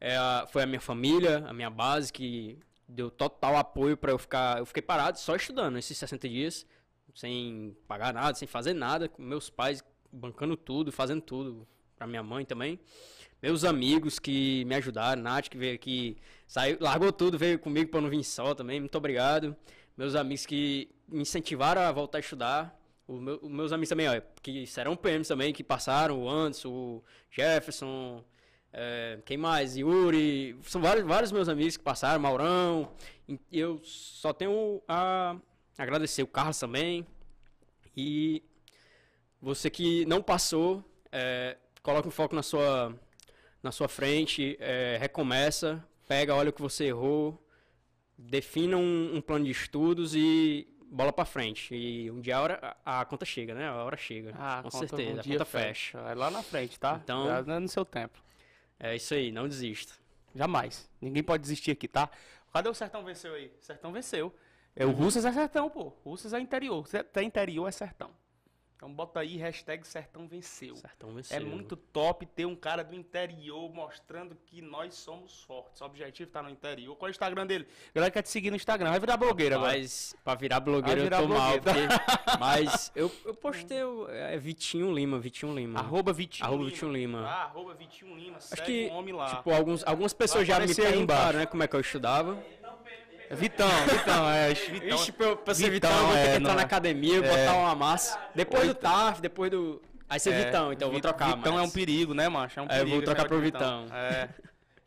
é 0.00 0.16
a- 0.16 0.46
foi 0.50 0.62
a 0.62 0.66
minha 0.66 0.80
família, 0.80 1.44
a 1.46 1.52
minha 1.52 1.70
base 1.70 2.12
que 2.12 2.58
deu 2.88 3.10
total 3.10 3.56
apoio 3.56 3.96
para 3.96 4.12
eu 4.12 4.18
ficar, 4.18 4.58
eu 4.58 4.66
fiquei 4.66 4.82
parado 4.82 5.18
só 5.18 5.34
estudando 5.36 5.78
esses 5.78 5.96
60 5.96 6.28
dias 6.28 6.66
sem 7.14 7.76
pagar 7.88 8.12
nada, 8.14 8.34
sem 8.36 8.46
fazer 8.46 8.74
nada, 8.74 9.08
com 9.08 9.20
meus 9.22 9.50
pais 9.50 9.82
bancando 10.12 10.56
tudo, 10.56 10.92
fazendo 10.92 11.20
tudo, 11.20 11.66
pra 11.96 12.06
minha 12.06 12.22
mãe 12.22 12.44
também. 12.44 12.78
Meus 13.42 13.64
amigos 13.64 14.18
que 14.18 14.64
me 14.66 14.74
ajudaram, 14.76 15.20
Nath 15.22 15.48
que 15.48 15.56
veio 15.58 15.74
aqui, 15.74 16.16
saiu, 16.46 16.76
largou 16.80 17.12
tudo, 17.12 17.36
veio 17.38 17.58
comigo 17.58 17.90
eu 17.96 18.00
não 18.00 18.08
vir 18.08 18.22
só 18.24 18.54
também, 18.54 18.78
muito 18.80 18.96
obrigado. 18.96 19.56
Meus 19.96 20.14
amigos 20.14 20.46
que 20.46 20.88
me 21.08 21.22
incentivaram 21.22 21.80
a 21.82 21.90
voltar 21.92 22.18
a 22.18 22.20
estudar. 22.20 22.77
O 23.08 23.14
meu- 23.20 23.40
os 23.42 23.50
meus 23.50 23.72
amigos 23.72 23.88
também, 23.88 24.06
ó, 24.06 24.20
que 24.42 24.66
serão 24.66 24.94
PMs 24.94 25.26
também, 25.26 25.52
que 25.52 25.64
passaram, 25.64 26.22
o 26.22 26.28
Anderson, 26.28 26.68
o 26.68 27.04
Jefferson, 27.30 28.22
é, 28.72 29.18
quem 29.24 29.38
mais? 29.38 29.76
Yuri, 29.78 30.54
são 30.62 30.80
vários, 30.82 31.06
vários 31.06 31.32
meus 31.32 31.48
amigos 31.48 31.76
que 31.76 31.82
passaram, 31.82 32.20
Maurão. 32.20 32.92
Eu 33.50 33.80
só 33.82 34.32
tenho 34.34 34.82
a 34.86 35.36
agradecer 35.78 36.22
o 36.22 36.26
Carlos 36.26 36.58
também. 36.58 37.06
E 37.96 38.42
você 39.40 39.70
que 39.70 40.04
não 40.04 40.22
passou, 40.22 40.84
é, 41.10 41.56
coloca 41.82 42.06
um 42.06 42.10
foco 42.10 42.34
na 42.34 42.42
sua, 42.42 42.94
na 43.62 43.72
sua 43.72 43.88
frente, 43.88 44.56
é, 44.60 44.98
recomeça, 45.00 45.82
pega, 46.06 46.34
olha 46.34 46.50
o 46.50 46.52
que 46.52 46.60
você 46.60 46.84
errou, 46.84 47.42
defina 48.18 48.76
um, 48.76 49.16
um 49.16 49.20
plano 49.22 49.46
de 49.46 49.50
estudos 49.50 50.14
e 50.14 50.68
bola 50.90 51.12
pra 51.12 51.24
frente. 51.24 51.74
E 51.74 52.10
um 52.10 52.20
dia 52.20 52.36
a, 52.36 52.40
hora, 52.40 52.76
a, 52.84 53.00
a 53.00 53.04
conta 53.04 53.24
chega, 53.24 53.54
né? 53.54 53.68
A 53.68 53.74
hora 53.84 53.96
chega. 53.96 54.32
Ah, 54.38 54.60
com 54.62 54.70
conta- 54.70 54.86
certeza, 54.88 55.10
um 55.16 55.20
a 55.20 55.22
conta 55.24 55.44
fecha. 55.44 55.98
É 55.98 56.14
lá 56.14 56.30
na 56.30 56.42
frente, 56.42 56.78
tá? 56.78 57.00
Então- 57.02 57.26
Já 57.26 57.54
é 57.54 57.58
no 57.58 57.68
seu 57.68 57.84
tempo. 57.84 58.18
É 58.78 58.94
isso 58.96 59.12
aí, 59.14 59.30
não 59.32 59.48
desista. 59.48 59.94
Jamais. 60.34 60.88
Ninguém 61.00 61.22
pode 61.22 61.42
desistir 61.42 61.70
aqui, 61.72 61.88
tá? 61.88 62.08
Cadê 62.52 62.68
o 62.68 62.74
Sertão 62.74 63.04
venceu 63.04 63.34
aí? 63.34 63.52
Sertão 63.60 63.92
venceu. 63.92 64.34
É, 64.74 64.86
o 64.86 64.90
Russas 64.90 65.24
é 65.24 65.32
Sertão, 65.32 65.68
pô. 65.68 65.92
Russas 66.04 66.32
é 66.32 66.40
interior. 66.40 66.86
Se 66.86 66.98
é 66.98 67.22
interior 67.22 67.66
é 67.68 67.70
Sertão. 67.72 68.10
Então 68.78 68.92
bota 68.92 69.18
aí 69.18 69.36
hashtag 69.38 69.84
Sertão 69.84 70.28
venceu. 70.28 70.76
Sertão 70.76 71.12
venceu. 71.12 71.36
É 71.36 71.40
muito 71.40 71.74
top 71.74 72.24
ter 72.24 72.46
um 72.46 72.54
cara 72.54 72.84
do 72.84 72.94
interior 72.94 73.68
mostrando 73.74 74.36
que 74.46 74.62
nós 74.62 74.94
somos 74.94 75.42
fortes. 75.42 75.80
O 75.80 75.84
objetivo 75.84 76.30
tá 76.30 76.40
no 76.40 76.48
interior. 76.48 76.94
Qual 76.94 77.08
é 77.08 77.10
o 77.10 77.12
Instagram 77.12 77.44
dele? 77.44 77.66
A 77.90 77.92
galera 77.92 78.12
quer 78.12 78.22
te 78.22 78.28
seguir 78.28 78.50
no 78.50 78.56
Instagram. 78.56 78.90
Vai 78.90 79.00
virar 79.00 79.16
blogueira. 79.16 79.58
Mas 79.58 80.14
pra 80.22 80.36
virar 80.36 80.60
blogueiro 80.60 81.00
Vai 81.00 81.10
virar 81.10 81.22
eu 81.22 81.26
tô 81.26 81.34
mal. 81.34 81.58
blogueiro. 81.60 81.88
porque- 81.88 82.38
mas 82.38 82.92
eu, 82.94 83.10
eu 83.24 83.34
postei 83.34 83.82
o- 83.82 84.08
é 84.08 84.38
Vitinho 84.38 84.94
Lima, 84.94 85.18
Vitinho 85.18 85.52
Lima. 85.52 85.80
Arroba 85.80 86.12
Vitinho 86.12 86.46
Arroba 86.46 86.62
Lima. 86.62 86.70
Vitinho 86.70 86.92
Lima. 86.92 87.26
Ah, 87.26 87.42
arroba 87.46 87.74
Vitinho 87.74 88.16
Lima. 88.16 88.36
Acho 88.36 88.46
Segue 88.46 88.62
que, 88.62 88.86
o 88.86 88.92
homem 88.94 89.12
lá. 89.12 89.34
tipo, 89.34 89.50
alguns, 89.50 89.84
algumas 89.84 90.12
pessoas 90.12 90.46
já 90.46 90.60
me 90.60 90.72
perguntaram, 90.72 91.40
né, 91.40 91.46
como 91.46 91.64
é 91.64 91.66
que 91.66 91.74
eu 91.74 91.80
estudava. 91.80 92.40
É 93.30 93.34
Vitão, 93.34 93.68
Vitão, 93.86 94.28
é. 94.30 94.54
Vitão. 94.54 94.98
Ixi, 94.98 95.12
pra, 95.12 95.36
pra 95.36 95.54
ser 95.54 95.70
Vitão, 95.70 95.90
Vitão, 95.90 96.00
eu 96.00 96.06
vou 96.06 96.14
ter 96.16 96.20
é, 96.28 96.30
que 96.32 96.38
entrar 96.38 96.54
na 96.54 96.62
é. 96.62 96.64
academia, 96.64 97.20
botar 97.22 97.54
uma 97.54 97.74
massa. 97.74 98.18
Depois 98.34 98.62
do 98.64 98.68
Oito. 98.68 98.80
TAF, 98.80 99.20
depois 99.20 99.50
do... 99.50 99.82
Aí 100.08 100.18
ser 100.18 100.32
É, 100.32 100.44
Vitão, 100.44 100.72
então 100.72 100.88
eu 100.88 100.92
vou 100.92 101.00
trocar, 101.00 101.36
Vitão 101.36 101.52
é 101.58 101.60
um 101.60 101.64
mas- 101.64 101.72
perigo, 101.72 102.14
né, 102.14 102.28
macho? 102.28 102.58
É 102.58 102.62
um 102.62 102.66
É, 102.66 102.68
eu 102.68 102.78
perigo. 102.78 102.96
vou 102.96 103.02
trocar 103.02 103.28
pro 103.28 103.40
Vitão. 103.40 103.86
É. 103.92 104.28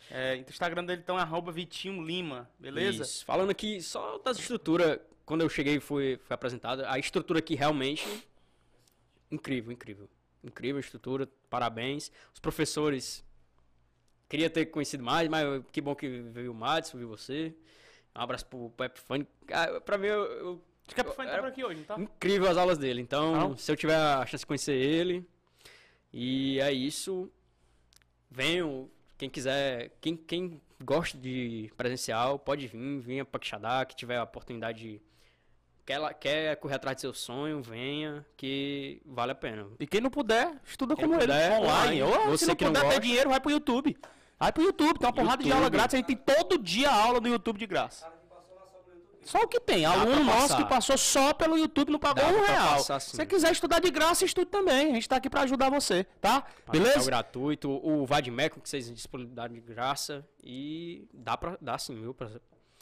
É, 0.10 0.36
então 0.36 0.48
o 0.50 0.52
Instagram 0.52 0.84
dele 0.84 1.02
então 1.04 1.18
é 1.18 1.22
arroba 1.22 1.52
Vitinho 1.52 2.04
Lima, 2.04 2.50
beleza? 2.60 3.04
Isso. 3.04 3.24
Falando 3.24 3.52
aqui 3.52 3.82
só 3.82 4.18
das 4.18 4.38
estruturas, 4.40 5.00
quando 5.26 5.42
eu 5.42 5.48
cheguei 5.48 5.80
foi, 5.80 6.20
foi 6.24 6.34
apresentado, 6.34 6.84
a 6.86 6.98
estrutura 7.00 7.40
aqui 7.40 7.56
realmente 7.56 8.06
incrível, 9.32 9.72
incrível. 9.72 10.10
Incrível 10.44 10.78
a 10.78 10.80
estrutura, 10.82 11.30
parabéns. 11.50 12.12
Os 12.34 12.40
professores, 12.40 13.24
queria 14.28 14.50
ter 14.50 14.66
conhecido 14.66 15.04
mais, 15.04 15.30
mas 15.30 15.64
que 15.72 15.80
bom 15.80 15.96
que 15.96 16.08
veio 16.10 16.52
o 16.52 16.56
Madison, 16.56 16.98
viu 16.98 17.08
você. 17.08 17.56
Um 18.16 18.22
abraço 18.22 18.46
pro, 18.46 18.70
pro 18.72 18.86
Epifani. 18.86 19.28
Ah, 19.52 19.80
Pra 19.82 19.98
mim, 19.98 20.08
eu, 20.08 20.24
eu- 20.24 20.62
Acho 20.88 20.96
que 20.96 21.02
é 21.02 21.04
pra 21.04 21.26
era 21.26 21.42
por 21.42 21.48
aqui 21.50 21.64
hoje, 21.64 21.80
não 21.80 21.86
tá? 21.86 21.96
incrível 22.02 22.50
as 22.50 22.58
aulas 22.58 22.78
dele. 22.78 23.02
Então, 23.02 23.32
Não? 23.34 23.58
se 23.58 23.72
eu 23.72 23.78
tiver 23.78 23.96
a 23.96 24.26
chance 24.26 24.42
de 24.42 24.46
conhecer 24.46 24.74
ele, 24.76 25.26
e 26.12 26.60
é 26.60 26.72
isso. 26.74 27.32
Venham, 28.30 28.90
quem 29.18 29.30
quiser, 29.30 29.92
quem, 30.02 30.16
quem 30.18 30.62
gosta 30.84 31.18
de 31.18 31.72
presencial, 31.78 32.40
pode 32.40 32.68
vir, 32.68 33.00
venha 33.00 33.24
para 33.26 33.40
Quixadá, 33.40 33.86
que 33.86 33.96
tiver 33.96 34.18
a 34.18 34.24
oportunidade 34.24 34.80
de. 34.80 35.02
Quer, 35.86 36.14
quer 36.16 36.56
correr 36.58 36.76
atrás 36.76 36.98
do 36.98 37.02
seu 37.02 37.14
sonho, 37.14 37.62
venha, 37.62 38.26
que 38.38 39.02
vale 39.06 39.32
a 39.32 39.36
pena. 39.36 39.68
E 39.80 39.88
quem 39.88 40.00
não 40.02 40.10
puder, 40.10 40.60
estuda 40.66 40.96
Quem 40.96 41.04
como 41.06 41.16
ele, 41.16 41.24
puder, 41.24 41.52
online. 41.60 42.02
online. 42.04 42.04
Ou 42.04 42.32
Você 42.32 42.46
se 42.46 42.50
não 42.50 42.56
que 42.56 42.66
não 42.66 42.74
puder 42.74 42.90
ter 42.90 43.00
dinheiro, 43.00 43.30
vai 43.30 43.40
pro 43.40 43.52
YouTube. 43.52 43.98
Vai 44.42 44.52
pro 44.52 44.64
YouTube, 44.64 44.98
tem 44.98 45.06
uma 45.08 45.14
porrada 45.14 45.44
de 45.44 45.52
aula 45.52 45.70
grátis, 45.70 45.94
a 45.94 45.98
gente 45.98 46.08
tem 46.08 46.16
todo 46.16 46.58
dia 46.58 46.90
aula 46.90 47.22
no 47.22 47.28
YouTube 47.28 47.60
de 47.60 47.68
graça. 47.68 48.12
Só 49.24 49.44
o 49.44 49.48
que 49.48 49.60
tem, 49.60 49.86
aluno 49.86 50.26
pra 50.26 50.34
nosso 50.34 50.58
que 50.58 50.66
passou 50.66 50.98
só 50.98 51.32
pelo 51.32 51.56
YouTube, 51.56 51.92
não 51.92 52.00
pagou 52.00 52.24
Dá 52.24 52.30
um 52.32 52.44
pra 52.44 52.48
real. 52.48 52.78
passar, 52.78 53.00
Se 53.00 53.16
você 53.16 53.24
quiser 53.24 53.52
estudar 53.52 53.80
de 53.80 53.92
graça, 53.92 54.26
estude 54.26 54.50
também. 54.50 54.90
A 54.90 54.96
gente 54.96 55.08
tá 55.08 55.18
aqui 55.18 55.30
pra 55.30 55.42
ajudar 55.42 55.70
você, 55.70 56.06
tá? 56.20 56.44
É 56.68 56.72
Beleza? 56.72 57.06
gratuito, 57.06 57.70
o 57.70 58.04
Vadmeco 58.04 58.60
que 58.60 58.68
vocês 58.68 58.92
disponibilidade 58.92 59.54
de 59.54 59.62
graça 59.62 60.28
e 60.44 61.08
dá 61.14 61.38
pra, 61.38 61.56
dá 61.62 61.78
sim, 61.78 62.02
viu? 62.02 62.16
Pra, 62.16 62.32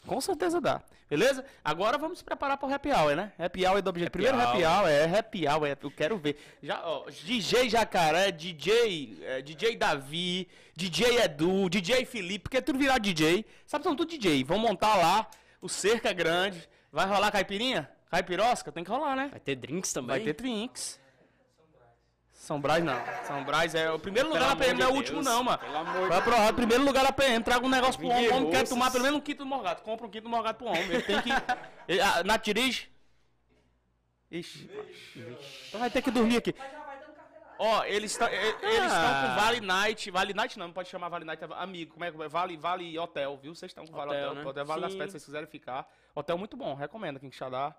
Com 0.06 0.20
certeza 0.20 0.60
dá. 0.60 0.82
Beleza? 1.08 1.44
Agora 1.64 1.98
vamos 1.98 2.18
se 2.18 2.24
preparar 2.24 2.56
para 2.56 2.68
o 2.68 2.72
happy 2.72 2.90
hour, 2.92 3.16
né? 3.16 3.32
Happy 3.36 3.66
hour 3.66 3.78
é 3.78 3.82
do 3.82 3.90
objetivo. 3.90 4.12
Primeiro 4.12 4.40
happy 4.40 4.64
hour 4.64 4.88
é 4.88 5.18
happy 5.18 5.48
hour, 5.48 5.66
é, 5.66 5.76
eu 5.82 5.90
quero 5.90 6.16
ver. 6.16 6.38
Já, 6.62 6.80
ó, 6.86 7.04
DJ 7.10 7.68
Jacaré, 7.68 8.30
DJ, 8.30 9.18
é, 9.22 9.42
DJ 9.42 9.76
Davi, 9.76 10.48
DJ 10.76 11.24
Edu, 11.24 11.68
DJ 11.68 12.04
Felipe, 12.04 12.44
porque 12.44 12.58
é 12.58 12.60
tudo 12.60 12.78
virar 12.78 12.98
DJ. 12.98 13.44
Sabe, 13.66 13.82
são 13.82 13.96
tudo 13.96 14.08
DJ. 14.08 14.44
Vão 14.44 14.58
montar 14.58 14.94
lá 14.96 15.28
o 15.60 15.68
cerca 15.68 16.12
grande. 16.12 16.68
Vai 16.92 17.06
rolar 17.06 17.32
caipirinha? 17.32 17.90
Caipirosca? 18.08 18.70
Tem 18.70 18.84
que 18.84 18.90
rolar, 18.90 19.16
né? 19.16 19.28
Vai 19.30 19.40
ter 19.40 19.56
drinks 19.56 19.92
também. 19.92 20.16
Vai 20.16 20.20
ter 20.20 20.34
drinks. 20.34 20.99
São 22.40 22.58
Brás 22.58 22.82
não. 22.82 22.94
São 23.26 23.44
Brás 23.44 23.74
é 23.74 23.90
o 23.90 23.98
primeiro 23.98 24.30
lugar 24.30 24.48
na 24.48 24.56
PM, 24.56 24.80
não 24.80 24.86
é 24.86 24.90
o 24.90 24.94
último 24.94 25.20
não, 25.20 25.44
mano. 25.44 25.58
Vai 26.08 26.22
pro 26.22 26.54
primeiro 26.54 26.82
lugar 26.82 27.04
na 27.04 27.12
PM, 27.12 27.44
traga 27.44 27.66
um 27.66 27.68
negócio 27.68 28.00
pro 28.00 28.08
homem, 28.08 28.30
o 28.30 28.34
homem 28.34 28.50
quer 28.50 28.66
tomar 28.66 28.90
pelo 28.90 29.04
menos 29.04 29.18
um 29.18 29.20
quinto 29.20 29.40
do 29.40 29.46
morgado. 29.46 29.82
Compra 29.82 30.06
um 30.06 30.10
quinto 30.10 30.24
do 30.24 30.30
morgado 30.30 30.56
pro 30.56 30.68
homem. 30.68 30.84
Ele 30.84 31.02
tem 31.02 31.20
que. 31.20 31.28
Ele, 31.86 32.00
ah, 32.00 32.24
na 32.24 32.38
dirige. 32.38 32.90
Ixi. 34.30 34.70
Então 35.68 35.80
vai 35.80 35.90
ter 35.90 36.00
que 36.00 36.10
dormir 36.10 36.38
aqui. 36.38 36.54
Ó, 37.58 37.84
eles 37.84 38.12
estão 38.12 38.26
eles 38.26 38.54
estão 38.86 39.20
com 39.20 39.34
Vale 39.38 39.60
Night. 39.60 40.10
Vale 40.10 40.32
Night 40.32 40.58
não, 40.58 40.68
não 40.68 40.72
pode 40.72 40.88
chamar 40.88 41.10
Vale 41.10 41.26
Night, 41.26 41.44
é 41.44 41.48
amigo. 41.56 41.92
Como 41.92 42.06
é 42.06 42.10
que 42.10 42.22
é? 42.22 42.26
Vale, 42.28 42.56
vale 42.56 42.98
Hotel, 42.98 43.36
viu? 43.36 43.54
Vocês 43.54 43.70
estão 43.70 43.86
com 43.86 43.92
Vale 43.92 44.12
Hotel, 44.12 44.30
Hotel. 44.30 44.42
né? 44.42 44.50
Hotel 44.50 44.64
Vale 44.64 44.80
das 44.80 44.92
Sim. 44.92 44.98
Pedras, 44.98 45.10
se 45.10 45.18
vocês 45.18 45.24
quiserem 45.26 45.46
ficar. 45.46 45.86
Hotel 46.14 46.38
muito 46.38 46.56
bom, 46.56 46.74
recomendo 46.74 47.18
aqui 47.18 47.26
em 47.26 47.30
Xadá. 47.30 47.76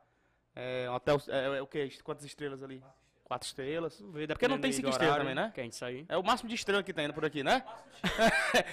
É, 0.55 0.88
hotel, 0.88 1.20
é, 1.30 1.57
é 1.57 1.62
o 1.64 1.66
quê? 1.66 1.89
Quantas 2.03 2.26
estrelas 2.26 2.62
ali? 2.62 2.84
Quatro 3.32 3.48
estrelas. 3.48 4.04
Porque 4.28 4.46
não 4.46 4.60
tem 4.60 4.74
cinco 4.74 4.90
estrelas 4.90 5.16
também, 5.20 5.34
né? 5.34 5.54
Que 5.56 5.62
a 5.62 5.64
gente 5.64 5.78
sair. 5.78 6.06
É 6.10 6.18
o 6.18 6.22
máximo 6.24 6.50
de 6.50 6.56
estrela 6.56 6.84
que 6.84 6.92
tem 6.92 7.10
por 7.14 7.24
aqui, 7.24 7.42
né? 7.46 7.64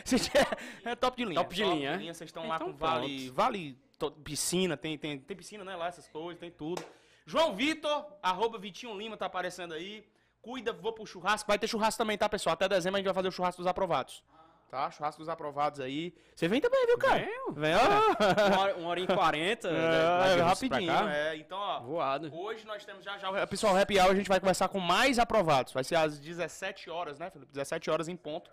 Tiver- 0.05 0.59
é 0.85 0.97
top 0.97 1.17
de 1.17 1.25
linha. 1.25 1.41
Top 1.41 1.55
de 1.55 1.63
linha, 1.63 1.91
é? 1.91 1.99
Vocês 2.13 2.23
estão 2.29 2.49
lá 2.49 2.57
Então 2.57 2.73
com 2.73 2.77
vale, 2.77 3.31
vale 3.31 3.79
to- 3.97 4.11
piscina, 4.11 4.77
tem, 4.77 4.99
tem, 4.99 5.17
tem 5.17 5.37
piscina, 5.37 5.63
né? 5.63 5.77
Lá, 5.77 5.87
essas 5.87 6.09
coisas, 6.09 6.41
tem 6.41 6.51
tudo. 6.51 6.83
João 7.25 7.55
Vitor, 7.55 8.05
arroba 8.21 8.59
Vitinho 8.59 8.99
Lima, 8.99 9.17
tá 9.17 9.27
aparecendo 9.27 9.75
aí. 9.75 10.05
Cuida, 10.43 10.73
vou 10.73 10.93
pro 10.93 11.07
churrasco. 11.07 11.47
Vai 11.47 11.57
ter 11.57 11.69
churrasco 11.69 11.99
também, 11.99 12.19
tá, 12.19 12.29
pessoal? 12.29 12.55
Até 12.55 12.69
dezembro 12.69 12.97
a 12.97 12.99
gente 12.99 13.05
vai 13.07 13.15
fazer 13.15 13.29
o 13.29 13.33
churrasco 13.33 13.61
dos 13.63 13.67
aprovados. 13.69 14.25
Tá? 14.71 14.91
Churrasco 14.91 15.21
dos 15.21 15.31
aprovados 15.31 15.81
aí. 15.81 16.15
Você 16.35 16.47
vem 16.47 16.61
também, 16.61 16.87
viu, 16.87 16.99
cara? 16.99 17.21
Venho. 17.21 17.53
Vem, 17.53 17.75
ó. 17.75 18.49
Uma 18.49 18.61
hora, 18.61 18.77
uma 18.77 18.89
hora 18.91 19.01
e 19.01 19.07
quarenta. 19.07 19.69
É, 19.73 20.37
né, 20.37 20.43
rapidinho, 20.43 21.09
é. 21.09 21.37
Então, 21.37 21.59
ó. 21.59 21.81
Voado. 21.81 22.31
Hoje 22.35 22.67
nós 22.67 22.85
temos 22.85 23.03
já 23.03 23.17
já. 23.17 23.31
o- 23.31 23.49
Pessoal, 23.49 23.75
Happy 23.77 23.99
Hour 23.99 24.11
a 24.11 24.15
gente 24.15 24.29
vai 24.29 24.39
conversar 24.39 24.69
com 24.69 24.79
mais 24.79 25.19
aprovados. 25.19 25.73
Vai 25.73 25.85
ser 25.85 25.97
às 25.97 26.19
17 26.19 26.91
horas, 26.91 27.19
né, 27.19 27.31
Felipe? 27.31 27.51
17 27.51 27.91
horas 27.91 28.09
em 28.09 28.17
ponto. 28.17 28.51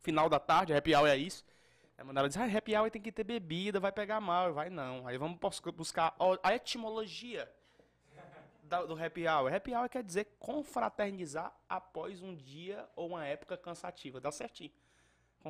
Final 0.00 0.28
da 0.30 0.38
tarde, 0.40 0.72
Happy 0.72 0.94
Hour 0.94 1.06
é 1.08 1.16
isso. 1.16 1.44
Aí 1.98 2.04
mandaram 2.04 2.28
dizer, 2.28 2.40
ah, 2.40 2.56
Happy 2.58 2.74
Hour 2.76 2.90
tem 2.90 3.02
que 3.02 3.12
ter 3.12 3.24
bebida, 3.24 3.78
vai 3.78 3.92
pegar 3.92 4.20
mal. 4.20 4.54
Vai 4.54 4.70
não. 4.70 5.06
Aí 5.06 5.18
vamos 5.18 5.38
bus- 5.38 5.60
buscar 5.74 6.14
a 6.42 6.54
etimologia 6.54 7.46
do 8.88 8.94
Happy 9.02 9.28
Hour. 9.28 9.54
Happy 9.54 9.74
Hour 9.74 9.88
quer 9.88 10.02
dizer 10.02 10.26
confraternizar 10.38 11.52
após 11.68 12.22
um 12.22 12.34
dia 12.34 12.88
ou 12.96 13.08
uma 13.08 13.24
época 13.26 13.56
cansativa. 13.56 14.20
Dá 14.20 14.32
certinho. 14.32 14.70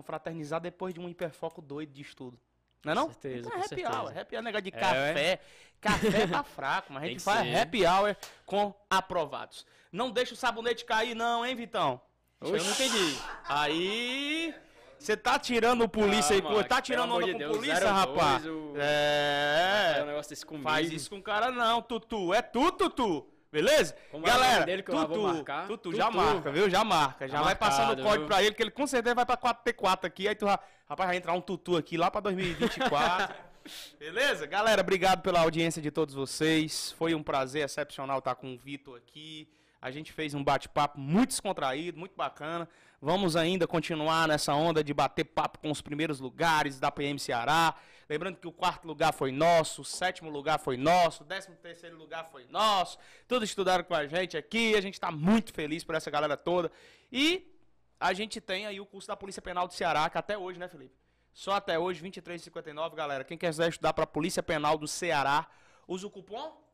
Confraternizar 0.00 0.60
depois 0.60 0.92
de 0.92 1.00
um 1.00 1.08
hiperfoco 1.08 1.62
doido 1.62 1.90
de 1.90 2.02
estudo. 2.02 2.38
Não 2.84 2.92
é 2.92 2.94
não? 2.94 3.06
certeza, 3.06 3.38
Então 3.48 3.52
é 3.52 3.56
happy 3.60 3.68
certeza. 3.68 3.90
hour. 3.98 4.18
Happy 4.18 4.34
hour 4.36 4.40
é 4.40 4.42
negócio 4.42 4.62
de 4.62 4.68
É, 4.68 4.78
café. 4.78 5.40
Café 5.80 6.26
tá 6.26 6.42
fraco, 6.44 6.92
mas 6.92 7.02
a 7.02 7.06
gente 7.08 7.22
faz 7.22 7.40
ser. 7.48 7.56
happy 7.56 7.86
hour 7.86 8.14
com 8.44 8.74
aprovados. 8.90 9.64
Não 9.90 10.10
deixa 10.10 10.34
o 10.34 10.36
sabonete 10.36 10.84
cair 10.84 11.14
não, 11.14 11.46
hein, 11.46 11.56
Vitão? 11.56 11.98
Isso 12.42 12.54
Eu 12.54 12.62
não 12.62 12.70
Oxi. 12.72 12.84
entendi. 12.84 13.18
Aí... 13.48 14.54
Você 14.98 15.16
tá 15.16 15.38
tirando 15.38 15.82
o 15.84 15.88
polícia 15.88 16.34
aí, 16.36 16.42
Calma, 16.42 16.56
pô, 16.62 16.64
tá 16.68 16.82
tirando 16.82 17.14
onda 17.14 17.24
de 17.26 17.32
com 17.32 17.38
Deus, 17.38 17.56
polícia, 17.56 17.80
02, 17.80 17.90
rapaz? 17.92 18.46
o- 18.46 18.74
É... 18.76 19.94
É 19.98 20.02
um 20.02 20.06
negócio 20.06 20.28
desse 20.30 20.44
comigo. 20.44 20.68
Faz 20.68 20.92
isso 20.92 21.08
com 21.08 21.16
o 21.16 21.22
cara 21.22 21.50
não, 21.50 21.80
Tutu. 21.80 22.34
É 22.34 22.42
tu, 22.42 22.70
Tutu. 22.72 23.26
Beleza? 23.50 23.96
Como 24.10 24.26
é 24.26 24.30
Galera, 24.30 24.64
dele 24.66 24.82
que 24.82 24.90
Tutu, 24.90 25.22
marcar? 25.22 25.66
Tutu, 25.66 25.78
Tutu. 25.90 25.96
já 25.96 26.10
marca, 26.10 26.50
viu? 26.50 26.68
Já 26.68 26.84
marca. 26.84 27.26
Já 27.28 27.38
Tá 27.38 27.44
vai 27.44 27.54
passando 27.54 27.84
o 27.84 27.86
marcado, 27.88 28.02
código 28.02 28.18
viu? 28.24 28.28
pra 28.28 28.42
ele, 28.42 28.54
que 28.54 28.62
ele 28.62 28.70
com 28.70 28.86
certeza 28.86 29.14
vai 29.14 29.24
pra 29.24 29.36
4T4 29.36 30.04
aqui. 30.04 30.28
Aí 30.28 30.34
tu 30.34 30.46
rapaz, 30.46 31.08
vai 31.08 31.16
entrar 31.16 31.32
um 31.32 31.40
Tutu 31.40 31.76
aqui 31.76 31.96
lá 31.96 32.10
pra 32.10 32.20
2024. 32.20 33.34
Beleza? 33.98 34.46
Galera, 34.46 34.80
obrigado 34.80 35.22
pela 35.22 35.40
audiência 35.40 35.80
de 35.82 35.90
todos 35.90 36.14
vocês. 36.14 36.92
Foi 36.92 37.14
um 37.14 37.22
prazer 37.22 37.64
excepcional 37.64 38.18
estar 38.18 38.34
com 38.34 38.54
o 38.54 38.58
Vitor 38.58 38.96
aqui. 38.96 39.48
A 39.80 39.90
gente 39.90 40.12
fez 40.12 40.34
um 40.34 40.42
bate-papo 40.42 40.98
muito 40.98 41.28
descontraído, 41.30 41.98
muito 41.98 42.14
bacana. 42.16 42.68
Vamos 43.00 43.36
ainda 43.36 43.66
continuar 43.66 44.26
nessa 44.26 44.54
onda 44.54 44.82
de 44.82 44.92
bater 44.94 45.24
papo 45.24 45.58
com 45.58 45.70
os 45.70 45.80
primeiros 45.80 46.18
lugares 46.20 46.80
da 46.80 46.90
PM 46.90 47.18
Ceará. 47.18 47.74
Lembrando 48.08 48.36
que 48.36 48.46
o 48.46 48.52
quarto 48.52 48.86
lugar 48.86 49.12
foi 49.12 49.32
nosso, 49.32 49.82
o 49.82 49.84
sétimo 49.84 50.30
lugar 50.30 50.58
foi 50.58 50.76
nosso, 50.76 51.22
o 51.22 51.26
décimo 51.26 51.56
terceiro 51.56 51.96
lugar 51.96 52.24
foi 52.30 52.46
nosso. 52.48 52.98
Todos 53.26 53.48
estudaram 53.48 53.82
com 53.84 53.94
a 53.94 54.06
gente 54.06 54.36
aqui. 54.36 54.74
A 54.74 54.80
gente 54.80 54.94
está 54.94 55.10
muito 55.10 55.52
feliz 55.52 55.82
por 55.82 55.94
essa 55.94 56.10
galera 56.10 56.36
toda. 56.36 56.70
E 57.10 57.52
a 57.98 58.12
gente 58.12 58.40
tem 58.40 58.66
aí 58.66 58.80
o 58.80 58.86
curso 58.86 59.08
da 59.08 59.16
Polícia 59.16 59.42
Penal 59.42 59.66
do 59.66 59.74
Ceará, 59.74 60.08
que 60.08 60.18
até 60.18 60.38
hoje, 60.38 60.58
né, 60.58 60.68
Felipe? 60.68 60.94
Só 61.32 61.52
até 61.52 61.78
hoje, 61.78 62.02
R$ 62.02 62.10
23,59, 62.10 62.94
galera. 62.94 63.24
Quem 63.24 63.36
quiser 63.36 63.68
estudar 63.68 63.92
para 63.92 64.04
a 64.04 64.06
Polícia 64.06 64.42
Penal 64.42 64.78
do 64.78 64.86
Ceará, 64.86 65.46
usa 65.86 66.06
o 66.06 66.10
cupom 66.10 66.66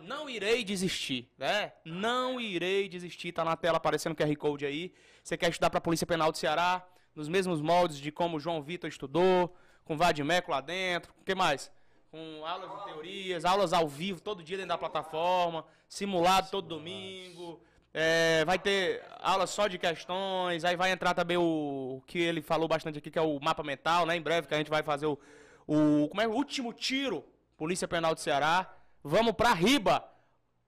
não 0.00 0.28
irei 0.28 0.64
desistir, 0.64 1.28
né? 1.36 1.72
Não 1.84 2.40
irei 2.40 2.88
desistir. 2.88 3.32
Tá 3.32 3.44
na 3.44 3.56
tela 3.56 3.78
aparecendo 3.78 4.12
o 4.12 4.16
QR 4.16 4.34
Code 4.36 4.64
aí. 4.64 4.92
Você 5.22 5.36
quer 5.36 5.50
estudar 5.50 5.70
para 5.70 5.78
a 5.78 5.80
Polícia 5.80 6.06
Penal 6.06 6.30
do 6.30 6.38
Ceará, 6.38 6.86
nos 7.14 7.28
mesmos 7.28 7.60
moldes 7.60 7.98
de 7.98 8.12
como 8.12 8.36
o 8.36 8.40
João 8.40 8.62
Vitor 8.62 8.88
estudou, 8.88 9.56
com 9.88 9.96
Vadimeco 9.96 10.50
lá 10.50 10.60
dentro. 10.60 11.12
O 11.20 11.24
que 11.24 11.34
mais? 11.34 11.72
Com 12.10 12.44
aulas 12.46 12.70
de 12.70 12.84
teorias, 12.84 13.44
aulas 13.44 13.72
ao 13.72 13.88
vivo 13.88 14.20
todo 14.20 14.42
dia 14.42 14.56
dentro 14.56 14.68
da 14.68 14.78
plataforma, 14.78 15.64
simulado 15.88 16.50
todo 16.50 16.68
domingo. 16.68 17.60
É, 17.92 18.44
vai 18.44 18.58
ter 18.58 19.02
aula 19.18 19.46
só 19.46 19.66
de 19.66 19.78
questões, 19.78 20.64
aí 20.64 20.76
vai 20.76 20.92
entrar 20.92 21.14
também 21.14 21.38
o, 21.38 21.96
o 21.96 22.02
que 22.06 22.18
ele 22.18 22.42
falou 22.42 22.68
bastante 22.68 22.98
aqui, 22.98 23.10
que 23.10 23.18
é 23.18 23.22
o 23.22 23.40
mapa 23.40 23.62
mental, 23.62 24.04
né? 24.04 24.14
Em 24.14 24.20
breve 24.20 24.46
que 24.46 24.54
a 24.54 24.58
gente 24.58 24.70
vai 24.70 24.82
fazer 24.82 25.06
o, 25.06 25.18
o 25.66 26.06
como 26.08 26.20
é 26.20 26.28
o 26.28 26.32
último 26.32 26.72
tiro, 26.72 27.24
Polícia 27.56 27.88
Penal 27.88 28.14
do 28.14 28.20
Ceará. 28.20 28.72
Vamos 29.02 29.32
pra 29.32 29.54
riba. 29.54 30.06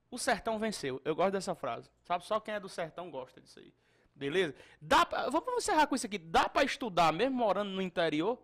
O 0.09 0.17
sertão 0.17 0.59
venceu. 0.59 0.99
Eu 1.05 1.15
gosto 1.15 1.31
dessa 1.31 1.53
frase. 1.55 1.89
Sabe, 2.03 2.25
só 2.25 2.39
quem 2.39 2.55
é 2.55 2.59
do 2.59 2.67
sertão 2.67 3.09
gosta 3.09 3.39
disso 3.39 3.59
aí. 3.59 3.71
Beleza? 4.15 4.53
Dá 4.81 5.05
pra, 5.05 5.29
vamos 5.29 5.63
encerrar 5.63 5.87
com 5.87 5.95
isso 5.95 6.05
aqui. 6.05 6.17
Dá 6.17 6.49
pra 6.49 6.63
estudar 6.63 7.13
mesmo 7.13 7.35
morando 7.37 7.69
no 7.69 7.81
interior? 7.81 8.37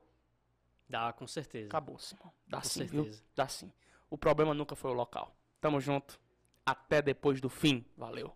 Dá, 0.90 1.12
com 1.14 1.28
certeza. 1.28 1.68
Acabou-se, 1.68 2.16
irmão. 2.16 2.32
Dá 2.48 2.58
Com 2.62 2.64
sim, 2.68 2.86
viu? 2.86 3.04
certeza. 3.04 3.24
Dá 3.36 3.48
sim. 3.48 3.72
O 4.10 4.18
problema 4.18 4.54
nunca 4.54 4.76
foi 4.76 4.92
o 4.92 4.94
local. 4.94 5.36
Tamo 5.60 5.82
junto. 5.82 6.20
Até 6.66 7.02
depois 7.02 7.42
do 7.42 7.50
fim. 7.50 7.86
Valeu. 7.98 8.34